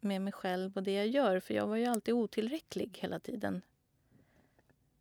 med 0.00 0.22
mig 0.22 0.32
själv 0.32 0.76
och 0.76 0.82
det 0.82 0.92
jag 0.92 1.06
gör. 1.06 1.40
För 1.40 1.54
jag 1.54 1.66
var 1.66 1.76
ju 1.76 1.86
alltid 1.86 2.14
otillräcklig 2.14 2.98
hela 3.00 3.20
tiden. 3.20 3.62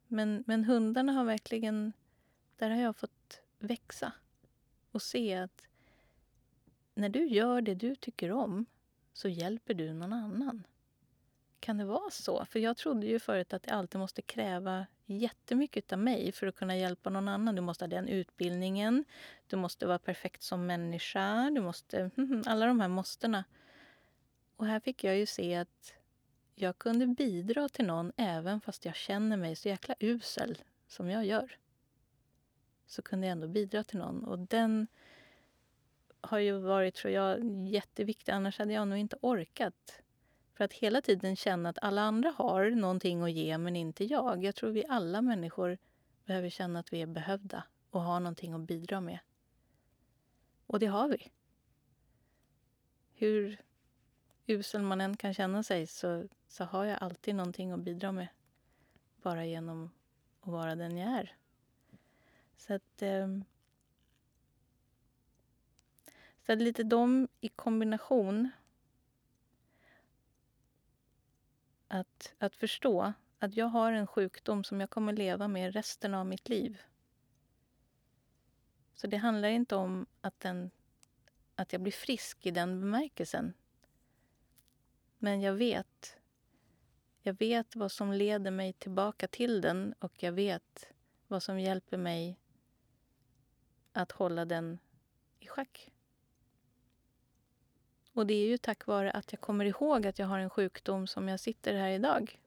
Men, 0.07 0.43
men 0.47 0.63
hundarna 0.63 1.11
har 1.11 1.25
verkligen... 1.25 1.93
Där 2.57 2.69
har 2.69 2.81
jag 2.81 2.95
fått 2.95 3.41
växa 3.59 4.13
och 4.91 5.01
se 5.01 5.33
att 5.33 5.67
när 6.95 7.09
du 7.09 7.27
gör 7.27 7.61
det 7.61 7.75
du 7.75 7.95
tycker 7.95 8.31
om 8.31 8.65
så 9.13 9.27
hjälper 9.27 9.73
du 9.73 9.93
någon 9.93 10.13
annan. 10.13 10.63
Kan 11.59 11.77
det 11.77 11.85
vara 11.85 12.09
så? 12.09 12.45
För 12.45 12.59
jag 12.59 12.77
trodde 12.77 13.07
ju 13.07 13.19
förut 13.19 13.53
att 13.53 13.63
det 13.63 13.71
alltid 13.71 13.99
måste 13.99 14.21
kräva 14.21 14.85
jättemycket 15.05 15.93
av 15.93 15.99
mig 15.99 16.31
för 16.31 16.47
att 16.47 16.55
kunna 16.55 16.77
hjälpa 16.77 17.09
någon 17.09 17.27
annan. 17.27 17.55
Du 17.55 17.61
måste 17.61 17.85
ha 17.85 17.87
den 17.87 18.07
utbildningen, 18.07 19.05
du 19.47 19.55
måste 19.55 19.85
vara 19.85 19.99
perfekt 19.99 20.43
som 20.43 20.65
människa, 20.65 21.49
du 21.49 21.61
måste... 21.61 22.11
Alla 22.45 22.65
de 22.65 22.79
här 22.79 22.87
måstena. 22.87 23.43
Och 24.55 24.65
här 24.65 24.79
fick 24.79 25.03
jag 25.03 25.17
ju 25.17 25.25
se 25.25 25.55
att 25.55 25.93
jag 26.55 26.77
kunde 26.77 27.07
bidra 27.07 27.69
till 27.69 27.85
någon 27.85 28.11
även 28.17 28.61
fast 28.61 28.85
jag 28.85 28.95
känner 28.95 29.37
mig 29.37 29.55
så 29.55 29.67
jäkla 29.67 29.95
usel 29.99 30.57
som 30.87 31.09
jag 31.09 31.25
gör. 31.25 31.57
Så 32.85 33.01
kunde 33.01 33.27
jag 33.27 33.31
ändå 33.31 33.47
bidra 33.47 33.83
till 33.83 33.99
någon. 33.99 34.23
Och 34.23 34.39
den 34.39 34.87
har 36.23 36.39
ju 36.39 36.57
varit, 36.57 36.95
tror 36.95 37.13
jag, 37.13 37.43
jätteviktig. 37.67 38.31
Annars 38.31 38.59
hade 38.59 38.73
jag 38.73 38.87
nog 38.87 38.97
inte 38.97 39.17
orkat. 39.21 40.01
För 40.53 40.63
att 40.63 40.73
hela 40.73 41.01
tiden 41.01 41.35
känna 41.35 41.69
att 41.69 41.77
alla 41.81 42.01
andra 42.01 42.29
har 42.29 42.69
någonting 42.69 43.21
att 43.21 43.31
ge, 43.31 43.57
men 43.57 43.75
inte 43.75 44.05
jag. 44.05 44.43
Jag 44.43 44.55
tror 44.55 44.71
vi 44.71 44.85
alla 44.89 45.21
människor 45.21 45.77
behöver 46.25 46.49
känna 46.49 46.79
att 46.79 46.93
vi 46.93 47.01
är 47.01 47.05
behövda 47.05 47.63
och 47.89 48.01
har 48.01 48.19
någonting 48.19 48.53
att 48.53 48.61
bidra 48.61 49.01
med. 49.01 49.19
Och 50.67 50.79
det 50.79 50.85
har 50.85 51.07
vi. 51.07 51.31
Hur 53.13 53.61
usel 54.45 54.81
man 54.81 55.01
än 55.01 55.17
kan 55.17 55.33
känna 55.33 55.63
sig 55.63 55.87
så, 55.87 56.27
så 56.47 56.63
har 56.63 56.85
jag 56.85 57.03
alltid 57.03 57.35
någonting 57.35 57.71
att 57.71 57.79
bidra 57.79 58.11
med. 58.11 58.27
Bara 59.21 59.45
genom 59.45 59.91
att 60.41 60.47
vara 60.47 60.75
den 60.75 60.97
jag 60.97 61.11
är. 61.11 61.35
Så 62.57 62.73
att... 62.73 63.01
Eh, 63.01 63.27
så 66.45 66.51
att 66.51 66.61
lite 66.61 66.83
de 66.83 67.27
i 67.41 67.49
kombination 67.49 68.49
att, 71.87 72.33
att 72.37 72.55
förstå 72.55 73.13
att 73.39 73.55
jag 73.55 73.65
har 73.65 73.91
en 73.91 74.07
sjukdom 74.07 74.63
som 74.63 74.79
jag 74.79 74.89
kommer 74.89 75.13
leva 75.13 75.47
med 75.47 75.73
resten 75.73 76.13
av 76.13 76.25
mitt 76.25 76.49
liv. 76.49 76.81
Så 78.95 79.07
det 79.07 79.17
handlar 79.17 79.49
inte 79.49 79.75
om 79.75 80.05
att, 80.21 80.39
den, 80.39 80.71
att 81.55 81.73
jag 81.73 81.81
blir 81.81 81.91
frisk 81.91 82.45
i 82.45 82.51
den 82.51 82.79
bemärkelsen. 82.79 83.53
Men 85.17 85.41
jag 85.41 85.53
vet. 85.53 86.17
Jag 87.21 87.33
vet 87.33 87.75
vad 87.75 87.91
som 87.91 88.13
leder 88.13 88.51
mig 88.51 88.73
tillbaka 88.73 89.27
till 89.27 89.61
den 89.61 89.93
och 89.99 90.23
jag 90.23 90.31
vet 90.31 90.87
vad 91.27 91.43
som 91.43 91.59
hjälper 91.59 91.97
mig 91.97 92.39
att 93.91 94.11
hålla 94.11 94.45
den 94.45 94.79
i 95.39 95.47
schack. 95.47 95.92
Och 98.13 98.27
det 98.27 98.33
är 98.33 98.47
ju 98.47 98.57
tack 98.57 98.85
vare 98.85 99.11
att 99.11 99.31
jag 99.31 99.41
kommer 99.41 99.65
ihåg 99.65 100.07
att 100.07 100.19
jag 100.19 100.27
har 100.27 100.39
en 100.39 100.49
sjukdom 100.49 101.07
som 101.07 101.27
jag 101.27 101.39
sitter 101.39 101.73
här 101.73 101.89
idag. 101.89 102.39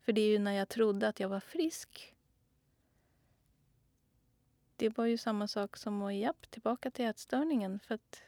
För 0.00 0.12
det 0.12 0.20
är 0.20 0.28
ju 0.28 0.38
när 0.38 0.52
jag 0.52 0.68
trodde 0.68 1.08
att 1.08 1.20
jag 1.20 1.28
var 1.28 1.40
frisk. 1.40 2.14
Det 4.76 4.88
var 4.88 5.04
ju 5.04 5.18
samma 5.18 5.48
sak 5.48 5.76
som 5.76 6.02
att, 6.02 6.14
japp, 6.14 6.50
tillbaka 6.50 6.90
till 6.90 7.04
ätstörningen. 7.04 7.80
För 7.80 7.94
att 7.94 8.22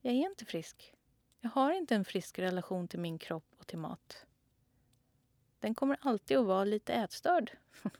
jag 0.00 0.14
är 0.14 0.30
inte 0.30 0.44
frisk. 0.44 0.94
Jag 1.40 1.50
har 1.50 1.72
inte 1.72 1.94
en 1.94 2.04
frisk 2.04 2.38
relation 2.38 2.88
till 2.88 3.00
min 3.00 3.18
kropp 3.18 3.54
och 3.58 3.66
till 3.66 3.78
mat. 3.78 4.26
Den 5.60 5.74
kommer 5.74 5.98
alltid 6.00 6.36
att 6.36 6.46
vara 6.46 6.64
lite 6.64 6.92
ätstörd. 6.92 7.50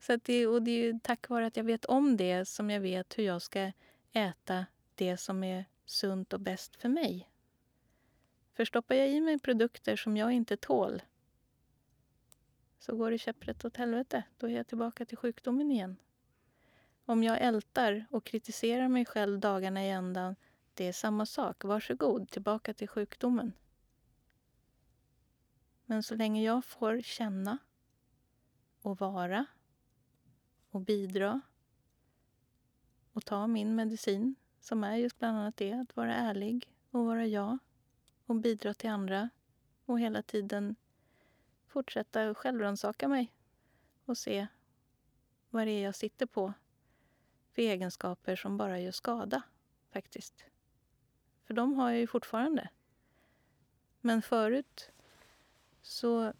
Så 0.00 0.16
det, 0.16 0.46
och 0.46 0.62
det 0.62 0.70
är 0.70 0.84
ju 0.84 0.98
tack 1.02 1.28
vare 1.28 1.46
att 1.46 1.56
jag 1.56 1.64
vet 1.64 1.84
om 1.84 2.16
det 2.16 2.44
som 2.44 2.70
jag 2.70 2.80
vet 2.80 3.18
hur 3.18 3.24
jag 3.24 3.42
ska 3.42 3.72
äta 4.12 4.66
det 4.94 5.16
som 5.16 5.44
är 5.44 5.64
sunt 5.90 6.32
och 6.32 6.40
bäst 6.40 6.76
för 6.76 6.88
mig. 6.88 7.30
För 8.52 8.64
stoppar 8.64 8.94
jag 8.94 9.10
i 9.10 9.20
mig 9.20 9.38
produkter 9.38 9.96
som 9.96 10.16
jag 10.16 10.32
inte 10.32 10.56
tål 10.56 11.02
så 12.78 12.96
går 12.96 13.10
det 13.10 13.18
käpprätt 13.18 13.64
åt 13.64 13.76
helvete. 13.76 14.22
Då 14.38 14.46
är 14.46 14.50
jag 14.50 14.66
tillbaka 14.66 15.04
till 15.04 15.16
sjukdomen 15.16 15.70
igen. 15.70 15.96
Om 17.04 17.22
jag 17.22 17.40
ältar 17.40 18.06
och 18.10 18.24
kritiserar 18.24 18.88
mig 18.88 19.04
själv 19.04 19.40
dagarna 19.40 19.84
i 19.84 19.90
ändan, 19.90 20.36
det 20.74 20.84
är 20.84 20.92
samma 20.92 21.26
sak. 21.26 21.64
Varsågod, 21.64 22.30
tillbaka 22.30 22.74
till 22.74 22.88
sjukdomen. 22.88 23.52
Men 25.84 26.02
så 26.02 26.14
länge 26.14 26.42
jag 26.42 26.64
får 26.64 27.00
känna 27.00 27.58
och 28.82 28.98
vara 28.98 29.46
och 30.70 30.80
bidra 30.80 31.40
och 33.12 33.24
ta 33.24 33.46
min 33.46 33.74
medicin 33.74 34.34
som 34.60 34.84
är 34.84 34.96
just 34.96 35.18
bland 35.18 35.38
annat 35.38 35.56
det, 35.56 35.72
att 35.72 35.96
vara 35.96 36.14
ärlig 36.14 36.72
och 36.90 37.04
vara 37.04 37.26
jag 37.26 37.58
och 38.26 38.36
bidra 38.36 38.74
till 38.74 38.90
andra 38.90 39.30
och 39.84 40.00
hela 40.00 40.22
tiden 40.22 40.76
fortsätta 41.66 42.34
självrannsaka 42.34 43.08
mig 43.08 43.32
och 44.04 44.18
se 44.18 44.46
vad 45.50 45.66
det 45.66 45.70
är 45.70 45.84
jag 45.84 45.94
sitter 45.94 46.26
på 46.26 46.52
för 47.52 47.62
egenskaper 47.62 48.36
som 48.36 48.56
bara 48.56 48.80
gör 48.80 48.92
skada, 48.92 49.42
faktiskt. 49.90 50.44
För 51.44 51.54
de 51.54 51.74
har 51.74 51.90
jag 51.90 52.00
ju 52.00 52.06
fortfarande. 52.06 52.68
Men 54.00 54.22
förut 54.22 54.90
så, 55.82 56.32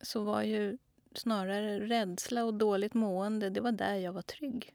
så 0.00 0.24
var 0.24 0.42
ju 0.42 0.78
snarare 1.18 1.80
rädsla 1.80 2.44
och 2.44 2.54
dåligt 2.54 2.94
mående, 2.94 3.50
det 3.50 3.60
var 3.60 3.72
där 3.72 3.94
jag 3.94 4.12
var 4.12 4.22
trygg. 4.22 4.74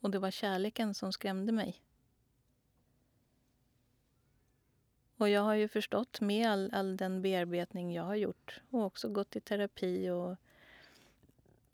Och 0.00 0.10
det 0.10 0.18
var 0.18 0.30
kärleken 0.30 0.94
som 0.94 1.12
skrämde 1.12 1.52
mig. 1.52 1.82
Och 5.16 5.28
jag 5.28 5.42
har 5.42 5.54
ju 5.54 5.68
förstått 5.68 6.20
med 6.20 6.50
all, 6.50 6.70
all 6.72 6.96
den 6.96 7.22
bearbetning 7.22 7.94
jag 7.94 8.02
har 8.02 8.14
gjort 8.14 8.60
och 8.70 8.84
också 8.84 9.08
gått 9.08 9.36
i 9.36 9.40
terapi 9.40 10.10
och, 10.10 10.36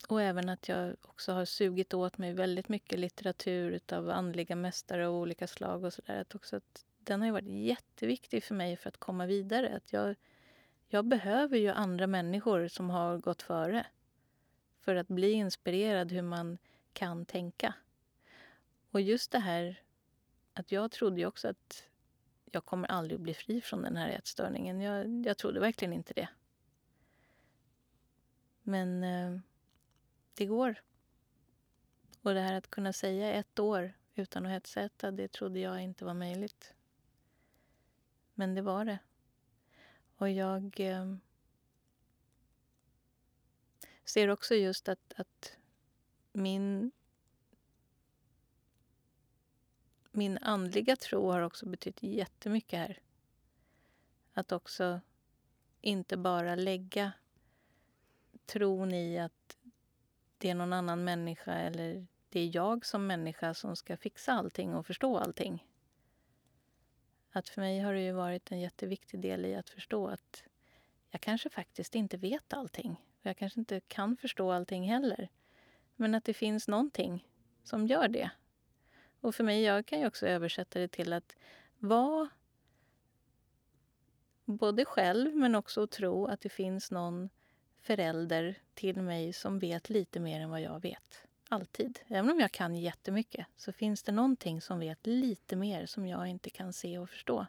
och 0.08 0.22
även 0.22 0.48
att 0.48 0.68
jag 0.68 0.96
också 1.02 1.32
har 1.32 1.44
sugit 1.44 1.94
åt 1.94 2.18
mig 2.18 2.32
väldigt 2.32 2.68
mycket 2.68 2.98
litteratur 2.98 3.80
av 3.92 4.10
andliga 4.10 4.56
mästare 4.56 5.08
av 5.08 5.14
olika 5.14 5.46
slag 5.46 5.84
och 5.84 5.92
sådär. 5.92 6.20
Att 6.20 6.34
också 6.34 6.56
att 6.56 6.84
den 6.98 7.22
har 7.22 7.30
varit 7.30 7.66
jätteviktig 7.66 8.44
för 8.44 8.54
mig 8.54 8.76
för 8.76 8.88
att 8.88 8.96
komma 8.96 9.26
vidare. 9.26 9.76
Att 9.76 9.92
jag, 9.92 10.16
jag 10.92 11.04
behöver 11.04 11.58
ju 11.58 11.68
andra 11.68 12.06
människor 12.06 12.68
som 12.68 12.90
har 12.90 13.18
gått 13.18 13.42
före 13.42 13.86
för 14.80 14.96
att 14.96 15.08
bli 15.08 15.32
inspirerad 15.32 16.12
hur 16.12 16.22
man 16.22 16.58
kan 16.92 17.26
tänka. 17.26 17.74
Och 18.90 19.00
just 19.00 19.30
det 19.30 19.38
här 19.38 19.82
att 20.54 20.72
jag 20.72 20.90
trodde 20.90 21.20
ju 21.20 21.26
också 21.26 21.48
att 21.48 21.88
jag 22.44 22.64
kommer 22.64 22.88
aldrig 22.88 23.16
att 23.16 23.22
bli 23.22 23.34
fri 23.34 23.60
från 23.60 23.82
den 23.82 23.96
här 23.96 24.08
ätstörningen. 24.08 24.80
Jag, 24.80 25.26
jag 25.26 25.38
trodde 25.38 25.60
verkligen 25.60 25.92
inte 25.92 26.14
det. 26.14 26.28
Men 28.62 29.04
eh, 29.04 29.40
det 30.34 30.46
går. 30.46 30.82
Och 32.22 32.34
det 32.34 32.40
här 32.40 32.54
att 32.54 32.70
kunna 32.70 32.92
säga 32.92 33.32
ett 33.32 33.58
år 33.58 33.92
utan 34.14 34.46
att 34.46 34.52
hetsäta, 34.52 35.10
det 35.10 35.32
trodde 35.32 35.60
jag 35.60 35.82
inte 35.82 36.04
var 36.04 36.14
möjligt. 36.14 36.74
Men 38.34 38.54
det 38.54 38.62
var 38.62 38.84
det. 38.84 38.98
Och 40.22 40.30
jag 40.30 40.80
eh, 40.80 41.14
ser 44.04 44.28
också 44.28 44.54
just 44.54 44.88
att, 44.88 45.12
att 45.16 45.56
min 46.32 46.92
min 50.10 50.38
andliga 50.38 50.96
tro 50.96 51.30
har 51.30 51.40
också 51.40 51.66
betytt 51.66 52.02
jättemycket 52.02 52.78
här. 52.78 53.00
Att 54.32 54.52
också 54.52 55.00
inte 55.80 56.16
bara 56.16 56.54
lägga 56.54 57.12
tron 58.46 58.94
i 58.94 59.18
att 59.18 59.56
det 60.38 60.50
är 60.50 60.54
någon 60.54 60.72
annan 60.72 61.04
människa 61.04 61.52
eller 61.52 62.06
det 62.28 62.40
är 62.40 62.56
jag 62.56 62.86
som 62.86 63.06
människa 63.06 63.54
som 63.54 63.76
ska 63.76 63.96
fixa 63.96 64.32
allting 64.32 64.74
och 64.74 64.86
förstå 64.86 65.18
allting. 65.18 65.66
Att 67.32 67.48
för 67.48 67.60
mig 67.60 67.80
har 67.80 67.94
det 67.94 68.00
ju 68.00 68.12
varit 68.12 68.52
en 68.52 68.60
jätteviktig 68.60 69.20
del 69.20 69.44
i 69.44 69.54
att 69.54 69.70
förstå 69.70 70.08
att 70.08 70.44
jag 71.10 71.20
kanske 71.20 71.50
faktiskt 71.50 71.94
inte 71.94 72.16
vet 72.16 72.52
allting. 72.52 73.00
Jag 73.22 73.36
kanske 73.36 73.60
inte 73.60 73.80
kan 73.80 74.16
förstå 74.16 74.52
allting 74.52 74.88
heller. 74.88 75.28
Men 75.96 76.14
att 76.14 76.24
det 76.24 76.34
finns 76.34 76.68
någonting 76.68 77.28
som 77.64 77.86
gör 77.86 78.08
det. 78.08 78.30
Och 79.20 79.34
för 79.34 79.44
mig, 79.44 79.62
jag 79.62 79.86
kan 79.86 80.00
ju 80.00 80.06
också 80.06 80.26
översätta 80.26 80.78
det 80.78 80.88
till 80.88 81.12
att 81.12 81.36
vara 81.78 82.28
både 84.44 84.84
själv 84.84 85.36
men 85.36 85.54
också 85.54 85.82
att 85.82 85.90
tro 85.90 86.26
att 86.26 86.40
det 86.40 86.48
finns 86.48 86.90
någon 86.90 87.28
förälder 87.80 88.58
till 88.74 89.02
mig 89.02 89.32
som 89.32 89.58
vet 89.58 89.90
lite 89.90 90.20
mer 90.20 90.40
än 90.40 90.50
vad 90.50 90.60
jag 90.60 90.80
vet. 90.82 91.26
Alltid. 91.52 91.98
Även 92.06 92.30
om 92.30 92.40
jag 92.40 92.52
kan 92.52 92.74
jättemycket 92.74 93.46
så 93.56 93.72
finns 93.72 94.02
det 94.02 94.12
någonting 94.12 94.60
som 94.60 94.78
vet 94.78 95.06
lite 95.06 95.56
mer 95.56 95.86
som 95.86 96.06
jag 96.06 96.26
inte 96.26 96.50
kan 96.50 96.72
se 96.72 96.98
och 96.98 97.10
förstå. 97.10 97.46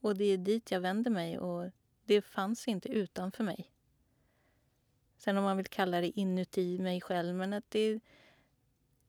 Och 0.00 0.16
det 0.16 0.24
är 0.24 0.38
dit 0.38 0.70
jag 0.70 0.80
vänder 0.80 1.10
mig 1.10 1.38
och 1.38 1.70
det 2.04 2.22
fanns 2.22 2.68
inte 2.68 2.88
utanför 2.88 3.44
mig. 3.44 3.70
Sen 5.16 5.36
om 5.36 5.44
man 5.44 5.56
vill 5.56 5.66
kalla 5.66 6.00
det 6.00 6.18
inuti 6.20 6.78
mig 6.78 7.00
själv, 7.00 7.34
men 7.34 7.52
att 7.52 7.70
det, 7.70 8.00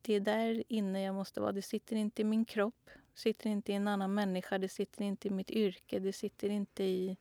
det 0.02 0.14
är 0.14 0.20
där 0.20 0.64
inne 0.68 1.02
jag 1.02 1.14
måste 1.14 1.40
vara. 1.40 1.52
Det 1.52 1.62
sitter 1.62 1.96
inte 1.96 2.22
i 2.22 2.24
min 2.24 2.44
kropp, 2.44 2.90
sitter 3.14 3.50
inte 3.50 3.72
i 3.72 3.74
en 3.74 3.88
annan 3.88 4.14
människa, 4.14 4.58
det 4.58 4.68
sitter 4.68 5.04
inte 5.04 5.28
i 5.28 5.30
mitt 5.30 5.50
yrke, 5.50 5.98
det 5.98 6.12
sitter 6.12 6.48
inte 6.48 6.84
i, 6.84 7.16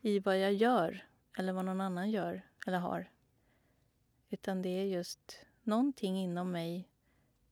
i 0.00 0.18
vad 0.18 0.38
jag 0.38 0.52
gör 0.52 1.06
eller 1.38 1.52
vad 1.52 1.64
någon 1.64 1.80
annan 1.80 2.10
gör 2.10 2.42
eller 2.66 2.78
har. 2.78 3.10
Utan 4.30 4.62
det 4.62 4.68
är 4.68 4.84
just 4.84 5.46
någonting 5.62 6.16
inom 6.18 6.52
mig 6.52 6.88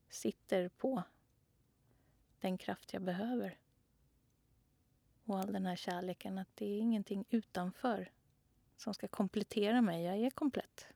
sitter 0.08 0.68
på 0.68 1.02
den 2.40 2.58
kraft 2.58 2.92
jag 2.92 3.02
behöver. 3.02 3.58
Och 5.24 5.38
all 5.38 5.52
den 5.52 5.66
här 5.66 5.76
kärleken, 5.76 6.38
att 6.38 6.56
det 6.56 6.64
är 6.66 6.78
ingenting 6.78 7.24
utanför 7.30 8.12
som 8.76 8.94
ska 8.94 9.08
komplettera 9.08 9.82
mig. 9.82 10.04
Jag 10.04 10.18
är 10.18 10.30
komplett. 10.30 10.86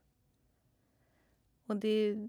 Och 1.67 1.77
det, 1.77 2.29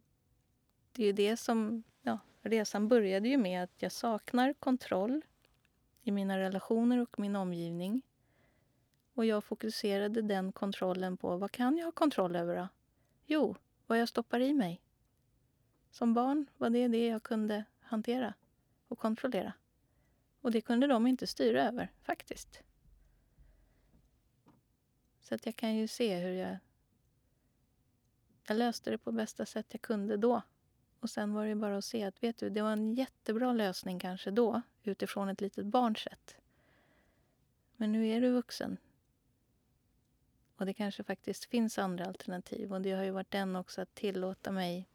det 0.91 1.05
är 1.05 1.13
det 1.13 1.37
som... 1.37 1.83
Ja, 2.01 2.19
resan 2.41 2.87
började 2.87 3.29
ju 3.29 3.37
med 3.37 3.63
att 3.63 3.81
jag 3.81 3.91
saknar 3.91 4.53
kontroll 4.53 5.21
i 6.01 6.11
mina 6.11 6.39
relationer 6.39 6.97
och 6.97 7.19
min 7.19 7.35
omgivning. 7.35 8.01
Och 9.13 9.25
jag 9.25 9.43
fokuserade 9.43 10.21
den 10.21 10.51
kontrollen 10.51 11.17
på 11.17 11.37
vad 11.37 11.51
kan 11.51 11.77
jag 11.77 11.85
ha 11.85 11.91
kontroll 11.91 12.35
över 12.35 12.55
då? 12.55 12.67
Jo, 13.25 13.55
vad 13.87 13.99
jag 13.99 14.09
stoppar 14.09 14.39
i 14.39 14.53
mig. 14.53 14.81
Som 15.91 16.13
barn 16.13 16.45
var 16.57 16.69
det 16.69 16.87
det 16.87 17.07
jag 17.07 17.23
kunde 17.23 17.65
hantera 17.79 18.33
och 18.87 18.99
kontrollera. 18.99 19.53
Och 20.41 20.51
det 20.51 20.61
kunde 20.61 20.87
de 20.87 21.07
inte 21.07 21.27
styra 21.27 21.63
över, 21.63 21.91
faktiskt. 22.01 22.63
Så 25.21 25.35
att 25.35 25.45
jag 25.45 25.55
kan 25.55 25.75
ju 25.75 25.87
se 25.87 26.15
hur 26.15 26.33
jag... 26.33 26.57
Jag 28.47 28.57
löste 28.57 28.91
det 28.91 28.97
på 28.97 29.11
bästa 29.11 29.45
sätt 29.45 29.65
jag 29.69 29.81
kunde 29.81 30.17
då. 30.17 30.41
Och 30.99 31.09
sen 31.09 31.33
var 31.33 31.45
det 31.45 31.55
bara 31.55 31.77
att 31.77 31.85
se 31.85 32.03
att 32.03 32.23
vet 32.23 32.37
du, 32.37 32.49
det 32.49 32.61
var 32.61 32.71
en 32.71 32.93
jättebra 32.93 33.53
lösning 33.53 33.99
kanske 33.99 34.31
då 34.31 34.61
utifrån 34.83 35.29
ett 35.29 35.41
litet 35.41 35.65
barns 35.65 35.99
sätt. 35.99 36.35
Men 37.75 37.91
nu 37.91 38.07
är 38.07 38.21
du 38.21 38.31
vuxen. 38.31 38.77
Och 40.63 40.67
det 40.67 40.73
kanske 40.73 41.03
faktiskt 41.03 41.45
finns 41.45 41.77
andra 41.77 42.05
alternativ. 42.05 42.73
Och 42.73 42.81
det 42.81 42.91
har 42.91 43.03
ju 43.03 43.11
varit 43.11 43.31
den 43.31 43.55
också 43.55 43.81
att 43.81 43.95
tillåta 43.95 44.51
mig 44.51 44.87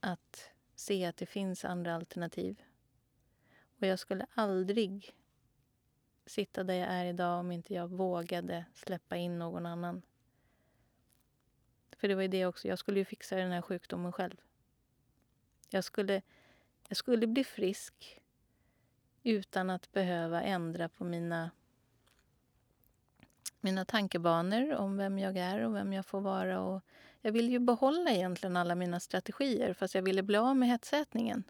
att 0.00 0.50
se 0.74 1.04
att 1.04 1.16
det 1.16 1.26
finns 1.26 1.64
andra 1.64 1.94
alternativ. 1.94 2.62
Och 3.80 3.86
jag 3.86 3.98
skulle 3.98 4.26
aldrig 4.34 5.14
sitta 6.26 6.64
där 6.64 6.74
jag 6.74 6.88
är 6.88 7.04
idag 7.04 7.40
om 7.40 7.52
inte 7.52 7.74
jag 7.74 7.88
vågade 7.88 8.64
släppa 8.74 9.16
in 9.16 9.38
någon 9.38 9.66
annan. 9.66 10.02
För 11.96 12.08
det 12.08 12.14
var 12.14 12.22
ju 12.22 12.28
det 12.28 12.46
också, 12.46 12.68
jag 12.68 12.78
skulle 12.78 12.98
ju 12.98 13.04
fixa 13.04 13.36
den 13.36 13.52
här 13.52 13.62
sjukdomen 13.62 14.12
själv. 14.12 14.36
Jag 15.70 15.84
skulle, 15.84 16.22
jag 16.88 16.96
skulle 16.96 17.26
bli 17.26 17.44
frisk 17.44 18.22
utan 19.22 19.70
att 19.70 19.92
behöva 19.92 20.42
ändra 20.42 20.88
på 20.88 21.04
mina, 21.04 21.50
mina 23.60 23.84
tankebanor 23.84 24.74
om 24.74 24.96
vem 24.96 25.18
jag 25.18 25.36
är 25.36 25.60
och 25.60 25.74
vem 25.74 25.92
jag 25.92 26.06
får 26.06 26.20
vara. 26.20 26.60
Och 26.60 26.82
jag 27.22 27.32
ville 27.32 27.50
ju 27.50 27.58
behålla 27.58 28.10
egentligen 28.10 28.56
alla 28.56 28.74
mina 28.74 29.00
strategier 29.00 29.72
fast 29.74 29.94
jag 29.94 30.02
ville 30.02 30.22
bli 30.22 30.36
av 30.36 30.56
med 30.56 30.68
hetsätningen. 30.68 31.44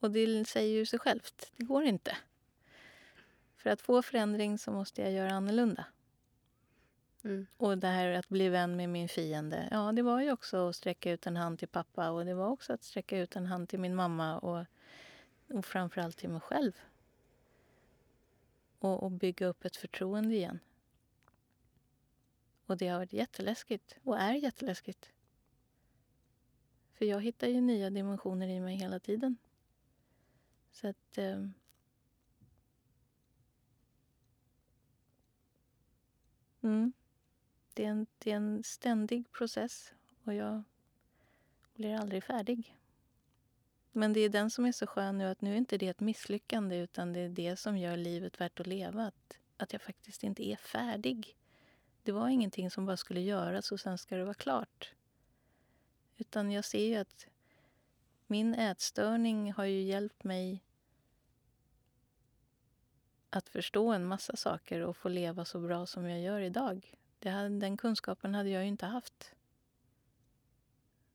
Och 0.00 0.10
det 0.10 0.48
säger 0.48 0.74
ju 0.74 0.86
sig 0.86 0.98
självt, 0.98 1.52
det 1.56 1.64
går 1.64 1.82
inte. 1.82 2.16
För 3.56 3.70
att 3.70 3.80
få 3.80 4.02
förändring 4.02 4.58
så 4.58 4.72
måste 4.72 5.02
jag 5.02 5.12
göra 5.12 5.32
annorlunda. 5.32 5.84
Mm. 7.24 7.46
Och 7.56 7.78
det 7.78 7.86
här 7.86 8.08
att 8.08 8.28
bli 8.28 8.48
vän 8.48 8.76
med 8.76 8.88
min 8.88 9.08
fiende, 9.08 9.68
ja 9.70 9.92
det 9.92 10.02
var 10.02 10.20
ju 10.20 10.32
också 10.32 10.68
att 10.68 10.76
sträcka 10.76 11.10
ut 11.12 11.26
en 11.26 11.36
hand 11.36 11.58
till 11.58 11.68
pappa 11.68 12.10
och 12.10 12.24
det 12.24 12.34
var 12.34 12.48
också 12.48 12.72
att 12.72 12.84
sträcka 12.84 13.18
ut 13.18 13.36
en 13.36 13.46
hand 13.46 13.68
till 13.68 13.80
min 13.80 13.94
mamma 13.94 14.38
och, 14.38 14.66
och 15.52 15.64
framförallt 15.64 16.16
till 16.16 16.30
mig 16.30 16.40
själv. 16.40 16.72
Och, 18.82 19.02
och 19.02 19.10
bygga 19.10 19.46
upp 19.46 19.64
ett 19.64 19.76
förtroende 19.76 20.34
igen. 20.34 20.58
Och 22.66 22.76
det 22.76 22.88
har 22.88 22.98
varit 22.98 23.12
jätteläskigt 23.12 23.98
och 24.02 24.18
är 24.18 24.34
jätteläskigt. 24.34 25.12
För 26.92 27.04
jag 27.04 27.20
hittar 27.20 27.48
ju 27.48 27.60
nya 27.60 27.90
dimensioner 27.90 28.48
i 28.48 28.60
mig 28.60 28.76
hela 28.76 29.00
tiden. 29.00 29.36
Så 30.70 30.88
att... 30.88 31.18
Eh, 31.18 31.48
mm, 36.60 36.92
det, 37.74 37.84
är 37.84 37.88
en, 37.88 38.06
det 38.18 38.30
är 38.30 38.36
en 38.36 38.62
ständig 38.64 39.32
process 39.32 39.94
och 40.24 40.34
jag 40.34 40.62
blir 41.74 41.94
aldrig 41.94 42.24
färdig. 42.24 42.81
Men 43.92 44.12
det 44.12 44.20
är 44.20 44.28
den 44.28 44.50
som 44.50 44.64
är 44.64 44.72
så 44.72 44.86
skön 44.86 45.18
nu, 45.18 45.28
att 45.28 45.40
nu 45.40 45.52
är 45.52 45.56
inte 45.56 45.78
det 45.78 45.88
ett 45.88 46.00
misslyckande 46.00 46.76
utan 46.76 47.12
det 47.12 47.20
är 47.20 47.28
det 47.28 47.56
som 47.56 47.78
gör 47.78 47.96
livet 47.96 48.40
värt 48.40 48.60
att 48.60 48.66
leva. 48.66 49.06
Att, 49.06 49.38
att 49.56 49.72
jag 49.72 49.82
faktiskt 49.82 50.24
inte 50.24 50.48
är 50.48 50.56
färdig. 50.56 51.36
Det 52.02 52.12
var 52.12 52.28
ingenting 52.28 52.70
som 52.70 52.86
bara 52.86 52.96
skulle 52.96 53.20
göras 53.20 53.72
och 53.72 53.80
sen 53.80 53.98
ska 53.98 54.16
det 54.16 54.24
vara 54.24 54.34
klart. 54.34 54.92
Utan 56.16 56.50
jag 56.50 56.64
ser 56.64 56.86
ju 56.86 56.96
att 56.96 57.26
min 58.26 58.54
ätstörning 58.54 59.52
har 59.52 59.64
ju 59.64 59.82
hjälpt 59.82 60.24
mig 60.24 60.64
att 63.30 63.48
förstå 63.48 63.92
en 63.92 64.04
massa 64.04 64.36
saker 64.36 64.80
och 64.80 64.96
få 64.96 65.08
leva 65.08 65.44
så 65.44 65.60
bra 65.60 65.86
som 65.86 66.08
jag 66.08 66.20
gör 66.20 66.40
idag. 66.40 66.94
Hade, 67.24 67.48
den 67.48 67.76
kunskapen 67.76 68.34
hade 68.34 68.48
jag 68.48 68.62
ju 68.62 68.68
inte 68.68 68.86
haft 68.86 69.34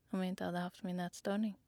om 0.10 0.20
jag 0.20 0.28
inte 0.28 0.46
hade 0.46 0.60
haft 0.60 0.84
min 0.84 1.00
ätstörning. 1.00 1.60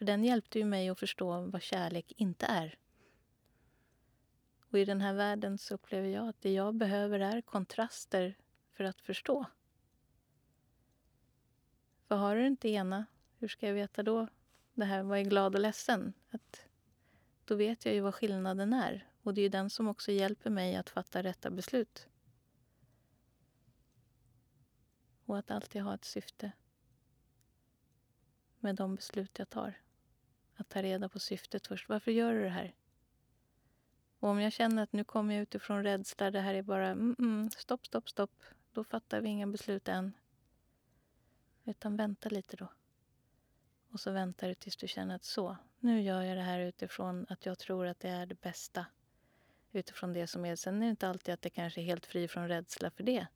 För 0.00 0.04
den 0.04 0.24
hjälpte 0.24 0.58
ju 0.58 0.64
mig 0.64 0.88
att 0.88 0.98
förstå 0.98 1.40
vad 1.40 1.62
kärlek 1.62 2.12
inte 2.16 2.46
är. 2.46 2.78
Och 4.70 4.78
i 4.78 4.84
den 4.84 5.00
här 5.00 5.14
världen 5.14 5.58
så 5.58 5.74
upplever 5.74 6.08
jag 6.08 6.28
att 6.28 6.40
det 6.40 6.52
jag 6.52 6.74
behöver 6.74 7.20
är 7.20 7.40
kontraster 7.40 8.36
för 8.72 8.84
att 8.84 9.00
förstå. 9.00 9.44
För 12.08 12.16
har 12.16 12.36
du 12.36 12.46
inte 12.46 12.68
ena, 12.68 13.06
hur 13.38 13.48
ska 13.48 13.66
jag 13.66 13.74
veta 13.74 14.02
då 14.02 14.28
det 14.74 14.84
här 14.84 15.02
vad 15.02 15.18
är 15.18 15.22
glad 15.22 15.54
och 15.54 15.60
ledsen? 15.60 16.12
Att 16.30 16.64
då 17.44 17.54
vet 17.54 17.84
jag 17.84 17.94
ju 17.94 18.00
vad 18.00 18.14
skillnaden 18.14 18.72
är. 18.72 19.08
Och 19.22 19.34
det 19.34 19.40
är 19.40 19.42
ju 19.42 19.48
den 19.48 19.70
som 19.70 19.88
också 19.88 20.12
hjälper 20.12 20.50
mig 20.50 20.76
att 20.76 20.90
fatta 20.90 21.22
rätta 21.22 21.50
beslut. 21.50 22.08
Och 25.24 25.38
att 25.38 25.50
alltid 25.50 25.82
ha 25.82 25.94
ett 25.94 26.04
syfte 26.04 26.52
med 28.60 28.74
de 28.74 28.94
beslut 28.94 29.38
jag 29.38 29.50
tar. 29.50 29.80
Att 30.60 30.68
ta 30.68 30.82
reda 30.82 31.08
på 31.08 31.18
syftet 31.18 31.66
först. 31.66 31.88
Varför 31.88 32.10
gör 32.10 32.34
du 32.34 32.42
det 32.42 32.48
här? 32.48 32.74
Och 34.18 34.28
om 34.28 34.40
jag 34.40 34.52
känner 34.52 34.82
att 34.82 34.92
nu 34.92 35.04
kommer 35.04 35.34
jag 35.34 35.42
utifrån 35.42 35.82
rädsla, 35.82 36.30
det 36.30 36.40
här 36.40 36.54
är 36.54 36.62
bara 36.62 36.88
mm, 36.88 37.16
mm, 37.18 37.50
stopp, 37.50 37.86
stopp, 37.86 38.08
stopp. 38.08 38.42
Då 38.72 38.84
fattar 38.84 39.20
vi 39.20 39.28
inga 39.28 39.46
beslut 39.46 39.88
än. 39.88 40.12
Utan 41.64 41.96
vänta 41.96 42.28
lite 42.28 42.56
då. 42.56 42.68
Och 43.90 44.00
så 44.00 44.10
väntar 44.10 44.48
du 44.48 44.54
tills 44.54 44.76
du 44.76 44.88
känner 44.88 45.14
att 45.14 45.24
så, 45.24 45.56
nu 45.78 46.02
gör 46.02 46.22
jag 46.22 46.36
det 46.36 46.42
här 46.42 46.60
utifrån 46.60 47.26
att 47.28 47.46
jag 47.46 47.58
tror 47.58 47.86
att 47.86 48.00
det 48.00 48.08
är 48.08 48.26
det 48.26 48.40
bästa. 48.40 48.86
Utifrån 49.72 50.12
det 50.12 50.26
som 50.26 50.44
är. 50.44 50.56
Sen 50.56 50.76
är 50.76 50.80
det 50.80 50.90
inte 50.90 51.08
alltid 51.08 51.34
att 51.34 51.42
det 51.42 51.50
kanske 51.50 51.80
är 51.80 51.84
helt 51.84 52.06
fri 52.06 52.28
från 52.28 52.48
rädsla 52.48 52.90
för 52.90 53.02
det. 53.02 53.26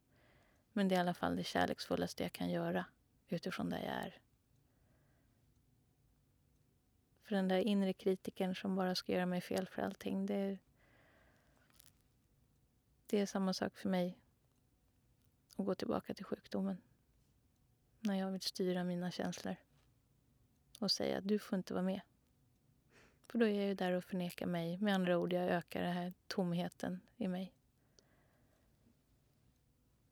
Men 0.73 0.89
det 0.89 0.95
är 0.95 0.97
i 0.97 1.01
alla 1.01 1.15
fall 1.15 1.37
det 1.37 1.45
kärleksfullaste 1.45 2.23
jag 2.23 2.33
kan 2.33 2.51
göra 2.51 2.85
utifrån 3.29 3.71
där 3.71 3.79
jag 3.79 3.95
är. 3.95 4.24
För 7.25 7.37
den 7.37 7.49
där 7.49 7.59
inre 7.59 7.93
kritiken 7.93 8.55
som 8.55 8.77
bara 8.77 8.95
ska 8.95 9.13
göra 9.13 9.27
mig 9.27 9.41
fel 9.41 9.69
för 9.69 9.83
allting, 9.83 10.27
det, 10.27 10.59
det 13.07 13.21
är 13.21 13.27
samma 13.27 13.53
sak 13.53 13.77
för 13.77 13.89
mig 13.89 14.19
att 15.57 15.67
gå 15.67 15.75
tillbaka 15.75 16.15
till 16.15 16.25
sjukdomen. 16.25 16.81
När 18.01 18.15
jag 18.15 18.31
vill 18.31 18.41
styra 18.41 18.85
mina 18.85 19.11
känslor 19.11 19.57
och 20.81 20.91
säga 20.91 21.19
att 21.19 21.29
du 21.29 21.39
får 21.39 21.59
inte 21.59 21.75
vara 21.75 21.85
med. 21.85 22.01
För 23.27 23.39
då 23.39 23.47
är 23.47 23.55
jag 23.55 23.67
ju 23.67 23.75
där 23.75 23.93
och 23.93 24.05
förnekar 24.05 24.47
mig. 24.47 24.79
Med 24.79 24.95
andra 24.95 25.19
ord, 25.19 25.33
jag 25.33 25.45
ökar 25.45 25.83
den 25.83 25.93
här 25.93 26.13
tomheten 26.27 27.01
i 27.17 27.29
mig. 27.29 27.55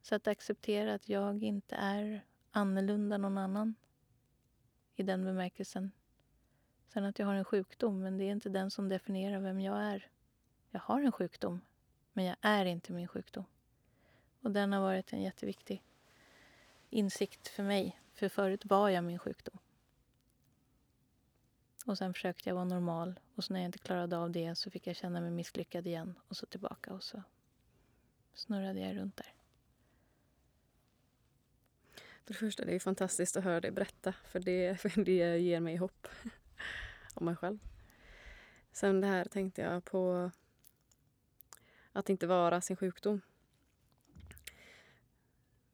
Så 0.03 0.15
att 0.15 0.27
acceptera 0.27 0.95
att 0.95 1.09
jag 1.09 1.43
inte 1.43 1.75
är 1.75 2.25
annorlunda 2.51 3.19
någon 3.19 3.39
annan 3.39 3.75
i 4.95 5.03
den 5.03 5.25
bemärkelsen. 5.25 5.93
Sen 6.93 7.05
att 7.05 7.19
jag 7.19 7.27
har 7.27 7.35
en 7.35 7.45
sjukdom, 7.45 8.01
men 8.01 8.19
det 8.19 8.25
är 8.25 8.33
inte 8.33 8.49
den 8.49 8.71
som 8.71 8.89
definierar 8.89 9.41
vem 9.41 9.61
jag 9.61 9.83
är. 9.83 10.09
Jag 10.71 10.81
har 10.81 11.03
en 11.03 11.13
sjukdom, 11.13 11.61
men 12.13 12.25
jag 12.25 12.37
är 12.41 12.65
inte 12.65 12.93
min 12.93 13.09
sjukdom. 13.09 13.45
Och 14.41 14.51
den 14.51 14.73
har 14.73 14.81
varit 14.81 15.13
en 15.13 15.23
jätteviktig 15.23 15.83
insikt 16.91 17.49
för 17.49 17.63
mig. 17.63 18.01
För 18.15 18.29
förut 18.29 18.65
var 18.65 18.89
jag 18.89 19.05
min 19.05 19.19
sjukdom. 19.19 19.59
Och 21.87 21.99
sen 21.99 22.15
försökte 22.15 22.49
jag 22.49 22.55
vara 22.55 22.65
normal. 22.65 23.21
Och 23.35 23.45
så 23.45 23.53
när 23.53 23.61
jag 23.61 23.69
inte 23.69 23.79
klarade 23.79 24.17
av 24.17 24.31
det 24.31 24.55
så 24.55 24.71
fick 24.71 24.87
jag 24.87 24.97
känna 24.97 25.21
mig 25.21 25.31
misslyckad 25.31 25.87
igen. 25.87 26.19
Och 26.29 26.37
så 26.37 26.47
tillbaka 26.47 26.93
och 26.93 27.03
så 27.03 27.23
snurrade 28.35 28.81
jag 28.81 28.97
runt 28.97 29.17
där. 29.17 29.35
För 32.25 32.33
det 32.33 32.39
första, 32.39 32.65
det 32.65 32.75
är 32.75 32.81
fantastiskt 32.81 33.37
att 33.37 33.45
höra 33.45 33.61
dig 33.61 33.71
berätta. 33.71 34.15
För 34.25 34.41
det, 34.41 34.81
för 34.81 35.05
det 35.05 35.39
ger 35.39 35.61
mig 35.61 35.77
hopp 35.77 36.09
om 37.15 37.25
mig 37.25 37.37
själv. 37.37 37.59
Sen 38.73 39.01
det 39.01 39.07
här 39.07 39.25
tänkte 39.25 39.63
jag 39.63 39.85
på 39.85 40.31
att 41.93 42.09
inte 42.09 42.27
vara 42.27 42.61
sin 42.61 42.77
sjukdom. 42.77 43.21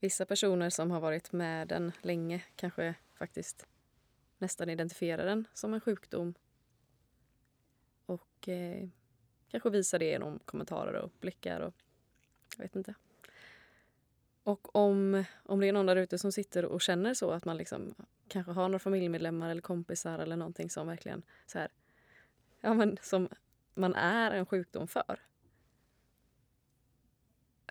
Vissa 0.00 0.26
personer 0.26 0.70
som 0.70 0.90
har 0.90 1.00
varit 1.00 1.32
med 1.32 1.68
den 1.68 1.92
länge 2.02 2.44
kanske 2.56 2.94
faktiskt 3.14 3.66
nästan 4.38 4.70
identifierar 4.70 5.26
den 5.26 5.46
som 5.54 5.74
en 5.74 5.80
sjukdom. 5.80 6.34
Och 8.06 8.48
eh, 8.48 8.88
kanske 9.48 9.70
visar 9.70 9.98
det 9.98 10.04
genom 10.04 10.38
kommentarer 10.38 10.94
och 10.94 11.12
blickar 11.20 11.60
och 11.60 11.74
jag 12.56 12.62
vet 12.62 12.76
inte. 12.76 12.94
Och 14.42 14.76
om, 14.76 15.24
om 15.42 15.60
det 15.60 15.68
är 15.68 15.72
någon 15.72 15.86
där 15.86 15.96
ute 15.96 16.18
som 16.18 16.32
sitter 16.32 16.64
och 16.64 16.80
känner 16.80 17.14
så 17.14 17.30
att 17.30 17.44
man 17.44 17.56
liksom 17.56 17.94
kanske 18.28 18.52
har 18.52 18.68
några 18.68 18.78
familjemedlemmar 18.78 19.50
eller 19.50 19.62
kompisar 19.62 20.18
eller 20.18 20.36
någonting 20.36 20.70
som 20.70 20.86
verkligen 20.86 21.22
så 21.46 21.58
här, 21.58 21.68
ja 22.60 22.74
men 22.74 22.98
som 23.02 23.28
man 23.74 23.94
är 23.94 24.30
en 24.30 24.46
sjukdom 24.46 24.88
för. 24.88 25.20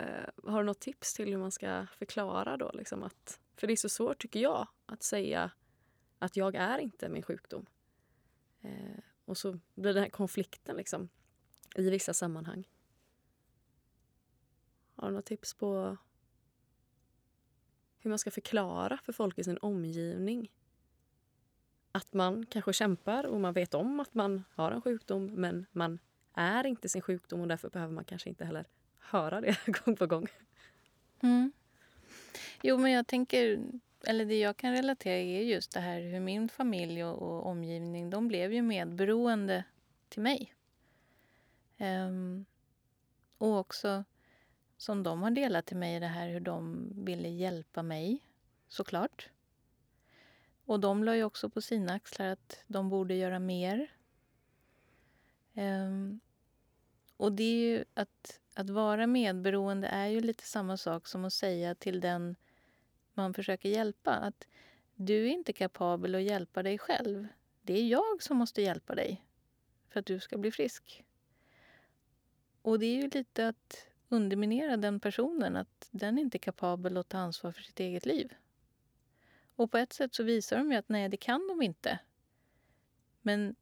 Uh, 0.02 0.50
har 0.50 0.58
du 0.58 0.66
något 0.66 0.80
tips 0.80 1.14
till 1.14 1.28
hur 1.28 1.36
man 1.36 1.52
ska 1.52 1.86
förklara 1.98 2.56
då? 2.56 2.70
Liksom 2.74 3.02
att, 3.02 3.40
för 3.56 3.66
det 3.66 3.72
är 3.72 3.76
så 3.76 3.88
svårt 3.88 4.18
tycker 4.18 4.40
jag 4.40 4.68
att 4.86 5.02
säga 5.02 5.50
att 6.18 6.36
jag 6.36 6.54
är 6.54 6.78
inte 6.78 7.08
min 7.08 7.22
sjukdom. 7.22 7.66
Uh, 8.64 8.98
och 9.24 9.38
så 9.38 9.58
blir 9.74 9.94
den 9.94 10.02
här 10.02 10.10
konflikten 10.10 10.76
liksom 10.76 11.08
i 11.76 11.90
vissa 11.90 12.14
sammanhang. 12.14 12.68
Har 14.94 15.08
du 15.08 15.14
något 15.14 15.26
tips 15.26 15.54
på 15.54 15.96
hur 18.00 18.10
man 18.10 18.18
ska 18.18 18.30
förklara 18.30 18.98
för 19.04 19.12
folk 19.12 19.38
i 19.38 19.44
sin 19.44 19.58
omgivning 19.58 20.50
att 21.92 22.12
man 22.12 22.46
kanske 22.46 22.72
kämpar 22.72 23.26
och 23.26 23.40
man 23.40 23.52
vet 23.52 23.74
om 23.74 24.00
att 24.00 24.14
man 24.14 24.44
har 24.54 24.72
en 24.72 24.82
sjukdom 24.82 25.26
men 25.26 25.66
man 25.72 25.98
är 26.34 26.66
inte 26.66 26.88
sin 26.88 27.02
sjukdom 27.02 27.40
och 27.40 27.48
därför 27.48 27.70
behöver 27.70 27.94
man 27.94 28.04
kanske 28.04 28.28
inte 28.28 28.44
heller 28.44 28.64
höra 28.98 29.40
det 29.40 29.56
gång 29.66 29.96
på 29.96 30.06
gång. 30.06 30.26
Mm. 31.22 31.52
Jo, 32.62 32.78
men 32.78 32.92
jag 32.92 33.06
tänker, 33.06 33.58
eller 34.06 34.24
det 34.24 34.38
jag 34.38 34.56
kan 34.56 34.72
relatera 34.72 35.14
är 35.14 35.42
just 35.42 35.72
det 35.72 35.80
här 35.80 36.00
hur 36.00 36.20
min 36.20 36.48
familj 36.48 37.04
och, 37.04 37.22
och 37.22 37.46
omgivning, 37.46 38.10
de 38.10 38.28
blev 38.28 38.52
ju 38.52 38.62
medberoende 38.62 39.64
till 40.08 40.22
mig. 40.22 40.54
Um, 41.78 42.44
och 43.38 43.58
också 43.58 44.04
som 44.78 45.02
de 45.02 45.22
har 45.22 45.30
delat 45.30 45.66
till 45.66 45.76
mig, 45.76 46.00
det 46.00 46.06
här 46.06 46.28
hur 46.28 46.40
de 46.40 46.88
ville 47.04 47.28
hjälpa 47.28 47.82
mig, 47.82 48.22
såklart. 48.68 49.30
Och 50.64 50.80
de 50.80 51.04
la 51.04 51.16
ju 51.16 51.24
också 51.24 51.50
på 51.50 51.60
sina 51.60 51.92
axlar 51.92 52.26
att 52.26 52.64
de 52.66 52.88
borde 52.88 53.14
göra 53.14 53.38
mer. 53.38 53.92
Um, 55.54 56.20
och 57.16 57.32
det 57.32 57.42
är 57.42 57.76
ju 57.76 57.84
att, 57.94 58.40
att 58.54 58.70
vara 58.70 59.06
medberoende 59.06 59.88
är 59.88 60.06
ju 60.06 60.20
lite 60.20 60.44
samma 60.44 60.76
sak 60.76 61.06
som 61.06 61.24
att 61.24 61.32
säga 61.32 61.74
till 61.74 62.00
den 62.00 62.36
man 63.14 63.34
försöker 63.34 63.68
hjälpa 63.68 64.12
att 64.12 64.46
du 64.94 65.24
är 65.24 65.30
inte 65.30 65.52
kapabel 65.52 66.14
att 66.14 66.22
hjälpa 66.22 66.62
dig 66.62 66.78
själv. 66.78 67.28
Det 67.62 67.78
är 67.78 67.86
jag 67.86 68.22
som 68.22 68.36
måste 68.36 68.62
hjälpa 68.62 68.94
dig 68.94 69.24
för 69.88 70.00
att 70.00 70.06
du 70.06 70.20
ska 70.20 70.38
bli 70.38 70.50
frisk. 70.50 71.04
Och 72.62 72.78
det 72.78 72.86
är 72.86 73.02
ju 73.02 73.08
lite 73.08 73.48
att 73.48 73.88
underminera 74.08 74.76
den 74.76 75.00
personen, 75.00 75.56
att 75.56 75.88
den 75.90 76.18
inte 76.18 76.36
är 76.36 76.40
kapabel 76.40 76.96
att 76.96 77.08
ta 77.08 77.18
ansvar 77.18 77.52
för 77.52 77.62
sitt 77.62 77.80
eget 77.80 78.06
liv. 78.06 78.32
Och 79.56 79.70
på 79.70 79.78
ett 79.78 79.92
sätt 79.92 80.14
så 80.14 80.22
visar 80.22 80.56
de 80.56 80.72
ju 80.72 80.78
att 80.78 80.88
nej, 80.88 81.08
det 81.08 81.16
kan 81.16 81.48
de 81.48 81.62
inte. 81.62 81.98
Men 83.22 83.54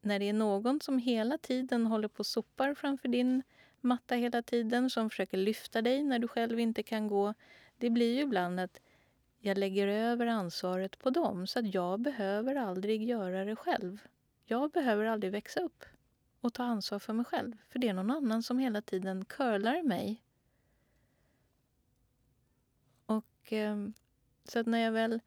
när 0.00 0.18
det 0.18 0.28
är 0.28 0.32
någon 0.32 0.80
som 0.80 0.98
hela 0.98 1.38
tiden 1.38 1.86
håller 1.86 2.08
på 2.08 2.18
och 2.18 2.26
sopar 2.26 2.74
framför 2.74 3.08
din 3.08 3.42
matta 3.80 4.14
hela 4.14 4.42
tiden, 4.42 4.90
som 4.90 5.10
försöker 5.10 5.38
lyfta 5.38 5.82
dig 5.82 6.02
när 6.02 6.18
du 6.18 6.28
själv 6.28 6.60
inte 6.60 6.82
kan 6.82 7.08
gå, 7.08 7.34
det 7.78 7.90
blir 7.90 8.14
ju 8.14 8.20
ibland 8.20 8.60
att 8.60 8.80
jag 9.38 9.58
lägger 9.58 9.88
över 9.88 10.26
ansvaret 10.26 10.98
på 10.98 11.10
dem 11.10 11.46
så 11.46 11.58
att 11.58 11.74
jag 11.74 12.00
behöver 12.00 12.54
aldrig 12.54 13.02
göra 13.08 13.44
det 13.44 13.56
själv. 13.56 13.98
Jag 14.44 14.70
behöver 14.70 15.04
aldrig 15.04 15.32
växa 15.32 15.60
upp 15.60 15.84
och 16.44 16.54
ta 16.54 16.62
ansvar 16.62 16.98
för 16.98 17.12
mig 17.12 17.24
själv. 17.24 17.56
För 17.68 17.78
det 17.78 17.88
är 17.88 17.94
någon 17.94 18.10
annan 18.10 18.42
som 18.42 18.58
hela 18.58 18.82
tiden 18.82 19.24
curlar 19.24 19.82
mig. 19.82 20.22
Och 23.06 23.52
eh, 23.52 23.76
så 24.44 24.58
att 24.58 24.66
när 24.66 24.78
jag 24.78 24.92
väl 24.92 25.20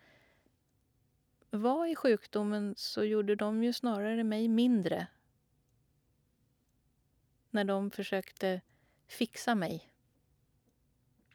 var 1.49 1.85
i 1.85 1.95
sjukdomen 1.95 2.73
så 2.77 3.03
gjorde 3.03 3.35
de 3.35 3.63
ju 3.63 3.73
snarare 3.73 4.23
mig 4.23 4.47
mindre. 4.47 5.07
När 7.49 7.63
de 7.63 7.91
försökte 7.91 8.61
fixa 9.07 9.55
mig 9.55 9.93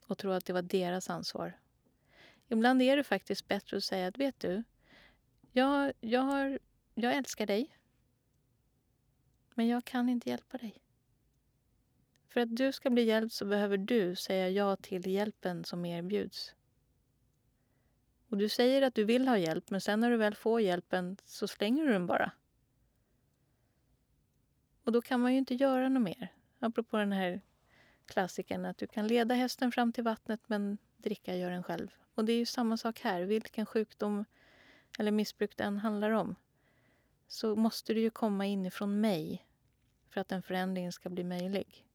och 0.07 0.19
tro 0.19 0.31
att 0.31 0.45
det 0.45 0.53
var 0.53 0.63
deras 0.63 1.11
ansvar. 1.11 1.59
Ibland 2.49 2.83
är 2.83 2.97
det 2.97 3.05
faktiskt 3.05 3.49
bättre 3.49 3.77
att 3.77 3.85
säga 3.85 4.07
att 4.07 4.19
vet 4.19 4.41
du, 4.41 4.63
jag, 5.53 5.93
jag, 6.01 6.21
har, 6.21 6.59
jag 6.95 7.15
älskar 7.15 7.47
dig. 7.47 7.82
Men 9.55 9.69
jag 9.69 9.85
kan 9.85 10.09
inte 10.09 10.31
hjälpa 10.31 10.59
dig. 10.59 10.83
För 12.29 12.41
att 12.41 12.57
du 12.57 12.73
ska 12.73 12.91
bli 12.91 13.03
hjälpt 13.03 13.35
så 13.35 13.45
behöver 13.45 13.77
du 13.77 14.17
säga 14.17 14.49
ja 14.49 14.77
till 14.77 15.07
hjälpen 15.07 15.65
som 15.65 15.85
erbjuds. 15.85 16.55
Och 18.29 18.37
du 18.37 18.49
säger 18.49 18.83
att 18.83 18.95
du 18.95 19.05
vill 19.05 19.29
ha 19.29 19.39
hjälp, 19.39 19.71
men 19.71 19.81
sen 19.81 20.01
när 20.01 20.11
du 20.11 20.17
väl 20.17 20.35
får 20.35 20.61
hjälpen 20.61 21.17
så 21.25 21.49
slänger 21.49 21.85
du 21.85 21.93
den 21.93 22.07
bara. 22.07 22.33
Och 24.85 24.93
då 24.93 25.03
kan 25.03 25.21
man 25.21 25.33
ju 25.33 25.39
inte 25.39 25.55
göra 25.55 25.89
något 25.89 26.03
mer. 26.03 26.33
Apropå 26.59 26.97
den 26.97 27.13
här 27.13 27.41
klassikern 28.07 28.65
att 28.65 28.79
du 28.79 28.87
kan 28.87 29.07
leda 29.07 29.35
hästen 29.35 29.73
fram 29.73 29.93
till 29.93 30.05
vattnet 30.05 30.41
men 30.47 30.79
dricka 30.97 31.37
gör 31.37 31.51
den 31.51 31.63
själv. 31.63 31.89
Och 32.15 32.25
det 32.25 32.33
är 32.33 32.39
ju 32.39 32.47
samma 32.47 32.77
sak 32.77 33.01
här. 33.01 33.23
Vilken 33.23 33.67
sjukdom 33.67 34.25
eller 34.99 35.11
missbruk 35.11 35.57
det 35.57 35.65
än 35.65 35.79
handlar 35.79 36.11
om 36.11 36.37
så 37.33 37.57
måste 37.57 37.95
det 37.95 38.01
ju 38.01 38.11
komma 38.11 38.47
inifrån 38.47 39.01
mig 39.01 39.47
för 40.09 40.21
att 40.21 40.33
en 40.33 40.43
förändring 40.43 40.93
ska 40.93 41.09
bli 41.09 41.25
möjlig. 41.25 41.87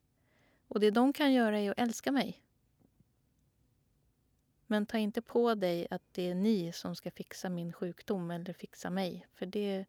Och 0.68 0.80
det 0.80 0.92
de 0.92 1.14
kan 1.14 1.34
göra 1.34 1.60
är 1.60 1.72
att 1.72 1.80
älska 1.80 2.12
mig. 2.12 2.44
Men 4.68 4.86
ta 4.86 4.98
inte 4.98 5.22
på 5.22 5.56
dig 5.56 5.88
att 5.90 6.02
det 6.12 6.30
är 6.30 6.36
ni 6.36 6.72
som 6.74 6.96
ska 6.96 7.12
fixa 7.12 7.50
min 7.50 7.74
sjukdom 7.74 8.32
eller 8.32 8.54
fixa 8.54 8.90
mig. 8.90 9.28
För 9.34 9.46
det, 9.46 9.86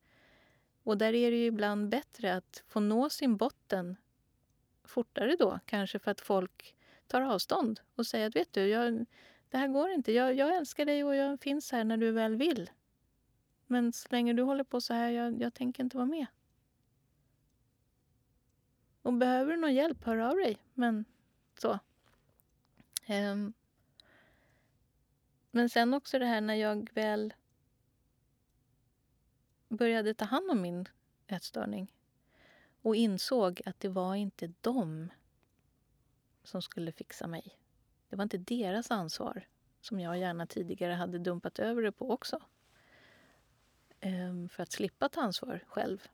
och 0.82 0.98
där 0.98 1.14
är 1.14 1.30
det 1.30 1.36
ju 1.36 1.46
ibland 1.46 1.88
bättre 1.88 2.34
att 2.36 2.64
få 2.66 2.80
nå 2.80 3.10
sin 3.10 3.36
botten 3.36 3.96
fortare 4.84 5.36
då, 5.38 5.58
kanske 5.66 5.98
för 5.98 6.10
att 6.10 6.20
folk 6.20 6.76
tar 7.06 7.22
avstånd 7.22 7.80
och 7.94 8.06
säger 8.06 8.28
att 8.28 8.36
vet 8.36 8.52
du, 8.52 8.66
jag, 8.66 9.06
det 9.50 9.56
här 9.56 9.68
går 9.68 9.90
inte. 9.90 10.12
Jag, 10.12 10.34
jag 10.34 10.56
älskar 10.56 10.84
dig 10.84 11.04
och 11.04 11.16
jag 11.16 11.40
finns 11.40 11.72
här 11.72 11.84
när 11.84 11.96
du 11.96 12.10
väl 12.10 12.36
vill. 12.36 12.70
Men 13.70 13.92
så 13.92 14.08
länge 14.10 14.32
du 14.32 14.42
håller 14.42 14.64
på 14.64 14.80
så 14.80 14.94
här, 14.94 15.10
jag, 15.10 15.42
jag 15.42 15.54
tänker 15.54 15.82
inte 15.82 15.96
vara 15.96 16.06
med. 16.06 16.26
Och 19.02 19.12
behöver 19.12 19.52
du 19.52 19.60
någon 19.60 19.74
hjälp, 19.74 20.04
hör 20.04 20.16
av 20.16 20.36
dig. 20.36 20.58
Men 20.74 21.04
så. 21.58 21.78
Um, 23.08 23.52
men 25.50 25.68
sen 25.68 25.94
också 25.94 26.18
det 26.18 26.26
här 26.26 26.40
när 26.40 26.54
jag 26.54 26.90
väl 26.94 27.34
började 29.68 30.14
ta 30.14 30.24
hand 30.24 30.50
om 30.50 30.62
min 30.62 30.88
ätstörning 31.26 31.92
och 32.82 32.96
insåg 32.96 33.60
att 33.66 33.80
det 33.80 33.88
var 33.88 34.14
inte 34.14 34.52
de 34.60 35.10
som 36.42 36.62
skulle 36.62 36.92
fixa 36.92 37.26
mig. 37.26 37.58
Det 38.08 38.16
var 38.16 38.22
inte 38.22 38.38
deras 38.38 38.90
ansvar, 38.90 39.48
som 39.80 40.00
jag 40.00 40.18
gärna 40.18 40.46
tidigare 40.46 40.92
hade 40.92 41.18
dumpat 41.18 41.58
över 41.58 41.82
det 41.82 41.92
på 41.92 42.10
också. 42.10 42.40
Ehm, 44.00 44.48
för 44.48 44.62
att 44.62 44.72
slippa 44.72 45.08
ta 45.08 45.20
ansvar 45.20 45.64
själv. 45.66 46.08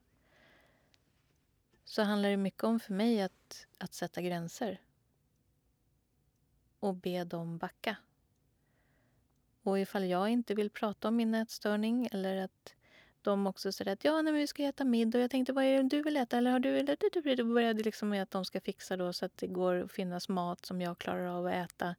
Så 1.85 2.03
handlar 2.03 2.29
det 2.29 2.37
mycket 2.37 2.65
om 2.65 2.81
för 2.81 2.93
mig 2.93 3.23
att, 3.23 3.67
att 3.79 3.95
sätta 3.95 4.23
gränser. 4.23 4.81
Och 6.81 6.95
be 6.95 7.25
dem 7.25 7.59
backa. 7.59 7.97
Och 9.63 9.79
ifall 9.79 10.05
jag 10.05 10.29
inte 10.29 10.55
vill 10.55 10.71
prata 10.71 11.09
om 11.09 11.17
min 11.17 11.35
ätstörning 11.35 12.09
eller 12.13 12.37
att 12.37 12.75
de 13.23 13.47
också 13.47 13.73
säger 13.73 13.93
att 13.93 14.05
ja, 14.05 14.23
nej, 14.23 14.33
vi 14.33 14.47
ska 14.47 14.63
äta 14.63 14.85
middag 14.85 15.19
och 15.19 15.23
jag 15.23 15.31
tänkte 15.31 15.53
vad 15.53 15.65
är 15.65 15.83
det 15.83 15.89
du 15.89 16.03
vill 16.03 16.17
äta 16.17 16.39
eller 16.39 16.51
har 16.51 16.59
du 16.59 16.79
eller 16.79 17.37
då 17.37 17.45
började 17.45 17.79
det 17.79 17.85
liksom 17.85 18.09
med 18.09 18.23
att 18.23 18.31
de 18.31 18.45
ska 18.45 18.61
fixa 18.61 18.97
då 18.97 19.13
så 19.13 19.27
att 19.27 19.37
det 19.37 19.47
går 19.47 19.75
att 19.75 19.93
finnas 19.93 20.29
mat 20.29 20.67
som 20.67 20.81
jag 20.81 20.99
klarar 20.99 21.27
av 21.27 21.47
att 21.47 21.53
äta. 21.53 21.95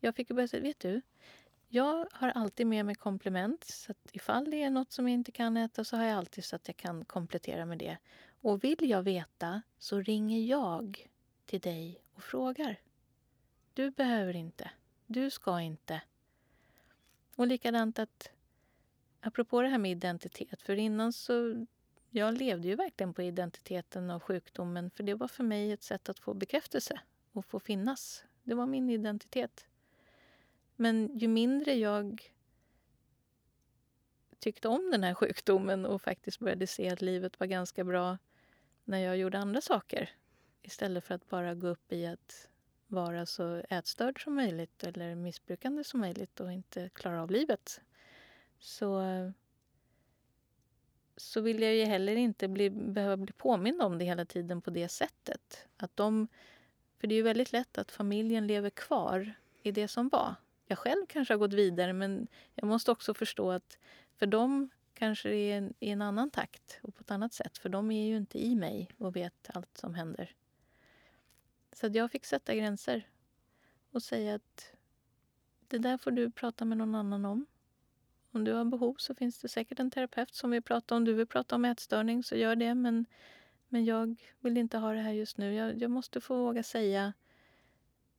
Jag 0.00 0.14
fick 0.14 0.30
ju 0.30 0.34
börja 0.34 0.48
säga, 0.48 0.62
vet 0.62 0.80
du, 0.80 1.02
jag 1.72 2.06
har 2.12 2.28
alltid 2.28 2.66
med 2.66 2.86
mig 2.86 2.94
komplement 2.94 3.64
så 3.64 3.92
att 3.92 4.08
ifall 4.12 4.50
det 4.50 4.62
är 4.62 4.70
något 4.70 4.92
som 4.92 5.08
jag 5.08 5.14
inte 5.14 5.32
kan 5.32 5.56
äta 5.56 5.84
så 5.84 5.96
har 5.96 6.04
jag 6.04 6.18
alltid 6.18 6.44
så 6.44 6.56
att 6.56 6.68
jag 6.68 6.76
kan 6.76 7.04
komplettera 7.04 7.66
med 7.66 7.78
det. 7.78 7.98
Och 8.40 8.64
vill 8.64 8.90
jag 8.90 9.02
veta 9.02 9.62
så 9.78 10.00
ringer 10.00 10.40
jag 10.40 11.08
till 11.46 11.60
dig 11.60 12.02
och 12.14 12.22
frågar. 12.22 12.80
Du 13.74 13.90
behöver 13.90 14.36
inte. 14.36 14.70
Du 15.06 15.30
ska 15.30 15.60
inte. 15.60 16.02
Och 17.36 17.46
likadant 17.46 17.98
att, 17.98 18.30
apropå 19.20 19.62
det 19.62 19.68
här 19.68 19.78
med 19.78 19.90
identitet, 19.90 20.62
för 20.62 20.76
innan 20.76 21.12
så 21.12 21.66
jag 22.10 22.34
levde 22.34 22.68
ju 22.68 22.74
verkligen 22.74 23.14
på 23.14 23.22
identiteten 23.22 24.10
och 24.10 24.22
sjukdomen 24.22 24.90
för 24.90 25.02
det 25.02 25.14
var 25.14 25.28
för 25.28 25.44
mig 25.44 25.72
ett 25.72 25.82
sätt 25.82 26.08
att 26.08 26.18
få 26.18 26.34
bekräftelse 26.34 27.00
och 27.32 27.44
få 27.44 27.60
finnas. 27.60 28.24
Det 28.42 28.54
var 28.54 28.66
min 28.66 28.90
identitet. 28.90 29.66
Men 30.80 31.18
ju 31.18 31.28
mindre 31.28 31.74
jag 31.74 32.32
tyckte 34.38 34.68
om 34.68 34.90
den 34.90 35.04
här 35.04 35.14
sjukdomen 35.14 35.86
och 35.86 36.02
faktiskt 36.02 36.38
började 36.38 36.66
se 36.66 36.90
att 36.90 37.02
livet 37.02 37.40
var 37.40 37.46
ganska 37.46 37.84
bra 37.84 38.18
när 38.84 38.98
jag 38.98 39.16
gjorde 39.16 39.38
andra 39.38 39.60
saker 39.60 40.10
istället 40.62 41.04
för 41.04 41.14
att 41.14 41.28
bara 41.28 41.54
gå 41.54 41.68
upp 41.68 41.92
i 41.92 42.06
att 42.06 42.48
vara 42.86 43.26
så 43.26 43.62
ätstörd 43.68 44.24
som 44.24 44.34
möjligt 44.34 44.84
eller 44.84 45.14
missbrukande 45.14 45.84
som 45.84 46.00
möjligt 46.00 46.40
och 46.40 46.52
inte 46.52 46.88
klara 46.88 47.22
av 47.22 47.30
livet. 47.30 47.80
Så, 48.58 49.02
så 51.16 51.40
vill 51.40 51.62
jag 51.62 51.74
ju 51.74 51.84
heller 51.84 52.16
inte 52.16 52.48
bli, 52.48 52.70
behöva 52.70 53.16
bli 53.16 53.32
påmind 53.32 53.82
om 53.82 53.98
det 53.98 54.04
hela 54.04 54.24
tiden 54.24 54.62
på 54.62 54.70
det 54.70 54.88
sättet. 54.88 55.66
Att 55.76 55.96
de, 55.96 56.28
för 56.98 57.06
det 57.06 57.14
är 57.14 57.16
ju 57.16 57.22
väldigt 57.22 57.52
lätt 57.52 57.78
att 57.78 57.90
familjen 57.90 58.46
lever 58.46 58.70
kvar 58.70 59.32
i 59.62 59.72
det 59.72 59.88
som 59.88 60.08
var. 60.08 60.34
Jag 60.70 60.78
själv 60.78 61.06
kanske 61.08 61.34
har 61.34 61.38
gått 61.38 61.52
vidare 61.52 61.92
men 61.92 62.28
jag 62.54 62.68
måste 62.68 62.90
också 62.90 63.14
förstå 63.14 63.50
att 63.50 63.78
för 64.16 64.26
dem 64.26 64.70
kanske 64.94 65.28
det 65.28 65.36
är 65.36 65.72
i 65.80 65.90
en 65.90 66.02
annan 66.02 66.30
takt 66.30 66.80
och 66.82 66.94
på 66.94 67.00
ett 67.00 67.10
annat 67.10 67.32
sätt. 67.32 67.58
För 67.58 67.68
de 67.68 67.90
är 67.90 68.06
ju 68.06 68.16
inte 68.16 68.38
i 68.38 68.54
mig 68.54 68.88
och 68.98 69.16
vet 69.16 69.50
allt 69.54 69.78
som 69.78 69.94
händer. 69.94 70.34
Så 71.72 71.86
att 71.86 71.94
jag 71.94 72.10
fick 72.10 72.24
sätta 72.24 72.54
gränser 72.54 73.08
och 73.90 74.02
säga 74.02 74.34
att 74.34 74.72
det 75.68 75.78
där 75.78 75.98
får 75.98 76.10
du 76.10 76.30
prata 76.30 76.64
med 76.64 76.78
någon 76.78 76.94
annan 76.94 77.24
om. 77.24 77.46
Om 78.30 78.44
du 78.44 78.52
har 78.52 78.64
behov 78.64 78.94
så 78.98 79.14
finns 79.14 79.38
det 79.38 79.48
säkert 79.48 79.80
en 79.80 79.90
terapeut 79.90 80.34
som 80.34 80.50
vill 80.50 80.62
prata. 80.62 80.96
Om 80.96 81.04
du 81.04 81.12
vill 81.12 81.26
prata 81.26 81.54
om 81.54 81.64
ätstörning 81.64 82.22
så 82.22 82.36
gör 82.36 82.56
det. 82.56 82.74
Men, 82.74 83.06
men 83.68 83.84
jag 83.84 84.16
vill 84.40 84.56
inte 84.56 84.78
ha 84.78 84.92
det 84.92 85.00
här 85.00 85.12
just 85.12 85.38
nu. 85.38 85.54
Jag, 85.54 85.82
jag 85.82 85.90
måste 85.90 86.20
få 86.20 86.36
våga 86.36 86.62
säga 86.62 87.12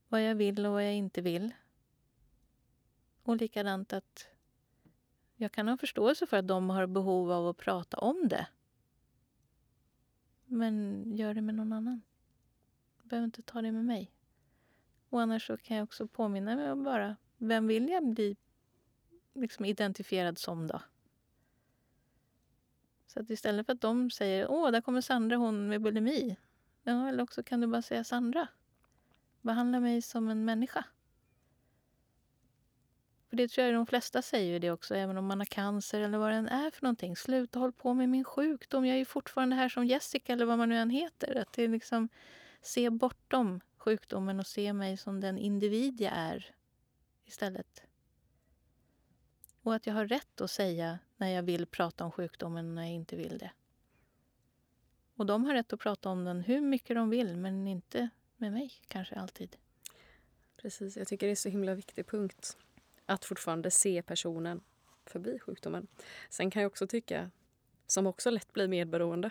vad 0.07 0.21
jag 0.21 0.35
vill 0.35 0.65
och 0.65 0.71
vad 0.71 0.85
jag 0.85 0.93
inte 0.93 1.21
vill. 1.21 1.53
Och 3.31 3.37
likadant 3.37 3.93
att 3.93 4.27
jag 5.35 5.51
kan 5.51 5.67
ha 5.67 5.77
förståelse 5.77 6.27
för 6.27 6.37
att 6.37 6.47
de 6.47 6.69
har 6.69 6.87
behov 6.87 7.31
av 7.31 7.47
att 7.47 7.57
prata 7.57 7.97
om 7.97 8.27
det. 8.27 8.47
Men 10.45 11.03
gör 11.15 11.33
det 11.33 11.41
med 11.41 11.55
någon 11.55 11.73
annan 11.73 12.01
Du 13.01 13.07
behöver 13.07 13.25
inte 13.25 13.41
ta 13.41 13.61
det 13.61 13.71
med 13.71 13.85
mig. 13.85 14.11
Och 15.09 15.21
annars 15.21 15.47
så 15.47 15.57
kan 15.57 15.77
jag 15.77 15.83
också 15.83 16.07
påminna 16.07 16.55
mig 16.55 16.71
om 16.71 16.83
bara, 16.83 17.15
vem 17.37 17.67
vill 17.67 17.89
jag 17.89 18.07
bli 18.07 18.37
liksom 19.33 19.65
identifierad 19.65 20.37
som 20.37 20.67
då? 20.67 20.81
Så 23.07 23.19
att 23.19 23.29
istället 23.29 23.65
för 23.65 23.73
att 23.73 23.81
de 23.81 24.11
säger 24.11 24.51
åh, 24.51 24.71
där 24.71 24.81
kommer 24.81 25.01
Sandra, 25.01 25.35
hon 25.35 25.67
med 25.67 25.81
bulimi. 25.81 26.37
Ja, 26.83 27.09
eller 27.09 27.23
också 27.23 27.43
kan 27.43 27.61
du 27.61 27.67
bara 27.67 27.81
säga 27.81 28.03
Sandra. 28.03 28.47
Behandla 29.41 29.79
mig 29.79 30.01
som 30.01 30.29
en 30.29 30.45
människa. 30.45 30.85
För 33.31 33.37
det 33.37 33.47
tror 33.47 33.65
jag 33.65 33.75
de 33.75 33.85
flesta 33.85 34.21
säger 34.21 34.59
det 34.59 34.71
också, 34.71 34.95
även 34.95 35.17
om 35.17 35.25
man 35.25 35.39
har 35.39 35.45
cancer 35.45 36.01
eller 36.01 36.17
vad 36.17 36.31
det 36.31 36.35
än 36.35 36.47
är 36.47 36.71
för 36.71 36.83
någonting. 36.83 37.15
Sluta 37.15 37.59
håll 37.59 37.71
på 37.71 37.93
med 37.93 38.09
min 38.09 38.23
sjukdom. 38.23 38.85
Jag 38.85 38.93
är 38.93 38.97
ju 38.97 39.05
fortfarande 39.05 39.55
här 39.55 39.69
som 39.69 39.85
Jessica 39.85 40.33
eller 40.33 40.45
vad 40.45 40.57
man 40.57 40.69
nu 40.69 40.77
än 40.77 40.89
heter. 40.89 41.35
Att 41.35 41.53
det 41.53 41.63
är 41.63 41.67
liksom 41.67 42.09
se 42.61 42.89
bortom 42.89 43.61
sjukdomen 43.77 44.39
och 44.39 44.47
se 44.47 44.73
mig 44.73 44.97
som 44.97 45.21
den 45.21 45.37
individ 45.37 46.01
jag 46.01 46.11
är 46.15 46.55
istället. 47.25 47.83
Och 49.61 49.75
att 49.75 49.87
jag 49.87 49.93
har 49.93 50.05
rätt 50.05 50.41
att 50.41 50.51
säga 50.51 50.99
när 51.17 51.27
jag 51.27 51.43
vill 51.43 51.65
prata 51.65 52.05
om 52.05 52.11
sjukdomen 52.11 52.67
och 52.67 52.75
när 52.75 52.81
jag 52.81 52.91
inte 52.91 53.15
vill 53.15 53.37
det. 53.37 53.51
Och 55.15 55.25
de 55.25 55.45
har 55.45 55.53
rätt 55.53 55.73
att 55.73 55.79
prata 55.79 56.09
om 56.09 56.23
den 56.23 56.41
hur 56.41 56.61
mycket 56.61 56.95
de 56.95 57.09
vill, 57.09 57.37
men 57.37 57.67
inte 57.67 58.09
med 58.37 58.51
mig 58.51 58.71
kanske 58.87 59.15
alltid. 59.15 59.55
Precis, 60.57 60.97
jag 60.97 61.07
tycker 61.07 61.27
det 61.27 61.33
är 61.33 61.35
så 61.35 61.49
himla 61.49 61.73
viktig 61.73 62.07
punkt. 62.07 62.57
Att 63.11 63.25
fortfarande 63.25 63.71
se 63.71 64.01
personen 64.01 64.61
förbi 65.05 65.39
sjukdomen. 65.39 65.87
Sen 66.29 66.51
kan 66.51 66.61
jag 66.61 66.69
också 66.69 66.87
tycka, 66.87 67.31
som 67.87 68.07
också 68.07 68.29
lätt 68.29 68.53
blir 68.53 68.67
medberoende, 68.67 69.29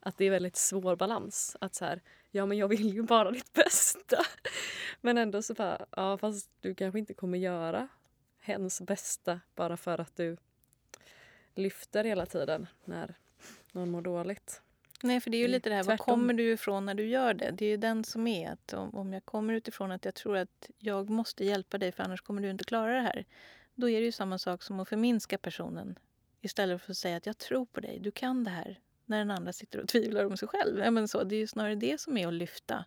att 0.00 0.18
det 0.18 0.24
är 0.24 0.30
väldigt 0.30 0.56
svår 0.56 0.96
balans. 0.96 1.56
Att 1.60 1.74
så 1.74 1.84
här, 1.84 2.02
ja 2.30 2.46
men 2.46 2.58
jag 2.58 2.68
vill 2.68 2.94
ju 2.94 3.02
bara 3.02 3.30
ditt 3.30 3.52
bästa. 3.52 4.18
Men 5.00 5.18
ändå 5.18 5.42
så 5.42 5.54
bara, 5.54 5.86
ja 5.90 6.18
fast 6.18 6.50
du 6.60 6.74
kanske 6.74 6.98
inte 6.98 7.14
kommer 7.14 7.38
göra 7.38 7.88
hens 8.38 8.80
bästa 8.80 9.40
bara 9.54 9.76
för 9.76 10.00
att 10.00 10.16
du 10.16 10.36
lyfter 11.54 12.04
hela 12.04 12.26
tiden 12.26 12.66
när 12.84 13.14
någon 13.72 13.90
mår 13.90 14.02
dåligt. 14.02 14.62
Nej, 15.02 15.20
för 15.20 15.30
det 15.30 15.36
är 15.36 15.40
ju 15.40 15.48
lite 15.48 15.68
det 15.68 15.74
här, 15.74 15.82
var 15.82 15.96
kommer 15.96 16.34
du 16.34 16.52
ifrån 16.52 16.86
när 16.86 16.94
du 16.94 17.06
gör 17.06 17.34
det? 17.34 17.50
Det 17.50 17.64
är 17.64 17.68
ju 17.68 17.76
den 17.76 18.04
som 18.04 18.26
är 18.26 18.50
att 18.50 18.72
om, 18.72 18.94
om 18.94 19.12
jag 19.12 19.24
kommer 19.24 19.54
utifrån 19.54 19.90
att 19.90 20.04
jag 20.04 20.14
tror 20.14 20.36
att 20.36 20.70
jag 20.78 21.10
måste 21.10 21.44
hjälpa 21.44 21.78
dig 21.78 21.92
för 21.92 22.02
annars 22.02 22.20
kommer 22.20 22.42
du 22.42 22.50
inte 22.50 22.64
klara 22.64 22.94
det 22.94 23.00
här. 23.00 23.24
Då 23.74 23.90
är 23.90 24.00
det 24.00 24.04
ju 24.04 24.12
samma 24.12 24.38
sak 24.38 24.62
som 24.62 24.80
att 24.80 24.88
förminska 24.88 25.38
personen 25.38 25.98
istället 26.40 26.82
för 26.82 26.90
att 26.90 26.96
säga 26.96 27.16
att 27.16 27.26
jag 27.26 27.38
tror 27.38 27.66
på 27.66 27.80
dig, 27.80 27.98
du 28.00 28.10
kan 28.10 28.44
det 28.44 28.50
här 28.50 28.80
när 29.04 29.18
den 29.18 29.30
andra 29.30 29.52
sitter 29.52 29.80
och 29.80 29.88
tvivlar 29.88 30.24
om 30.24 30.36
sig 30.36 30.48
själv. 30.48 30.78
Ja, 30.78 30.90
men 30.90 31.08
så, 31.08 31.24
det 31.24 31.36
är 31.36 31.40
ju 31.40 31.46
snarare 31.46 31.74
det 31.74 32.00
som 32.00 32.16
är 32.16 32.28
att 32.28 32.34
lyfta. 32.34 32.84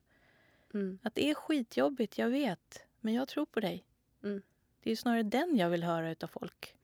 Mm. 0.74 1.00
Att 1.04 1.16
det 1.16 1.30
är 1.30 1.34
skitjobbigt, 1.34 2.18
jag 2.18 2.30
vet. 2.30 2.84
Men 3.00 3.14
jag 3.14 3.28
tror 3.28 3.46
på 3.46 3.60
dig. 3.60 3.86
Mm. 4.24 4.42
Det 4.84 4.90
är 4.90 4.92
ju 4.92 4.96
snarare 4.96 5.24
den 5.24 5.58
jag 5.58 5.70
vill 5.70 5.84
höra 5.84 6.16
av 6.22 6.28
folk. 6.28 6.76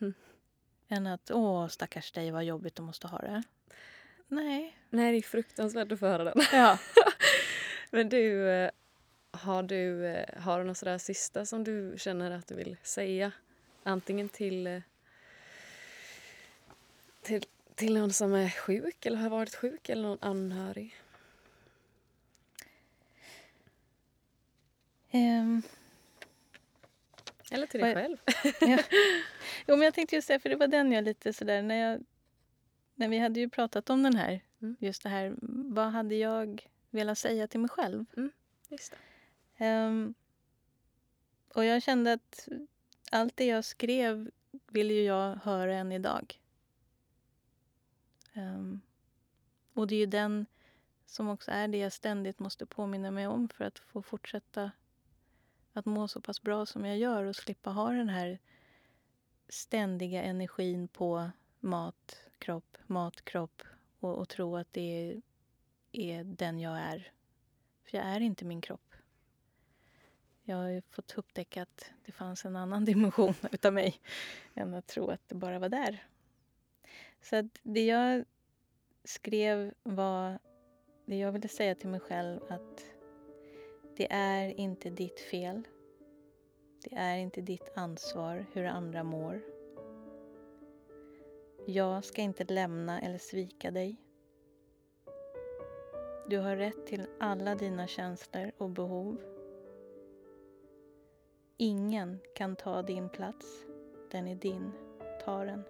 Mm. 0.00 0.14
Än 0.88 1.06
att 1.06 1.30
åh, 1.30 1.68
stackars 1.68 2.12
dig, 2.12 2.30
vad 2.30 2.44
jobbigt 2.44 2.74
du 2.74 2.82
måste 2.82 3.06
ha 3.06 3.18
det. 3.18 3.42
Nej. 4.28 4.76
Nej, 4.90 5.12
det 5.12 5.18
är 5.18 5.22
fruktansvärt 5.22 5.92
att 5.92 6.00
få 6.00 6.06
höra 6.06 6.24
den. 6.24 6.44
Ja. 6.52 6.78
men 7.90 8.08
du, 8.08 8.48
eh, 8.48 8.70
har 9.30 9.62
du, 9.62 10.06
eh, 10.06 10.42
har 10.42 10.58
du 10.58 10.64
något 10.64 10.78
sådär 10.78 10.98
sista 10.98 11.46
som 11.46 11.64
du 11.64 11.94
känner 11.98 12.30
att 12.30 12.46
du 12.46 12.54
vill 12.54 12.76
säga? 12.82 13.32
Antingen 13.82 14.28
till, 14.28 14.66
eh, 14.66 14.80
till 17.22 17.44
till 17.74 17.94
någon 17.94 18.12
som 18.12 18.34
är 18.34 18.48
sjuk 18.48 19.06
eller 19.06 19.18
har 19.18 19.30
varit 19.30 19.54
sjuk 19.54 19.88
eller 19.88 20.02
någon 20.02 20.18
anhörig? 20.20 20.96
Um, 25.12 25.62
eller 27.50 27.66
till 27.66 27.80
dig 27.80 27.94
själv. 27.94 28.16
ja. 28.60 28.78
Jo, 29.66 29.76
men 29.76 29.82
jag 29.82 29.94
tänkte 29.94 30.16
just 30.16 30.28
det, 30.28 30.38
för 30.38 30.48
det 30.48 30.56
var 30.56 30.66
den 30.66 30.92
jag 30.92 31.04
lite 31.04 31.32
sådär 31.32 31.62
när 31.62 31.74
jag... 31.74 32.04
När 32.94 33.08
vi 33.08 33.18
hade 33.18 33.40
ju 33.40 33.48
pratat 33.48 33.90
om 33.90 34.02
den 34.02 34.16
här, 34.16 34.40
mm. 34.62 34.76
just 34.78 35.02
det 35.02 35.08
här, 35.08 35.34
vad 35.74 35.86
hade 35.86 36.14
jag 36.14 36.68
velat 36.90 37.18
säga 37.18 37.48
till 37.48 37.60
mig 37.60 37.70
själv? 37.70 38.04
Mm, 38.16 38.32
just 38.68 38.94
um, 39.60 40.14
och 41.54 41.64
jag 41.64 41.82
kände 41.82 42.12
att 42.12 42.48
allt 43.10 43.36
det 43.36 43.46
jag 43.46 43.64
skrev 43.64 44.30
vill 44.66 44.90
ju 44.90 45.02
jag 45.02 45.36
höra 45.36 45.74
än 45.74 45.92
idag. 45.92 46.40
Um, 48.34 48.80
och 49.72 49.86
det 49.86 49.94
är 49.94 50.00
ju 50.00 50.06
den 50.06 50.46
som 51.06 51.28
också 51.28 51.50
är 51.50 51.68
det 51.68 51.78
jag 51.78 51.92
ständigt 51.92 52.38
måste 52.38 52.66
påminna 52.66 53.10
mig 53.10 53.26
om 53.26 53.48
för 53.48 53.64
att 53.64 53.78
få 53.78 54.02
fortsätta 54.02 54.70
att 55.72 55.86
må 55.86 56.08
så 56.08 56.20
pass 56.20 56.42
bra 56.42 56.66
som 56.66 56.84
jag 56.84 56.98
gör 56.98 57.24
och 57.24 57.36
slippa 57.36 57.70
ha 57.70 57.90
den 57.90 58.08
här 58.08 58.38
ständiga 59.48 60.22
energin 60.22 60.88
på 60.88 61.30
mat, 61.60 62.16
kropp, 62.44 62.76
matkropp 62.86 63.62
och, 64.00 64.18
och 64.18 64.28
tro 64.28 64.56
att 64.56 64.72
det 64.72 64.80
är, 64.80 65.22
är 65.92 66.24
den 66.24 66.60
jag 66.60 66.78
är. 66.78 67.12
För 67.84 67.98
jag 67.98 68.06
är 68.06 68.20
inte 68.20 68.44
min 68.44 68.60
kropp. 68.60 68.94
Jag 70.42 70.56
har 70.56 70.68
ju 70.68 70.82
fått 70.90 71.18
upptäcka 71.18 71.62
att 71.62 71.90
det 72.04 72.12
fanns 72.12 72.44
en 72.44 72.56
annan 72.56 72.84
dimension 72.90 73.34
utav 73.52 73.72
mig 73.72 74.00
än 74.54 74.74
att 74.74 74.86
tro 74.86 75.10
att 75.10 75.28
det 75.28 75.34
bara 75.34 75.58
var 75.58 75.68
där. 75.68 76.06
Så 77.22 77.36
att 77.36 77.58
det 77.62 77.86
jag 77.86 78.24
skrev 79.04 79.74
var 79.82 80.38
det 81.04 81.18
jag 81.18 81.32
ville 81.32 81.48
säga 81.48 81.74
till 81.74 81.88
mig 81.88 82.00
själv 82.00 82.40
att 82.48 82.84
det 83.96 84.12
är 84.12 84.60
inte 84.60 84.90
ditt 84.90 85.20
fel. 85.20 85.62
Det 86.82 86.94
är 86.94 87.16
inte 87.16 87.40
ditt 87.40 87.72
ansvar 87.74 88.46
hur 88.52 88.64
andra 88.64 89.04
mår. 89.04 89.53
Jag 91.66 92.04
ska 92.04 92.22
inte 92.22 92.44
lämna 92.44 93.00
eller 93.00 93.18
svika 93.18 93.70
dig. 93.70 93.96
Du 96.28 96.38
har 96.38 96.56
rätt 96.56 96.86
till 96.86 97.06
alla 97.20 97.54
dina 97.54 97.86
känslor 97.86 98.52
och 98.58 98.70
behov. 98.70 99.22
Ingen 101.56 102.20
kan 102.34 102.56
ta 102.56 102.82
din 102.82 103.08
plats. 103.08 103.64
Den 104.10 104.28
är 104.28 104.34
din. 104.34 104.72
Ta 105.24 105.44
den. 105.44 105.64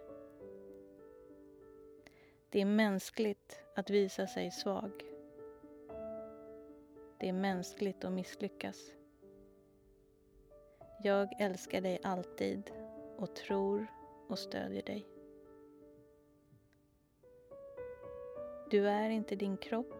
Det 2.50 2.60
är 2.60 2.64
mänskligt 2.66 3.60
att 3.74 3.90
visa 3.90 4.26
sig 4.26 4.50
svag. 4.50 4.92
Det 7.20 7.28
är 7.28 7.32
mänskligt 7.32 8.04
att 8.04 8.12
misslyckas. 8.12 8.92
Jag 11.02 11.40
älskar 11.40 11.80
dig 11.80 12.00
alltid 12.02 12.70
och 13.16 13.36
tror 13.36 13.86
och 14.28 14.38
stödjer 14.38 14.82
dig. 14.82 15.13
Du 18.70 18.88
är 18.88 19.10
inte 19.10 19.36
din 19.36 19.56
kropp 19.56 19.94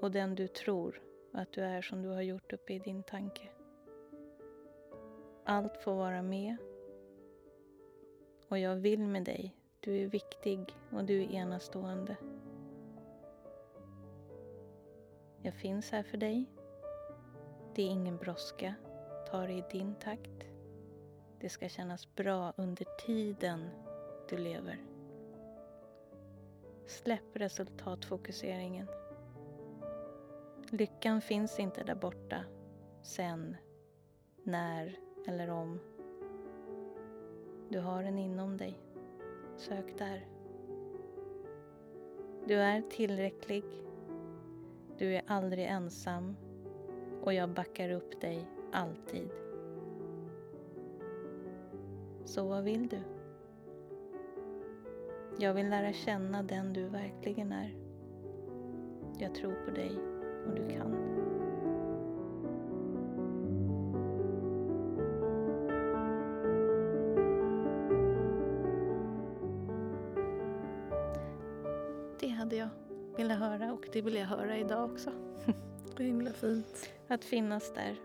och 0.00 0.10
den 0.10 0.34
du 0.34 0.48
tror 0.48 1.02
att 1.32 1.52
du 1.52 1.60
är 1.60 1.82
som 1.82 2.02
du 2.02 2.08
har 2.08 2.22
gjort 2.22 2.52
uppe 2.52 2.72
i 2.72 2.78
din 2.78 3.02
tanke. 3.02 3.48
Allt 5.44 5.76
får 5.76 5.94
vara 5.94 6.22
med 6.22 6.56
och 8.48 8.58
jag 8.58 8.76
vill 8.76 9.06
med 9.06 9.24
dig. 9.24 9.56
Du 9.80 10.02
är 10.02 10.06
viktig 10.06 10.76
och 10.90 11.04
du 11.04 11.22
är 11.22 11.32
enastående. 11.32 12.16
Jag 15.42 15.54
finns 15.54 15.90
här 15.90 16.02
för 16.02 16.16
dig. 16.16 16.50
Det 17.74 17.82
är 17.82 17.86
ingen 17.86 18.16
brådska. 18.16 18.74
Ta 19.30 19.46
det 19.46 19.52
i 19.52 19.64
din 19.70 19.94
takt. 19.94 20.46
Det 21.40 21.48
ska 21.48 21.68
kännas 21.68 22.14
bra 22.14 22.52
under 22.56 22.86
tiden 23.06 23.70
du 24.28 24.36
lever. 24.36 24.89
Släpp 26.90 27.36
resultatfokuseringen. 27.36 28.86
Lyckan 30.70 31.20
finns 31.20 31.60
inte 31.60 31.84
där 31.84 31.94
borta, 31.94 32.44
sen, 33.02 33.56
när 34.42 34.98
eller 35.26 35.50
om. 35.50 35.80
Du 37.68 37.80
har 37.80 38.02
den 38.02 38.18
inom 38.18 38.56
dig. 38.56 38.78
Sök 39.56 39.98
där. 39.98 40.26
Du 42.46 42.54
är 42.54 42.82
tillräcklig. 42.82 43.64
Du 44.98 45.14
är 45.14 45.22
aldrig 45.26 45.66
ensam 45.66 46.36
och 47.22 47.34
jag 47.34 47.50
backar 47.50 47.90
upp 47.90 48.20
dig 48.20 48.46
alltid. 48.72 49.30
Så 52.24 52.48
vad 52.48 52.64
vill 52.64 52.88
du? 52.88 53.19
Jag 55.38 55.54
vill 55.54 55.70
lära 55.70 55.92
känna 55.92 56.42
den 56.42 56.72
du 56.72 56.88
verkligen 56.88 57.52
är. 57.52 57.74
Jag 59.18 59.34
tror 59.34 59.54
på 59.54 59.70
dig 59.70 59.98
och 60.46 60.54
du 60.54 60.68
kan. 60.68 61.10
Det 72.20 72.28
hade 72.28 72.56
jag 72.56 72.68
velat 73.16 73.38
höra 73.38 73.72
och 73.72 73.88
det 73.92 74.02
vill 74.02 74.14
jag 74.14 74.26
höra 74.26 74.56
idag 74.56 74.90
också. 74.90 75.10
Det 75.96 76.02
är 76.02 76.06
himla 76.06 76.32
fint. 76.32 76.90
Att 77.08 77.24
finnas 77.24 77.74
där. 77.74 77.96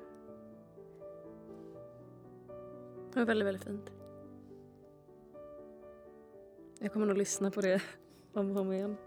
Det 3.14 3.20
var 3.20 3.26
väldigt, 3.26 3.48
väldigt 3.48 3.64
fint. 3.64 3.92
Jag 6.80 6.94
kommer 6.94 7.06
nog 7.06 7.18
lyssna 7.18 7.52
på 7.52 7.62
det 7.62 7.82
om 8.34 8.52
och 8.52 8.62
om 8.62 8.72
igen. 8.72 8.98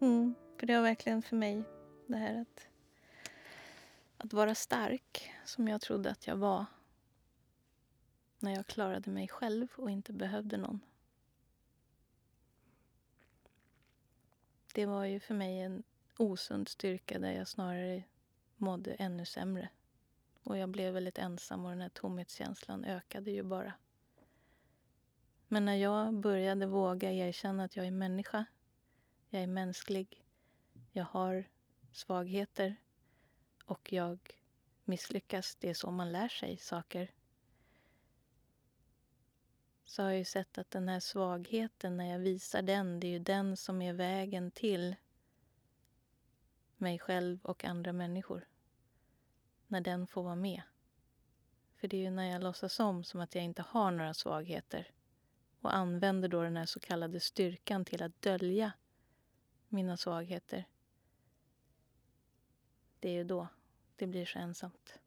Mm, 0.00 0.34
för 0.58 0.66
det 0.66 0.76
var 0.76 0.82
verkligen 0.82 1.22
för 1.22 1.36
mig 1.36 1.64
det 2.06 2.16
här 2.16 2.40
att, 2.40 2.68
att 4.16 4.32
vara 4.32 4.54
stark 4.54 5.32
som 5.44 5.68
jag 5.68 5.80
trodde 5.80 6.10
att 6.10 6.26
jag 6.26 6.36
var 6.36 6.66
när 8.38 8.54
jag 8.54 8.66
klarade 8.66 9.10
mig 9.10 9.28
själv 9.28 9.68
och 9.76 9.90
inte 9.90 10.12
behövde 10.12 10.56
någon. 10.56 10.80
Det 14.74 14.86
var 14.86 15.04
ju 15.04 15.20
för 15.20 15.34
mig 15.34 15.60
en 15.60 15.82
osund 16.16 16.68
styrka 16.68 17.18
där 17.18 17.32
jag 17.32 17.48
snarare 17.48 18.02
mådde 18.56 18.92
ännu 18.92 19.26
sämre. 19.26 19.68
Och 20.42 20.58
jag 20.58 20.68
blev 20.68 20.94
väldigt 20.94 21.18
ensam 21.18 21.64
och 21.64 21.70
den 21.70 21.80
här 21.80 21.88
tomhetskänslan 21.88 22.84
ökade 22.84 23.30
ju 23.30 23.42
bara. 23.42 23.74
Men 25.48 25.64
när 25.64 25.76
jag 25.76 26.14
började 26.14 26.66
våga 26.66 27.12
erkänna 27.12 27.64
att 27.64 27.76
jag 27.76 27.86
är 27.86 27.90
människa, 27.90 28.44
jag 29.28 29.42
är 29.42 29.46
mänsklig, 29.46 30.24
jag 30.92 31.04
har 31.04 31.44
svagheter 31.92 32.76
och 33.64 33.92
jag 33.92 34.18
misslyckas, 34.84 35.56
det 35.56 35.70
är 35.70 35.74
så 35.74 35.90
man 35.90 36.12
lär 36.12 36.28
sig 36.28 36.56
saker. 36.56 37.10
Så 39.84 40.02
har 40.02 40.10
jag 40.10 40.18
ju 40.18 40.24
sett 40.24 40.58
att 40.58 40.70
den 40.70 40.88
här 40.88 41.00
svagheten, 41.00 41.96
när 41.96 42.12
jag 42.12 42.18
visar 42.18 42.62
den, 42.62 43.00
det 43.00 43.06
är 43.06 43.10
ju 43.10 43.18
den 43.18 43.56
som 43.56 43.82
är 43.82 43.92
vägen 43.92 44.50
till 44.50 44.96
mig 46.76 46.98
själv 46.98 47.38
och 47.42 47.64
andra 47.64 47.92
människor 47.92 48.46
när 49.72 49.80
den 49.80 50.06
får 50.06 50.22
vara 50.22 50.36
med. 50.36 50.62
För 51.76 51.88
det 51.88 51.96
är 51.96 52.00
ju 52.00 52.10
när 52.10 52.30
jag 52.30 52.42
låtsas 52.42 52.80
om 52.80 53.04
som 53.04 53.20
att 53.20 53.34
jag 53.34 53.44
inte 53.44 53.62
har 53.62 53.90
några 53.90 54.14
svagheter 54.14 54.90
och 55.60 55.74
använder 55.74 56.28
då 56.28 56.42
den 56.42 56.56
här 56.56 56.66
så 56.66 56.80
kallade 56.80 57.20
styrkan 57.20 57.84
till 57.84 58.02
att 58.02 58.22
dölja 58.22 58.72
mina 59.68 59.96
svagheter. 59.96 60.64
Det 63.00 63.08
är 63.08 63.12
ju 63.12 63.24
då 63.24 63.48
det 63.96 64.06
blir 64.06 64.26
så 64.26 64.38
ensamt. 64.38 64.98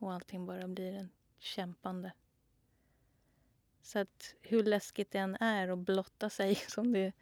Och 0.00 0.12
allting 0.12 0.46
bara 0.46 0.68
blir 0.68 0.94
en 0.94 1.10
kämpande. 1.38 2.12
Så 3.82 3.98
att 3.98 4.34
hur 4.40 4.64
läskigt 4.64 5.10
det 5.10 5.18
än 5.18 5.36
är 5.36 5.68
att 5.68 5.78
blotta 5.78 6.30
sig 6.30 6.54
som 6.68 6.92
det 6.92 7.12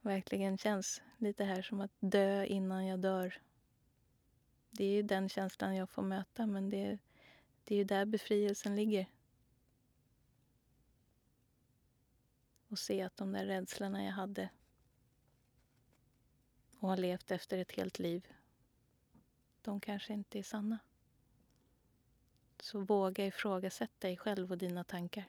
verkligen 0.00 0.58
känns 0.58 1.02
lite 1.18 1.44
här 1.44 1.62
som 1.62 1.80
att 1.80 1.94
dö 2.00 2.44
innan 2.44 2.86
jag 2.86 3.00
dör 3.00 3.40
det 4.70 4.84
är 4.84 4.90
ju 4.90 5.02
den 5.02 5.28
känslan 5.28 5.76
jag 5.76 5.90
får 5.90 6.02
möta, 6.02 6.46
men 6.46 6.70
det, 6.70 6.98
det 7.64 7.74
är 7.74 7.78
ju 7.78 7.84
där 7.84 8.04
befrielsen 8.04 8.76
ligger. 8.76 9.06
Och 12.68 12.78
se 12.78 13.02
att 13.02 13.16
de 13.16 13.32
där 13.32 13.46
rädslorna 13.46 14.04
jag 14.04 14.12
hade 14.12 14.50
och 16.80 16.88
har 16.88 16.96
levt 16.96 17.30
efter 17.30 17.58
ett 17.58 17.72
helt 17.72 17.98
liv, 17.98 18.28
de 19.62 19.80
kanske 19.80 20.12
inte 20.12 20.38
är 20.38 20.42
sanna. 20.42 20.78
Så 22.60 22.80
våga 22.80 23.26
ifrågasätta 23.26 24.06
dig 24.06 24.16
själv 24.16 24.50
och 24.50 24.58
dina 24.58 24.84
tankar. 24.84 25.24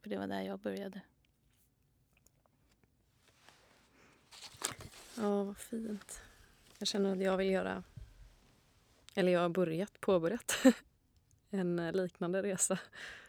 För 0.00 0.10
det 0.10 0.18
var 0.18 0.26
där 0.26 0.42
jag 0.42 0.58
började. 0.58 1.00
Ja, 5.16 5.44
vad 5.44 5.56
fint. 5.56 6.22
Jag 6.82 6.86
känner 6.86 7.12
att 7.12 7.22
jag 7.22 7.36
vill 7.36 7.50
göra, 7.50 7.82
eller 9.14 9.32
jag 9.32 9.40
har 9.40 9.48
börjat, 9.48 10.00
påbörjat 10.00 10.64
en 11.50 11.76
liknande 11.76 12.42
resa 12.42 12.78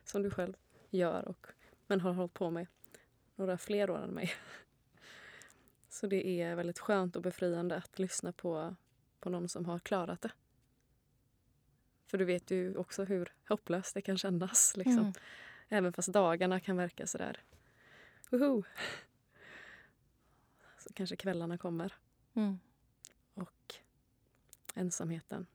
som 0.04 0.24
du 0.24 0.32
själv 0.32 0.54
gör 0.90 1.28
och, 1.28 1.48
men 1.88 2.02
har 2.02 2.14
hållit 2.14 2.34
på 2.34 2.50
med 2.50 2.68
några 3.36 3.58
fler 3.58 3.90
år 3.90 4.04
än 4.04 4.10
mig. 4.10 4.34
Så 5.90 6.08
det 6.08 6.42
är 6.42 6.56
väldigt 6.56 6.80
skönt 6.80 7.16
och 7.16 7.22
befriande 7.22 7.76
att 7.76 8.00
lyssna 8.00 8.32
på, 8.32 8.76
på 9.20 9.30
någon 9.30 9.50
som 9.50 9.66
har 9.66 9.80
klarat 9.80 10.22
det. 10.22 10.32
För 12.08 12.18
du 12.18 12.26
vet 12.26 12.52
ju 12.52 12.76
också 12.76 13.04
hur 13.04 13.34
hopplöst 13.50 13.94
det 13.94 14.02
kan 14.02 14.18
kännas. 14.18 14.78
Liksom. 14.78 15.00
Mm. 15.00 15.14
Även 15.70 15.94
fast 15.94 16.14
dagarna 16.14 16.60
kan 16.60 16.78
verka 16.78 17.08
sådär... 17.08 17.40
Woho! 18.30 18.64
Så 20.78 20.94
kanske 20.94 21.16
kvällarna 21.16 21.58
kommer. 21.58 21.94
Mm 22.34 22.60
och 23.34 23.76
ensamheten. 24.76 25.48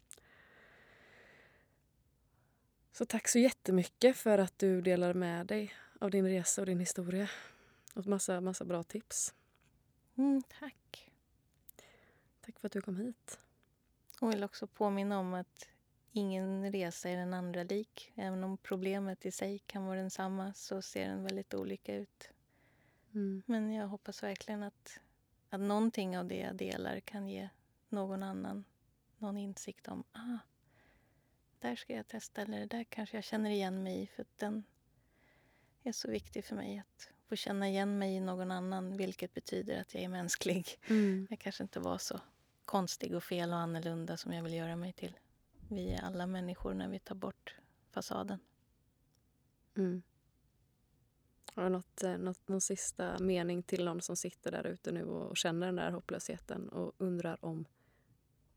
Så 2.93 3.07
tack 3.07 3.29
så 3.29 3.39
jättemycket 3.39 4.17
för 4.17 4.39
att 4.39 4.59
du 4.59 4.81
delar 4.81 5.15
med 5.15 5.47
dig 5.47 5.75
av 5.99 6.11
din 6.11 6.27
resa 6.27 6.63
och 6.63 6.67
din 6.67 6.81
historia. 6.81 7.31
Och 7.95 8.07
massa, 8.07 8.41
massa 8.41 8.65
bra 8.65 8.83
tips. 8.83 9.35
Mm, 10.17 10.43
tack. 10.61 11.11
Tack 12.41 12.59
för 12.61 12.67
att 12.67 12.73
du 12.73 12.81
kom 12.81 12.97
hit. 12.97 13.39
Och 14.21 14.33
vill 14.33 14.45
också 14.45 14.67
påminna 14.67 15.19
om 15.19 15.35
att 15.35 15.69
ingen 16.13 16.73
resa 16.73 17.09
är 17.09 17.17
den 17.17 17.35
andra 17.35 17.63
lik. 17.63 18.13
Även 18.15 18.45
om 18.45 18.57
problemet 18.57 19.27
i 19.27 19.31
sig 19.31 19.59
kan 19.59 19.87
vara 19.87 20.01
densamma 20.01 20.55
så 20.55 20.83
ser 20.83 21.09
den 21.09 21.23
väldigt 21.23 21.55
olika 21.55 21.97
ut. 21.97 22.31
Mm. 23.15 23.43
Men 23.47 23.73
jag 23.73 23.89
hoppas 23.89 24.23
verkligen 24.23 24.63
att, 24.63 25.01
att 25.51 25.61
någonting 25.61 26.19
av 26.19 26.27
det 26.27 26.39
jag 26.39 26.57
delar 26.57 27.01
kan 27.01 27.29
ge 27.29 27.49
någon 27.91 28.23
annan 28.23 28.65
någon 29.19 29.37
insikt 29.37 29.89
om 29.89 30.05
ah, 30.13 30.39
där 31.59 31.77
ska 31.77 31.93
jag 31.93 32.09
testa 32.09 32.43
eller 32.43 32.67
där 32.67 32.85
kanske 32.85 33.17
jag 33.17 33.25
känner 33.25 33.51
igen 33.51 33.83
mig 33.83 34.03
i. 34.03 34.07
För 34.07 34.27
den 34.37 34.65
är 35.83 35.93
så 35.93 36.11
viktig 36.11 36.45
för 36.45 36.57
mig 36.57 36.79
att 36.79 37.11
få 37.29 37.37
känna 37.37 37.69
igen 37.69 37.99
mig 37.99 38.15
i 38.15 38.21
någon 38.21 38.51
annan 38.51 38.97
vilket 38.97 39.35
betyder 39.35 39.81
att 39.81 39.95
jag 39.95 40.03
är 40.03 40.09
mänsklig. 40.09 40.67
Mm. 40.89 41.27
Jag 41.31 41.39
kanske 41.39 41.63
inte 41.63 41.81
var 41.81 41.99
så 41.99 42.21
konstig 42.65 43.15
och 43.15 43.25
fel 43.25 43.51
och 43.51 43.59
annorlunda 43.59 44.17
som 44.17 44.33
jag 44.33 44.43
vill 44.43 44.55
göra 44.55 44.77
mig 44.77 44.93
till. 44.93 45.19
Vi 45.69 45.91
är 45.91 46.03
alla 46.03 46.27
människor 46.27 46.75
när 46.75 46.89
vi 46.89 46.99
tar 46.99 47.15
bort 47.15 47.57
fasaden. 47.91 48.39
Mm. 49.77 50.03
Har 51.55 51.63
du 51.63 51.69
något, 51.69 52.03
eh, 52.03 52.19
något, 52.19 52.49
någon 52.49 52.61
sista 52.61 53.19
mening 53.19 53.63
till 53.63 53.85
någon 53.85 54.03
som 54.03 54.17
sitter 54.17 54.51
där 54.51 54.67
ute 54.67 54.93
nu 54.93 55.05
och 55.05 55.37
känner 55.37 55.67
den 55.67 55.77
där 55.77 55.91
hopplösheten 55.91 56.69
och 56.69 56.93
undrar 56.99 57.45
om 57.45 57.65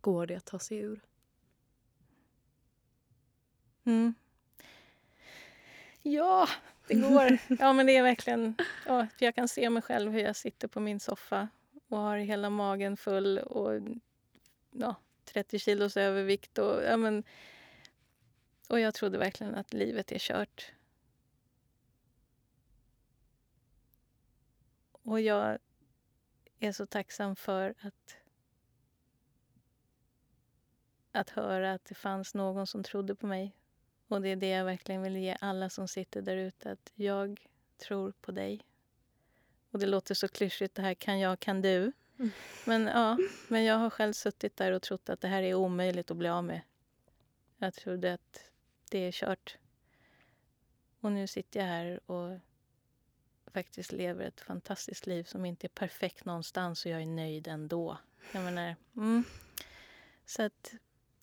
går 0.01 0.25
det 0.25 0.35
att 0.35 0.45
ta 0.45 0.59
sig 0.59 0.77
ur? 0.77 1.01
Mm. 3.83 4.13
Ja, 6.01 6.47
det 6.87 6.95
går. 6.95 7.37
Ja, 7.59 7.73
men 7.73 7.85
det 7.85 7.97
är 7.97 8.03
verkligen... 8.03 8.55
Ja, 8.85 9.07
jag 9.17 9.35
kan 9.35 9.47
se 9.47 9.69
mig 9.69 9.81
själv 9.81 10.11
hur 10.11 10.19
jag 10.19 10.35
sitter 10.35 10.67
på 10.67 10.79
min 10.79 10.99
soffa 10.99 11.47
och 11.87 11.97
har 11.97 12.17
hela 12.17 12.49
magen 12.49 12.97
full 12.97 13.39
och 13.39 13.81
ja, 14.71 14.95
30 15.25 15.59
kilos 15.59 15.97
övervikt. 15.97 16.57
Och, 16.57 16.83
ja, 16.83 16.97
men, 16.97 17.23
och 18.69 18.79
jag 18.79 18.93
trodde 18.93 19.17
verkligen 19.17 19.55
att 19.55 19.73
livet 19.73 20.11
är 20.11 20.19
kört. 20.19 20.71
Och 25.03 25.21
jag 25.21 25.57
är 26.59 26.71
så 26.71 26.85
tacksam 26.85 27.35
för 27.35 27.73
att 27.81 28.15
att 31.11 31.29
höra 31.29 31.73
att 31.73 31.85
det 31.85 31.95
fanns 31.95 32.33
någon 32.33 32.67
som 32.67 32.83
trodde 32.83 33.15
på 33.15 33.27
mig. 33.27 33.55
Och 34.07 34.21
det 34.21 34.29
är 34.29 34.35
det 34.35 34.49
jag 34.49 34.65
verkligen 34.65 35.01
vill 35.01 35.17
ge 35.17 35.37
alla 35.41 35.69
som 35.69 35.87
sitter 35.87 36.21
där 36.21 36.37
ute. 36.37 36.71
Att 36.71 36.91
jag 36.95 37.47
tror 37.77 38.11
på 38.21 38.31
dig. 38.31 38.61
Och 39.71 39.79
det 39.79 39.85
låter 39.85 40.15
så 40.15 40.27
klyschigt 40.27 40.75
det 40.75 40.81
här 40.81 40.93
kan 40.93 41.19
jag, 41.19 41.39
kan 41.39 41.61
du. 41.61 41.91
Mm. 42.19 42.31
Men 42.65 42.87
ja, 42.87 43.17
men 43.47 43.63
jag 43.63 43.75
har 43.75 43.89
själv 43.89 44.13
suttit 44.13 44.55
där 44.55 44.71
och 44.71 44.81
trott 44.81 45.09
att 45.09 45.21
det 45.21 45.27
här 45.27 45.43
är 45.43 45.53
omöjligt 45.53 46.11
att 46.11 46.17
bli 46.17 46.29
av 46.29 46.43
med. 46.43 46.61
Jag 47.57 47.73
trodde 47.73 48.13
att 48.13 48.51
det 48.89 48.97
är 48.97 49.11
kört. 49.11 49.57
Och 50.99 51.11
nu 51.11 51.27
sitter 51.27 51.59
jag 51.59 51.67
här 51.67 52.11
och 52.11 52.39
faktiskt 53.53 53.91
lever 53.91 54.25
ett 54.25 54.41
fantastiskt 54.41 55.07
liv 55.07 55.23
som 55.23 55.45
inte 55.45 55.67
är 55.67 55.69
perfekt 55.69 56.25
någonstans 56.25 56.85
och 56.85 56.91
jag 56.91 57.01
är 57.01 57.05
nöjd 57.05 57.47
ändå. 57.47 57.97
Jag 58.31 58.43
menar, 58.43 58.75
mm. 58.95 59.23
Så 60.25 60.43
att 60.43 60.73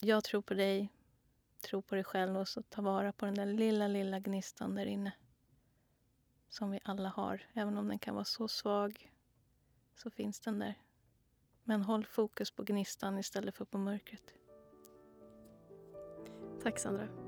jag 0.01 0.25
tror 0.25 0.43
på 0.43 0.55
dig, 0.55 0.93
tro 1.61 1.83
på 1.83 1.95
dig 1.95 2.05
själv 2.05 2.37
och 2.37 2.49
så 2.49 2.63
ta 2.63 2.83
vara 2.83 3.13
på 3.13 3.27
den 3.27 3.35
där 3.35 3.47
lilla, 3.47 3.89
lilla 3.89 4.21
gnistan 4.21 4.75
där 4.75 4.87
inne. 4.87 5.13
Som 6.49 6.71
vi 6.71 6.81
alla 6.85 7.09
har. 7.09 7.43
Även 7.53 7.79
om 7.79 7.89
den 7.89 7.99
kan 7.99 8.15
vara 8.15 8.25
så 8.25 8.49
svag 8.49 9.13
så 9.95 10.11
finns 10.11 10.41
den 10.41 10.59
där. 10.59 10.75
Men 11.65 11.83
håll 11.83 12.07
fokus 12.07 12.51
på 12.51 12.63
gnistan 12.63 13.19
istället 13.19 13.57
för 13.57 13.65
på 13.65 13.79
mörkret. 13.79 14.35
Tack 16.63 16.79
Sandra. 16.79 17.28